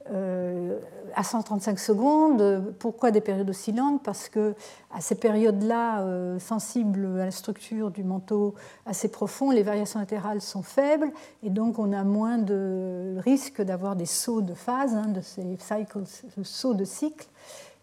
euh, 0.10 0.80
à 1.16 1.24
135 1.24 1.78
secondes. 1.78 2.74
Pourquoi 2.80 3.12
des 3.12 3.22
périodes 3.22 3.50
aussi 3.50 3.72
longues 3.72 4.02
Parce 4.02 4.30
que 4.30 4.56
à 4.92 5.02
ces 5.02 5.16
périodes-là, 5.16 6.02
euh, 6.02 6.40
sensibles 6.40 7.20
à 7.20 7.26
la 7.26 7.32
structure 7.32 7.92
du 7.92 8.04
manteau 8.04 8.56
assez 8.86 9.10
profond, 9.10 9.52
les 9.52 9.64
variations 9.64 10.00
latérales 10.00 10.42
sont 10.42 10.64
faibles 10.64 11.12
et 11.44 11.50
donc 11.50 11.80
on 11.80 11.92
a 11.92 12.04
moins 12.04 12.38
de 12.38 13.16
risque 13.20 13.62
d'avoir 13.62 13.96
des 13.96 14.06
sauts 14.06 14.42
de 14.42 14.54
phase, 14.54 14.96
hein, 14.96 15.08
de 15.08 15.22
ces 15.22 15.44
cycles, 15.60 16.04
sauts 16.44 16.74
de 16.74 16.86
cycle. 16.86 17.28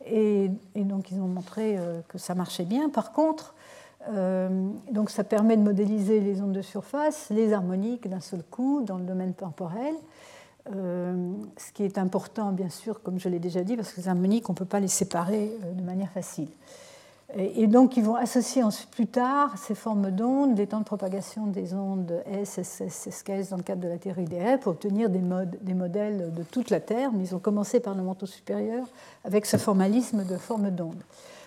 Et, 0.06 0.50
donc 0.74 1.10
ils 1.10 1.20
ont 1.20 1.28
montré 1.28 1.76
euh, 1.76 2.00
que 2.08 2.16
ça 2.16 2.34
marchait 2.34 2.64
bien. 2.64 2.88
Par 2.88 3.12
contre, 3.12 3.54
donc 4.90 5.10
ça 5.10 5.22
permet 5.22 5.58
de 5.58 5.62
modéliser 5.62 6.20
les 6.20 6.40
ondes 6.40 6.52
de 6.52 6.62
surface, 6.62 7.26
les 7.28 7.52
harmoniques 7.52 8.08
d'un 8.08 8.20
seul 8.20 8.42
coup 8.42 8.80
dans 8.82 8.96
le 8.96 9.04
domaine 9.04 9.34
temporel. 9.34 9.94
Euh, 10.74 11.32
ce 11.56 11.72
qui 11.72 11.84
est 11.84 11.98
important, 11.98 12.52
bien 12.52 12.68
sûr, 12.68 13.02
comme 13.02 13.18
je 13.18 13.28
l'ai 13.28 13.38
déjà 13.38 13.62
dit, 13.62 13.76
parce 13.76 13.92
que 13.92 14.00
les 14.00 14.08
harmoniques, 14.08 14.48
on 14.48 14.52
ne 14.52 14.58
peut 14.58 14.64
pas 14.64 14.80
les 14.80 14.88
séparer 14.88 15.50
euh, 15.64 15.72
de 15.72 15.82
manière 15.82 16.10
facile. 16.10 16.48
Et, 17.36 17.66
donc, 17.66 17.98
ils 17.98 18.02
vont 18.02 18.14
associer 18.14 18.62
ensuite, 18.62 18.88
plus 18.88 19.06
tard 19.06 19.58
ces 19.58 19.74
formes 19.74 20.10
d'ondes, 20.10 20.56
les 20.56 20.66
temps 20.66 20.78
de 20.78 20.84
propagation 20.84 21.46
des 21.46 21.74
ondes 21.74 22.22
S, 22.24 22.56
S, 22.56 22.80
S, 23.06 23.50
dans 23.50 23.58
le 23.58 23.62
cadre 23.62 23.82
de 23.82 23.88
la 23.88 23.98
théorie 23.98 24.24
des 24.24 24.56
pour 24.58 24.72
obtenir 24.72 25.10
des, 25.10 25.20
des 25.60 25.74
modèles 25.74 26.32
de 26.32 26.42
toute 26.42 26.70
la 26.70 26.80
Terre. 26.80 27.12
Mais 27.12 27.24
ils 27.24 27.34
ont 27.34 27.38
commencé 27.38 27.80
par 27.80 27.94
le 27.94 28.02
manteau 28.02 28.24
supérieur 28.24 28.86
avec 29.24 29.44
ce 29.44 29.58
formalisme 29.58 30.24
de 30.24 30.38
formes 30.38 30.70
d'ondes. 30.70 31.02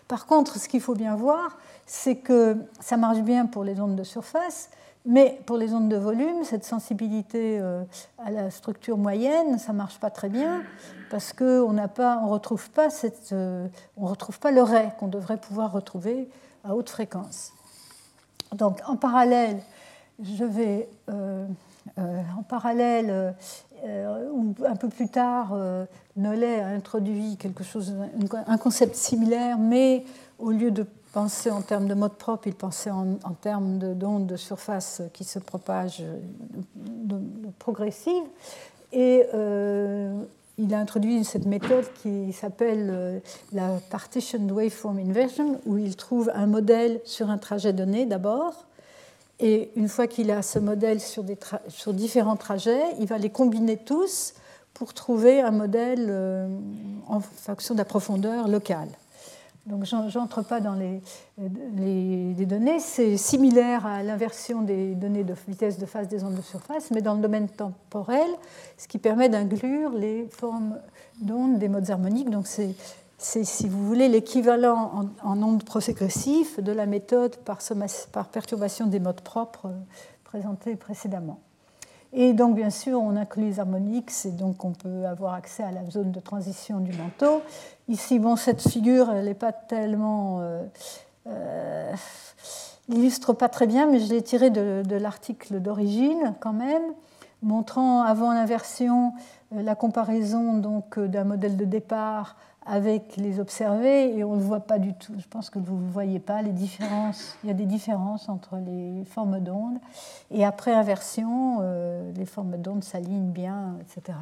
Par 0.07 0.27
contre, 0.27 0.59
ce 0.59 0.67
qu'il 0.67 0.81
faut 0.81 0.93
bien 0.93 1.15
voir, 1.15 1.57
c'est 1.87 2.17
que 2.17 2.57
ça 2.79 2.95
marche 2.95 3.21
bien 3.21 3.47
pour 3.47 3.63
les 3.63 3.79
ondes 3.79 3.95
de 3.95 4.03
surface, 4.03 4.69
mais 5.05 5.39
pour 5.45 5.57
les 5.57 5.73
ondes 5.73 5.89
de 5.89 5.95
volume, 5.95 6.43
cette 6.43 6.63
sensibilité 6.63 7.59
euh, 7.59 7.83
à 8.23 8.29
la 8.29 8.51
structure 8.51 8.97
moyenne, 8.97 9.57
ça 9.57 9.71
ne 9.71 9.77
marche 9.77 9.99
pas 9.99 10.11
très 10.11 10.29
bien 10.29 10.61
parce 11.09 11.33
qu'on 11.33 11.73
ne 11.73 12.29
retrouve, 12.29 12.69
pas 12.69 12.89
euh, 13.31 13.67
retrouve 13.97 14.39
pas 14.39 14.51
le 14.51 14.61
ray 14.61 14.89
qu'on 14.99 15.07
devrait 15.07 15.37
pouvoir 15.37 15.71
retrouver 15.71 16.29
à 16.63 16.75
haute 16.75 16.89
fréquence. 16.89 17.51
Donc 18.53 18.79
en 18.87 18.95
parallèle, 18.95 19.61
je 20.21 20.43
vais 20.43 20.87
euh, 21.09 21.47
en 21.97 22.43
parallèle, 22.43 23.33
ou 24.31 24.53
un 24.67 24.75
peu 24.75 24.87
plus 24.89 25.07
tard, 25.07 25.57
Nollet 26.15 26.61
a 26.61 26.67
introduit 26.67 27.37
quelque 27.37 27.63
chose, 27.63 27.95
un 28.45 28.57
concept 28.57 28.95
similaire, 28.95 29.57
mais 29.57 30.05
au 30.37 30.51
lieu 30.51 30.69
de 30.69 30.85
pensait 31.11 31.51
en 31.51 31.61
termes 31.61 31.87
de 31.87 31.93
mode 31.93 32.13
propre, 32.13 32.47
il 32.47 32.55
pensait 32.55 32.91
en, 32.91 33.17
termes 33.41 33.77
d'ondes 33.95 34.27
de, 34.27 34.35
surface 34.35 35.01
qui 35.13 35.23
se 35.23 35.39
propagent 35.39 36.03
de, 36.75 37.17
progressive. 37.59 38.23
Et 38.93 39.25
euh, 39.33 40.23
il 40.57 40.73
a 40.73 40.79
introduit 40.79 41.23
cette 41.23 41.45
méthode 41.45 41.85
qui 42.01 42.33
s'appelle 42.33 42.89
euh, 42.91 43.19
la 43.53 43.79
Partition 43.89 44.39
Waveform 44.49 44.99
Inversion, 44.99 45.61
où 45.65 45.77
il 45.77 45.95
trouve 45.95 46.31
un 46.35 46.47
modèle 46.47 47.01
sur 47.05 47.29
un 47.29 47.37
trajet 47.37 47.73
donné 47.73 48.05
d'abord, 48.05 48.65
Et 49.39 49.71
une 49.75 49.87
fois 49.87 50.07
qu'il 50.07 50.29
a 50.29 50.41
ce 50.41 50.59
modèle 50.59 50.99
sur, 50.99 51.23
sur, 51.67 51.93
différents 51.93 52.35
trajets, 52.35 52.83
il 52.99 53.07
va 53.07 53.17
les 53.17 53.29
combiner 53.29 53.77
tous 53.77 54.33
pour 54.73 54.93
trouver 54.93 55.41
un 55.41 55.51
modèle 55.51 56.07
euh, 56.09 56.47
en 57.07 57.19
fonction 57.19 57.73
de 57.73 57.79
la 57.79 57.85
profondeur 57.85 58.47
locale. 58.47 58.89
Donc 59.67 59.85
j'entre 59.85 60.41
pas 60.41 60.59
dans 60.59 60.73
les, 60.73 61.01
données, 62.45 62.79
c'est 62.79 63.15
similaire 63.15 63.85
à 63.85 64.01
l'inversion 64.01 64.63
des 64.63 64.95
données 64.95 65.23
de 65.23 65.35
vitesse 65.47 65.77
de 65.77 65.85
phase 65.85 66.07
des 66.07 66.23
ondes 66.23 66.35
de 66.35 66.41
surface, 66.41 66.89
mais 66.89 67.01
dans 67.01 67.13
le 67.13 67.21
domaine 67.21 67.47
temporel, 67.47 68.27
ce 68.77 68.87
qui 68.87 68.97
permet 68.97 69.29
d'inclure 69.29 69.91
les 69.91 70.27
formes 70.31 70.79
d'ondes 71.21 71.59
des 71.59 71.69
modes 71.69 71.91
harmoniques. 71.91 72.31
Donc 72.31 72.47
c'est, 72.47 72.73
si 73.19 73.69
vous 73.69 73.85
voulez, 73.85 74.09
l'équivalent 74.09 75.11
en, 75.21 75.43
ondes 75.43 75.63
proségressives 75.63 76.59
de 76.59 76.71
la 76.71 76.87
méthode 76.87 77.35
par, 77.37 77.59
par 78.11 78.29
perturbation 78.29 78.87
des 78.87 78.99
modes 78.99 79.21
propres 79.21 79.67
euh, 79.67 79.79
présentée 80.23 80.75
précédemment. 80.75 81.39
Et 82.13 82.33
donc, 82.33 82.55
bien 82.55 82.69
sûr, 82.69 82.99
on 82.99 83.15
inclut 83.15 83.45
les 83.45 83.59
harmoniques, 83.59 84.11
et 84.25 84.31
donc 84.31 84.65
on 84.65 84.71
peut 84.71 85.05
avoir 85.05 85.33
accès 85.33 85.63
à 85.63 85.71
la 85.71 85.85
zone 85.89 86.11
de 86.11 86.19
transition 86.19 86.79
du 86.79 86.91
manteau. 86.97 87.41
Ici, 87.87 88.19
bon, 88.19 88.35
cette 88.35 88.61
figure, 88.61 89.11
elle 89.11 89.25
n'est 89.25 89.33
pas 89.33 89.53
tellement. 89.53 90.39
Euh, 90.41 90.63
euh, 91.27 91.93
illustre 92.89 93.31
pas 93.31 93.47
très 93.47 93.67
bien, 93.67 93.87
mais 93.87 93.99
je 93.99 94.09
l'ai 94.11 94.21
tirée 94.21 94.49
de, 94.49 94.83
de 94.85 94.95
l'article 94.95 95.61
d'origine 95.61 96.35
quand 96.41 96.51
même, 96.51 96.83
montrant 97.41 98.01
avant 98.01 98.33
l'inversion 98.33 99.13
euh, 99.53 99.61
la 99.61 99.75
comparaison 99.75 100.57
donc 100.57 100.99
d'un 100.99 101.23
modèle 101.23 101.55
de 101.55 101.65
départ 101.65 102.35
avec 102.65 103.17
les 103.17 103.39
observés 103.39 104.15
et 104.15 104.23
on 104.23 104.35
ne 104.35 104.41
voit 104.41 104.59
pas 104.59 104.77
du 104.77 104.93
tout. 104.93 105.13
Je 105.17 105.27
pense 105.27 105.49
que 105.49 105.57
vous 105.57 105.75
ne 105.77 105.89
voyez 105.89 106.19
pas 106.19 106.41
les 106.41 106.51
différences. 106.51 107.37
Il 107.43 107.47
y 107.47 107.49
a 107.49 107.55
des 107.55 107.65
différences 107.65 108.29
entre 108.29 108.57
les 108.57 109.03
formes 109.05 109.39
d'ondes. 109.39 109.79
Et 110.29 110.45
après 110.45 110.71
inversion, 110.71 111.59
euh, 111.61 112.11
les 112.15 112.25
formes 112.25 112.57
d'ondes 112.57 112.83
s'alignent 112.83 113.31
bien, 113.31 113.77
etc. 113.81 114.17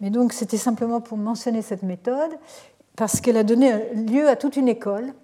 Mais 0.00 0.10
donc 0.10 0.32
c'était 0.32 0.58
simplement 0.58 1.00
pour 1.00 1.16
mentionner 1.16 1.62
cette 1.62 1.82
méthode 1.82 2.30
parce 2.96 3.20
qu'elle 3.20 3.36
a 3.36 3.44
donné 3.44 3.94
lieu 3.94 4.28
à 4.28 4.36
toute 4.36 4.56
une 4.56 4.68
école, 4.68 5.14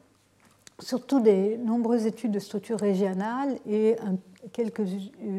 surtout 0.78 1.20
des 1.20 1.58
nombreuses 1.58 2.06
études 2.06 2.30
de 2.30 2.38
structure 2.38 2.78
régionale 2.78 3.58
et 3.68 3.96
quelques 4.52 4.88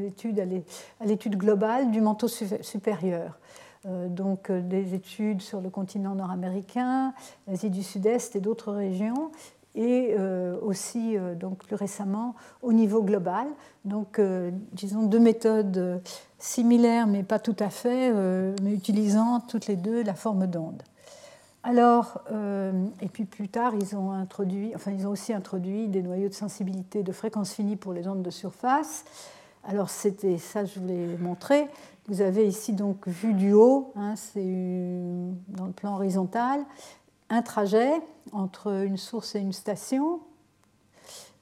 études 0.08 0.40
à 0.40 1.06
l'étude 1.06 1.38
globale 1.38 1.92
du 1.92 2.02
manteau 2.02 2.28
supérieur. 2.28 3.40
Euh, 3.88 4.08
donc 4.08 4.50
euh, 4.50 4.62
des 4.62 4.96
études 4.96 5.42
sur 5.42 5.62
le 5.62 5.70
continent 5.70 6.16
nord-américain, 6.16 7.14
l'Asie 7.48 7.70
du 7.70 7.84
Sud-Est 7.84 8.36
et 8.36 8.40
d'autres 8.40 8.72
régions, 8.72 9.32
et 9.76 10.16
euh, 10.18 10.58
aussi 10.62 11.18
donc 11.38 11.60
plus 11.66 11.76
récemment 11.76 12.34
au 12.62 12.74
niveau 12.74 13.04
global. 13.04 13.46
Donc 13.84 14.22
disons 14.72 15.04
deux 15.04 15.20
méthodes 15.20 16.02
similaires 16.40 17.08
mais 17.08 17.24
pas 17.24 17.40
tout 17.40 17.58
à 17.60 17.70
fait, 17.70 18.14
mais 18.64 18.74
utilisant 18.74 19.42
toutes 19.42 19.68
les 19.68 19.76
deux 19.76 20.02
la 20.02 20.14
forme 20.14 20.48
d'onde. 20.48 20.82
Alors, 21.64 22.22
et 23.02 23.08
puis 23.10 23.26
plus 23.26 23.50
tard, 23.50 23.74
ils 23.76 23.98
ont, 23.98 24.12
introduit, 24.12 24.72
enfin, 24.76 24.92
ils 24.92 25.08
ont 25.08 25.10
aussi 25.10 25.34
introduit 25.34 25.88
des 25.88 26.04
noyaux 26.04 26.30
de 26.30 26.34
sensibilité 26.34 27.04
de 27.04 27.12
fréquence 27.12 27.54
finie 27.54 27.76
pour 27.76 27.92
les 27.92 28.08
ondes 28.08 28.22
de 28.22 28.30
surface. 28.30 29.04
Alors, 29.68 29.90
c'était 29.90 30.38
ça, 30.38 30.64
je 30.64 30.80
voulais 30.80 31.18
montrer. 31.20 31.68
Vous 32.08 32.22
avez 32.22 32.48
ici 32.48 32.74
donc 32.74 33.08
vu 33.08 33.34
du 33.34 33.54
haut, 33.54 33.92
hein, 33.96 34.14
c'est 34.16 34.44
dans 35.48 35.66
le 35.66 35.72
plan 35.72 35.96
horizontal, 35.96 36.64
un 37.30 37.42
trajet 37.42 37.94
entre 38.32 38.84
une 38.84 38.98
source 38.98 39.34
et 39.34 39.40
une 39.40 39.54
station. 39.54 40.20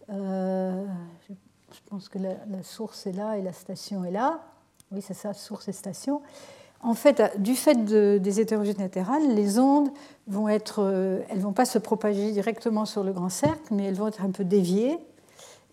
Euh, 0.10 0.86
je, 1.28 1.80
pense 1.90 2.08
que 2.08 2.18
la, 2.18 2.64
source 2.64 3.08
est 3.08 3.12
là 3.12 3.38
et 3.38 3.42
la 3.42 3.52
station 3.52 4.06
est 4.06 4.12
là. 4.12 4.40
Oui, 4.94 5.02
c'est 5.02 5.14
ça, 5.14 5.34
source 5.34 5.68
et 5.68 5.74
station. 5.74 6.22
En 6.82 6.94
fait, 6.94 7.22
du 7.40 7.56
fait 7.56 7.84
des 7.84 8.40
hétérogènes 8.40 8.78
latérales, 8.78 9.36
les 9.36 9.60
ondes 9.60 9.90
vont 10.28 10.48
être, 10.48 10.82
euh, 10.82 11.24
elles 11.30 11.40
vont 11.40 11.54
pas 11.54 11.66
se 11.66 11.78
propager 11.78 12.32
directement 12.32 12.86
sur 12.86 13.04
le 13.04 13.12
grand 13.12 13.30
cercle, 13.30 13.74
mais 13.74 13.84
elles 13.84 13.96
vont 13.96 14.08
être 14.08 14.24
un 14.24 14.32
peu 14.32 14.46
déviées. 14.46 14.98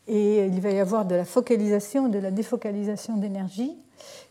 Et 0.08 0.46
il 0.46 0.60
va 0.60 0.70
y 0.70 0.80
avoir 0.80 1.04
de 1.04 1.14
la 1.14 1.24
focalisation 1.24 2.08
de 2.08 2.18
la 2.18 2.32
défocalisation 2.32 3.16
d'énergie 3.16 3.76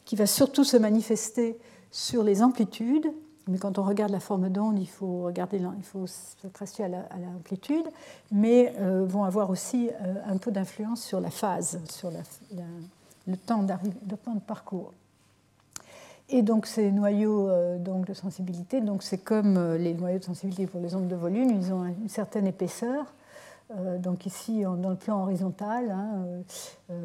qui 0.09 0.15
va 0.15 0.25
surtout 0.25 0.63
se 0.63 0.75
manifester 0.75 1.55
sur 1.91 2.23
les 2.23 2.41
amplitudes. 2.41 3.05
Mais 3.47 3.59
quand 3.59 3.77
on 3.77 3.83
regarde 3.83 4.11
la 4.11 4.19
forme 4.19 4.49
d'onde, 4.49 4.79
il 4.79 4.87
faut 4.87 5.21
regarder, 5.21 5.61
il 5.77 5.83
faut 5.83 6.07
s'accrocher 6.07 6.85
à 6.85 6.87
l'amplitude, 6.87 7.85
mais 8.31 8.73
euh, 8.79 9.05
vont 9.05 9.23
avoir 9.23 9.51
aussi 9.51 9.91
euh, 10.01 10.15
un 10.25 10.37
peu 10.37 10.49
d'influence 10.49 11.03
sur 11.03 11.21
la 11.21 11.29
phase, 11.29 11.79
sur 11.91 12.09
le, 12.09 13.37
temps 13.37 13.61
de 13.61 14.39
parcours. 14.47 14.93
Et 16.27 16.41
donc 16.41 16.65
ces 16.65 16.91
noyaux 16.91 17.47
euh, 17.47 17.77
donc, 17.77 18.07
de 18.07 18.15
sensibilité, 18.15 18.81
donc 18.81 19.03
c'est 19.03 19.19
comme 19.19 19.75
les 19.75 19.93
noyaux 19.93 20.17
de 20.17 20.23
sensibilité 20.23 20.65
pour 20.65 20.81
les 20.81 20.95
ondes 20.95 21.07
de 21.07 21.15
volume, 21.15 21.51
ils 21.51 21.71
ont 21.71 21.85
une 21.85 22.09
certaine 22.09 22.47
épaisseur. 22.47 23.13
Donc 23.99 24.25
ici, 24.25 24.63
dans 24.63 24.89
le 24.89 24.95
plan 24.95 25.23
horizontal, 25.23 25.91
hein, 25.91 26.25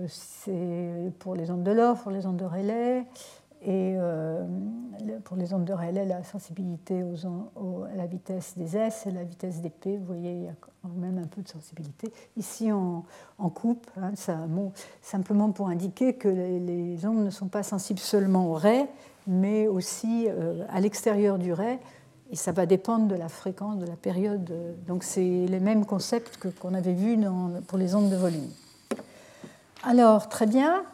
c'est 0.08 1.12
pour 1.18 1.34
les 1.34 1.50
ondes 1.50 1.62
de 1.62 1.72
l'or, 1.72 1.98
pour 1.98 2.10
les 2.10 2.26
ondes 2.26 2.38
de 2.38 2.44
relais, 2.44 3.04
et 3.66 3.94
euh, 3.96 4.44
pour 5.24 5.38
les 5.38 5.54
ondes 5.54 5.64
de 5.64 5.72
relais, 5.72 6.04
la 6.04 6.22
sensibilité 6.22 7.02
aux, 7.02 7.84
à 7.84 7.96
la 7.96 8.06
vitesse 8.06 8.58
des 8.58 8.76
S 8.76 9.06
et 9.06 9.10
la 9.10 9.24
vitesse 9.24 9.62
des 9.62 9.70
P, 9.70 9.96
vous 9.96 10.04
voyez, 10.04 10.32
il 10.32 10.42
y 10.44 10.48
a 10.48 10.54
quand 10.60 10.88
même 10.90 11.16
un 11.16 11.26
peu 11.26 11.40
de 11.40 11.48
sensibilité. 11.48 12.12
Ici, 12.36 12.70
en, 12.70 13.04
coupe, 13.54 13.90
hein, 13.96 14.12
simplement 15.00 15.50
pour 15.50 15.68
indiquer 15.68 16.12
que 16.12 16.28
les, 16.28 17.06
ondes 17.06 17.24
ne 17.24 17.30
sont 17.30 17.48
pas 17.48 17.62
sensibles 17.62 18.00
seulement 18.00 18.48
au 18.48 18.52
ray, 18.52 18.86
mais 19.26 19.66
aussi 19.66 20.26
euh, 20.28 20.66
à 20.68 20.80
l'extérieur 20.80 21.38
du 21.38 21.54
ray, 21.54 21.78
et 22.30 22.36
ça 22.36 22.52
va 22.52 22.66
dépendre 22.66 23.06
de 23.06 23.14
la 23.14 23.28
fréquence, 23.28 23.78
de 23.78 23.86
la 23.86 23.96
période. 23.96 24.50
Donc, 24.86 25.04
c'est 25.04 25.20
les 25.20 25.60
mêmes 25.60 25.84
concepts 25.84 26.38
qu'on 26.58 26.74
avait 26.74 26.94
vus 26.94 27.18
pour 27.66 27.78
les 27.78 27.94
ondes 27.94 28.10
de 28.10 28.16
volume. 28.16 28.48
Alors, 29.82 30.28
très 30.28 30.46
bien. 30.46 30.84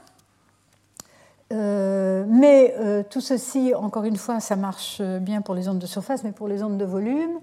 Euh, 1.52 2.24
mais 2.28 2.74
euh, 2.78 3.02
tout 3.08 3.20
ceci, 3.20 3.74
encore 3.74 4.04
une 4.04 4.16
fois, 4.16 4.40
ça 4.40 4.56
marche 4.56 5.02
bien 5.02 5.40
pour 5.42 5.54
les 5.54 5.68
ondes 5.68 5.78
de 5.78 5.86
surface, 5.86 6.22
mais 6.24 6.32
pour 6.32 6.48
les 6.48 6.62
ondes 6.62 6.78
de 6.78 6.84
volume. 6.84 7.40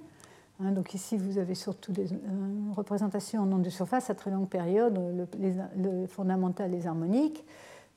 Hein, 0.63 0.71
donc 0.71 0.93
ici, 0.93 1.17
vous 1.17 1.37
avez 1.37 1.55
surtout 1.55 1.91
des, 1.91 2.11
une 2.11 2.73
représentation 2.75 3.41
en 3.41 3.51
ondes 3.51 3.61
de 3.61 3.69
surface 3.69 4.09
à 4.09 4.15
très 4.15 4.31
longue 4.31 4.47
période, 4.47 4.99
le, 5.39 6.07
fondamental, 6.07 6.71
les 6.71 6.87
harmoniques. 6.87 7.43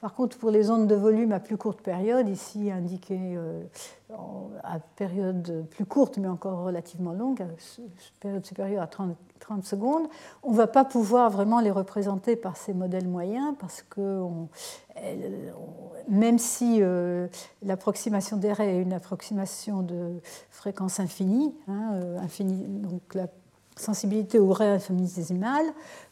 Par 0.00 0.14
contre, 0.14 0.38
pour 0.38 0.50
les 0.50 0.70
ondes 0.70 0.86
de 0.86 0.94
volume 0.94 1.32
à 1.32 1.40
plus 1.40 1.58
courte 1.58 1.82
période, 1.82 2.26
ici 2.28 2.70
indiquées 2.70 3.36
euh, 3.36 3.62
à 4.62 4.78
période 4.96 5.66
plus 5.70 5.84
courte, 5.84 6.16
mais 6.16 6.28
encore 6.28 6.64
relativement 6.64 7.12
longue, 7.12 7.42
à 7.42 7.46
période 8.20 8.44
supérieure 8.46 8.82
à 8.82 8.86
30, 8.86 9.14
30 9.40 9.64
secondes, 9.64 10.08
on 10.42 10.52
ne 10.52 10.56
va 10.56 10.66
pas 10.66 10.84
pouvoir 10.84 11.30
vraiment 11.30 11.60
les 11.60 11.70
représenter 11.70 12.34
par 12.34 12.56
ces 12.56 12.72
modèles 12.72 13.08
moyens, 13.08 13.54
parce 13.58 13.82
que 13.82 14.22
même 16.08 16.38
si 16.38 16.78
euh, 16.80 17.28
l'approximation 17.62 18.36
des 18.36 18.52
raies 18.52 18.76
est 18.76 18.82
une 18.82 18.92
approximation 18.92 19.82
de 19.82 20.20
fréquence 20.50 21.00
infinie, 21.00 21.54
hein, 21.68 21.92
euh, 21.94 22.18
infinie 22.18 22.64
donc 22.66 23.14
la 23.14 23.26
sensibilité 23.80 24.38
au 24.38 24.52
ray 24.52 24.68
infinitésimal, 24.68 25.64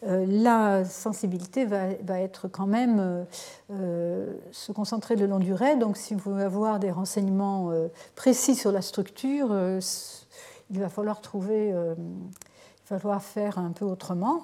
euh, 0.07 0.25
la 0.29 0.85
sensibilité 0.85 1.65
va, 1.65 2.21
être 2.21 2.49
quand 2.49 2.67
même 2.67 2.99
euh, 3.01 3.25
euh, 3.71 4.37
se 4.53 4.73
concentrer 4.73 5.17
le 5.17 5.27
long 5.27 5.39
du 5.39 5.53
ray. 5.53 5.79
Donc, 5.79 5.97
si 5.97 6.15
vous 6.15 6.33
voulez 6.33 6.45
avoir 6.45 6.79
des 6.79 6.91
renseignements 6.91 7.73
précis 8.15 8.55
sur 8.55 8.73
la 8.73 8.83
structure, 8.83 9.55
il 10.71 10.81
va 10.81 10.89
falloir 10.89 11.21
trouver, 11.21 11.69
il 11.69 12.91
va 12.91 12.99
falloir 12.99 13.23
faire 13.23 13.59
un 13.59 13.73
peu 13.73 13.85
autrement. 13.85 14.43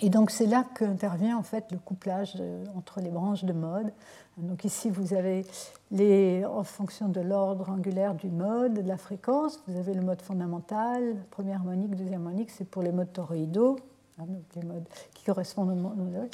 Et 0.00 0.10
donc, 0.10 0.30
c'est 0.30 0.46
là 0.46 0.64
qu'intervient 0.74 1.36
en 1.36 1.42
fait 1.42 1.70
le 1.70 1.78
couplage 1.78 2.36
entre 2.76 3.00
les 3.00 3.10
branches 3.10 3.44
de 3.44 3.52
mode. 3.52 3.92
Donc 4.38 4.64
ici, 4.64 4.88
vous 4.88 5.12
avez 5.14 5.44
les, 5.90 6.44
en 6.44 6.64
fonction 6.64 7.08
de 7.08 7.20
l'ordre 7.20 7.68
angulaire 7.68 8.14
du 8.14 8.30
mode, 8.30 8.82
de 8.82 8.88
la 8.88 8.96
fréquence, 8.96 9.62
vous 9.68 9.78
avez 9.78 9.92
le 9.92 10.00
mode 10.00 10.22
fondamental, 10.22 11.16
première 11.30 11.58
harmonique, 11.58 11.94
deuxième 11.94 12.26
harmonique, 12.26 12.50
c'est 12.50 12.64
pour 12.64 12.82
les 12.82 12.92
modes 12.92 13.12
toroïdaux, 13.12 13.76
hein, 14.18 14.24
donc 14.26 14.42
les 14.56 14.62
modes 14.62 14.88
qui 15.12 15.24
correspondent 15.24 15.70
au 15.70 15.74
mode. 15.74 16.30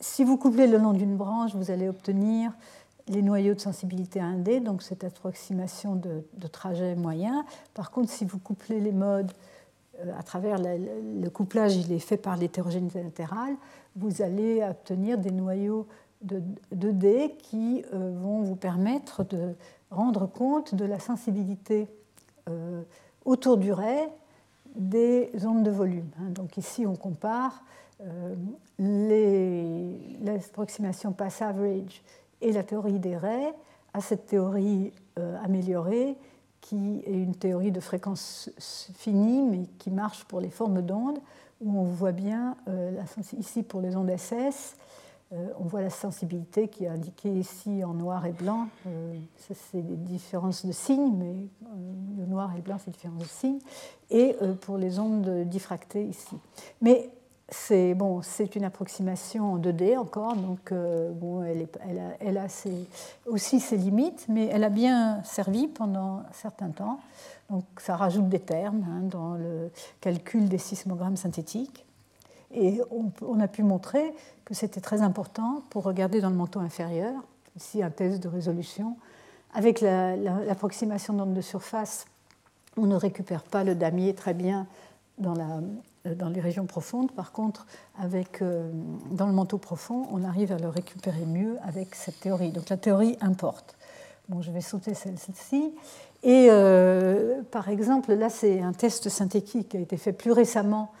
Si 0.00 0.24
vous 0.24 0.38
couplez 0.38 0.66
le 0.66 0.78
long 0.78 0.94
d'une 0.94 1.16
branche, 1.16 1.54
vous 1.54 1.70
allez 1.70 1.88
obtenir 1.88 2.52
les 3.08 3.20
noyaux 3.20 3.52
de 3.52 3.60
sensibilité 3.60 4.20
1D, 4.20 4.62
donc 4.62 4.82
cette 4.82 5.04
approximation 5.04 5.96
de, 5.96 6.24
trajet 6.50 6.94
moyen. 6.94 7.44
Par 7.74 7.90
contre, 7.90 8.10
si 8.10 8.24
vous 8.24 8.38
couplez 8.38 8.80
les 8.80 8.92
modes 8.92 9.30
euh, 9.30 9.53
à 10.18 10.22
travers 10.22 10.58
le 10.58 11.28
couplage, 11.28 11.76
il 11.76 11.92
est 11.92 11.98
fait 11.98 12.16
par 12.16 12.36
l'hétérogénéité 12.36 13.02
latérale, 13.02 13.54
vous 13.96 14.22
allez 14.22 14.62
obtenir 14.62 15.18
des 15.18 15.30
noyaux 15.30 15.86
de, 16.22 16.42
2D 16.74 17.36
qui 17.36 17.84
euh, 17.92 18.12
vont 18.16 18.42
vous 18.42 18.56
permettre 18.56 19.24
de 19.24 19.54
rendre 19.90 20.26
compte 20.26 20.74
de 20.74 20.84
la 20.84 20.98
sensibilité 20.98 21.88
euh, 22.48 22.82
autour 23.24 23.56
du 23.56 23.72
ray 23.72 24.08
des 24.74 25.30
ondes 25.44 25.62
de 25.62 25.70
volume. 25.70 26.08
Hein. 26.18 26.30
Donc 26.30 26.56
ici, 26.56 26.86
on 26.86 26.96
compare 26.96 27.62
l'approximation 28.78 31.12
pass 31.12 31.40
average 31.40 32.02
et 32.40 32.50
la 32.52 32.64
théorie 32.64 32.98
des 32.98 33.16
raies 33.16 33.54
à 33.94 34.00
cette 34.00 34.26
théorie 34.26 34.92
améliorée 35.44 36.18
qui 36.64 37.02
est 37.06 37.12
une 37.12 37.34
théorie 37.34 37.72
de 37.72 37.80
fréquence 37.80 38.50
finie, 38.94 39.42
mais 39.42 39.66
qui 39.78 39.90
marche 39.90 40.24
pour 40.24 40.40
les 40.40 40.48
formes 40.48 40.80
d'ondes, 40.80 41.18
où 41.60 41.78
on 41.78 41.84
voit 41.84 42.12
bien, 42.12 42.56
ici 43.38 43.62
pour 43.62 43.80
les 43.80 43.96
ondes 43.96 44.10
SS, 44.16 44.76
euh, 45.34 45.48
on 45.58 45.64
voit 45.64 45.80
la 45.80 45.90
sensibilité 45.90 46.68
qui 46.68 46.84
est 46.84 46.88
indiquée 46.88 47.32
ici 47.32 47.82
en 47.82 47.94
noir 47.94 48.24
et 48.26 48.32
blanc. 48.32 48.68
Euh, 48.86 49.16
ça, 49.36 49.54
c'est 49.54 49.82
des 49.82 49.96
différences 49.96 50.64
de 50.64 50.72
signes, 50.72 51.14
mais 51.16 51.34
euh, 51.34 52.18
le 52.18 52.26
noir 52.26 52.52
et 52.56 52.60
blanc, 52.60 52.76
c'est 52.78 52.90
des 52.90 52.96
différences 52.96 53.22
de 53.22 53.28
signes. 53.28 53.58
Et 54.10 54.36
pour 54.60 54.76
les 54.76 54.98
ondes 54.98 55.44
diffractées 55.48 56.04
ici. 56.04 56.36
Mais 56.80 57.10
c'est 57.48 57.94
bon, 57.94 58.20
une 58.54 58.64
approximation 58.64 59.52
en 59.52 59.58
2D 59.58 59.98
encore, 59.98 60.34
donc 60.34 60.72
bon, 60.72 61.42
elle, 61.42 62.38
a, 62.38 62.46
aussi 63.26 63.60
ses 63.60 63.76
limites, 63.76 64.26
mais 64.28 64.46
elle 64.46 64.64
a 64.64 64.70
bien 64.70 65.22
servi 65.24 65.68
pendant 65.68 66.18
un 66.18 66.32
certain 66.32 66.70
temps. 66.70 67.00
Donc 67.50 67.64
ça 67.78 67.96
rajoute 67.96 68.28
des 68.28 68.40
termes 68.40 68.84
hein, 68.88 69.00
dans 69.02 69.34
le 69.34 69.70
calcul 70.00 70.48
des 70.48 70.58
sismogrammes 70.58 71.16
synthétiques. 71.16 71.84
Et 72.54 72.80
on, 73.20 73.40
a 73.40 73.48
pu 73.48 73.62
montrer 73.64 74.14
que 74.44 74.54
c'était 74.54 74.80
très 74.80 75.02
important 75.02 75.62
pour 75.70 75.82
regarder 75.82 76.20
dans 76.20 76.30
le 76.30 76.36
manteau 76.36 76.60
inférieur, 76.60 77.12
ici 77.56 77.82
un 77.82 77.90
test 77.90 78.22
de 78.22 78.28
résolution. 78.28 78.96
Avec 79.54 79.80
l'approximation 79.80 81.14
d'onde 81.14 81.34
de 81.34 81.40
surface, 81.40 82.06
on 82.76 82.86
ne 82.86 82.94
récupère 82.94 83.42
pas 83.42 83.64
le 83.64 83.74
damier 83.74 84.14
très 84.14 84.34
bien 84.34 84.66
dans, 85.18 85.34
la, 85.34 85.60
dans 86.04 86.28
les 86.28 86.40
régions 86.40 86.66
profondes. 86.66 87.12
Par 87.12 87.32
contre, 87.32 87.66
avec, 87.98 88.42
euh, 88.42 88.70
dans 89.10 89.26
le 89.26 89.32
manteau 89.32 89.58
profond, 89.58 90.06
on 90.12 90.24
arrive 90.24 90.52
à 90.52 90.58
le 90.58 90.68
récupérer 90.68 91.24
mieux 91.26 91.56
avec 91.62 91.94
cette 91.94 92.20
théorie. 92.20 92.52
Donc 92.52 92.68
la 92.68 92.76
théorie 92.76 93.16
importe. 93.20 93.76
Bon, 94.28 94.42
je 94.42 94.50
vais 94.50 94.60
sauter 94.60 94.94
celle-ci. 94.94 95.72
Et 96.22 96.48
euh, 96.50 97.42
par 97.50 97.68
exemple, 97.68 98.12
là, 98.14 98.30
c'est 98.30 98.60
un 98.60 98.72
test 98.72 99.08
synthétique 99.08 99.70
qui 99.70 99.76
a 99.76 99.80
été 99.80 99.96
fait 99.96 100.12
plus 100.12 100.32
récemment 100.32 100.92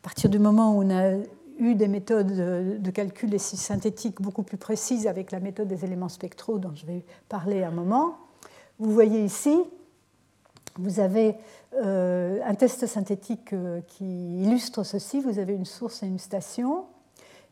à 0.00 0.02
partir 0.02 0.30
du 0.30 0.38
moment 0.38 0.76
où 0.76 0.82
on 0.82 0.90
a 0.90 1.12
eu 1.58 1.74
des 1.74 1.88
méthodes 1.88 2.80
de 2.82 2.90
calcul 2.90 3.38
synthétiques 3.38 4.20
beaucoup 4.20 4.42
plus 4.42 4.56
précises 4.56 5.06
avec 5.06 5.30
la 5.30 5.40
méthode 5.40 5.68
des 5.68 5.84
éléments 5.84 6.08
spectraux 6.08 6.58
dont 6.58 6.74
je 6.74 6.84
vais 6.84 7.04
parler 7.28 7.62
un 7.62 7.70
moment, 7.70 8.16
vous 8.78 8.90
voyez 8.90 9.22
ici, 9.22 9.56
vous 10.78 11.00
avez 11.00 11.36
euh, 11.74 12.40
un 12.44 12.54
test 12.54 12.86
synthétique 12.86 13.52
euh, 13.52 13.80
qui 13.86 14.42
illustre 14.42 14.82
ceci. 14.82 15.20
Vous 15.20 15.38
avez 15.38 15.54
une 15.54 15.64
source 15.64 16.02
et 16.02 16.06
une 16.06 16.18
station 16.18 16.84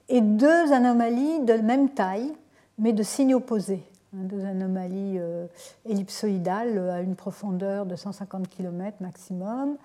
et 0.09 0.21
deux 0.21 0.73
anomalies 0.73 1.41
de 1.41 1.55
même 1.55 1.91
taille, 1.91 2.33
mais 2.79 2.93
de 2.93 3.03
signes 3.03 3.35
opposés. 3.35 3.83
Hein, 4.15 4.25
deux 4.25 4.45
anomalies 4.45 5.17
euh, 5.19 5.47
ellipsoïdales 5.87 6.91
à 6.91 7.01
une 7.01 7.15
profondeur 7.15 7.87
de 7.87 7.97
150 7.97 8.49
km 8.49 8.97
maximum, 9.01 9.77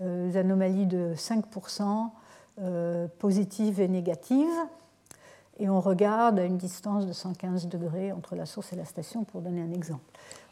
des 0.00 0.36
anomalies 0.36 0.86
de 0.86 1.12
5% 1.16 2.10
euh, 2.62 3.08
positives 3.18 3.80
et 3.80 3.88
négatives. 3.88 4.46
Et 5.58 5.68
on 5.68 5.80
regarde 5.80 6.38
à 6.38 6.44
une 6.44 6.56
distance 6.56 7.06
de 7.06 7.12
115 7.12 7.68
degrés 7.68 8.12
entre 8.12 8.34
la 8.34 8.46
source 8.46 8.72
et 8.72 8.76
la 8.76 8.84
station, 8.84 9.24
pour 9.24 9.40
donner 9.40 9.62
un 9.62 9.72
exemple. 9.72 10.02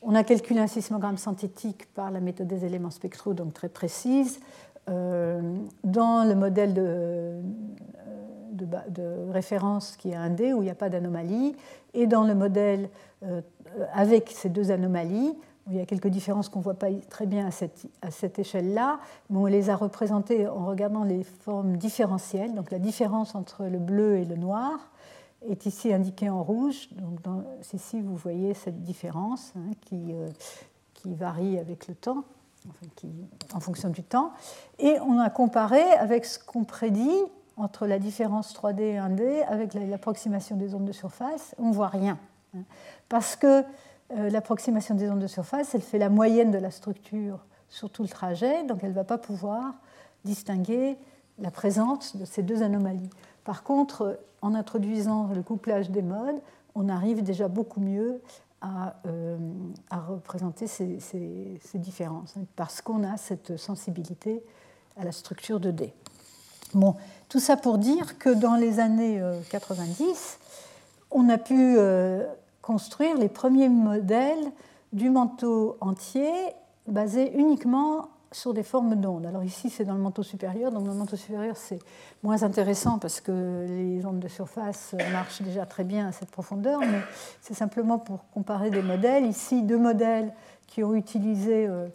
On 0.00 0.14
a 0.14 0.22
calculé 0.22 0.60
un 0.60 0.66
sismogramme 0.66 1.16
synthétique 1.16 1.92
par 1.94 2.10
la 2.10 2.20
méthode 2.20 2.46
des 2.46 2.64
éléments 2.64 2.90
spectraux, 2.90 3.34
donc 3.34 3.52
très 3.52 3.68
précise. 3.68 4.40
dans 4.86 6.28
le 6.28 6.34
modèle 6.34 6.74
de, 6.74 7.40
de, 8.52 9.30
référence 9.30 9.96
qui 9.96 10.10
est 10.10 10.14
un 10.14 10.30
D 10.30 10.52
où 10.52 10.62
il 10.62 10.64
n'y 10.64 10.70
a 10.70 10.74
pas 10.74 10.88
d'anomalie, 10.88 11.56
et 11.94 12.06
dans 12.06 12.24
le 12.24 12.34
modèle 12.34 12.88
euh, 13.24 13.40
avec 13.92 14.30
ces 14.30 14.48
deux 14.48 14.70
anomalies, 14.70 15.34
où 15.66 15.72
il 15.72 15.76
y 15.76 15.80
a 15.80 15.86
quelques 15.86 16.08
différences 16.08 16.48
qu'on 16.48 16.58
ne 16.58 16.64
voit 16.64 16.74
pas 16.74 16.88
très 17.08 17.26
bien 17.26 17.46
à 17.46 17.50
cette, 17.50 17.86
à 18.02 18.10
cette 18.10 18.38
échelle-là, 18.38 18.98
mais 19.30 19.38
on 19.38 19.46
les 19.46 19.70
a 19.70 19.76
représentées 19.76 20.48
en 20.48 20.66
regardant 20.66 21.04
les 21.04 21.22
formes 21.22 21.76
différentielles. 21.76 22.54
Donc 22.54 22.70
la 22.70 22.78
différence 22.78 23.34
entre 23.34 23.64
le 23.64 23.78
bleu 23.78 24.16
et 24.16 24.24
le 24.24 24.36
noir 24.36 24.90
est 25.48 25.66
ici 25.66 25.93
indiquée 25.93 26.31
en 26.31 26.43
rouge. 26.43 26.89
Donc 26.93 27.20
ici, 27.73 28.01
vous 28.01 28.16
voyez 28.16 28.55
cette 28.55 28.82
différence 28.82 29.52
hein, 29.56 29.70
qui, 29.82 30.12
euh, 30.12 30.28
qui 30.94 31.14
varie 31.14 31.59
avec 31.59 31.89
le 31.89 31.94
temps, 31.94 32.24
en 33.52 33.60
fonction 33.60 33.89
du 33.89 34.02
temps. 34.02 34.32
Et 34.78 34.98
on 35.01 35.19
a 35.19 35.31
comparé 35.31 35.82
avec 35.98 36.24
ce 36.24 36.39
qu'on 36.39 36.64
prédit 36.64 37.19
entre 37.56 37.86
la 37.86 37.98
différence 37.98 38.55
3D 38.55 38.81
et 38.81 38.97
1D 38.97 39.44
avec 39.47 39.74
l'approximation 39.74 40.56
des 40.56 40.74
ondes 40.74 40.85
de 40.85 40.93
surface, 40.93 41.55
on 41.59 41.69
ne 41.69 41.74
voit 41.74 41.89
rien. 41.89 42.19
Hein. 42.56 42.62
Parce 43.09 43.36
que 43.36 43.62
euh, 44.16 44.31
l'approximation 44.31 44.94
des 44.94 45.10
ondes 45.10 45.20
de 45.20 45.27
surface, 45.27 45.74
elle 45.74 45.82
fait 45.82 45.98
la 45.98 46.09
moyenne 46.09 46.51
de 46.51 46.59
la 46.59 46.70
structure 46.70 47.44
sur 47.69 47.90
tout 47.90 48.02
le 48.02 48.09
trajet, 48.09 48.64
donc 48.64 48.81
elle 48.82 48.90
ne 48.90 48.94
va 48.94 49.05
pas 49.05 49.19
pouvoir 49.19 49.74
distinguer 50.24 50.97
la 51.39 51.51
présence 51.51 52.16
de 52.16 52.24
ces 52.24 52.43
deux 52.43 52.62
anomalies. 52.62 53.10
Par 53.44 53.62
contre, 53.62 54.19
en 54.40 54.55
introduisant 54.55 55.28
le 55.35 55.43
couplage 55.43 55.90
des 55.90 56.02
modes, 56.02 56.40
on 56.74 56.89
arrive 56.89 57.23
déjà 57.23 57.48
beaucoup 57.48 57.81
mieux 57.81 58.20
à, 58.60 58.94
euh, 59.06 59.36
représenter 59.90 60.66
ces, 60.66 60.98
ces 61.01 61.78
différences, 61.78 62.35
hein, 62.36 62.44
parce 62.56 62.81
qu'on 62.81 63.02
a 63.02 63.16
cette 63.16 63.56
sensibilité 63.56 64.43
à 64.97 65.05
la 65.05 65.12
structure 65.12 65.59
de 65.59 65.70
D. 65.70 65.93
Bon, 66.74 66.97
tout 67.28 67.40
ça 67.40 67.56
pour 67.56 67.77
dire 67.77 68.19
que 68.19 68.31
dans 68.31 68.55
les 68.55 68.81
années 68.81 69.23
90, 69.51 70.01
euh, 70.01 70.14
on 71.10 71.28
a 71.28 71.36
pu 71.36 71.77
euh, 71.77 72.27
construire 72.62 73.16
les 73.16 73.28
premiers 73.28 73.69
modèles 73.69 74.52
du 74.93 75.10
manteau 75.10 75.77
entier 75.81 76.31
basés 76.86 77.32
uniquement 77.36 78.09
sur 78.32 78.54
des 78.54 78.62
formes 78.62 78.96
d'ondes. 78.96 79.26
Alors 79.26 79.44
ici, 79.44 79.70
c'est 79.70 79.84
dans 79.84 79.94
le 79.94 80.00
manteau 80.00 80.22
supérieur. 80.22 80.70
Dans 80.72 80.80
le 80.80 80.94
manteau 80.94 81.16
supérieur, 81.16 81.56
c'est 81.56 81.78
moins 82.22 82.42
intéressant 82.42 82.98
parce 82.98 83.20
que 83.20 83.66
les 83.68 84.04
ondes 84.04 84.20
de 84.20 84.28
surface 84.28 84.94
marchent 85.12 85.42
déjà 85.42 85.66
très 85.66 85.84
bien 85.84 86.09
à 86.09 86.12
cette 86.12 86.30
profondeur, 86.30 86.80
mais 86.80 87.00
c'est 87.40 87.54
simplement 87.54 87.98
pour 87.98 88.28
comparer 88.30 88.70
des 88.70 88.82
modèles. 88.82 89.26
Ici, 89.26 89.62
deux 89.62 89.78
modèles 89.78 90.32
qui 90.66 90.82
ont 90.82 90.94
utilisé 90.94 91.66
euh, 91.66 91.86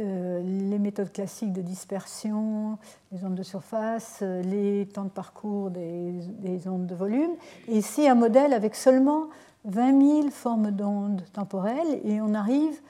euh, 0.00 0.42
les 0.42 0.78
méthodes 0.80 1.12
classiques 1.12 1.52
de 1.52 1.60
dispersion, 1.60 2.78
les 3.12 3.24
ondes 3.24 3.36
de 3.36 3.44
surface, 3.44 4.20
euh, 4.22 4.42
les 4.42 4.86
temps 4.86 5.04
de 5.04 5.10
parcours 5.10 5.70
des, 5.70 6.66
ondes 6.66 6.86
de 6.86 6.94
volume. 6.96 7.30
Et 7.68 7.76
ici, 7.76 8.08
un 8.08 8.16
modèle 8.16 8.52
avec 8.52 8.74
seulement 8.74 9.28
20 9.66 10.20
000 10.22 10.30
formes 10.30 10.72
d'ondes 10.72 11.22
temporelles, 11.32 12.00
et 12.04 12.20
on 12.20 12.34
arrive 12.34 12.80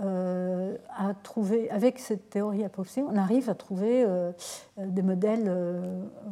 euh, 0.00 0.76
à 0.96 1.14
trouver, 1.14 1.70
avec 1.70 1.98
cette 1.98 2.30
théorie 2.30 2.64
approximée, 2.64 3.06
on 3.10 3.16
arrive 3.16 3.48
à 3.50 3.54
trouver 3.54 4.06
des 4.78 5.02
modèles 5.02 5.52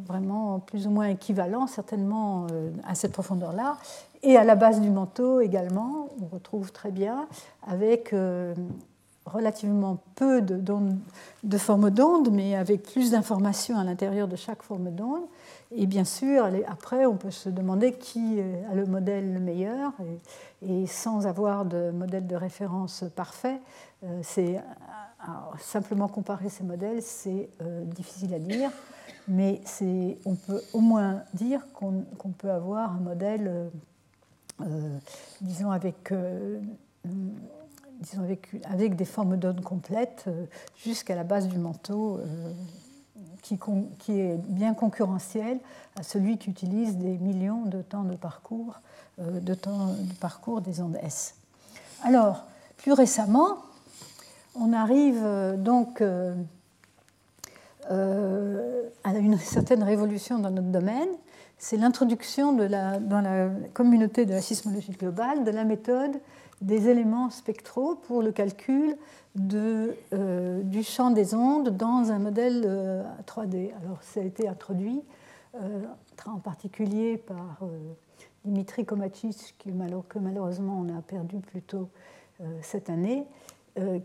vraiment 0.05 0.59
plus 0.59 0.87
ou 0.87 0.89
moins 0.89 1.07
équivalents, 1.07 1.67
certainement 1.67 2.47
à 2.85 2.95
cette 2.95 3.11
profondeur-là. 3.11 3.77
Et 4.21 4.37
à 4.37 4.43
la 4.43 4.55
base 4.55 4.79
du 4.81 4.89
manteau 4.89 5.41
également, 5.41 6.07
on 6.21 6.33
retrouve 6.33 6.71
très 6.71 6.91
bien 6.91 7.27
avec 7.67 8.13
relativement 9.25 9.97
peu 10.15 10.41
de, 10.41 10.61
de 11.43 11.57
formes 11.57 11.89
d'ondes, 11.89 12.29
mais 12.31 12.55
avec 12.55 12.83
plus 12.83 13.11
d'informations 13.11 13.77
à 13.77 13.83
l'intérieur 13.83 14.27
de 14.27 14.35
chaque 14.35 14.63
forme 14.63 14.91
d'onde. 14.91 15.23
Et 15.75 15.87
bien 15.87 16.03
sûr, 16.03 16.47
après, 16.67 17.05
on 17.05 17.15
peut 17.15 17.31
se 17.31 17.49
demander 17.49 17.93
qui 17.93 18.39
a 18.69 18.75
le 18.75 18.85
modèle 18.85 19.33
le 19.33 19.39
meilleur. 19.39 19.91
Et, 20.61 20.85
sans 20.87 21.25
avoir 21.25 21.65
de 21.65 21.91
modèle 21.91 22.27
de 22.27 22.35
référence 22.35 23.03
parfait, 23.15 23.59
euh, 24.03 24.19
c'est 24.21 24.61
simplement 25.59 26.07
comparer 26.07 26.49
ces 26.49 26.63
modèles, 26.63 27.01
c'est 27.01 27.49
euh, 27.61 27.83
difficile 27.85 28.33
à 28.33 28.39
dire. 28.39 28.69
Mais 29.27 29.61
on 30.25 30.35
peut 30.35 30.61
au 30.73 30.79
moins 30.79 31.23
dire 31.33 31.65
qu'on 31.73 32.03
peut 32.37 32.51
avoir 32.51 32.93
un 32.93 32.99
modèle, 32.99 33.69
euh, 34.61 34.97
disons, 35.41 35.71
avec 35.71 36.11
disons 38.03 38.23
avec, 38.65 38.95
des 38.95 39.05
formes 39.05 39.37
d'ondes 39.37 39.61
complètes 39.61 40.25
euh, 40.27 40.45
jusqu'à 40.75 41.15
la 41.15 41.23
base 41.23 41.47
du 41.47 41.57
manteau, 41.57 42.17
euh, 42.17 42.53
qui, 43.43 43.59
est 44.19 44.37
bien 44.47 44.73
concurrentiel 44.73 45.59
à 45.99 46.03
celui 46.03 46.37
qui 46.37 46.49
utilise 46.49 46.97
des 46.97 47.17
millions 47.17 47.65
de 47.65 47.81
temps 47.81 48.03
de 48.03 48.15
parcours, 48.15 48.79
euh, 49.19 49.39
de 49.39 49.53
temps 49.53 49.87
de 49.87 50.13
parcours 50.19 50.61
des 50.61 50.81
ondes 50.81 50.97
S. 51.03 51.35
Alors, 52.03 52.45
plus 52.77 52.93
récemment, 52.93 53.57
on 54.55 54.73
arrive 54.73 55.23
donc 55.57 56.01
à 56.01 56.33
une 59.17 59.37
certaine 59.37 59.83
révolution 59.83 60.39
dans 60.39 60.51
notre 60.51 60.67
domaine, 60.67 61.09
c'est 61.57 61.77
l'introduction 61.77 62.51
dans 62.51 63.21
la 63.21 63.49
communauté 63.73 64.25
de 64.25 64.33
la 64.33 64.41
sismologie 64.41 64.91
globale 64.91 65.45
de 65.45 65.51
la 65.51 65.63
méthode 65.63 66.19
des 66.63 66.87
éléments 66.87 67.29
spectraux 67.29 67.95
pour 67.95 68.21
le 68.21 68.31
calcul 68.31 68.95
euh, 69.51 70.61
du 70.63 70.83
champ 70.83 71.11
des 71.11 71.33
ondes 71.33 71.75
dans 71.75 72.11
un 72.11 72.19
modèle 72.19 72.61
3D. 73.27 73.55
Euh, 73.55 73.83
Alors, 73.83 74.01
ça 74.01 74.21
a 74.21 74.23
été 74.23 74.47
introduit 74.47 75.01
en 76.25 76.39
particulier 76.39 77.17
par 77.17 77.59
Dimitri 78.43 78.85
Komacic, 78.85 79.55
que 79.59 80.19
malheureusement 80.19 80.79
on 80.79 80.97
a 80.97 81.01
perdu 81.01 81.37
plus 81.37 81.61
tôt 81.61 81.89
cette 82.63 82.89
année, 82.89 83.27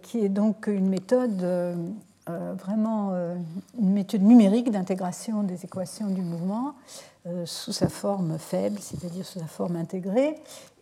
qui 0.03 0.19
est 0.19 0.29
donc 0.29 0.67
une 0.67 0.91
méthode 0.91 1.43
vraiment 2.27 3.15
une 3.79 3.93
méthode 3.93 4.21
numérique 4.21 4.71
d'intégration 4.71 5.43
des 5.43 5.65
équations 5.65 6.09
du 6.09 6.21
mouvement 6.21 6.75
sous 7.47 7.73
sa 7.73 7.89
forme 7.89 8.37
faible, 8.37 8.79
c'est-à-dire 8.81 9.25
sous 9.25 9.39
sa 9.39 9.47
forme 9.47 9.77
intégrée, 9.77 10.35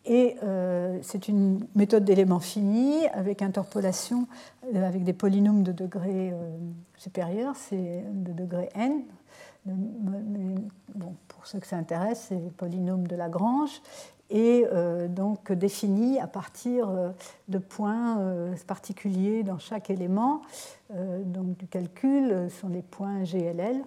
et 0.06 0.36
euh, 0.42 0.98
c'est 1.02 1.28
une 1.28 1.66
méthode 1.74 2.04
d'éléments 2.04 2.40
finis 2.40 3.06
avec 3.08 3.42
interpolation 3.42 4.28
euh, 4.74 4.86
avec 4.86 5.02
des 5.02 5.12
polynômes 5.12 5.64
de 5.64 5.72
degré 5.72 6.30
euh, 6.30 6.56
supérieur, 6.96 7.54
c'est 7.56 8.04
de 8.12 8.32
degré 8.32 8.68
n. 8.74 9.02
Pour 11.26 11.46
ceux 11.46 11.58
que 11.58 11.66
ça 11.66 11.76
intéresse, 11.76 12.26
c'est 12.28 12.38
les 12.38 12.50
polynômes 12.50 13.08
de 13.08 13.16
Lagrange 13.16 13.82
et 14.30 14.64
donc 15.08 15.50
définis 15.52 16.20
à 16.20 16.28
partir 16.28 16.88
de 17.48 17.58
points 17.58 18.20
particuliers 18.68 19.42
dans 19.42 19.58
chaque 19.58 19.90
élément. 19.90 20.42
donc 21.24 21.56
du 21.56 21.66
calcul 21.66 22.48
sont 22.48 22.68
les 22.68 22.82
points 22.82 23.24
GLL 23.24 23.82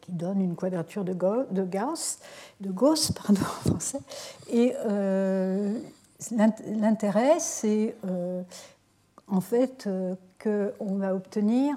qui 0.00 0.12
donne 0.12 0.40
une 0.40 0.56
quadrature 0.56 1.04
de, 1.04 1.12
Gauss, 1.12 2.18
de 2.60 2.70
Gauss 2.70 3.12
pardon, 3.26 3.40
en 3.40 3.70
français. 3.70 4.00
Et 4.50 4.74
euh, 4.86 5.78
l'intérêt, 6.30 7.38
c'est 7.38 7.96
euh, 8.06 8.42
en 9.26 9.40
fait 9.40 9.88
qu'on 10.42 10.96
va 10.96 11.14
obtenir 11.14 11.76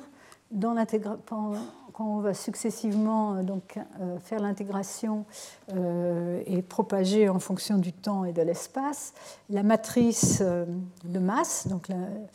quand 1.93 2.15
on 2.15 2.19
va 2.19 2.33
successivement 2.33 3.43
donc, 3.43 3.79
faire 4.23 4.39
l'intégration 4.39 5.25
et 5.73 6.61
propager 6.61 7.29
en 7.29 7.39
fonction 7.39 7.77
du 7.77 7.93
temps 7.93 8.25
et 8.25 8.33
de 8.33 8.41
l'espace, 8.41 9.13
la 9.49 9.63
matrice 9.63 10.41
de 10.41 11.19
masse, 11.19 11.67
donc 11.67 11.87
la, 11.87 11.95
euh, 11.95 12.25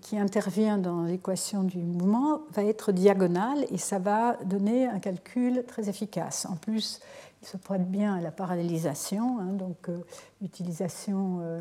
qui 0.00 0.18
intervient 0.18 0.78
dans 0.78 1.02
l'équation 1.02 1.62
du 1.62 1.78
mouvement 1.78 2.40
va 2.52 2.64
être 2.64 2.92
diagonale 2.92 3.66
et 3.70 3.76
ça 3.76 3.98
va 3.98 4.36
donner 4.44 4.86
un 4.86 4.98
calcul 4.98 5.64
très 5.66 5.90
efficace. 5.90 6.46
En 6.46 6.56
plus, 6.56 7.00
il 7.42 7.48
se 7.48 7.58
prête 7.58 7.86
bien 7.90 8.14
à 8.14 8.20
la 8.22 8.30
parallélisation, 8.30 9.38
hein, 9.38 9.52
donc 9.52 9.88
euh, 9.88 9.98
l'utilisation 10.40 11.40
euh, 11.42 11.60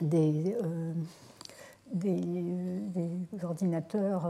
des, 0.00 0.56
ordinateurs 3.42 4.28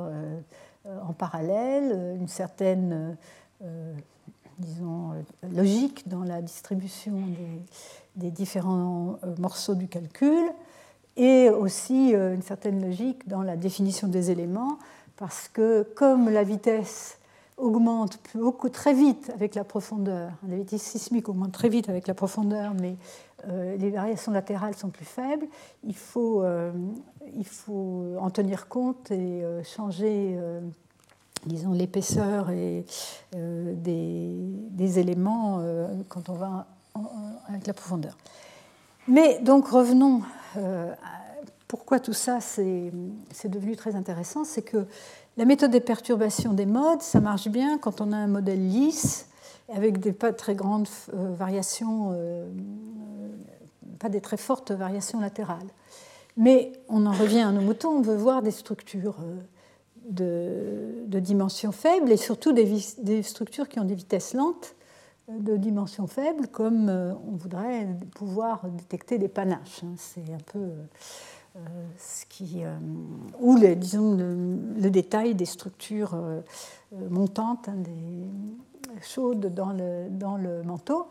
en 0.84 1.12
parallèle, 1.14 2.16
une 2.20 2.28
certaine 2.28 3.16
disons, 4.58 5.12
logique 5.54 6.06
dans 6.06 6.24
la 6.24 6.42
distribution 6.42 7.22
des 8.16 8.30
différents 8.30 9.18
morceaux 9.38 9.74
du 9.74 9.88
calcul 9.88 10.50
et 11.16 11.48
aussi 11.50 12.14
euh, 12.14 12.34
une 12.34 12.42
certaine 12.42 12.84
logique 12.84 13.28
dans 13.28 13.42
la 13.42 13.56
définition 13.56 14.08
des 14.08 14.30
éléments, 14.30 14.78
parce 15.16 15.48
que 15.48 15.82
comme 15.94 16.28
la 16.28 16.42
vitesse 16.42 17.18
augmente 17.56 18.18
très 18.72 18.94
vite 18.94 19.30
avec 19.32 19.54
la 19.54 19.62
profondeur, 19.62 20.32
la 20.48 20.56
vitesse 20.56 20.82
sismique 20.82 21.28
augmente 21.28 21.52
très 21.52 21.68
vite 21.68 21.88
avec 21.88 22.08
la 22.08 22.14
profondeur, 22.14 22.74
mais 22.74 22.96
euh, 23.46 23.76
les 23.76 23.90
variations 23.90 24.32
latérales 24.32 24.74
sont 24.74 24.88
plus 24.88 25.04
faibles, 25.04 25.46
il 25.84 25.94
faut, 25.94 26.42
euh, 26.42 26.72
en 28.18 28.30
tenir 28.30 28.66
compte 28.66 29.12
et 29.12 29.44
changer 29.64 30.36
disons, 31.46 31.72
l'épaisseur 31.72 32.46
des, 33.32 34.98
éléments 34.98 35.62
quand 36.08 36.28
on 36.28 36.34
va 36.34 36.66
avec 37.48 37.66
la 37.66 37.74
profondeur. 37.74 38.16
Mais 39.06 39.38
donc 39.40 39.68
revenons 39.68 40.22
pourquoi 41.68 41.98
tout 42.00 42.12
ça 42.12 42.40
c'est 42.40 42.92
devenu 43.48 43.76
très 43.76 43.96
intéressant, 43.96 44.44
c'est 44.44 44.62
que 44.62 44.86
la 45.36 45.44
méthode 45.44 45.72
des 45.72 45.80
perturbations 45.80 46.52
des 46.52 46.66
modes, 46.66 47.02
ça 47.02 47.20
marche 47.20 47.48
bien 47.48 47.78
quand 47.78 48.00
on 48.00 48.12
a 48.12 48.16
un 48.16 48.28
modèle 48.28 48.68
lisse, 48.68 49.28
avec 49.72 49.98
des 49.98 50.12
pas 50.12 50.32
très 50.32 50.54
grandes 50.54 50.88
euh, 51.14 51.32
variations, 51.34 52.12
euh, 52.14 52.46
pas 53.98 54.08
des 54.08 54.20
très 54.20 54.36
fortes 54.36 54.70
variations 54.70 55.20
latérales. 55.20 55.66
Mais 56.36 56.72
on 56.88 57.06
en 57.06 57.12
revient 57.12 57.40
à 57.40 57.50
nos 57.50 57.60
moutons, 57.60 57.90
on 57.90 58.02
veut 58.02 58.16
voir 58.16 58.42
des 58.42 58.50
structures 58.50 59.16
de, 60.08 61.04
de 61.06 61.18
dimensions 61.18 61.72
faibles 61.72 62.12
et 62.12 62.16
surtout 62.16 62.52
des, 62.52 62.68
des, 62.98 63.22
structures 63.22 63.68
qui 63.68 63.80
ont 63.80 63.84
des 63.84 63.94
vitesses 63.94 64.34
lentes 64.34 64.74
de 65.28 65.56
dimension 65.56 66.06
faible, 66.06 66.48
comme 66.48 66.88
euh, 66.88 67.14
on 67.26 67.36
voudrait 67.36 67.88
pouvoir 68.14 68.66
détecter 68.68 69.18
des 69.18 69.28
panaches. 69.28 69.82
Hein. 69.82 69.94
C'est 69.96 70.32
un 70.32 70.52
peu 70.52 70.58
euh, 71.56 71.60
ce 71.98 72.26
qui. 72.26 72.62
Euh, 72.64 72.76
ou 73.40 73.58
disons 73.58 74.16
le, 74.16 74.90
détail 74.90 75.34
des 75.34 75.46
structures 75.46 76.16
montantes, 77.10 77.68
hein, 77.68 77.76
des, 77.76 79.00
chaudes 79.02 79.52
dans 79.54 79.72
le, 79.72 80.62
manteau. 80.62 81.08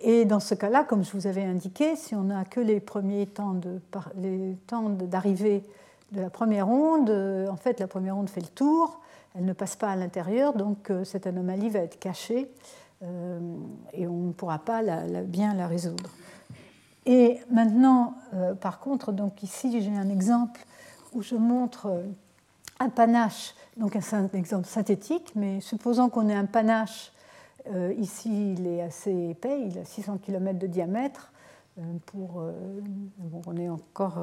Et 0.00 0.24
dans 0.24 0.40
ce 0.40 0.54
cas-là, 0.54 0.84
comme 0.84 1.02
je 1.02 1.12
vous 1.12 1.26
avais 1.26 1.42
indiqué, 1.42 1.96
si 1.96 2.14
on 2.14 2.24
n'a 2.24 2.44
que 2.44 2.60
les 2.60 2.80
premiers 2.80 3.26
temps 3.26 3.54
de, 3.54 3.80
d'arrivée 5.06 5.62
de 6.12 6.20
la 6.20 6.30
première 6.30 6.68
onde, 6.68 7.10
en 7.10 7.56
fait, 7.56 7.80
la 7.80 7.88
première 7.88 8.16
onde 8.16 8.28
fait 8.28 8.42
le 8.42 8.46
tour, 8.46 9.00
elle 9.34 9.46
ne 9.46 9.52
passe 9.52 9.74
pas 9.74 9.88
à 9.88 9.96
l'intérieur, 9.96 10.52
donc 10.52 10.92
cette 11.02 11.26
anomalie 11.26 11.70
va 11.70 11.80
être 11.80 11.98
cachée 11.98 12.48
euh, 13.04 13.38
et 13.92 14.06
on 14.06 14.28
ne 14.28 14.32
pourra 14.32 14.58
pas 14.58 14.82
bien 15.24 15.54
la 15.54 15.66
résoudre. 15.66 16.10
Et 17.06 17.38
maintenant, 17.50 18.14
euh, 18.32 18.54
par 18.54 18.80
contre, 18.80 19.12
donc 19.12 19.42
ici 19.42 19.80
j'ai 19.80 19.94
un 19.94 20.08
exemple 20.08 20.64
où 21.12 21.22
je 21.22 21.34
montre 21.34 21.86
euh, 21.86 22.02
un 22.80 22.88
panache, 22.88 23.54
donc 23.76 23.96
un 23.96 24.28
exemple 24.32 24.66
synthétique, 24.66 25.32
mais 25.34 25.60
supposons 25.60 26.08
qu'on 26.08 26.28
ait 26.28 26.34
un 26.34 26.46
panache, 26.46 27.12
ici 27.96 28.52
il 28.52 28.66
est 28.66 28.82
assez 28.82 29.30
épais, 29.30 29.68
il 29.68 29.78
a 29.78 29.86
600 29.86 30.18
km 30.18 30.58
de 30.58 30.66
diamètre, 30.66 31.32
pour, 32.04 32.42
bon, 33.18 33.42
on 33.46 33.56
est 33.56 33.70
encore, 33.70 34.18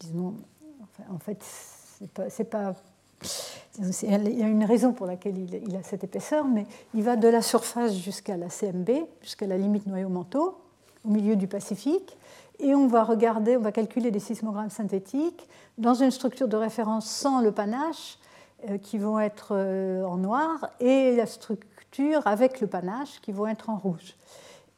disons, 0.00 0.34
en 1.08 1.18
fait, 1.18 1.38
c'est 2.28 2.44
pas, 2.44 2.72
pas 2.72 2.74
il 3.78 4.38
y 4.38 4.42
a 4.42 4.48
une 4.48 4.64
raison 4.64 4.92
pour 4.92 5.06
laquelle 5.06 5.38
il 5.38 5.76
a 5.76 5.82
cette 5.82 6.04
épaisseur, 6.04 6.46
mais 6.46 6.66
il 6.94 7.02
va 7.02 7.16
de 7.16 7.28
la 7.28 7.42
surface 7.42 7.94
jusqu'à 7.94 8.36
la 8.36 8.48
CMB, 8.48 8.90
jusqu'à 9.22 9.46
la 9.46 9.56
limite 9.56 9.86
noyau-manteau, 9.86 10.58
au 11.04 11.08
milieu 11.08 11.36
du 11.36 11.48
Pacifique, 11.48 12.16
et 12.60 12.74
on 12.74 12.86
va 12.86 13.02
regarder, 13.02 13.56
on 13.56 13.60
va 13.60 13.72
calculer 13.72 14.10
des 14.10 14.20
sismogrammes 14.20 14.70
synthétiques 14.70 15.48
dans 15.78 15.94
une 15.94 16.10
structure 16.10 16.48
de 16.48 16.56
référence 16.56 17.10
sans 17.10 17.40
le 17.40 17.50
panache, 17.50 18.18
euh, 18.70 18.78
qui 18.78 18.98
vont 18.98 19.18
être 19.18 19.48
euh, 19.52 20.04
en 20.04 20.18
noir, 20.18 20.68
et 20.78 21.16
la 21.16 21.26
structure 21.26 22.24
avec 22.26 22.60
le 22.60 22.68
panache, 22.68 23.20
qui 23.20 23.32
vont 23.32 23.48
être 23.48 23.70
en 23.70 23.76
rouge. 23.76 24.14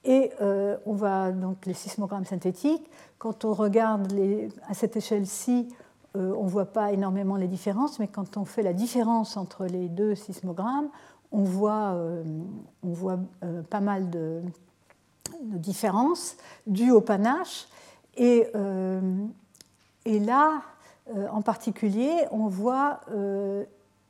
Et 0.04 0.30
euh, 0.40 0.76
on 0.86 0.94
va 0.94 1.32
donc 1.32 1.66
les 1.66 1.74
sismogrammes 1.74 2.24
synthétiques. 2.24 2.90
Quand 3.18 3.44
on 3.44 3.52
regarde 3.52 4.10
à 4.68 4.74
cette 4.74 4.96
échelle-ci, 4.96 5.68
euh, 6.16 6.32
on 6.38 6.44
ne 6.44 6.48
voit 6.48 6.66
pas 6.66 6.92
énormément 6.92 7.36
les 7.36 7.48
différences, 7.48 7.98
mais 7.98 8.06
quand 8.06 8.36
on 8.36 8.44
fait 8.44 8.62
la 8.62 8.72
différence 8.72 9.36
entre 9.36 9.66
les 9.66 9.88
deux 9.88 10.14
sismogrammes, 10.14 10.88
on 11.32 11.42
voit, 11.42 11.94
euh, 11.94 12.22
euh, 12.84 13.62
pas 13.62 13.80
mal 13.80 14.10
de, 14.10 14.40
différences 15.42 16.36
dues 16.66 16.92
au 16.92 17.00
panache. 17.00 17.66
Et, 18.16 18.46
là, 20.06 20.62
en 21.32 21.42
particulier, 21.42 22.14
on 22.30 22.46
voit 22.46 23.00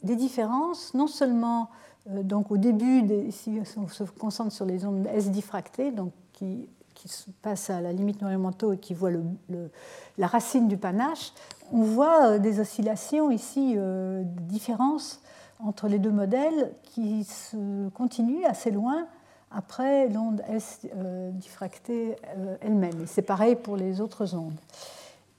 des 0.02 0.16
différences, 0.16 0.92
non 0.92 1.06
seulement 1.06 1.70
donc 2.10 2.50
au 2.50 2.58
début, 2.58 3.02
si 3.30 3.58
on 3.78 3.88
se 3.88 4.04
concentre 4.04 4.52
sur 4.52 4.66
les 4.66 4.84
ondes 4.84 5.06
S 5.06 5.30
diffractées, 5.30 5.90
donc 5.90 6.12
qui, 6.34 6.68
qui 7.04 7.32
passent 7.42 7.70
à 7.70 7.80
la 7.80 7.92
limite 7.92 8.22
noyau 8.22 8.72
et 8.72 8.78
qui 8.78 8.94
voient 8.94 9.10
le, 9.10 9.70
la 10.18 10.26
racine 10.26 10.68
du 10.68 10.76
panache, 10.76 11.32
on 11.72 11.82
voit 11.82 12.26
euh, 12.26 12.38
des 12.38 12.60
oscillations 12.60 13.30
ici, 13.30 13.74
euh, 13.76 14.22
de 14.22 14.40
différences 14.42 15.20
entre 15.60 15.88
les 15.88 15.98
deux 15.98 16.10
modèles 16.10 16.72
qui 16.82 17.24
se 17.24 17.88
continuent 17.90 18.44
assez 18.44 18.70
loin 18.70 19.06
après 19.50 20.08
l'onde 20.08 20.42
S 20.48 20.80
euh, 20.96 21.30
diffractée 21.30 22.16
elle-même. 22.60 23.02
Et 23.02 23.06
c'est 23.06 23.22
pareil 23.22 23.54
pour 23.54 23.76
les 23.76 24.00
autres 24.00 24.34
ondes. 24.34 24.58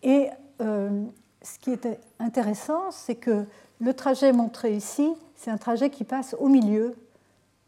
Et 0.04 0.30
ce 0.60 1.60
qui 1.60 1.72
est 1.72 2.00
intéressant, 2.20 2.92
c'est 2.92 3.16
que 3.16 3.46
le 3.82 3.94
trajet 3.94 4.32
montré 4.32 4.74
ici, 4.74 5.12
c'est 5.36 5.52
un 5.52 5.58
trajet 5.58 5.90
qui 5.90 6.06
passe 6.06 6.36
au 6.40 6.48
milieu 6.48 6.96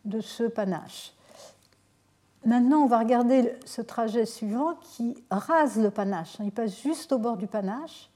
de 0.05 0.21
ce 0.21 0.43
panache. 0.43 1.13
Maintenant, 2.47 2.77
on 2.77 2.87
va 2.87 2.99
regarder 2.99 3.53
ce 3.65 3.81
trajet 3.81 4.25
suivant 4.25 4.75
qui 4.79 5.21
rase 5.29 5.77
le 5.77 5.91
panache. 5.91 6.37
Il 6.39 6.53
passe 6.53 6.81
juste 6.81 7.11
au 7.11 7.17
bord 7.17 7.35
du 7.35 7.45
panache. 7.45 8.09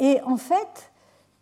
Et 0.00 0.20
en 0.22 0.36
fait, 0.36 0.90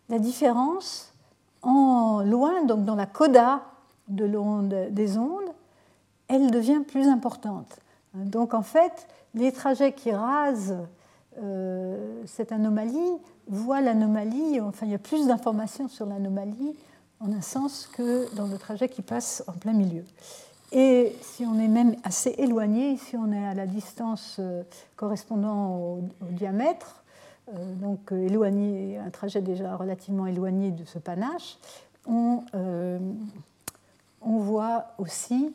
la 0.07 0.19
différence 0.19 1.15
en 1.63 2.21
loin, 2.21 2.63
donc 2.65 2.85
dans 2.85 2.93
la 2.93 3.07
coda 3.07 3.63
de 4.07 4.25
l'onde, 4.25 4.89
des 4.91 5.17
ondes, 5.17 5.49
elle 6.27 6.51
devient 6.51 6.81
plus 6.87 7.07
importante. 7.07 7.79
Donc 8.13 8.53
en 8.53 8.61
fait, 8.61 9.07
les 9.33 9.51
trajets 9.51 9.93
qui 9.93 10.11
rasent 10.11 10.77
euh, 11.41 12.21
cette 12.27 12.51
anomalie 12.51 13.17
voient 13.47 13.81
l'anomalie, 13.81 14.61
enfin 14.61 14.85
il 14.85 14.91
y 14.91 14.95
a 14.95 14.99
plus 14.99 15.25
d'informations 15.25 15.87
sur 15.87 16.05
l'anomalie 16.05 16.75
en 17.19 17.31
un 17.31 17.41
sens 17.41 17.89
que 17.91 18.31
dans 18.35 18.45
le 18.45 18.59
trajet 18.59 18.89
qui 18.89 19.01
passe 19.01 19.43
en 19.47 19.53
plein 19.53 19.73
milieu. 19.73 20.03
Et 20.71 21.15
si 21.21 21.45
on 21.45 21.59
est 21.59 21.67
même 21.67 21.95
assez 22.03 22.33
éloigné, 22.37 22.95
si 22.97 23.17
on 23.17 23.31
est 23.31 23.45
à 23.45 23.53
la 23.53 23.67
distance 23.67 24.37
euh, 24.39 24.63
correspondant 24.95 25.75
au, 25.75 26.03
diamètre, 26.29 27.03
euh, 27.49 27.73
donc 27.75 28.11
éloigné, 28.11 28.97
un 28.97 29.09
trajet 29.09 29.41
déjà 29.41 29.75
relativement 29.75 30.27
éloigné 30.27 30.71
de 30.71 30.85
ce 30.85 30.97
panache, 30.97 31.57
on, 32.07 32.43
voit 34.21 34.87
aussi 34.97 35.53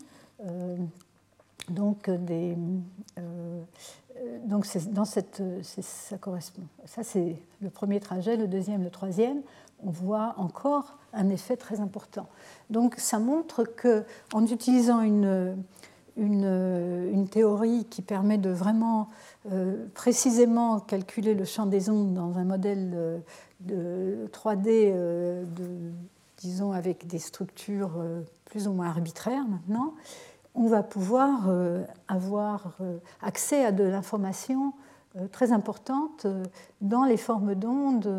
donc 1.69 2.09
des, 2.09 2.57
euh, 3.19 3.63
donc 4.45 4.67
dans 4.91 5.05
cette, 5.05 5.43
ça 5.63 6.19
correspond. 6.19 6.63
Ça 6.85 7.03
c'est 7.03 7.37
le 7.61 7.71
premier 7.71 8.01
trajet, 8.01 8.37
le 8.37 8.47
deuxième, 8.47 8.85
le 8.85 8.91
troisième. 8.91 9.41
On 9.85 9.91
voit 9.91 10.35
encore 10.37 10.99
un 11.13 11.29
effet 11.29 11.57
très 11.57 11.81
important. 11.81 12.29
Donc 12.71 12.95
ça 12.99 13.19
montre 13.19 13.65
que 13.65 14.05
en 14.33 14.45
utilisant 14.47 15.01
une, 15.01 15.57
une, 16.17 17.29
théorie 17.29 17.85
qui 17.91 18.03
permet 18.03 18.39
de 18.39 18.51
vraiment 18.51 19.09
euh, 19.53 19.87
précisément 19.95 20.81
calculer 20.81 21.35
le 21.35 21.45
champ 21.45 21.67
des 21.67 21.91
ondes 21.91 22.15
dans 22.15 22.39
un 22.39 22.45
modèle 22.45 22.93
euh, 22.95 23.19
de 23.61 24.29
3D, 24.33 24.93
de, 24.93 25.93
disons 26.39 26.73
avec 26.73 27.07
des 27.07 27.19
structures 27.19 27.93
plus 28.45 28.69
ou 28.69 28.73
moins 28.73 28.89
arbitraires 28.89 29.45
maintenant, 29.49 29.95
on 30.57 30.67
va 30.69 30.83
pouvoir 30.83 31.49
euh, 31.49 31.85
avoir 32.09 32.73
euh, 32.81 32.99
accès 33.21 33.65
à 33.65 33.73
de 33.73 33.85
l'information 33.85 34.69
euh, 34.69 34.86
très 35.33 35.53
importante 35.53 36.27
dans 36.81 37.05
les 37.05 37.17
formes 37.17 37.55
d'ondes 37.55 38.11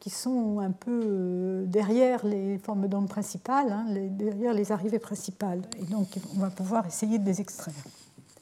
qui 0.00 0.10
sont 0.10 0.60
un 0.60 0.70
peu 0.70 1.64
derrière 1.66 2.24
les 2.26 2.58
formes 2.58 2.88
d'ondes 2.88 3.08
principales, 3.08 3.70
hein, 3.70 3.86
derrière 4.10 4.54
les 4.54 4.72
arrivées 4.72 4.98
principales. 4.98 5.62
Et 5.78 5.84
donc, 5.84 6.08
on 6.34 6.40
va 6.40 6.50
pouvoir 6.50 6.86
essayer 6.86 7.18
de 7.18 7.26
les 7.26 7.40
extraire. 7.40 7.74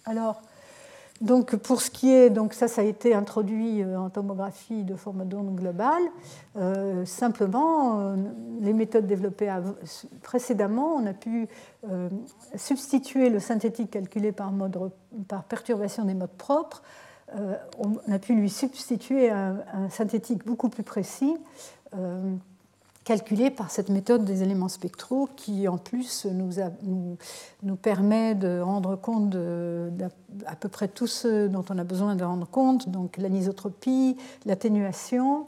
Alors, 0.05 0.41
donc 1.21 1.55
pour 1.57 1.81
ce 1.81 1.91
qui 1.91 2.11
est, 2.11 2.29
donc 2.29 2.55
ça, 2.55 2.67
ça 2.67 2.81
a 2.81 2.85
été 2.85 3.15
introduit 3.15 3.83
euh, 3.83 3.99
en 3.99 4.11
tomographie 4.11 4.83
de 4.83 4.97
forme 4.97 5.27
d'onde 5.27 5.55
globale. 5.55 6.03
Euh, 6.57 7.05
simplement, 7.05 8.01
euh, 8.01 8.17
les 8.61 8.73
méthodes 8.73 9.07
développées 9.07 9.55
précédemment, 10.23 10.95
on 10.97 11.07
a 11.07 11.15
pu 11.15 11.49
substituer 12.57 13.29
le 13.29 13.39
synthétique 13.41 13.91
calculé 13.91 14.33
par, 14.33 14.51
mode, 14.53 14.91
par 15.29 15.45
perturbation 15.45 16.05
des 16.05 16.15
modes 16.15 16.31
propres. 16.31 16.83
On 17.79 18.13
a 18.13 18.19
pu 18.19 18.35
lui 18.35 18.51
substituer 18.51 19.31
un, 19.31 19.89
synthétique 19.91 20.45
beaucoup 20.45 20.69
plus 20.69 20.83
précis 20.83 21.37
calculé 23.05 23.51
par 23.51 23.71
cette 23.71 23.91
méthode 23.91 24.25
des 24.25 24.43
éléments 24.43 24.69
spectraux 24.69 25.29
qui, 25.37 25.69
en 25.69 25.77
plus, 25.77 26.27
nous, 26.27 27.77
permet 27.77 28.35
de 28.35 28.61
rendre 28.61 28.97
compte 28.97 29.31
d'à 29.31 30.57
peu 30.59 30.69
près 30.69 30.89
tout 30.89 31.07
ce 31.07 31.47
dont 31.47 31.65
on 31.69 31.79
a 31.79 31.85
besoin 31.85 32.17
de 32.17 32.25
rendre 32.25 32.49
compte, 32.49 32.89
donc 32.89 33.19
l'anisotropie, 33.19 34.17
l'atténuation. 34.47 35.47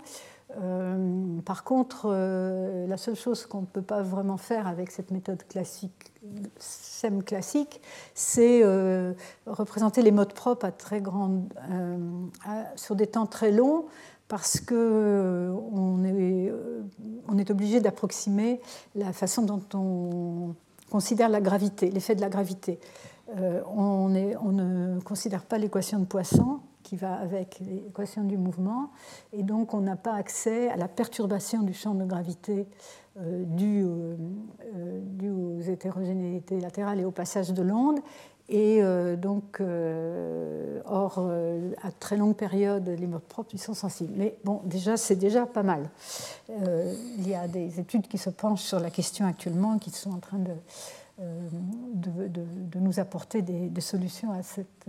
Euh, 0.58 1.40
par 1.44 1.64
contre, 1.64 2.06
euh, 2.06 2.86
la 2.86 2.96
seule 2.96 3.16
chose 3.16 3.46
qu'on 3.46 3.62
ne 3.62 3.66
peut 3.66 3.82
pas 3.82 4.02
vraiment 4.02 4.36
faire 4.36 4.66
avec 4.66 4.90
cette 4.90 5.10
méthode 5.10 5.46
classique, 5.48 6.12
SEM 6.58 7.22
classique, 7.22 7.80
c'est 8.14 8.62
euh, 8.62 9.12
représenter 9.46 10.02
les 10.02 10.12
modes 10.12 10.32
propres 10.32 10.66
à 10.66 10.72
très 10.72 11.02
sur 12.76 12.96
des 12.96 13.06
temps 13.06 13.26
très 13.26 13.52
longs 13.52 13.84
parce 14.28 14.60
qu'on 14.60 16.04
est, 16.04 16.50
euh, 16.50 16.82
on 17.28 17.38
est 17.38 17.50
obligé 17.50 17.80
d'approximer 17.80 18.60
la 18.94 19.12
façon 19.12 19.42
dont 19.42 19.62
on 19.74 20.54
considère 20.90 21.28
la 21.28 21.40
gravité, 21.40 21.90
l'effet 21.90 22.14
de 22.14 22.20
la 22.20 22.28
gravité. 22.28 22.78
On, 23.76 24.08
ne 24.08 25.00
considère 25.00 25.42
pas 25.42 25.58
l'équation 25.58 25.98
de 25.98 26.04
Poisson 26.04 26.60
qui 26.86 26.96
va 26.96 27.14
avec 27.14 27.58
l'équation 27.60 28.24
du 28.24 28.38
mouvement, 28.38 28.90
et 29.32 29.42
donc 29.42 29.74
on 29.74 29.80
n'a 29.80 29.96
pas 29.96 30.14
accès 30.14 30.68
à 30.70 30.76
la 30.76 30.88
perturbation 30.88 31.62
du 31.62 31.74
champ 31.74 31.94
de 31.94 32.04
gravité 32.04 32.66
due, 33.18 33.82
aux 33.82 35.60
hétérogénéités 35.60 36.60
latérales 36.60 37.00
et 37.00 37.04
au 37.04 37.10
passage 37.10 37.52
de 37.52 37.62
l'onde, 37.62 37.98
et 38.48 38.80
euh, 38.80 39.16
donc, 39.16 39.60
euh, 39.60 40.80
or, 40.84 41.16
euh, 41.18 41.72
à 41.82 41.90
très 41.90 42.16
longue 42.16 42.36
période, 42.36 42.88
les 42.88 43.06
modes 43.06 43.22
propres 43.22 43.50
ils 43.54 43.60
sont 43.60 43.74
sensibles. 43.74 44.12
Mais 44.16 44.38
bon, 44.44 44.60
déjà, 44.64 44.96
c'est 44.96 45.16
déjà 45.16 45.46
pas 45.46 45.64
mal. 45.64 45.90
il 46.48 47.28
y 47.28 47.34
a 47.34 47.48
des 47.48 47.80
études 47.80 48.06
qui 48.06 48.18
se 48.18 48.30
penchent 48.30 48.62
sur 48.62 48.78
la 48.78 48.90
question 48.90 49.26
actuellement, 49.26 49.78
qui 49.78 49.90
sont 49.90 50.12
en 50.12 50.20
train 50.20 50.38
de, 50.38 50.52
de, 51.94 52.28
de, 52.28 52.78
nous 52.78 53.00
apporter 53.00 53.42
des, 53.42 53.68
des 53.68 53.80
solutions 53.80 54.30
à 54.30 54.42
cette, 54.42 54.86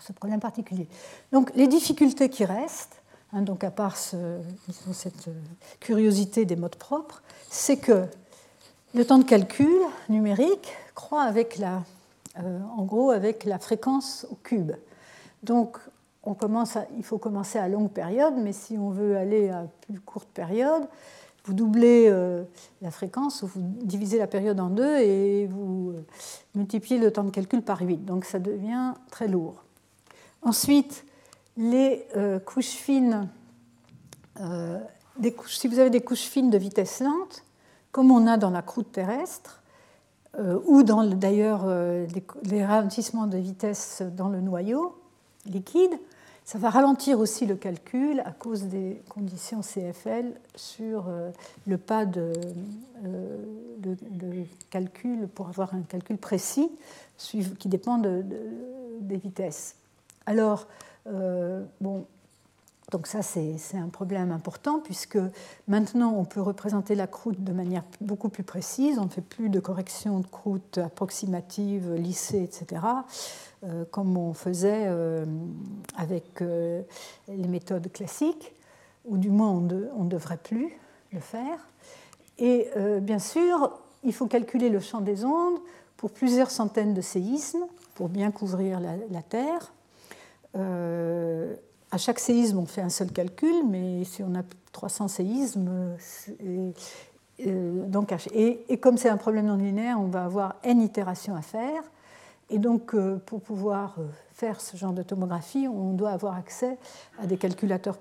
ce 0.00 0.12
problème 0.12 0.40
particulier. 0.40 0.88
Donc, 1.32 1.50
les 1.54 1.66
difficultés 1.66 2.28
qui 2.28 2.44
restent, 2.44 3.02
hein, 3.32 3.42
donc 3.42 3.64
à 3.64 3.70
part 3.70 3.96
ce, 3.96 4.40
cette 4.92 5.28
curiosité 5.80 6.44
des 6.44 6.56
modes 6.56 6.76
propres, 6.76 7.22
c'est 7.50 7.76
que 7.76 8.06
le 8.94 9.04
temps 9.04 9.18
de 9.18 9.24
calcul 9.24 9.80
numérique 10.08 10.72
croît 10.94 11.22
avec 11.22 11.58
la 11.58 11.82
euh, 12.38 12.58
en 12.76 12.82
gros 12.82 13.12
avec 13.12 13.44
la 13.44 13.60
fréquence 13.60 14.26
au 14.28 14.34
cube. 14.34 14.72
Donc 15.44 15.78
il 16.96 17.04
faut 17.04 17.18
commencer 17.18 17.58
à 17.58 17.68
longue 17.68 17.90
période, 17.90 18.34
mais 18.36 18.52
si 18.52 18.76
on 18.76 18.90
veut 18.90 19.16
aller 19.16 19.50
à 19.50 19.68
plus 19.82 20.00
courte 20.00 20.28
période, 20.28 20.88
vous 21.44 21.52
doublez 21.52 22.06
euh, 22.08 22.42
la 22.80 22.90
fréquence, 22.90 23.42
ou 23.42 23.46
vous 23.46 23.60
divisez 23.62 24.18
la 24.18 24.26
période 24.26 24.58
en 24.58 24.70
deux 24.70 24.96
et 24.96 25.46
vous 25.46 25.92
euh, 25.94 26.04
multipliez 26.54 26.98
le 26.98 27.12
temps 27.12 27.24
de 27.24 27.30
calcul 27.30 27.62
par 27.62 27.82
8. 27.82 28.04
Donc 28.04 28.24
ça 28.24 28.38
devient 28.38 28.94
très 29.10 29.28
lourd. 29.28 29.63
Ensuite, 30.44 31.04
les 31.56 32.06
couches 32.44 32.66
fines, 32.66 33.28
si 35.46 35.68
vous 35.68 35.78
avez 35.78 35.90
des 35.90 36.02
couches 36.02 36.20
fines 36.20 36.50
de 36.50 36.58
vitesse 36.58 37.00
lente, 37.00 37.44
comme 37.92 38.10
on 38.10 38.26
a 38.26 38.36
dans 38.36 38.50
la 38.50 38.60
croûte 38.60 38.92
terrestre, 38.92 39.62
euh, 40.38 40.58
ou 40.66 40.82
dans 40.82 41.04
d'ailleurs 41.04 41.62
euh, 41.64 42.06
les, 42.42 42.64
ralentissements 42.64 43.28
de 43.28 43.38
vitesse 43.38 44.02
dans 44.16 44.28
le 44.28 44.40
noyau 44.40 44.96
liquide, 45.46 45.92
ça 46.44 46.58
va 46.58 46.70
ralentir 46.70 47.20
aussi 47.20 47.46
le 47.46 47.54
calcul 47.54 48.20
à 48.24 48.32
cause 48.32 48.64
des 48.64 49.00
conditions 49.08 49.60
CFL 49.60 50.32
sur 50.56 51.06
euh, 51.08 51.30
le 51.68 51.78
pas 51.78 52.04
de, 52.04 52.32
calcul 54.70 55.28
pour 55.28 55.48
avoir 55.48 55.72
un 55.72 55.82
calcul 55.82 56.18
précis 56.18 56.68
qui 57.16 57.68
dépend 57.68 57.98
des 57.98 59.16
vitesses. 59.16 59.76
Alors, 60.26 60.66
bon, 61.80 62.06
donc 62.94 63.06
ça, 63.06 63.22
c'est 63.22 63.58
un 63.76 63.88
problème 63.88 64.30
important 64.30 64.78
puisque 64.78 65.18
maintenant, 65.66 66.14
on 66.16 66.24
peut 66.24 66.40
représenter 66.40 66.94
la 66.94 67.06
croûte 67.06 67.42
de 67.42 67.52
manière 67.52 67.82
beaucoup 68.00 68.28
plus 68.28 68.44
précise. 68.44 68.98
On 68.98 69.06
ne 69.06 69.10
fait 69.10 69.20
plus 69.20 69.48
de 69.48 69.58
correction 69.58 70.20
de 70.20 70.26
croûte 70.26 70.78
approximative, 70.78 71.94
lissée, 71.94 72.42
etc., 72.42 72.82
euh, 73.64 73.84
comme 73.90 74.16
on 74.16 74.34
faisait 74.34 74.84
euh, 74.86 75.24
avec 75.96 76.42
euh, 76.42 76.82
les 77.28 77.48
méthodes 77.48 77.90
classiques, 77.90 78.52
ou 79.06 79.16
du 79.16 79.30
moins 79.30 79.50
on 79.50 79.60
ne 79.60 80.08
devrait 80.08 80.36
plus 80.36 80.78
le 81.12 81.20
faire. 81.20 81.58
Et 82.38 82.68
bien 83.00 83.20
sûr, 83.20 83.72
il 84.02 84.12
faut 84.12 84.26
calculer 84.26 84.68
le 84.68 84.80
champ 84.80 85.00
des 85.00 85.24
ondes 85.24 85.58
pour 85.96 86.10
plusieurs 86.10 86.50
centaines 86.50 86.92
de 86.92 87.00
séismes 87.00 87.64
pour 87.94 88.08
bien 88.08 88.32
couvrir 88.32 88.80
la 88.80 89.22
Terre. 89.22 89.72
À 90.54 91.98
chaque 91.98 92.18
séisme, 92.18 92.58
on 92.58 92.66
fait 92.66 92.82
un 92.82 92.88
seul 92.88 93.12
calcul, 93.12 93.64
mais 93.68 94.04
si 94.04 94.22
on 94.22 94.34
a 94.34 94.42
300 94.72 95.08
séismes, 95.08 95.96
euh, 97.40 97.86
donc, 97.86 98.14
et, 98.32 98.78
comme 98.78 98.96
c'est 98.96 99.08
un 99.08 99.16
problème 99.16 99.46
non 99.46 99.56
linéaire, 99.56 99.98
on 100.00 100.06
va 100.06 100.24
avoir 100.24 100.56
n 100.62 100.80
itérations 100.80 101.34
à 101.34 101.42
faire. 101.42 101.82
Et 102.50 102.58
donc, 102.58 102.94
euh, 102.94 103.18
pour 103.24 103.40
pouvoir 103.40 103.96
euh, 103.98 104.06
faire 104.32 104.60
ce 104.60 104.76
genre 104.76 104.92
de 104.92 105.02
tomographie, 105.02 105.66
on 105.66 105.94
doit 105.94 106.10
avoir 106.10 106.36
accès 106.36 106.78
à 107.20 107.26
des 107.26 107.36
calculateurs 107.36 107.98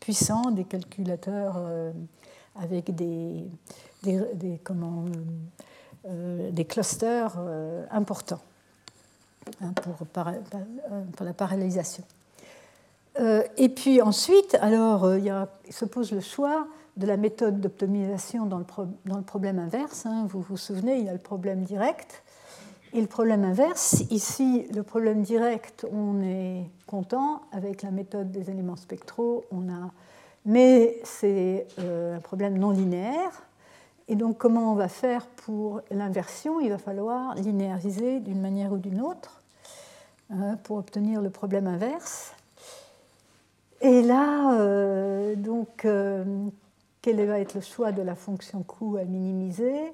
puissants, 0.00 0.50
des 0.50 0.64
calculateurs 0.64 1.58
avec 2.60 2.94
des, 2.94 3.44
des, 4.02 4.60
comment, 4.62 5.04
des 6.04 6.64
clusters 6.64 7.38
importants 7.90 8.40
pour, 9.82 10.06
pour 10.06 11.26
la 11.26 11.32
parallélisation. 11.32 12.04
Euh, 13.20 13.42
et 13.56 13.68
puis 13.68 14.00
ensuite, 14.00 14.56
alors, 14.60 15.04
euh, 15.04 15.18
il, 15.18 15.72
se 15.72 15.84
pose 15.84 16.12
le 16.12 16.20
choix 16.20 16.66
de 16.96 17.06
la 17.06 17.16
méthode 17.16 17.60
d'optimisation 17.60 18.46
dans, 18.46 18.62
dans, 19.04 19.16
le 19.16 19.22
problème 19.22 19.58
inverse. 19.58 20.06
Hein. 20.06 20.26
Vous 20.28 20.40
vous 20.40 20.56
souvenez, 20.56 20.98
il 20.98 21.04
y 21.04 21.08
a 21.08 21.12
le 21.12 21.18
problème 21.18 21.62
direct 21.62 22.22
et 22.94 23.00
le 23.00 23.06
problème 23.06 23.44
inverse. 23.44 24.04
Ici, 24.10 24.66
le 24.74 24.82
problème 24.82 25.22
direct, 25.22 25.86
on 25.92 26.22
est 26.22 26.64
content 26.86 27.42
avec 27.52 27.82
la 27.82 27.90
méthode 27.90 28.30
des 28.30 28.50
éléments 28.50 28.76
spectraux, 28.76 29.44
on 29.50 29.68
a... 29.70 29.90
mais 30.44 31.00
c'est 31.04 31.66
euh, 31.78 32.16
un 32.16 32.20
problème 32.20 32.58
non 32.58 32.70
linéaire. 32.70 33.42
Et 34.08 34.16
donc, 34.16 34.38
comment 34.38 34.72
on 34.72 34.74
va 34.74 34.88
faire 34.88 35.26
pour 35.26 35.80
l'inversion? 35.90 36.60
Il 36.60 36.70
va 36.70 36.78
falloir 36.78 37.34
linéariser 37.36 38.20
d'une 38.20 38.40
manière 38.40 38.72
ou 38.72 38.78
d'une 38.78 39.00
autre 39.00 39.42
hein, 40.30 40.56
pour 40.64 40.78
obtenir 40.78 41.20
le 41.20 41.30
problème 41.30 41.66
inverse. 41.66 42.34
Et 43.80 44.02
là, 44.02 44.54
euh, 44.54 45.34
donc, 45.36 45.84
euh, 45.84 46.24
quel 47.00 47.24
va 47.26 47.38
être 47.38 47.54
le 47.54 47.60
choix 47.60 47.92
de 47.92 48.02
la 48.02 48.14
fonction 48.14 48.62
coût 48.62 48.96
à 48.96 49.04
minimiser? 49.04 49.92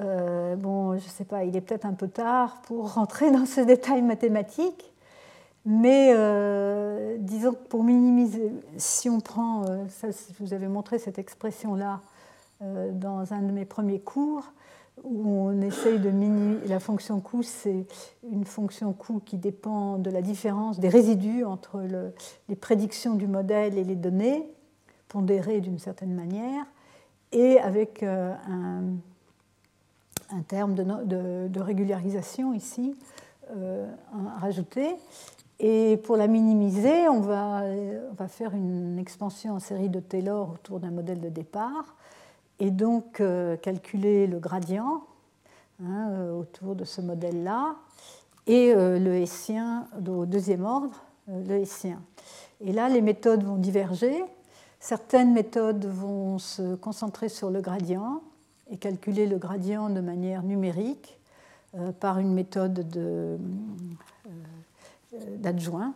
Euh, 0.00 0.56
Bon, 0.56 0.96
je 0.98 1.04
ne 1.04 1.10
sais 1.10 1.24
pas, 1.24 1.44
il 1.44 1.56
est 1.56 1.60
peut-être 1.60 1.86
un 1.86 1.94
peu 1.94 2.08
tard 2.08 2.60
pour 2.62 2.94
rentrer 2.94 3.30
dans 3.30 3.46
ce 3.46 3.60
détail 3.60 4.02
mathématique, 4.02 4.92
mais 5.66 6.14
disons 7.18 7.52
que 7.52 7.68
pour 7.68 7.84
minimiser, 7.84 8.52
si 8.76 9.10
on 9.10 9.20
prend, 9.20 9.64
je 9.64 10.08
vous 10.40 10.54
avais 10.54 10.68
montré 10.68 10.98
cette 10.98 11.18
expression-là, 11.18 12.00
euh, 12.00 12.17
dans 12.60 13.32
un 13.32 13.42
de 13.42 13.52
mes 13.52 13.64
premiers 13.64 14.00
cours 14.00 14.52
où 15.04 15.28
on 15.28 15.60
essaye 15.60 15.98
de 15.98 16.10
minimiser. 16.10 16.68
La 16.68 16.80
fonction 16.80 17.20
coût, 17.20 17.42
c'est 17.42 17.86
une 18.30 18.44
fonction 18.44 18.92
coût 18.92 19.20
qui 19.24 19.36
dépend 19.36 19.98
de 19.98 20.10
la 20.10 20.22
différence 20.22 20.78
des 20.80 20.88
résidus 20.88 21.44
entre 21.44 21.82
les 22.48 22.56
prédictions 22.56 23.14
du 23.14 23.26
modèle 23.26 23.76
et 23.78 23.84
les 23.84 23.96
données, 23.96 24.48
pondérées 25.08 25.60
d'une 25.60 25.78
certaine 25.78 26.14
manière, 26.14 26.64
et 27.32 27.58
avec 27.58 28.02
euh, 28.02 28.34
un, 30.30 30.42
terme 30.42 30.74
de, 30.74 31.60
régularisation 31.60 32.54
ici 32.54 32.96
euh, 33.56 33.86
rajouté. 34.40 34.96
Et 35.60 35.96
pour 36.04 36.16
la 36.16 36.28
minimiser, 36.28 37.08
on 37.08 37.20
va 37.20 37.62
faire 38.28 38.54
une 38.54 38.96
expansion 38.98 39.54
en 39.54 39.58
série 39.58 39.88
de 39.88 39.98
Taylor 39.98 40.52
autour 40.52 40.78
d'un 40.78 40.92
modèle 40.92 41.20
de 41.20 41.28
départ 41.28 41.96
et 42.60 42.70
donc 42.70 43.20
euh, 43.20 43.56
calculer 43.56 44.26
le 44.26 44.38
gradient 44.38 45.04
hein, 45.82 46.10
euh, 46.10 46.32
autour 46.32 46.74
de 46.74 46.84
ce 46.84 47.00
modèle-là, 47.00 47.76
et 48.46 48.72
euh, 48.74 48.98
le 48.98 49.14
hessien 49.16 49.86
au 50.06 50.26
deuxième 50.26 50.64
ordre, 50.64 51.04
le 51.28 51.56
hessien. 51.56 52.00
Et 52.60 52.72
là, 52.72 52.88
les 52.88 53.02
méthodes 53.02 53.44
vont 53.44 53.56
diverger. 53.56 54.24
Certaines 54.80 55.32
méthodes 55.32 55.84
vont 55.84 56.38
se 56.38 56.74
concentrer 56.76 57.28
sur 57.28 57.50
le 57.50 57.60
gradient 57.60 58.22
et 58.70 58.78
calculer 58.78 59.26
le 59.26 59.36
gradient 59.36 59.90
de 59.90 60.00
manière 60.00 60.42
numérique 60.42 61.18
par 62.00 62.18
une 62.18 62.32
méthode 62.32 62.86
d'adjoint, 65.36 65.92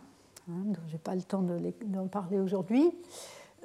hein, 0.49 0.61
dont 0.65 0.81
je 0.87 0.93
n'ai 0.93 0.99
pas 0.99 1.15
le 1.15 1.23
temps 1.23 1.43
d'en 1.85 2.07
parler 2.07 2.39
aujourd'hui. 2.39 2.91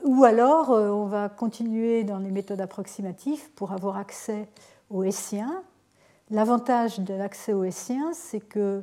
Ou 0.04 0.24
alors, 0.24 0.70
euh, 0.70 0.90
on 0.90 1.06
va 1.06 1.28
continuer 1.28 2.04
dans 2.04 2.18
les 2.18 2.30
méthodes 2.30 2.60
approximatives 2.60 3.50
pour 3.52 3.72
avoir 3.72 3.96
accès 3.96 4.48
au 4.90 5.02
hessien. 5.02 5.62
L'avantage 6.30 7.00
de 7.00 7.14
l'accès 7.14 7.52
au 7.52 7.64
hessien, 7.64 8.12
c'est 8.12 8.40
que 8.40 8.82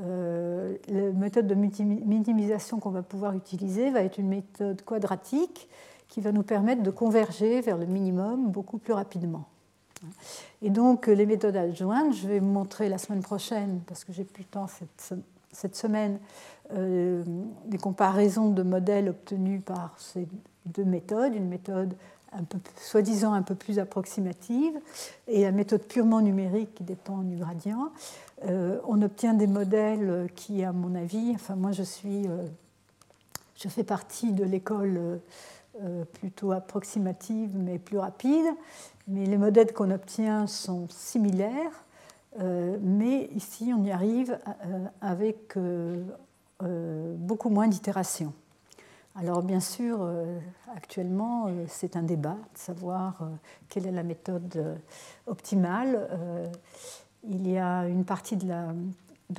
euh, 0.00 0.76
la 0.88 1.10
méthode 1.12 1.46
de 1.46 1.54
minimisation 1.54 2.80
qu'on 2.80 2.90
va 2.90 3.02
pouvoir 3.02 3.34
utiliser 3.34 3.90
va 3.90 4.02
être 4.02 4.18
une 4.18 4.28
méthode 4.28 4.82
quadratique 4.82 5.68
qui 6.08 6.20
va 6.20 6.32
nous 6.32 6.42
permettre 6.42 6.82
de 6.82 6.90
converger 6.90 7.60
vers 7.60 7.76
le 7.76 7.86
minimum 7.86 8.50
beaucoup 8.50 8.78
plus 8.78 8.92
rapidement. 8.92 9.44
Et 10.62 10.70
donc, 10.70 11.06
les 11.06 11.26
méthodes 11.26 11.56
adjointes, 11.56 12.14
je 12.14 12.28
vais 12.28 12.38
vous 12.38 12.46
montrer 12.46 12.88
la 12.88 12.98
semaine 12.98 13.22
prochaine, 13.22 13.80
parce 13.86 14.04
que 14.04 14.12
j'ai 14.12 14.24
plus 14.24 14.44
le 14.44 14.48
temps 14.48 14.66
cette, 14.68 15.18
cette 15.52 15.76
semaine, 15.76 16.18
euh, 16.74 17.22
des 17.66 17.78
comparaisons 17.78 18.50
de 18.50 18.62
modèles 18.62 19.08
obtenus 19.08 19.62
par 19.64 19.94
ces 19.98 20.28
deux 20.74 20.84
méthodes, 20.84 21.34
une 21.34 21.48
méthode 21.48 21.94
soi-disant 22.76 23.32
un 23.32 23.42
peu 23.42 23.54
plus 23.54 23.78
approximative 23.78 24.78
et 25.26 25.42
la 25.42 25.52
méthode 25.52 25.82
purement 25.82 26.20
numérique 26.20 26.74
qui 26.74 26.84
dépend 26.84 27.18
du 27.18 27.36
gradient. 27.36 27.90
Euh, 28.44 28.78
on 28.86 29.00
obtient 29.00 29.34
des 29.34 29.46
modèles 29.46 30.28
qui, 30.36 30.62
à 30.62 30.72
mon 30.72 30.94
avis, 30.94 31.32
enfin 31.34 31.56
moi 31.56 31.72
je 31.72 31.82
suis, 31.82 32.28
euh, 32.28 32.46
je 33.56 33.68
fais 33.68 33.84
partie 33.84 34.32
de 34.32 34.44
l'école 34.44 35.20
plutôt 36.12 36.50
approximative 36.50 37.50
mais 37.54 37.78
plus 37.78 37.98
rapide, 37.98 38.46
mais 39.06 39.26
les 39.26 39.36
modèles 39.36 39.72
qu'on 39.72 39.92
obtient 39.92 40.48
sont 40.48 40.88
similaires. 40.88 41.84
mais 42.80 43.30
ici, 43.36 43.72
on 43.76 43.84
y 43.84 43.92
arrive 43.92 44.38
avec 45.00 45.56
euh, 46.62 47.14
beaucoup 47.16 47.50
moins 47.50 47.68
d'itérations. 47.68 48.32
Alors 49.20 49.42
bien 49.42 49.58
sûr, 49.58 49.98
euh, 50.00 50.38
actuellement, 50.76 51.46
euh, 51.48 51.64
c'est 51.66 51.96
un 51.96 52.04
débat 52.04 52.36
de 52.54 52.58
savoir 52.58 53.28
quelle 53.68 53.88
est 53.88 53.92
la 53.92 54.04
méthode 54.04 54.78
optimale. 55.26 56.08
Il 57.28 57.50
y 57.50 57.58
a 57.58 57.88
une 57.88 58.04
partie 58.04 58.36
de 58.36 58.46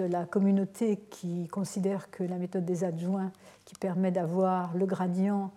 la, 0.04 0.26
communauté 0.26 0.98
qui 1.10 1.48
considère 1.48 2.12
que 2.12 2.26
la 2.26 2.36
méthode 2.36 2.66
des 2.66 2.84
adjoints, 2.84 3.32
qui 3.64 3.76
permet 3.76 4.12
d'avoir 4.12 4.76
le 4.76 4.86
gradient 4.86 5.50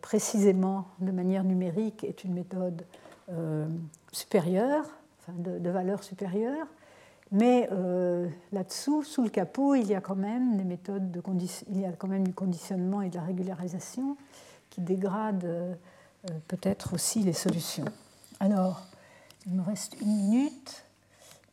précisément 0.00 0.86
de 1.00 1.10
manière 1.10 1.42
numérique, 1.42 2.04
est 2.04 2.22
une 2.22 2.34
méthode 2.34 2.84
supérieure, 4.12 4.84
de 5.28 5.70
valeur 5.70 6.04
supérieure. 6.04 6.68
Mais 7.32 7.68
euh, 7.72 8.28
là-dessous, 8.52 9.02
sous 9.02 9.22
le 9.22 9.30
capot, 9.30 9.74
il 9.74 9.88
y 9.88 9.94
a 9.94 10.00
quand 10.00 10.16
même 10.16 10.56
des 10.56 10.64
méthodes 10.64 11.10
de 11.10 11.20
du 11.20 12.34
conditionnement 12.34 13.02
et 13.02 13.08
de 13.08 13.16
la 13.16 13.22
régularisation 13.22 14.16
qui 14.70 14.80
dégradent 14.80 15.44
euh, 15.44 15.74
peut-être 16.46 16.94
aussi 16.94 17.22
les 17.22 17.32
solutions. 17.32 17.86
Alors, 18.38 18.86
il 19.46 19.54
me 19.54 19.62
reste 19.62 20.00
une 20.00 20.14
minute. 20.14 20.84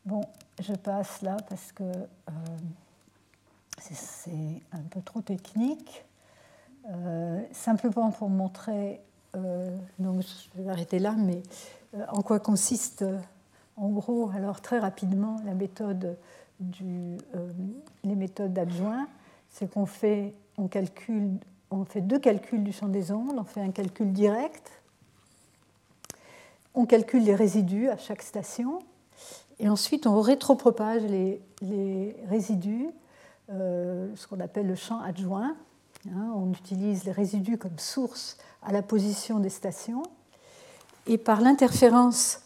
Bon, 0.06 0.22
je 0.60 0.74
passe 0.74 1.22
là 1.22 1.38
parce 1.50 1.72
que 1.72 1.84
euh, 1.84 2.32
c'est 3.80 4.62
un 4.72 4.82
peu 4.90 5.02
trop 5.02 5.22
technique. 5.22 6.06
simplement 7.52 8.12
pour 8.12 8.30
montrer, 8.30 9.02
donc 10.00 10.22
je 10.22 10.62
vais 10.62 10.70
arrêter 10.70 11.00
là, 11.00 11.16
mais 11.18 11.42
en 12.10 12.22
quoi 12.22 12.40
consiste 12.40 13.04
en 13.78 13.90
gros, 13.90 14.30
alors 14.36 14.62
très 14.62 14.80
rapidement, 14.80 15.38
euh, 15.48 16.04
les 18.04 18.16
méthodes 18.16 18.54
d'adjoint, 18.54 19.08
c'est 19.50 19.72
qu'on 19.72 19.86
fait, 19.86 20.34
deux 20.58 22.20
calculs 22.20 22.64
du 22.64 22.72
champ 22.72 22.88
des 22.88 23.12
ondes, 23.12 23.36
on 23.38 23.44
fait 23.44 23.62
un 23.62 23.72
calcul 23.72 24.12
direct, 24.12 24.72
on 26.76 26.86
calcule 26.86 27.24
les 27.24 27.36
résidus 27.36 27.90
à 27.90 27.98
chaque 27.98 28.22
station, 28.22 28.80
et 29.60 29.70
ensuite 29.70 30.08
on 30.08 30.22
rétropropage 30.22 31.04
les, 31.04 31.42
les 31.62 32.16
résidus, 32.30 32.90
euh, 33.52 34.12
ce 34.16 34.28
qu'on 34.28 34.40
appelle 34.40 34.68
le 34.68 34.76
champ 34.76 35.00
adjoint. 35.02 35.56
Hein. 36.10 36.34
on 36.36 36.52
utilise 36.52 37.06
les 37.06 37.14
résidus 37.14 37.58
comme 37.58 37.80
source 37.80 38.38
à 38.62 38.74
la 38.74 38.82
position 38.82 39.40
des 39.40 39.50
stations, 39.50 40.04
et 41.08 41.18
par 41.18 41.42
l'interférence 41.42 42.43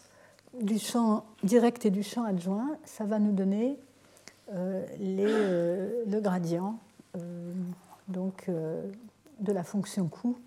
du 0.62 0.78
champ 0.78 1.24
direct 1.42 1.86
et 1.86 1.90
du 1.90 2.02
champ 2.02 2.24
adjoint, 2.24 2.76
ça 2.84 3.04
va 3.04 3.18
nous 3.18 3.32
donner 3.32 3.78
euh, 4.54 4.86
euh, 5.00 6.04
le 6.06 6.20
gradient 6.20 6.78
euh, 7.16 7.52
donc, 8.08 8.50
de 9.40 9.52
la 9.52 9.62
fonction 9.62 10.08
coût 10.08 10.38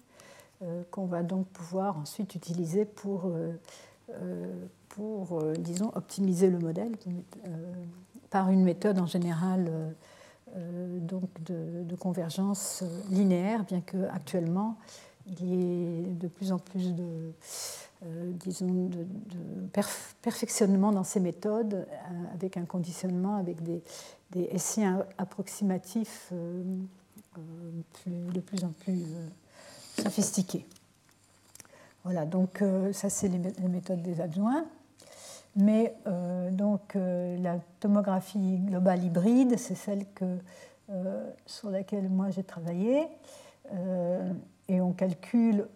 qu'on 0.91 1.05
va 1.05 1.23
donc 1.23 1.47
pouvoir 1.47 1.97
ensuite 1.97 2.35
utiliser 2.35 2.85
pour, 2.85 3.31
disons, 5.57 5.91
optimiser 5.95 6.51
le 6.51 6.59
modèle 6.59 6.91
par 8.29 8.51
une 8.51 8.63
méthode 8.63 8.99
en 8.99 9.07
général 9.07 9.71
donc 10.55 11.29
de, 11.45 11.83
de, 11.83 11.95
convergence 11.95 12.83
linéaire, 13.09 13.63
bien 13.63 13.81
qu'actuellement 13.81 14.77
il 15.27 15.45
y 15.45 15.53
ait 15.53 16.13
de 16.13 16.27
plus 16.27 16.51
en 16.51 16.59
plus 16.59 16.93
de 16.93 17.33
euh, 18.03 18.31
disons, 18.33 18.87
de, 18.87 19.05
perfectionnement 20.23 20.91
dans 20.91 21.03
ces 21.03 21.19
méthodes, 21.19 21.75
euh, 21.75 22.33
avec 22.33 22.57
un 22.57 22.65
conditionnement, 22.65 23.35
avec 23.35 23.61
des, 23.61 23.83
des 24.31 24.49
essais 24.51 24.83
approximatifs 25.19 26.29
euh, 26.33 26.63
de 28.07 28.39
plus 28.39 28.63
en 28.63 28.71
plus 28.79 29.03
sophistiqués. 30.01 30.65
Voilà, 32.03 32.25
donc 32.25 32.63
ça 32.93 33.11
c'est 33.11 33.27
les, 33.27 33.67
méthodes 33.67 34.01
des 34.01 34.19
adjoints. 34.19 34.65
Mais 35.55 35.95
donc 36.51 36.95
la 36.95 37.59
tomographie 37.79 38.57
globale 38.57 39.03
hybride, 39.03 39.57
c'est 39.57 39.75
celle 39.75 40.05
que, 40.15 40.39
sur 41.45 41.69
laquelle 41.69 42.09
moi 42.09 42.31
j'ai 42.31 42.43
travaillé. 42.43 43.07
Et 44.71 44.79
on 44.79 44.93
calcule 44.93 45.67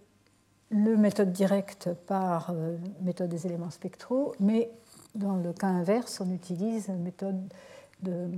le 0.69 0.95
méthode 0.95 1.31
directe 1.31 1.89
par 2.07 2.53
méthode 3.01 3.29
des 3.29 3.45
éléments 3.45 3.69
spectraux, 3.69 4.33
mais 4.39 4.71
dans 5.13 5.35
le 5.35 5.51
cas 5.53 5.67
inverse, 5.67 6.21
on 6.21 6.31
utilise 6.31 6.87
une 6.87 7.03
méthode 7.03 7.39
de, 8.01 8.29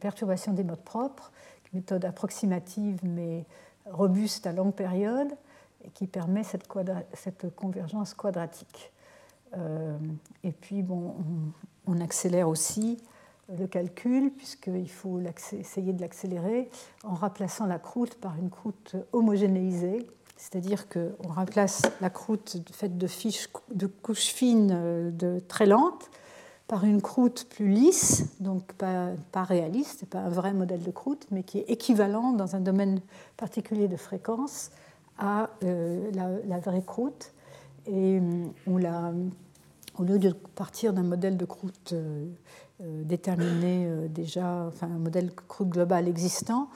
perturbation 0.00 0.52
des 0.52 0.64
modes 0.64 0.82
propres, 0.82 1.30
une 1.72 1.78
méthode 1.80 2.04
approximative 2.04 2.98
mais 3.04 3.44
robuste 3.86 4.46
à 4.46 4.52
longue 4.52 4.74
période, 4.74 5.32
et 5.84 5.90
qui 5.90 6.08
permet 6.08 6.42
cette, 6.42 6.68
cette 7.14 7.54
convergence 7.54 8.14
quadratique. 8.14 8.92
Euh, 9.56 9.96
et 10.42 10.50
puis, 10.50 10.82
bon, 10.82 11.14
on, 11.86 12.00
accélère 12.00 12.48
aussi 12.48 12.98
le 13.56 13.66
calcul, 13.66 14.30
puisqu'il 14.30 14.90
faut 14.90 15.20
essayer 15.52 15.92
de 15.92 16.00
l'accélérer 16.00 16.68
en 17.04 17.14
remplaçant 17.14 17.66
la 17.66 17.78
croûte 17.78 18.14
par 18.16 18.36
une 18.36 18.50
croûte 18.50 18.96
homogénéisée, 19.12 20.06
c'est-à-dire 20.36 20.88
qu'on 20.88 21.28
remplace 21.28 21.82
la 22.00 22.10
croûte 22.10 22.58
faite 22.72 22.96
de, 22.96 23.86
couches 23.86 24.26
fines 24.26 24.70
euh, 24.72 25.10
de, 25.10 25.40
très 25.48 25.66
lentes 25.66 26.10
par 26.68 26.84
une 26.84 27.00
croûte 27.00 27.46
plus 27.48 27.68
lisse, 27.68 28.26
donc 28.40 28.72
pas, 28.74 29.08
pas 29.32 29.42
réaliste, 29.42 30.04
pas 30.04 30.18
un 30.18 30.28
vrai 30.28 30.52
modèle 30.52 30.82
de 30.82 30.90
croûte, 30.90 31.26
mais 31.30 31.42
qui 31.42 31.58
est 31.58 31.70
équivalent 31.70 32.32
dans 32.32 32.54
un 32.54 32.60
domaine 32.60 33.00
particulier 33.38 33.88
de 33.88 33.96
fréquence 33.96 34.70
à 35.18 35.48
euh, 35.64 36.10
la, 36.46 36.58
vraie 36.58 36.82
croûte. 36.82 37.32
Et 37.86 38.20
euh, 38.20 38.44
on 38.66 38.76
la, 38.76 39.14
au 39.98 40.04
lieu 40.04 40.18
de 40.18 40.32
partir 40.32 40.92
d'un 40.92 41.02
modèle 41.02 41.38
de 41.38 41.46
croûte 41.46 41.94
déterminé 42.80 43.88
déjà, 44.08 44.66
enfin 44.68 44.86
un 44.86 44.98
modèle 44.98 45.34
croûte 45.34 45.68
global 45.68 46.06
existant, 46.06 46.68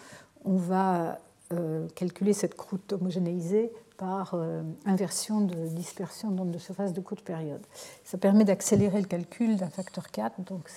on 0.45 0.57
va 0.57 1.19
euh, 1.53 1.87
calculer 1.95 2.33
cette 2.33 2.55
croûte 2.55 2.93
homogénéisée 2.95 3.73
par 3.99 4.33
euh, 4.35 4.63
inversion 4.87 5.43
de 5.43 5.67
dispersion 5.67 6.31
d'onde 6.31 6.51
de 6.51 6.59
surface 6.59 6.93
de 6.95 7.01
courte 7.01 7.23
période. 7.23 7.61
Ça 8.05 8.17
permet 8.17 8.45
d'accélérer 8.45 9.01
le 9.01 9.07
calcul 9.07 9.57
d'un 9.57 9.69
facteur 9.69 10.11
4, 10.11 10.41
donc 10.43 10.71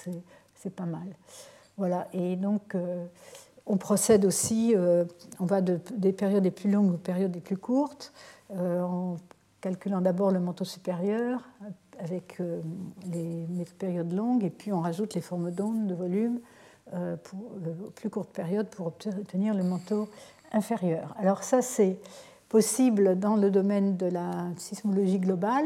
c'est 0.56 0.70
pas 0.76 0.86
mal. 0.86 1.08
Voilà, 1.78 2.08
et 2.14 2.36
donc 2.36 2.76
euh, 2.76 3.06
on 3.66 3.78
procède 3.78 4.26
aussi, 4.26 4.76
on 5.40 5.46
va 5.46 5.62
de, 5.62 5.80
des 5.96 6.12
périodes 6.12 6.44
les 6.44 6.52
plus 6.52 6.70
longues 6.70 6.94
aux 6.94 6.98
périodes 6.98 7.34
les 7.34 7.42
plus 7.42 7.58
courtes, 7.58 8.14
en 8.54 9.16
calculant 9.62 10.02
d'abord 10.02 10.30
le 10.30 10.40
manteau 10.40 10.66
supérieur 10.66 11.42
avec 12.00 12.40
les, 13.12 13.46
les, 13.48 13.66
périodes 13.66 14.14
longues, 14.14 14.44
et 14.44 14.50
puis 14.50 14.72
on 14.72 14.82
rajoute 14.82 15.14
les 15.14 15.22
formes 15.22 15.52
d'ondes 15.52 15.88
de 15.88 15.96
volume 15.96 16.40
pour, 16.92 17.40
aux 17.88 17.90
plus 17.92 18.10
courtes 18.10 18.30
périodes 18.30 18.68
pour 18.68 18.88
obtenir 18.88 19.54
le 19.54 19.64
manteau 19.64 20.08
inférieure. 20.52 21.16
Alors 21.18 21.44
ça, 21.44 21.62
c'est 21.62 21.98
possible 22.50 23.20
dans 23.20 23.36
le 23.36 23.52
domaine 23.52 23.98
de 23.98 24.06
la 24.06 24.48
sismologie 24.58 25.20
globale. 25.20 25.66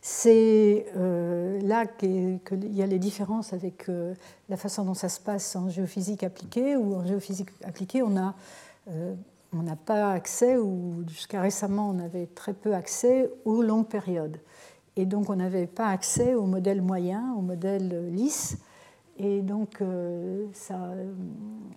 C'est 0.00 0.86
euh, 0.96 1.60
là 1.62 1.86
qu'il 1.86 2.40
y 2.70 2.82
a 2.82 2.86
les 2.86 2.98
différences 2.98 3.52
avec 3.52 3.88
euh, 3.88 4.14
la 4.48 4.56
façon 4.56 4.84
dont 4.84 4.94
ça 4.94 5.08
se 5.08 5.20
passe 5.20 5.56
en 5.56 5.68
géophysique 5.68 6.22
appliquée, 6.22 6.76
ou 6.76 6.94
en 6.94 7.06
géophysique 7.06 7.50
appliquée, 7.64 8.02
euh, 8.02 9.14
on 9.52 9.62
n'a 9.62 9.76
pas 9.76 10.12
accès, 10.12 10.56
ou 10.56 11.04
jusqu'à 11.08 11.40
récemment, 11.40 11.90
on 11.90 11.98
avait 11.98 12.26
très 12.26 12.52
peu 12.52 12.74
accès 12.74 13.30
aux 13.44 13.62
longues 13.62 13.88
périodes. 13.88 14.38
Et 14.98 15.06
donc, 15.06 15.30
on 15.30 15.36
n'avait 15.36 15.68
pas 15.68 15.86
accès 15.86 16.34
au 16.34 16.44
modèle 16.44 16.82
moyen, 16.82 17.32
au 17.38 17.40
modèle 17.40 18.10
lisse. 18.10 18.58
Et 19.16 19.42
donc, 19.42 19.80
euh, 19.80 20.46
ça, 20.52 20.90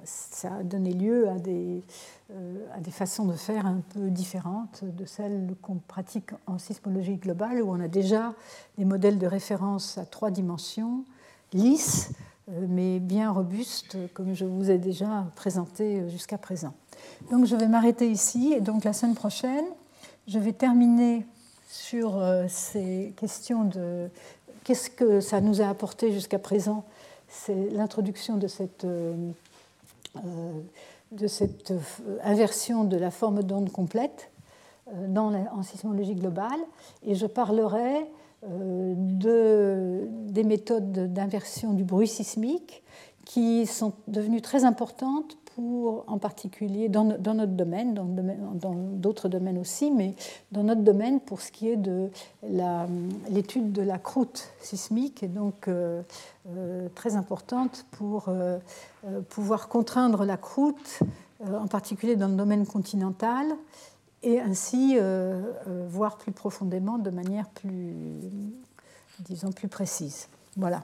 ça, 0.04 0.56
a 0.56 0.64
donné 0.64 0.92
lieu 0.92 1.30
à 1.30 1.38
des, 1.38 1.84
euh, 2.32 2.66
à 2.76 2.80
des, 2.80 2.90
façons 2.90 3.26
de 3.26 3.34
faire 3.34 3.68
un 3.68 3.84
peu 3.94 4.10
différentes 4.10 4.84
de 4.84 5.06
celles 5.06 5.54
qu'on 5.62 5.76
pratique 5.76 6.32
en 6.48 6.58
sismologie 6.58 7.18
globale, 7.18 7.62
où 7.62 7.70
on 7.70 7.80
a 7.80 7.88
déjà 7.88 8.34
des 8.80 8.86
modèles 8.86 9.20
de 9.20 9.28
référence 9.28 10.00
à 10.00 10.06
trois 10.08 10.32
dimensions, 10.32 11.06
lisses, 11.54 12.14
euh, 12.50 12.66
mais 12.68 13.00
bien 13.00 13.30
robustes, 13.30 13.98
comme 14.16 14.34
je 14.34 14.46
vous 14.46 14.72
ai 14.72 14.80
déjà 14.80 15.28
présenté 15.36 16.10
jusqu'à 16.10 16.40
présent. 16.40 16.74
Donc, 17.30 17.46
je 17.46 17.56
vais 17.56 17.68
m'arrêter 17.68 18.10
ici, 18.10 18.52
et 18.58 18.62
donc 18.62 18.84
la 18.84 18.94
semaine 18.94 19.14
prochaine, 19.14 19.66
je 20.28 20.40
vais 20.40 20.54
terminer 20.54 21.24
sur 21.72 22.22
ces 22.50 23.14
questions 23.16 23.64
de 23.64 24.10
qu'est-ce 24.64 24.90
que 24.90 25.22
ça 25.22 25.42
nous 25.42 25.62
a 25.62 25.68
apporté 25.68 26.12
jusqu'à 26.12 26.40
présent 26.40 26.84
c'est 27.32 27.70
l'introduction 27.72 28.38
de 28.38 28.48
cette, 28.48 28.84
euh, 28.84 29.16
euh, 30.18 30.52
de 31.12 31.28
cette 31.28 31.72
euh, 31.72 32.18
inversion 32.24 32.84
de 32.84 32.98
la 32.98 33.10
forme 33.10 33.42
d'onde 33.42 33.72
complète 33.72 34.30
dans 35.08 35.34
en 35.34 35.64
sismologie 35.64 36.16
globale. 36.16 36.60
Et 37.06 37.16
je 37.16 37.26
parlerai 37.26 38.06
de, 38.44 40.06
des 40.28 40.44
méthodes 40.44 41.14
d'inversion 41.14 41.72
du 41.72 41.86
bruit 41.86 42.10
sismique 42.10 42.84
qui 43.24 43.66
sont 43.68 43.94
devenues 44.08 44.42
très 44.42 44.66
importantes 44.66 45.38
en 46.08 46.18
particulier 46.18 46.90
dans, 46.90 47.04
notre 47.04 47.54
domaine, 47.54 47.94
dans 47.94 48.74
d'autres 48.74 49.30
domaines 49.30 49.58
aussi, 49.58 49.92
mais 49.92 50.16
dans 50.52 50.64
notre 50.64 50.82
domaine 50.82 51.20
pour 51.20 51.42
ce 51.42 51.52
qui 51.52 51.70
est 51.70 51.78
de 51.78 52.10
l'étude 53.30 53.72
de 53.72 53.82
la 53.82 53.98
croûte 53.98 54.50
sismique, 54.62 55.24
et 55.24 55.28
donc 55.28 55.68
euh, 55.68 56.02
euh, 56.50 56.88
très 56.96 57.16
importante 57.16 57.86
pour 57.92 58.26
euh, 58.28 58.60
pouvoir 59.30 59.68
contraindre 59.68 60.26
la 60.26 60.38
croûte, 60.38 61.00
en 61.44 61.68
particulier 61.68 62.16
dans 62.16 62.28
le 62.28 62.36
domaine 62.36 62.68
continental, 62.68 63.48
et 64.22 64.40
ainsi 64.40 64.96
voir 65.90 66.18
plus 66.18 66.32
profondément 66.32 67.00
de 67.00 67.10
manière 67.10 67.50
plus, 67.50 67.96
disons, 69.22 69.52
plus 69.52 69.68
précise. 69.68 70.28
Voilà. 70.56 70.84